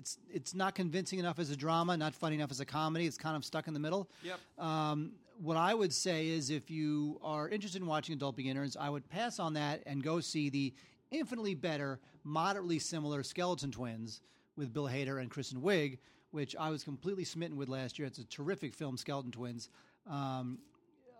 It's 0.00 0.16
it's 0.32 0.54
not 0.54 0.74
convincing 0.74 1.18
enough 1.18 1.38
as 1.38 1.50
a 1.50 1.56
drama, 1.56 1.94
not 1.94 2.14
funny 2.14 2.36
enough 2.36 2.50
as 2.50 2.60
a 2.60 2.64
comedy. 2.64 3.04
It's 3.04 3.18
kind 3.18 3.36
of 3.36 3.44
stuck 3.44 3.68
in 3.68 3.74
the 3.74 3.80
middle. 3.80 4.08
Yep. 4.22 4.40
Um, 4.58 5.12
what 5.42 5.58
I 5.58 5.74
would 5.74 5.92
say 5.92 6.28
is, 6.28 6.48
if 6.48 6.70
you 6.70 7.20
are 7.22 7.50
interested 7.50 7.82
in 7.82 7.86
watching 7.86 8.14
Adult 8.14 8.34
Beginners, 8.34 8.78
I 8.80 8.88
would 8.88 9.06
pass 9.10 9.38
on 9.38 9.52
that 9.54 9.82
and 9.84 10.02
go 10.02 10.20
see 10.20 10.48
the 10.48 10.72
infinitely 11.10 11.54
better, 11.54 12.00
moderately 12.24 12.78
similar 12.78 13.22
Skeleton 13.22 13.70
Twins 13.70 14.22
with 14.56 14.72
Bill 14.72 14.88
Hader 14.88 15.20
and 15.20 15.30
Kristen 15.30 15.60
Wiig, 15.60 15.98
which 16.30 16.56
I 16.58 16.70
was 16.70 16.82
completely 16.82 17.24
smitten 17.24 17.58
with 17.58 17.68
last 17.68 17.98
year. 17.98 18.08
It's 18.08 18.18
a 18.18 18.24
terrific 18.24 18.72
film, 18.72 18.96
Skeleton 18.96 19.32
Twins. 19.32 19.68
Um, 20.06 20.60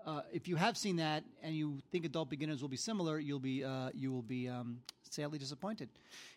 uh, 0.06 0.22
if 0.32 0.48
you 0.48 0.56
have 0.56 0.78
seen 0.78 0.96
that 0.96 1.22
and 1.42 1.54
you 1.54 1.80
think 1.92 2.06
Adult 2.06 2.30
Beginners 2.30 2.62
will 2.62 2.70
be 2.70 2.78
similar, 2.78 3.18
you'll 3.18 3.40
be 3.40 3.62
uh, 3.62 3.90
you 3.92 4.10
will 4.10 4.22
be 4.22 4.48
um, 4.48 4.78
sadly 5.12 5.38
disappointed. 5.38 5.88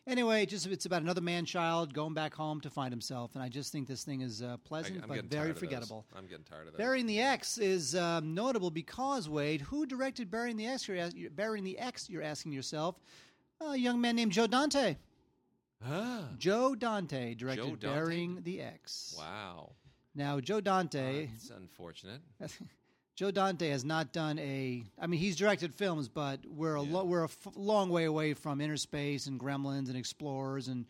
Anyway, 0.08 0.46
just 0.46 0.68
it's 0.68 0.86
about 0.86 1.02
another 1.02 1.22
man 1.22 1.46
child 1.46 1.94
going 1.94 2.14
back 2.14 2.34
home 2.34 2.60
to 2.62 2.70
find 2.70 2.92
himself, 2.92 3.32
and 3.36 3.44
I 3.44 3.50
just 3.50 3.72
think 3.72 3.88
this 3.88 4.04
thing 4.04 4.22
is 4.22 4.42
uh, 4.42 4.58
pleasant 4.64 5.02
am 5.02 5.08
but 5.08 5.26
very 5.26 5.54
forgettable. 5.54 6.06
I'm 6.16 6.28
getting 6.28 6.44
tired 6.44 6.68
of 6.68 6.74
that. 6.74 6.78
Burying 6.78 7.06
the 7.06 7.22
Ex 7.22 7.58
is 7.58 7.96
um, 7.96 8.34
notable 8.34 8.72
because 8.72 9.30
Wade, 9.30 9.62
who 9.62 9.86
directed 9.86 10.30
Burying 10.30 10.58
the 10.58 10.68
Ex? 10.68 10.88
You're, 10.88 10.98
as- 10.98 11.16
Burying 11.36 11.64
the 11.64 11.78
Ex. 11.80 12.10
You're 12.10 12.24
asking 12.24 12.52
yourself. 12.52 13.00
A 13.62 13.78
young 13.78 14.02
man 14.02 14.16
named 14.16 14.32
Joe 14.32 14.48
Dante. 14.48 14.98
Ah, 15.86 16.24
Joe 16.38 16.76
Dante 16.76 17.34
directed 17.36 17.64
Joe 17.64 17.76
Dante? 17.76 17.88
Burying 17.96 18.40
the 18.44 18.62
Ex. 18.62 19.16
wow. 19.18 19.72
Now, 20.16 20.40
Joe 20.40 20.62
Dante, 20.62 21.30
It's 21.36 21.50
unfortunate. 21.50 22.22
Joe 23.16 23.30
Dante 23.32 23.70
has 23.70 23.86
not 23.86 24.12
done 24.12 24.40
a. 24.40 24.84
I 25.00 25.06
mean, 25.08 25.20
he's 25.20 25.36
directed 25.36 25.74
films, 25.74 26.08
but 26.10 26.40
we're 26.48 26.76
a 26.76 26.84
Yeah. 26.84 26.94
lo- 26.94 27.04
we're 27.06 27.22
a 27.22 27.26
f- 27.26 27.48
long 27.56 27.90
way 27.90 28.06
away 28.06 28.34
from 28.34 28.60
Inner 28.60 28.78
Space 28.78 29.28
and 29.28 29.40
Gremlins 29.40 29.88
and 29.88 29.96
Explorers 29.96 30.68
and 30.68 30.86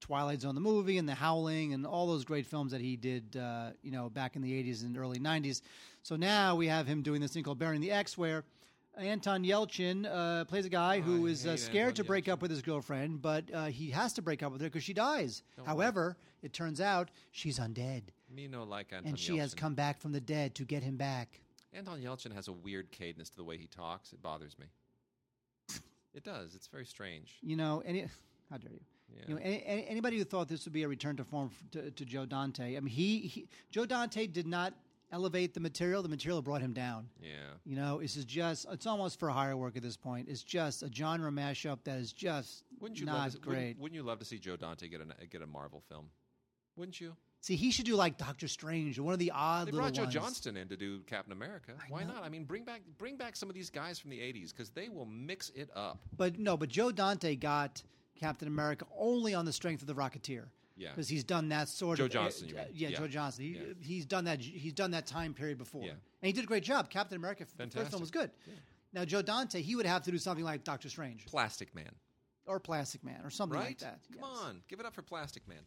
Twilight 0.00 0.42
Zone 0.42 0.54
the 0.54 0.60
movie 0.60 0.96
and 0.98 1.08
The 1.08 1.14
Howling 1.14 1.72
and 1.72 1.84
all 1.84 2.06
those 2.06 2.24
great 2.24 2.46
films 2.46 2.70
that 2.70 2.80
he 2.80 2.96
did, 2.96 3.36
uh, 3.36 3.70
you 3.82 3.90
know, 3.90 4.08
back 4.08 4.36
in 4.36 4.42
the 4.42 4.52
'80s 4.52 4.82
and 4.84 4.96
early 4.96 5.18
'90s. 5.18 5.60
So 6.02 6.14
now 6.14 6.54
we 6.54 6.68
have 6.68 6.86
him 6.86 7.02
doing 7.02 7.20
this 7.20 7.32
thing 7.32 7.42
called 7.42 7.58
Burying 7.58 7.80
the 7.80 7.90
Ex, 7.90 8.16
where 8.16 8.44
Anton 8.96 9.42
Yelchin 9.44 10.06
uh, 10.06 10.44
plays 10.44 10.66
a 10.66 10.68
guy 10.70 10.98
Oh, 10.98 11.02
who 11.02 11.26
I 11.26 11.30
is 11.30 11.46
uh, 11.46 11.56
scared 11.56 11.96
to 11.96 12.04
break 12.04 12.26
Yelchin. 12.26 12.32
up 12.32 12.42
with 12.42 12.50
his 12.52 12.62
girlfriend, 12.62 13.20
but 13.20 13.52
uh, 13.52 13.64
he 13.66 13.90
has 13.90 14.12
to 14.14 14.22
break 14.22 14.44
up 14.44 14.52
with 14.52 14.60
her 14.60 14.68
because 14.68 14.84
she 14.84 14.94
dies. 14.94 15.42
Don't 15.56 15.66
However, 15.66 16.16
it 16.42 16.52
turns 16.52 16.80
out 16.80 17.10
she's 17.32 17.58
undead, 17.58 18.02
Me 18.30 18.46
no 18.46 18.62
like 18.62 18.92
Anton 18.92 19.08
and 19.08 19.18
she 19.18 19.38
has 19.38 19.52
come 19.52 19.74
back 19.74 19.98
from 20.00 20.12
the 20.12 20.20
dead 20.20 20.54
to 20.54 20.64
get 20.64 20.84
him 20.84 20.96
back. 20.96 21.40
Anton 21.76 22.00
Yelchin 22.00 22.34
has 22.34 22.48
a 22.48 22.52
weird 22.52 22.90
cadence 22.90 23.28
to 23.30 23.36
the 23.36 23.44
way 23.44 23.58
he 23.58 23.66
talks. 23.66 24.12
It 24.12 24.22
bothers 24.22 24.56
me. 24.58 24.66
it 26.14 26.24
does. 26.24 26.54
It's 26.54 26.66
very 26.68 26.86
strange. 26.86 27.36
You 27.42 27.56
know, 27.56 27.82
any 27.84 28.06
how 28.50 28.56
dare 28.56 28.72
you? 28.72 28.80
Yeah. 29.14 29.22
You 29.28 29.34
know, 29.34 29.40
any, 29.42 29.62
any, 29.64 29.86
anybody 29.86 30.18
who 30.18 30.24
thought 30.24 30.48
this 30.48 30.64
would 30.64 30.72
be 30.72 30.82
a 30.82 30.88
return 30.88 31.16
to 31.16 31.24
form 31.24 31.50
to, 31.72 31.90
to 31.90 32.04
Joe 32.04 32.26
Dante, 32.26 32.76
I 32.76 32.80
mean, 32.80 32.92
he, 32.92 33.20
he 33.20 33.48
Joe 33.70 33.86
Dante 33.86 34.26
did 34.26 34.46
not 34.46 34.74
elevate 35.12 35.54
the 35.54 35.60
material. 35.60 36.02
The 36.02 36.08
material 36.08 36.42
brought 36.42 36.60
him 36.60 36.72
down. 36.72 37.08
yeah. 37.22 37.28
You 37.64 37.76
know, 37.76 38.00
this 38.00 38.16
is 38.16 38.24
just 38.24 38.66
it's 38.72 38.86
almost 38.86 39.20
for 39.20 39.28
hire 39.28 39.56
work 39.56 39.76
at 39.76 39.82
this 39.82 39.96
point. 39.96 40.28
It's 40.28 40.42
just 40.42 40.82
a 40.82 40.90
genre 40.92 41.30
mashup 41.30 41.78
that 41.84 41.98
is 41.98 42.12
just 42.12 42.64
Wouldn't 42.80 42.98
you 42.98 43.06
not 43.06 43.18
love 43.18 43.32
to, 43.32 43.38
great. 43.38 43.54
Wouldn't, 43.54 43.80
wouldn't 43.80 43.96
you 43.96 44.02
love 44.02 44.18
to 44.20 44.24
see 44.24 44.38
Joe 44.38 44.56
Dante 44.56 44.88
get 44.88 45.00
a 45.02 45.26
get 45.26 45.42
a 45.42 45.46
Marvel 45.46 45.82
film? 45.88 46.06
Wouldn't 46.76 47.00
you? 47.00 47.16
See, 47.46 47.54
he 47.54 47.70
should 47.70 47.84
do 47.86 47.94
like 47.94 48.18
Doctor 48.18 48.48
Strange 48.48 48.98
one 48.98 49.12
of 49.12 49.20
the 49.20 49.30
odd 49.30 49.68
They 49.68 49.70
little 49.70 49.82
brought 49.82 49.92
Joe 49.92 50.02
ones. 50.02 50.14
Johnston 50.14 50.56
in 50.56 50.66
to 50.66 50.76
do 50.76 50.98
Captain 51.06 51.30
America. 51.30 51.74
Why 51.88 52.02
know. 52.02 52.14
not? 52.14 52.24
I 52.24 52.28
mean, 52.28 52.42
bring 52.42 52.64
back 52.64 52.80
bring 52.98 53.16
back 53.16 53.36
some 53.36 53.48
of 53.48 53.54
these 53.54 53.70
guys 53.70 54.00
from 54.00 54.10
the 54.10 54.18
'80s 54.18 54.50
because 54.50 54.70
they 54.70 54.88
will 54.88 55.06
mix 55.06 55.50
it 55.50 55.70
up. 55.76 56.00
But 56.16 56.40
no, 56.40 56.56
but 56.56 56.68
Joe 56.68 56.90
Dante 56.90 57.36
got 57.36 57.84
Captain 58.18 58.48
America 58.48 58.84
only 58.98 59.32
on 59.32 59.44
the 59.44 59.52
strength 59.52 59.80
of 59.80 59.86
the 59.86 59.94
Rocketeer. 59.94 60.46
Yeah. 60.76 60.88
because 60.90 61.08
he's 61.08 61.22
done 61.22 61.48
that 61.50 61.68
sort 61.68 62.00
of. 62.00 62.10
Joe 62.10 62.18
of. 62.18 62.24
Johnston, 62.24 62.48
you 62.48 62.58
uh, 62.58 62.64
yeah, 62.74 62.88
Yeah. 62.88 62.98
Joe 62.98 63.06
Johnston. 63.06 63.44
He, 63.44 63.50
Yeah. 63.52 63.60
He's 63.80 64.06
done 64.06 64.24
that. 64.24 64.40
He's 64.40 64.72
done 64.72 64.90
that 64.90 65.06
time 65.06 65.32
period 65.32 65.56
before, 65.56 65.84
Yeah. 65.84 65.90
and 65.92 65.98
he 66.22 66.32
did 66.32 66.42
a 66.42 66.48
great 66.48 66.64
job. 66.64 66.90
Captain 66.90 67.16
America, 67.16 67.44
the 67.44 67.46
first 67.46 67.58
Fantastic. 67.74 67.92
one 67.92 68.00
was 68.00 68.10
good. 68.10 68.32
Now 68.92 69.04
Joe 69.04 69.22
Dante, 69.22 69.62
he 69.62 69.76
would 69.76 69.86
have 69.86 70.02
to 70.02 70.10
do 70.10 70.18
something 70.18 70.44
like 70.44 70.64
Doctor 70.64 70.88
Strange 70.88 71.26
Plastic 71.26 71.76
Man, 71.76 71.92
or 72.44 72.58
Plastic 72.58 73.04
Man 73.04 73.20
or 73.24 73.30
something 73.30 73.56
right? 73.56 73.68
like 73.68 73.78
that. 73.78 74.00
Come 74.12 74.28
yes. 74.32 74.40
on, 74.46 74.62
give 74.68 74.80
it 74.80 74.84
up 74.86 74.94
for 74.94 75.02
Plastic 75.02 75.46
Man. 75.46 75.60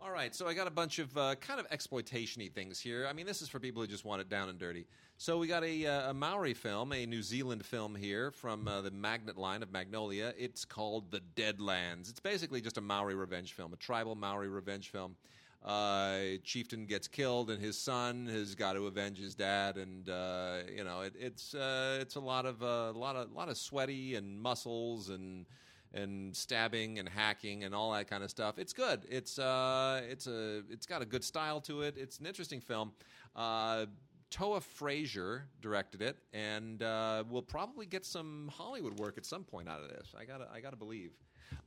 All 0.00 0.10
right, 0.10 0.34
so 0.34 0.46
I 0.46 0.54
got 0.54 0.66
a 0.66 0.70
bunch 0.70 0.98
of 0.98 1.16
uh, 1.16 1.34
kind 1.36 1.58
of 1.58 1.66
exploitation-y 1.70 2.50
things 2.54 2.78
here. 2.78 3.06
I 3.08 3.12
mean, 3.12 3.26
this 3.26 3.42
is 3.42 3.48
for 3.48 3.58
people 3.58 3.82
who 3.82 3.88
just 3.88 4.04
want 4.04 4.20
it 4.20 4.28
down 4.28 4.48
and 4.48 4.58
dirty. 4.58 4.86
So 5.16 5.38
we 5.38 5.46
got 5.46 5.64
a, 5.64 5.86
uh, 5.86 6.10
a 6.10 6.14
Maori 6.14 6.54
film, 6.54 6.92
a 6.92 7.06
New 7.06 7.22
Zealand 7.22 7.64
film 7.64 7.94
here 7.94 8.30
from 8.30 8.68
uh, 8.68 8.80
the 8.82 8.90
Magnet 8.90 9.38
line 9.38 9.62
of 9.62 9.72
Magnolia. 9.72 10.34
It's 10.36 10.64
called 10.64 11.10
The 11.10 11.20
Deadlands. 11.36 12.10
It's 12.10 12.20
basically 12.20 12.60
just 12.60 12.78
a 12.78 12.80
Maori 12.80 13.14
revenge 13.14 13.54
film, 13.54 13.72
a 13.72 13.76
tribal 13.76 14.14
Maori 14.14 14.48
revenge 14.48 14.90
film. 14.90 15.16
Uh, 15.64 16.38
chieftain 16.42 16.86
gets 16.86 17.06
killed, 17.06 17.50
and 17.50 17.60
his 17.62 17.78
son 17.78 18.26
has 18.26 18.56
got 18.56 18.72
to 18.72 18.88
avenge 18.88 19.18
his 19.18 19.36
dad, 19.36 19.76
and 19.76 20.08
uh, 20.08 20.58
you 20.76 20.82
know 20.82 21.02
it, 21.02 21.14
it's 21.16 21.54
uh, 21.54 21.98
it's 22.00 22.16
a 22.16 22.20
lot 22.20 22.46
of 22.46 22.62
a 22.62 22.90
lot 22.90 23.14
of 23.14 23.30
lot 23.30 23.48
of 23.48 23.56
sweaty 23.56 24.16
and 24.16 24.40
muscles 24.40 25.08
and 25.08 25.46
and 25.94 26.34
stabbing 26.34 26.98
and 26.98 27.08
hacking 27.08 27.64
and 27.64 27.74
all 27.74 27.92
that 27.92 28.08
kind 28.08 28.22
of 28.22 28.30
stuff. 28.30 28.58
It's 28.58 28.72
good. 28.72 29.02
It's 29.08 29.38
uh, 29.38 30.02
it's 30.08 30.26
a 30.26 30.62
it's 30.70 30.86
got 30.86 31.02
a 31.02 31.06
good 31.06 31.24
style 31.24 31.60
to 31.62 31.82
it. 31.82 31.96
It's 31.98 32.18
an 32.18 32.26
interesting 32.26 32.60
film. 32.60 32.92
Uh, 33.34 33.86
Toa 34.30 34.60
Fraser 34.62 35.44
directed 35.60 36.00
it, 36.00 36.16
and 36.32 36.82
uh, 36.82 37.24
we'll 37.28 37.42
probably 37.42 37.84
get 37.84 38.06
some 38.06 38.50
Hollywood 38.52 38.98
work 38.98 39.18
at 39.18 39.26
some 39.26 39.44
point 39.44 39.68
out 39.68 39.82
of 39.82 39.90
this. 39.90 40.14
I 40.18 40.24
gotta 40.24 40.48
I 40.52 40.60
gotta 40.60 40.76
believe. 40.76 41.12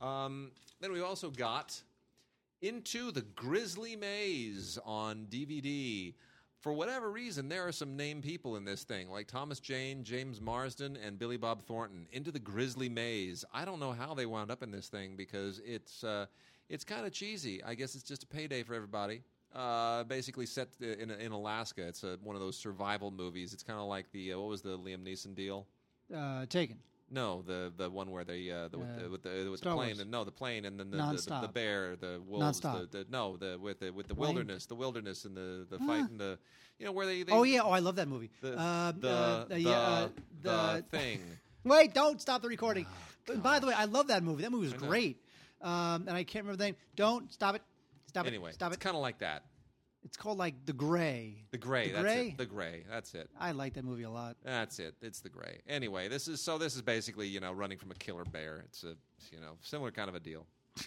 Um, 0.00 0.50
then 0.80 0.92
we've 0.92 1.04
also 1.04 1.30
got 1.30 1.80
into 2.62 3.12
the 3.12 3.22
Grizzly 3.22 3.94
Maze 3.96 4.78
on 4.84 5.26
DVD. 5.30 6.14
For 6.66 6.72
whatever 6.72 7.12
reason, 7.12 7.48
there 7.48 7.64
are 7.64 7.70
some 7.70 7.96
name 7.96 8.20
people 8.20 8.56
in 8.56 8.64
this 8.64 8.82
thing, 8.82 9.08
like 9.08 9.28
Thomas 9.28 9.60
Jane, 9.60 10.02
James 10.02 10.40
Marsden, 10.40 10.96
and 10.96 11.16
Billy 11.16 11.36
Bob 11.36 11.62
Thornton. 11.62 12.08
Into 12.10 12.32
the 12.32 12.40
Grizzly 12.40 12.88
Maze. 12.88 13.44
I 13.54 13.64
don't 13.64 13.78
know 13.78 13.92
how 13.92 14.14
they 14.14 14.26
wound 14.26 14.50
up 14.50 14.64
in 14.64 14.72
this 14.72 14.88
thing 14.88 15.14
because 15.14 15.60
it's 15.64 16.02
uh, 16.02 16.26
it's 16.68 16.82
kind 16.82 17.06
of 17.06 17.12
cheesy. 17.12 17.62
I 17.62 17.76
guess 17.76 17.94
it's 17.94 18.02
just 18.02 18.24
a 18.24 18.26
payday 18.26 18.64
for 18.64 18.74
everybody. 18.74 19.22
Uh, 19.54 20.02
basically 20.02 20.44
set 20.44 20.66
in 20.80 21.12
in 21.12 21.30
Alaska. 21.30 21.86
It's 21.86 22.02
a, 22.02 22.18
one 22.20 22.34
of 22.34 22.42
those 22.42 22.56
survival 22.56 23.12
movies. 23.12 23.54
It's 23.54 23.62
kind 23.62 23.78
of 23.78 23.86
like 23.86 24.10
the 24.10 24.32
uh, 24.32 24.38
what 24.40 24.48
was 24.48 24.62
the 24.62 24.76
Liam 24.76 25.06
Neeson 25.06 25.36
deal? 25.36 25.68
Uh, 26.12 26.46
taken. 26.46 26.78
No, 27.08 27.42
the 27.42 27.72
the 27.76 27.88
one 27.88 28.10
where 28.10 28.24
they 28.24 28.50
uh, 28.50 28.66
the, 28.68 28.78
with 28.78 28.88
Uh, 28.88 29.02
the 29.02 29.10
with 29.10 29.22
the, 29.22 29.50
with 29.50 29.60
the 29.60 29.72
plane 29.72 30.00
and 30.00 30.10
no 30.10 30.24
the 30.24 30.32
plane 30.32 30.64
and 30.64 30.78
then 30.80 30.90
the 30.90 30.96
the, 30.96 31.22
the, 31.28 31.40
the 31.42 31.48
bear 31.48 31.94
the 31.96 32.20
wolves 32.26 32.60
the, 32.60 32.88
the 32.90 33.06
no 33.08 33.36
the 33.36 33.56
with 33.60 33.78
the 33.78 33.90
with 33.90 34.08
the 34.08 34.14
Wayne? 34.14 34.34
wilderness 34.34 34.66
the 34.66 34.74
wilderness 34.74 35.24
and 35.24 35.36
the 35.36 35.66
the 35.70 35.78
Ah. 35.80 35.86
fight 35.86 36.10
and 36.10 36.18
the 36.18 36.38
you 36.78 36.84
know 36.84 36.92
where 36.92 37.06
they, 37.06 37.22
they 37.22 37.32
oh 37.32 37.44
yeah, 37.44 37.60
oh 37.62 37.70
I 37.70 37.78
love 37.78 37.94
that 37.96 38.08
movie. 38.08 38.30
the 38.40 38.58
uh, 38.58 38.92
the, 38.98 39.08
uh, 39.10 39.44
the, 39.44 39.60
yeah, 39.60 39.70
uh, 39.78 40.08
the 40.42 40.50
the 40.90 40.98
thing 40.98 41.20
Wait, 41.64 41.94
don't 41.94 42.20
stop 42.20 42.42
the 42.42 42.48
recording. 42.48 42.86
But 43.26 43.42
by 43.42 43.58
the 43.58 43.66
way, 43.66 43.74
I 43.74 43.86
love 43.86 44.06
that 44.08 44.22
movie. 44.22 44.42
That 44.42 44.52
movie 44.52 44.66
was 44.66 44.74
great. 44.74 45.20
Um, 45.60 46.06
and 46.06 46.10
I 46.10 46.22
can't 46.22 46.44
remember 46.44 46.58
the 46.58 46.64
name. 46.66 46.76
Don't 46.94 47.32
stop 47.32 47.56
it. 47.56 47.62
Stop 48.06 48.24
it. 48.26 48.28
anyway 48.28 48.50
it. 48.50 48.54
Stop 48.54 48.72
it's 48.72 48.76
it. 48.80 48.84
kind 48.84 48.94
of 48.94 49.02
like 49.02 49.18
that 49.18 49.42
It's 50.06 50.16
called 50.16 50.38
like 50.38 50.54
The 50.64 50.72
Grey. 50.72 51.44
the 51.50 51.58
grey 51.58 51.88
The 51.88 51.92
that's 51.92 52.02
Grey? 52.04 52.28
it 52.28 52.38
the 52.38 52.46
grey 52.46 52.84
that's 52.88 53.14
it 53.14 53.28
I 53.38 53.50
like 53.52 53.74
that 53.74 53.84
movie 53.84 54.04
a 54.04 54.10
lot. 54.10 54.36
that's 54.42 54.78
it 54.78 54.94
it's 55.02 55.20
the 55.20 55.28
grey 55.28 55.60
anyway 55.68 56.08
this 56.08 56.28
is 56.28 56.40
so 56.40 56.56
this 56.58 56.74
is 56.76 56.80
basically 56.82 57.26
you 57.28 57.40
know 57.40 57.52
running 57.52 57.76
from 57.76 57.90
a 57.90 57.94
killer 57.94 58.24
bear 58.24 58.62
it's 58.66 58.84
a 58.84 58.96
you 59.30 59.40
know 59.40 59.58
similar 59.60 59.90
kind 59.90 60.08
of 60.08 60.14
a 60.14 60.20
deal. 60.20 60.46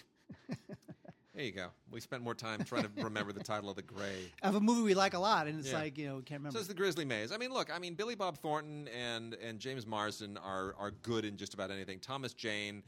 There 1.32 1.44
you 1.44 1.52
go. 1.52 1.68
We 1.90 2.00
spent 2.00 2.22
more 2.24 2.34
time 2.34 2.64
trying 2.64 2.82
to 2.82 2.90
remember 3.04 3.32
the 3.32 3.42
title 3.42 3.70
of 3.70 3.76
the 3.76 3.82
grey. 3.82 4.30
Of 4.42 4.56
a 4.56 4.60
movie 4.60 4.82
we 4.82 4.94
like 4.94 5.14
a 5.14 5.18
lot, 5.18 5.46
and 5.46 5.58
it's 5.60 5.70
Yeah. 5.70 5.78
like 5.78 5.96
you 5.96 6.08
know 6.08 6.16
can't 6.16 6.40
remember. 6.40 6.50
So 6.56 6.58
it's 6.58 6.66
the 6.68 6.74
Grizzly 6.74 7.04
Maze. 7.04 7.30
I 7.32 7.36
mean, 7.38 7.50
look, 7.52 7.74
I 7.74 7.78
mean, 7.78 7.94
Billy 7.94 8.16
Bob 8.16 8.36
Thornton 8.38 8.88
and 8.88 9.34
and 9.34 9.58
James 9.60 9.86
Marsden 9.86 10.36
are 10.38 10.74
are 10.76 10.90
good 10.90 11.24
in 11.24 11.36
just 11.36 11.54
about 11.54 11.70
anything. 11.70 12.00
Thomas 12.00 12.34
Jane 12.34 12.82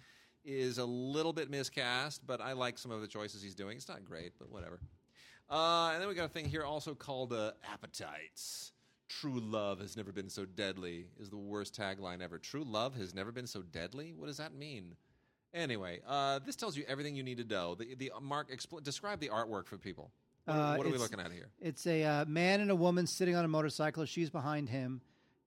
is 0.45 0.79
a 0.79 0.85
little 0.85 1.33
bit 1.33 1.51
miscast, 1.51 2.27
but 2.27 2.41
I 2.41 2.53
like 2.53 2.79
some 2.79 2.91
of 2.91 3.01
the 3.01 3.07
choices 3.07 3.43
he's 3.43 3.55
doing. 3.55 3.77
It's 3.77 3.89
not 3.89 4.05
great, 4.05 4.33
but 4.41 4.51
whatever. 4.51 4.81
Uh, 5.53 5.91
and 5.93 6.01
then 6.01 6.09
we 6.09 6.15
got 6.15 6.25
a 6.25 6.29
thing 6.29 6.47
here 6.49 6.65
also 6.65 6.95
called 6.95 7.33
uh, 7.33 7.53
Appetites. 7.73 8.73
True 9.09 9.39
love 9.39 9.81
has 9.81 9.97
never 9.99 10.11
been 10.11 10.31
so 10.31 10.47
deadly 10.47 11.09
is 11.21 11.29
the 11.29 11.37
worst 11.37 11.79
tagline 11.79 12.23
ever. 12.23 12.39
True 12.39 12.65
love 12.65 12.95
has 12.97 13.15
never 13.15 13.31
been 13.31 13.47
so 13.47 13.61
deadly. 13.61 14.15
What 14.17 14.29
does 14.29 14.39
that 14.39 14.55
mean? 14.55 14.95
Anyway, 15.53 16.01
uh, 16.09 16.39
this 16.47 16.57
tells 16.57 16.75
you 16.79 16.85
everything 16.89 17.15
you 17.15 17.23
need 17.23 17.37
to 17.37 17.45
know. 17.45 17.75
The, 17.75 17.95
the 17.95 18.11
Mark, 18.23 18.51
expl- 18.51 18.83
describe 18.83 19.21
the 19.21 19.29
artwork 19.29 19.67
for 19.67 19.77
people. 19.77 20.11
What, 20.47 20.55
Uh, 20.57 20.75
what 20.77 20.87
are 20.87 20.91
we 20.91 20.97
looking 20.97 21.21
at 21.21 21.31
here? 21.31 21.51
It's 21.61 21.87
a 21.87 22.03
uh, 22.03 22.25
man 22.25 22.63
and 22.63 22.71
a 22.71 22.75
woman 22.75 23.07
sitting 23.07 23.37
on 23.37 23.45
a 23.45 23.49
motorcycle. 23.49 24.07
She's 24.07 24.31
behind 24.31 24.71
him, 24.71 25.03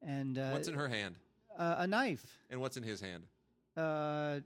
and 0.06 0.38
uh, 0.38 0.52
What's 0.52 0.68
in 0.68 0.76
her 0.76 0.88
hand? 0.88 1.16
uh, 1.58 1.76
a 1.80 1.88
knife, 1.88 2.24
And 2.52 2.62
what's 2.62 2.78
in 2.78 2.84
his 2.84 3.02
hand? 3.02 3.24
uh, 3.76 4.40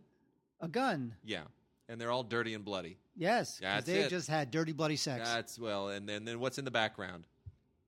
a 0.61 0.67
gun. 0.71 1.13
Yeah, 1.25 1.43
and 1.89 1.99
they're 1.99 2.11
all 2.11 2.23
dirty 2.23 2.53
and 2.53 2.63
bloody. 2.63 2.97
Yes, 3.17 3.53
'cause 3.55 3.59
That's 3.61 3.85
they 3.87 3.99
it. 4.03 4.09
just 4.09 4.29
had 4.29 4.51
dirty, 4.51 4.71
bloody 4.71 4.95
sex. 4.95 5.27
That's 5.27 5.59
well, 5.59 5.89
and 5.89 6.07
then 6.07 6.23
then 6.23 6.39
what's 6.39 6.57
in 6.57 6.63
the 6.65 6.71
background? 6.71 7.25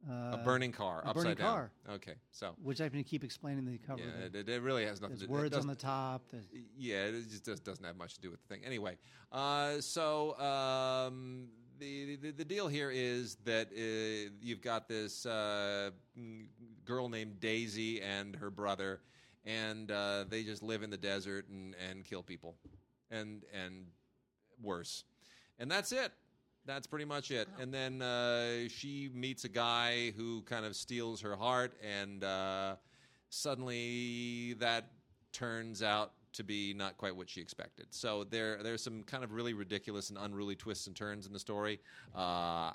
uh, 0.10 0.32
a 0.34 0.42
burning 0.44 0.72
car, 0.72 1.04
a 1.06 1.10
upside 1.10 1.14
burning 1.24 1.38
down. 1.38 1.48
car. 1.54 1.72
Okay, 1.92 2.16
so 2.32 2.56
which 2.64 2.82
I've 2.82 2.92
been 2.92 3.04
keep 3.04 3.24
explaining 3.24 3.66
the 3.66 3.78
cover. 3.78 4.02
yeah, 4.02 4.26
it, 4.26 4.36
it. 4.36 4.50
it 4.50 4.62
really 4.64 4.84
has 4.84 5.00
nothing 5.00 5.18
There's 5.18 5.28
to 5.28 5.28
do. 5.28 5.34
it 5.36 5.38
words 5.42 5.56
on 5.56 5.68
the 5.68 5.76
doesn't- 5.76 5.80
top. 5.88 6.24
there's- 6.32 6.48
Yeah, 6.76 7.04
it 7.06 7.30
just 7.30 7.44
does, 7.46 7.60
doesn't 7.60 7.86
have 7.86 7.96
much 7.96 8.16
to 8.16 8.22
do 8.22 8.32
with 8.32 8.42
the 8.42 8.48
thing. 8.48 8.66
Anyway, 8.66 8.98
uh, 9.32 9.80
so 9.80 10.36
um, 10.40 11.50
the, 11.78 12.16
the 12.16 12.32
the 12.32 12.44
deal 12.46 12.68
here 12.68 12.90
is 12.90 13.36
that 13.46 13.68
uh, 13.72 14.32
you've 14.42 14.62
got 14.62 14.88
this 14.88 15.24
uh, 15.28 15.92
mm, 16.18 16.48
girl 16.84 17.08
named 17.08 17.40
Daisy 17.40 18.02
and 18.02 18.36
her 18.36 18.50
brother, 18.50 19.02
and 19.46 19.92
uh, 19.92 20.26
they 20.28 20.42
just 20.44 20.64
live 20.64 20.82
in 20.82 20.90
the 20.90 20.98
desert 20.98 21.48
and, 21.50 21.76
and 21.88 22.04
kill 22.06 22.24
people, 22.24 22.56
and 23.12 23.44
and 23.54 23.86
worse, 24.62 25.04
and 25.60 25.70
that's 25.70 25.92
it. 25.92 26.12
That's 26.66 26.86
pretty 26.88 27.06
much 27.06 27.32
it. 27.32 27.48
And 27.60 27.74
then 27.74 28.02
uh, 28.02 28.68
she 28.70 29.10
meets 29.14 29.46
a 29.46 29.50
guy 29.50 30.12
who 30.12 30.44
kind 30.44 30.66
of 30.66 30.76
steals 30.76 31.20
her 31.22 31.36
heart, 31.36 31.74
and 31.84 32.24
uh, 32.24 32.76
suddenly 33.30 34.54
that 34.60 34.92
turns 35.32 35.82
out 35.82 36.12
to 36.34 36.44
be 36.44 36.74
not 36.74 36.98
quite 36.98 37.16
what 37.16 37.30
she 37.30 37.42
expected. 37.42 37.88
So 37.90 38.24
there 38.24 38.64
there's 38.64 38.84
some 38.84 39.04
kind 39.04 39.24
of 39.24 39.34
really 39.34 39.54
ridiculous 39.54 40.10
and 40.10 40.18
unruly 40.20 40.56
twists 40.56 40.88
and 40.88 40.96
turns 40.96 41.26
in 41.26 41.34
the 41.34 41.40
story. 41.40 41.80
Uh, 42.16 42.72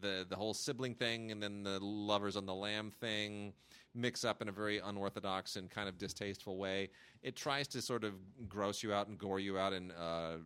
the 0.00 0.26
the 0.28 0.36
whole 0.36 0.54
sibling 0.54 0.94
thing 0.94 1.32
and 1.32 1.42
then 1.42 1.62
the 1.62 1.78
lovers 1.80 2.36
on 2.36 2.46
the 2.46 2.54
lam 2.54 2.90
thing 2.90 3.52
mix 3.94 4.24
up 4.24 4.42
in 4.42 4.48
a 4.48 4.52
very 4.52 4.78
unorthodox 4.78 5.56
and 5.56 5.70
kind 5.70 5.88
of 5.88 5.98
distasteful 5.98 6.58
way. 6.58 6.90
It 7.22 7.34
tries 7.34 7.66
to 7.68 7.82
sort 7.82 8.04
of 8.04 8.14
gross 8.48 8.82
you 8.82 8.92
out 8.92 9.08
and 9.08 9.18
gore 9.18 9.40
you 9.40 9.58
out 9.58 9.72
in 9.72 9.90
uh, 9.92 10.36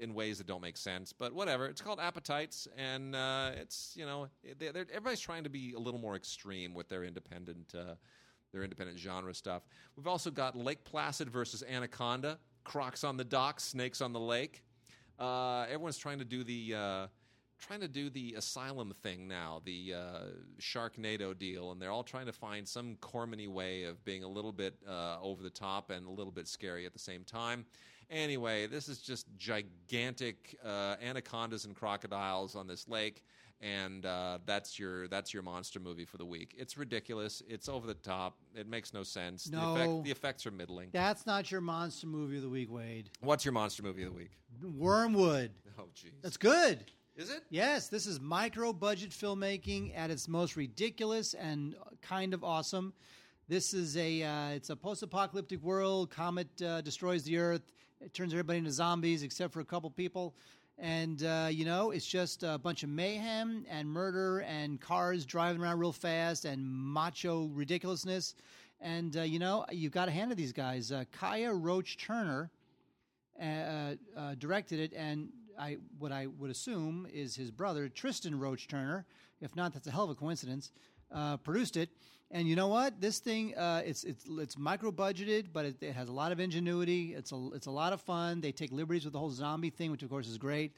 in 0.00 0.14
ways 0.14 0.38
that 0.38 0.46
don't 0.46 0.62
make 0.62 0.76
sense. 0.76 1.12
But 1.12 1.32
whatever. 1.32 1.66
It's 1.66 1.80
called 1.80 2.00
Appetites, 2.00 2.68
and 2.76 3.14
uh, 3.14 3.52
it's 3.56 3.92
you 3.96 4.06
know 4.06 4.28
they're, 4.58 4.72
they're, 4.72 4.86
everybody's 4.90 5.20
trying 5.20 5.44
to 5.44 5.50
be 5.50 5.74
a 5.74 5.78
little 5.78 6.00
more 6.00 6.16
extreme 6.16 6.74
with 6.74 6.88
their 6.88 7.04
independent 7.04 7.74
uh, 7.76 7.94
their 8.52 8.62
independent 8.62 8.98
genre 8.98 9.34
stuff. 9.34 9.62
We've 9.96 10.06
also 10.06 10.30
got 10.30 10.56
Lake 10.56 10.84
Placid 10.84 11.28
versus 11.28 11.62
Anaconda, 11.68 12.38
Crocs 12.62 13.04
on 13.04 13.16
the 13.16 13.24
dock, 13.24 13.60
Snakes 13.60 14.00
on 14.00 14.12
the 14.12 14.20
lake. 14.20 14.62
Uh, 15.18 15.62
everyone's 15.62 15.98
trying 15.98 16.18
to 16.18 16.24
do 16.24 16.42
the 16.42 16.74
uh, 16.74 17.06
trying 17.66 17.80
to 17.80 17.88
do 17.88 18.10
the 18.10 18.34
asylum 18.36 18.92
thing 19.02 19.26
now, 19.26 19.62
the 19.64 19.94
uh, 19.94 20.18
Sharknado 20.60 21.36
deal, 21.36 21.72
and 21.72 21.80
they're 21.80 21.90
all 21.90 22.02
trying 22.02 22.26
to 22.26 22.32
find 22.32 22.68
some 22.68 22.96
Cormany 22.96 23.48
way 23.48 23.84
of 23.84 24.04
being 24.04 24.22
a 24.22 24.28
little 24.28 24.52
bit 24.52 24.74
uh, 24.88 25.16
over 25.22 25.42
the 25.42 25.50
top 25.50 25.90
and 25.90 26.06
a 26.06 26.10
little 26.10 26.32
bit 26.32 26.46
scary 26.46 26.84
at 26.84 26.92
the 26.92 26.98
same 26.98 27.24
time. 27.24 27.64
Anyway, 28.10 28.66
this 28.66 28.88
is 28.88 28.98
just 28.98 29.26
gigantic 29.38 30.58
uh, 30.62 30.96
anacondas 31.02 31.64
and 31.64 31.74
crocodiles 31.74 32.54
on 32.54 32.66
this 32.66 32.86
lake, 32.86 33.24
and 33.62 34.04
uh, 34.04 34.38
that's 34.44 34.78
your 34.78 35.08
that's 35.08 35.32
your 35.32 35.42
monster 35.42 35.80
movie 35.80 36.04
for 36.04 36.18
the 36.18 36.26
week. 36.26 36.54
It's 36.58 36.76
ridiculous. 36.76 37.42
It's 37.48 37.66
over 37.66 37.86
the 37.86 37.94
top. 37.94 38.36
It 38.54 38.68
makes 38.68 38.92
no 38.92 39.04
sense. 39.04 39.48
No. 39.48 39.74
the, 39.74 39.80
effect, 39.80 40.04
the 40.04 40.10
effects 40.10 40.46
are 40.46 40.50
middling. 40.50 40.90
That's 40.92 41.24
not 41.24 41.50
your 41.50 41.62
monster 41.62 42.06
movie 42.06 42.36
of 42.36 42.42
the 42.42 42.50
week, 42.50 42.70
Wade. 42.70 43.08
What's 43.20 43.46
your 43.46 43.52
monster 43.52 43.82
movie 43.82 44.02
of 44.02 44.10
the 44.10 44.18
week? 44.18 44.32
Wyrmwood. 44.62 45.48
Oh, 45.78 45.84
jeez. 45.96 46.12
That's 46.22 46.36
good. 46.36 46.84
Is 47.16 47.30
it? 47.30 47.44
Yes, 47.48 47.86
this 47.86 48.08
is 48.08 48.20
micro 48.20 48.72
budget 48.72 49.10
filmmaking 49.10 49.96
at 49.96 50.10
its 50.10 50.26
most 50.26 50.56
ridiculous 50.56 51.34
and 51.34 51.76
kind 52.02 52.34
of 52.34 52.42
awesome. 52.42 52.92
This 53.48 53.72
is 53.72 53.96
a 53.96 54.24
uh, 54.24 54.48
it's 54.48 54.70
a 54.70 54.74
post 54.74 55.04
apocalyptic 55.04 55.62
world. 55.62 56.10
Comet 56.10 56.48
uh, 56.60 56.80
destroys 56.80 57.22
the 57.22 57.38
Earth. 57.38 57.62
It 58.00 58.12
turns 58.14 58.32
everybody 58.32 58.58
into 58.58 58.72
zombies 58.72 59.22
except 59.22 59.52
for 59.52 59.60
a 59.60 59.64
couple 59.64 59.90
people. 59.90 60.34
And 60.76 61.22
uh, 61.22 61.46
you 61.52 61.64
know, 61.64 61.92
it's 61.92 62.06
just 62.06 62.42
a 62.42 62.58
bunch 62.58 62.82
of 62.82 62.88
mayhem 62.88 63.64
and 63.70 63.88
murder 63.88 64.40
and 64.40 64.80
cars 64.80 65.24
driving 65.24 65.62
around 65.62 65.78
real 65.78 65.92
fast 65.92 66.46
and 66.46 66.68
macho 66.68 67.44
ridiculousness. 67.54 68.34
And 68.80 69.16
uh, 69.18 69.22
you 69.22 69.38
know, 69.38 69.64
you've 69.70 69.92
got 69.92 70.06
to 70.06 70.10
hand 70.10 70.32
it 70.32 70.34
these 70.34 70.52
guys. 70.52 70.90
Uh, 70.90 71.04
Kiah 71.16 71.54
Roache-Turner 71.62 72.50
uh, 73.40 74.34
directed 74.36 74.80
it, 74.80 74.92
and 74.94 75.28
I 75.58 75.78
what 75.98 76.12
I 76.12 76.26
would 76.38 76.50
assume 76.50 77.06
is 77.12 77.36
his 77.36 77.50
brother 77.50 77.88
Tristan 77.88 78.34
Roache-Turner. 78.34 79.06
If 79.40 79.56
not, 79.56 79.72
that's 79.72 79.86
a 79.86 79.90
hell 79.90 80.04
of 80.04 80.10
a 80.10 80.14
coincidence. 80.14 80.72
Uh, 81.12 81.36
produced 81.36 81.76
it, 81.76 81.90
and 82.30 82.48
you 82.48 82.56
know 82.56 82.68
what? 82.68 83.00
This 83.00 83.18
thing 83.18 83.56
uh, 83.56 83.82
it's 83.84 84.04
it's 84.04 84.24
it's 84.28 84.58
micro 84.58 84.90
budgeted, 84.90 85.46
but 85.52 85.64
it, 85.64 85.82
it 85.82 85.92
has 85.92 86.08
a 86.08 86.12
lot 86.12 86.32
of 86.32 86.40
ingenuity. 86.40 87.14
It's 87.14 87.32
a 87.32 87.48
it's 87.54 87.66
a 87.66 87.70
lot 87.70 87.92
of 87.92 88.00
fun. 88.00 88.40
They 88.40 88.52
take 88.52 88.72
liberties 88.72 89.04
with 89.04 89.12
the 89.12 89.18
whole 89.18 89.30
zombie 89.30 89.70
thing, 89.70 89.90
which 89.90 90.02
of 90.02 90.10
course 90.10 90.26
is 90.26 90.38
great. 90.38 90.72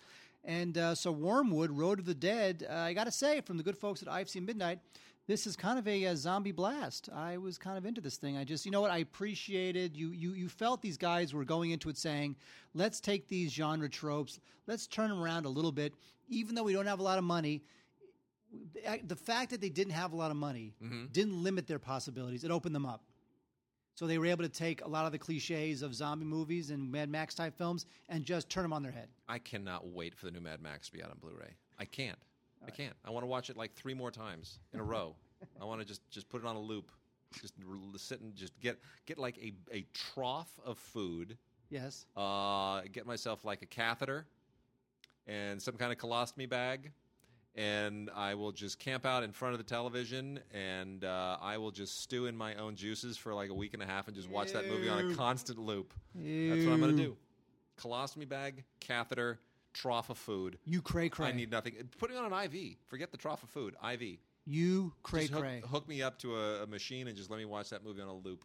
And 0.45 0.79
uh, 0.79 0.95
so 0.95 1.13
Wyrmwood, 1.13 1.69
Road 1.73 1.99
of 1.99 2.05
the 2.07 2.15
Dead. 2.15 2.65
Uh, 2.69 2.75
I 2.75 2.95
got 2.95 3.05
to 3.05 3.13
say, 3.13 3.41
from 3.41 3.57
the 3.57 3.65
good 3.65 3.77
folks 3.77 4.01
at 4.03 4.09
IFC 4.09 4.45
Midnight, 4.45 4.79
this 5.27 5.47
is 5.47 5.57
kind 5.57 5.79
of 5.79 5.89
a, 5.89 6.05
a, 6.05 6.17
zombie 6.17 6.53
blast. 6.53 7.09
I 7.15 7.37
was 7.37 7.59
kind 7.59 7.77
of 7.77 7.85
into 7.85 8.01
this 8.01 8.17
thing. 8.17 8.37
I 8.37 8.45
just, 8.45 8.65
you 8.65 8.71
know 8.71 8.81
what, 8.81 8.91
I 8.91 8.99
appreciated 8.99 9.97
you. 9.97 10.11
You 10.13 10.33
you 10.33 10.49
felt 10.49 10.81
these 10.81 10.97
guys 10.97 11.35
were 11.35 11.45
going 11.45 11.71
into 11.71 11.89
it 11.89 11.97
saying, 11.97 12.37
let's 12.75 13.01
take 13.01 13.29
these 13.29 13.53
genre 13.53 13.89
tropes, 13.89 14.41
let's 14.67 14.87
turn 14.87 15.11
them 15.11 15.21
around 15.21 15.47
a 15.47 15.49
little 15.49 15.73
bit, 15.73 15.95
even 16.29 16.55
though 16.55 16.63
we 16.63 16.73
don't 16.73 16.87
have 16.87 17.01
a 17.01 17.05
lot 17.05 17.19
of 17.19 17.25
money. 17.25 17.63
The 19.05 19.17
fact 19.17 19.51
that 19.51 19.61
they 19.61 19.69
didn't 19.69 19.93
have 19.93 20.13
a 20.13 20.17
lot 20.17 20.31
of 20.31 20.37
money 20.37 20.75
mm-hmm. 20.83 21.07
didn't 21.13 21.43
limit 21.43 21.67
their 21.67 21.81
possibilities; 21.81 22.45
it 22.45 22.51
opened 22.51 22.75
them 22.75 22.87
up. 22.87 23.03
So 23.97 24.07
they 24.07 24.19
were 24.19 24.27
able 24.27 24.45
to 24.45 24.51
take 24.51 24.85
a 24.85 24.89
lot 24.89 25.07
of 25.07 25.13
the 25.13 25.19
cliches 25.19 25.81
of 25.81 25.95
zombie 25.95 26.27
movies 26.27 26.71
and 26.71 26.93
Mad 26.93 27.09
Max 27.09 27.35
type 27.35 27.57
films 27.57 27.87
and 28.11 28.25
just 28.25 28.51
turn 28.51 28.63
them 28.63 28.75
on 28.75 28.83
their 28.83 28.93
head. 28.93 29.09
I 29.27 29.39
cannot 29.39 29.89
wait 29.89 30.15
for 30.15 30.27
the 30.27 30.33
new 30.33 30.41
Mad 30.41 30.61
Max 30.61 30.89
to 30.89 30.93
be 30.93 31.03
out 31.03 31.11
on 31.11 31.17
Blu-ray. 31.19 31.55
I 31.79 31.87
can't. 31.87 32.19
I 32.67 32.71
can't. 32.71 32.95
I 33.05 33.11
want 33.11 33.23
to 33.23 33.29
watch 33.29 33.51
it 33.51 33.57
like 33.57 33.75
three 33.75 33.95
more 33.95 34.11
times 34.11 34.59
in 34.73 34.81
a 34.81 34.85
row. 34.95 35.15
I 35.61 35.65
want 35.65 35.81
to 35.81 35.87
just 35.87 36.09
just 36.11 36.29
put 36.29 36.43
it 36.43 36.47
on 36.47 36.57
a 36.57 36.61
loop, 36.61 36.91
just 37.41 37.55
sit 37.97 38.21
and 38.21 38.35
just 38.35 38.59
get 38.61 38.79
get 39.07 39.19
like 39.19 39.39
a 39.39 39.53
a 39.73 39.85
trough 39.93 40.51
of 40.65 40.79
food. 40.79 41.37
Yes. 41.71 42.07
Uh, 42.17 42.83
get 42.93 43.07
myself 43.07 43.45
like 43.45 43.63
a 43.63 43.67
catheter 43.67 44.27
and 45.27 45.61
some 45.61 45.75
kind 45.75 45.91
of 45.93 45.99
colostomy 45.99 46.49
bag, 46.49 46.93
and 47.57 48.09
I 48.15 48.35
will 48.35 48.53
just 48.53 48.79
camp 48.79 49.05
out 49.05 49.25
in 49.25 49.33
front 49.33 49.55
of 49.55 49.59
the 49.59 49.65
television, 49.65 50.39
and 50.55 51.03
uh, 51.05 51.37
I 51.41 51.59
will 51.59 51.73
just 51.73 52.01
stew 52.01 52.27
in 52.27 52.37
my 52.37 52.55
own 52.55 52.77
juices 52.77 53.17
for 53.17 53.35
like 53.35 53.51
a 53.51 53.55
week 53.55 53.75
and 53.75 53.83
a 53.83 53.87
half, 53.87 54.07
and 54.07 54.17
just 54.17 54.31
watch 54.31 54.53
that 54.53 54.69
movie 54.69 54.89
on 54.89 55.11
a 55.11 55.15
constant 55.15 55.59
loop. 55.59 55.93
That's 56.15 56.65
what 56.65 56.73
I'm 56.73 56.81
going 56.81 56.97
to 56.97 57.03
do. 57.03 57.17
Colostomy 57.81 58.29
bag, 58.29 58.63
catheter, 58.81 59.39
trough 59.77 60.11
of 60.11 60.19
food. 60.19 60.59
You 60.65 60.81
cray 60.83 61.09
cray. 61.09 61.29
I 61.29 61.33
need 61.33 61.51
nothing. 61.51 61.75
Put 61.99 62.11
it 62.11 62.17
on 62.17 62.33
an 62.33 62.45
IV. 62.45 62.77
Forget 62.87 63.13
the 63.13 63.19
trough 63.19 63.43
of 63.43 63.51
food. 63.51 63.75
IV. 63.93 64.19
you 64.47 64.93
cray 65.03 65.23
Just 65.23 65.33
hook, 65.35 65.43
cray. 65.43 65.63
hook 65.71 65.89
me 65.89 66.03
up 66.03 66.19
to 66.21 66.37
a, 66.37 66.63
a 66.63 66.67
machine 66.67 67.09
and 67.09 67.17
just 67.17 67.31
let 67.31 67.39
me 67.39 67.45
watch 67.45 67.71
that 67.71 67.85
movie 67.85 68.01
on 68.01 68.09
a 68.09 68.15
loop. 68.15 68.45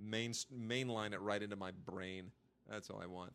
Main 0.00 0.32
mainline 0.32 1.12
it 1.12 1.20
right 1.20 1.42
into 1.42 1.56
my 1.56 1.72
brain. 1.84 2.30
That's 2.70 2.90
all 2.90 3.00
I 3.02 3.06
want. 3.06 3.32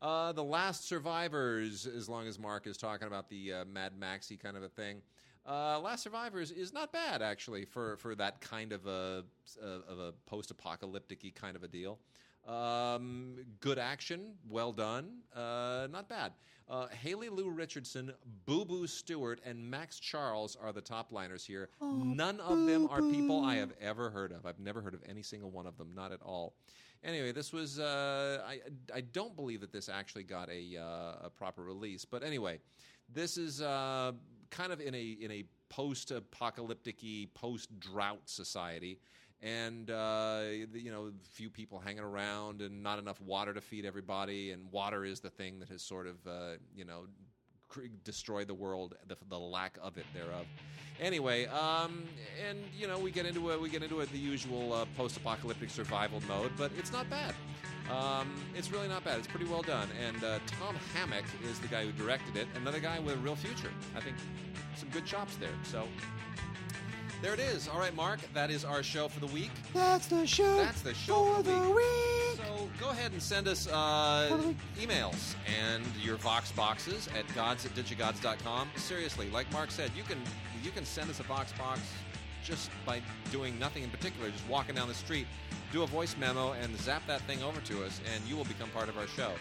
Uh, 0.00 0.32
the 0.32 0.44
Last 0.44 0.86
Survivors, 0.86 1.86
as 1.86 2.08
long 2.08 2.26
as 2.28 2.38
Mark 2.38 2.66
is 2.66 2.76
talking 2.76 3.06
about 3.08 3.28
the 3.28 3.52
uh, 3.52 3.64
Mad 3.64 3.92
Maxy 3.98 4.36
kind 4.36 4.56
of 4.56 4.62
a 4.62 4.68
thing. 4.68 5.00
Uh, 5.46 5.80
Last 5.80 6.02
Survivors 6.02 6.50
is 6.50 6.72
not 6.72 6.92
bad 6.92 7.22
actually 7.22 7.64
for, 7.64 7.96
for 7.96 8.14
that 8.14 8.40
kind 8.40 8.72
of 8.72 8.86
a 8.86 9.24
of 9.62 9.98
a 9.98 10.12
post 10.26 10.50
apocalyptic 10.50 11.34
kind 11.34 11.56
of 11.56 11.62
a 11.62 11.68
deal. 11.68 11.98
Um, 12.46 13.36
good 13.60 13.78
action, 13.78 14.34
well 14.48 14.72
done, 14.72 15.20
uh, 15.34 15.88
not 15.90 16.08
bad. 16.08 16.32
Uh, 16.68 16.88
Haley 16.88 17.28
Lu 17.28 17.50
Richardson, 17.50 18.12
Booboo 18.46 18.88
Stewart, 18.88 19.40
and 19.44 19.70
Max 19.70 19.98
Charles 19.98 20.56
are 20.56 20.72
the 20.72 20.80
top 20.80 21.12
liners 21.12 21.44
here. 21.44 21.68
None 21.80 22.40
of 22.40 22.66
them 22.66 22.88
are 22.90 23.00
people 23.00 23.44
I 23.44 23.56
have 23.56 23.72
ever 23.80 24.08
heard 24.10 24.32
of. 24.32 24.46
I've 24.46 24.58
never 24.58 24.80
heard 24.80 24.94
of 24.94 25.02
any 25.06 25.22
single 25.22 25.50
one 25.50 25.66
of 25.66 25.76
them, 25.76 25.92
not 25.94 26.10
at 26.12 26.22
all. 26.22 26.54
Anyway, 27.02 27.32
this 27.32 27.52
was 27.52 27.78
uh, 27.78 28.42
I 28.46 28.60
I 28.94 29.02
don't 29.02 29.36
believe 29.36 29.60
that 29.60 29.72
this 29.72 29.90
actually 29.90 30.24
got 30.24 30.48
a 30.48 30.78
uh, 30.78 31.26
a 31.26 31.30
proper 31.30 31.62
release, 31.62 32.06
but 32.06 32.22
anyway, 32.22 32.60
this 33.12 33.36
is 33.36 33.60
uh, 33.60 34.12
kind 34.50 34.72
of 34.72 34.80
in 34.80 34.94
a 34.94 35.02
in 35.20 35.30
a 35.30 35.44
post 35.68 36.12
apocalyptic 36.12 37.02
post 37.34 37.78
drought 37.78 38.22
society 38.24 39.00
and 39.44 39.90
uh, 39.90 40.40
you 40.72 40.90
know, 40.90 41.12
few 41.32 41.50
people 41.50 41.78
hanging 41.78 42.02
around, 42.02 42.62
and 42.62 42.82
not 42.82 42.98
enough 42.98 43.20
water 43.20 43.52
to 43.52 43.60
feed 43.60 43.84
everybody. 43.84 44.52
And 44.52 44.72
water 44.72 45.04
is 45.04 45.20
the 45.20 45.30
thing 45.30 45.60
that 45.60 45.68
has 45.68 45.82
sort 45.82 46.06
of, 46.06 46.16
uh, 46.26 46.56
you 46.74 46.86
know, 46.86 47.04
destroyed 48.04 48.48
the 48.48 48.54
world. 48.54 48.94
The, 49.06 49.16
the 49.28 49.38
lack 49.38 49.76
of 49.82 49.98
it 49.98 50.06
thereof. 50.14 50.46
Anyway, 50.98 51.44
um, 51.46 52.04
and 52.48 52.58
you 52.74 52.88
know, 52.88 52.98
we 52.98 53.10
get 53.10 53.26
into 53.26 53.50
it. 53.50 53.60
We 53.60 53.68
get 53.68 53.82
into 53.82 54.00
it 54.00 54.10
the 54.12 54.18
usual 54.18 54.72
uh, 54.72 54.86
post-apocalyptic 54.96 55.68
survival 55.68 56.22
mode, 56.26 56.52
but 56.56 56.72
it's 56.78 56.92
not 56.92 57.10
bad. 57.10 57.34
Um, 57.90 58.34
it's 58.56 58.72
really 58.72 58.88
not 58.88 59.04
bad. 59.04 59.18
It's 59.18 59.28
pretty 59.28 59.44
well 59.44 59.60
done. 59.60 59.88
And 60.06 60.24
uh, 60.24 60.38
Tom 60.58 60.74
Hammock 60.94 61.26
is 61.50 61.58
the 61.58 61.68
guy 61.68 61.84
who 61.84 61.92
directed 61.92 62.36
it. 62.36 62.48
Another 62.54 62.80
guy 62.80 62.98
with 62.98 63.14
a 63.14 63.18
real 63.18 63.36
future. 63.36 63.70
I 63.94 64.00
think 64.00 64.16
some 64.74 64.88
good 64.88 65.04
chops 65.04 65.36
there. 65.36 65.50
So. 65.64 65.86
There 67.24 67.32
it 67.32 67.40
is. 67.40 67.68
All 67.68 67.78
right, 67.78 67.96
Mark, 67.96 68.20
that 68.34 68.50
is 68.50 68.66
our 68.66 68.82
show 68.82 69.08
for 69.08 69.18
the 69.18 69.32
week. 69.32 69.50
That's 69.72 70.08
the 70.08 70.26
show. 70.26 70.56
That's 70.58 70.82
the 70.82 70.92
show 70.92 71.36
for 71.36 71.42
the 71.42 71.52
the 71.52 71.70
week. 71.70 72.36
So 72.36 72.68
go 72.78 72.90
ahead 72.90 73.12
and 73.12 73.22
send 73.22 73.48
us 73.48 73.66
uh, 73.66 74.38
week. 74.46 74.58
emails 74.78 75.34
and 75.64 75.82
your 76.02 76.16
Vox 76.16 76.52
boxes 76.52 77.08
at 77.18 77.24
gods 77.34 77.64
at 77.64 77.74
digigods.com. 77.74 78.68
Seriously, 78.76 79.30
like 79.30 79.50
Mark 79.54 79.70
said, 79.70 79.90
you 79.96 80.02
can 80.02 80.18
you 80.62 80.70
can 80.70 80.84
send 80.84 81.08
us 81.08 81.18
a 81.18 81.22
Vox 81.22 81.50
box 81.54 81.80
just 82.44 82.70
by 82.84 83.00
doing 83.32 83.58
nothing 83.58 83.84
in 83.84 83.88
particular, 83.88 84.28
just 84.28 84.46
walking 84.46 84.74
down 84.74 84.88
the 84.88 84.92
street, 84.92 85.26
do 85.72 85.82
a 85.82 85.86
voice 85.86 86.16
memo 86.18 86.52
and 86.52 86.76
zap 86.76 87.06
that 87.06 87.22
thing 87.22 87.42
over 87.42 87.60
to 87.62 87.84
us, 87.86 88.02
and 88.14 88.22
you 88.28 88.36
will 88.36 88.44
become 88.44 88.68
part 88.68 88.90
of 88.90 88.98
our 88.98 89.06
show. 89.06 89.32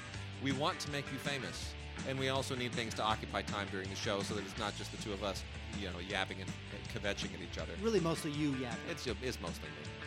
We 0.41 0.53
want 0.53 0.80
to 0.80 0.91
make 0.91 1.11
you 1.11 1.18
famous, 1.18 1.73
and 2.07 2.20
we 2.20 2.30
also 2.30 2.56
need 2.56 2.72
things 2.72 2.94
to 2.95 3.03
occupy 3.03 3.41
time 3.41 3.68
during 3.72 3.90
the 3.90 3.95
show 3.95 4.22
so 4.22 4.34
that 4.36 4.44
it's 4.45 4.57
not 4.57 4.76
just 4.78 4.91
the 4.91 5.02
two 5.02 5.14
of 5.14 5.24
us, 5.24 5.44
you 5.80 5.88
know, 5.88 5.99
yapping 6.07 6.38
and, 6.41 6.49
and 6.74 7.03
kvetching 7.03 7.34
at 7.34 7.41
each 7.41 7.57
other. 7.57 7.74
Really, 7.82 7.99
mostly 7.99 8.32
you, 8.32 8.56
yeah. 8.61 8.74
It's, 8.90 9.07
it's 9.07 9.41
mostly 9.41 9.70
me. 9.70 10.03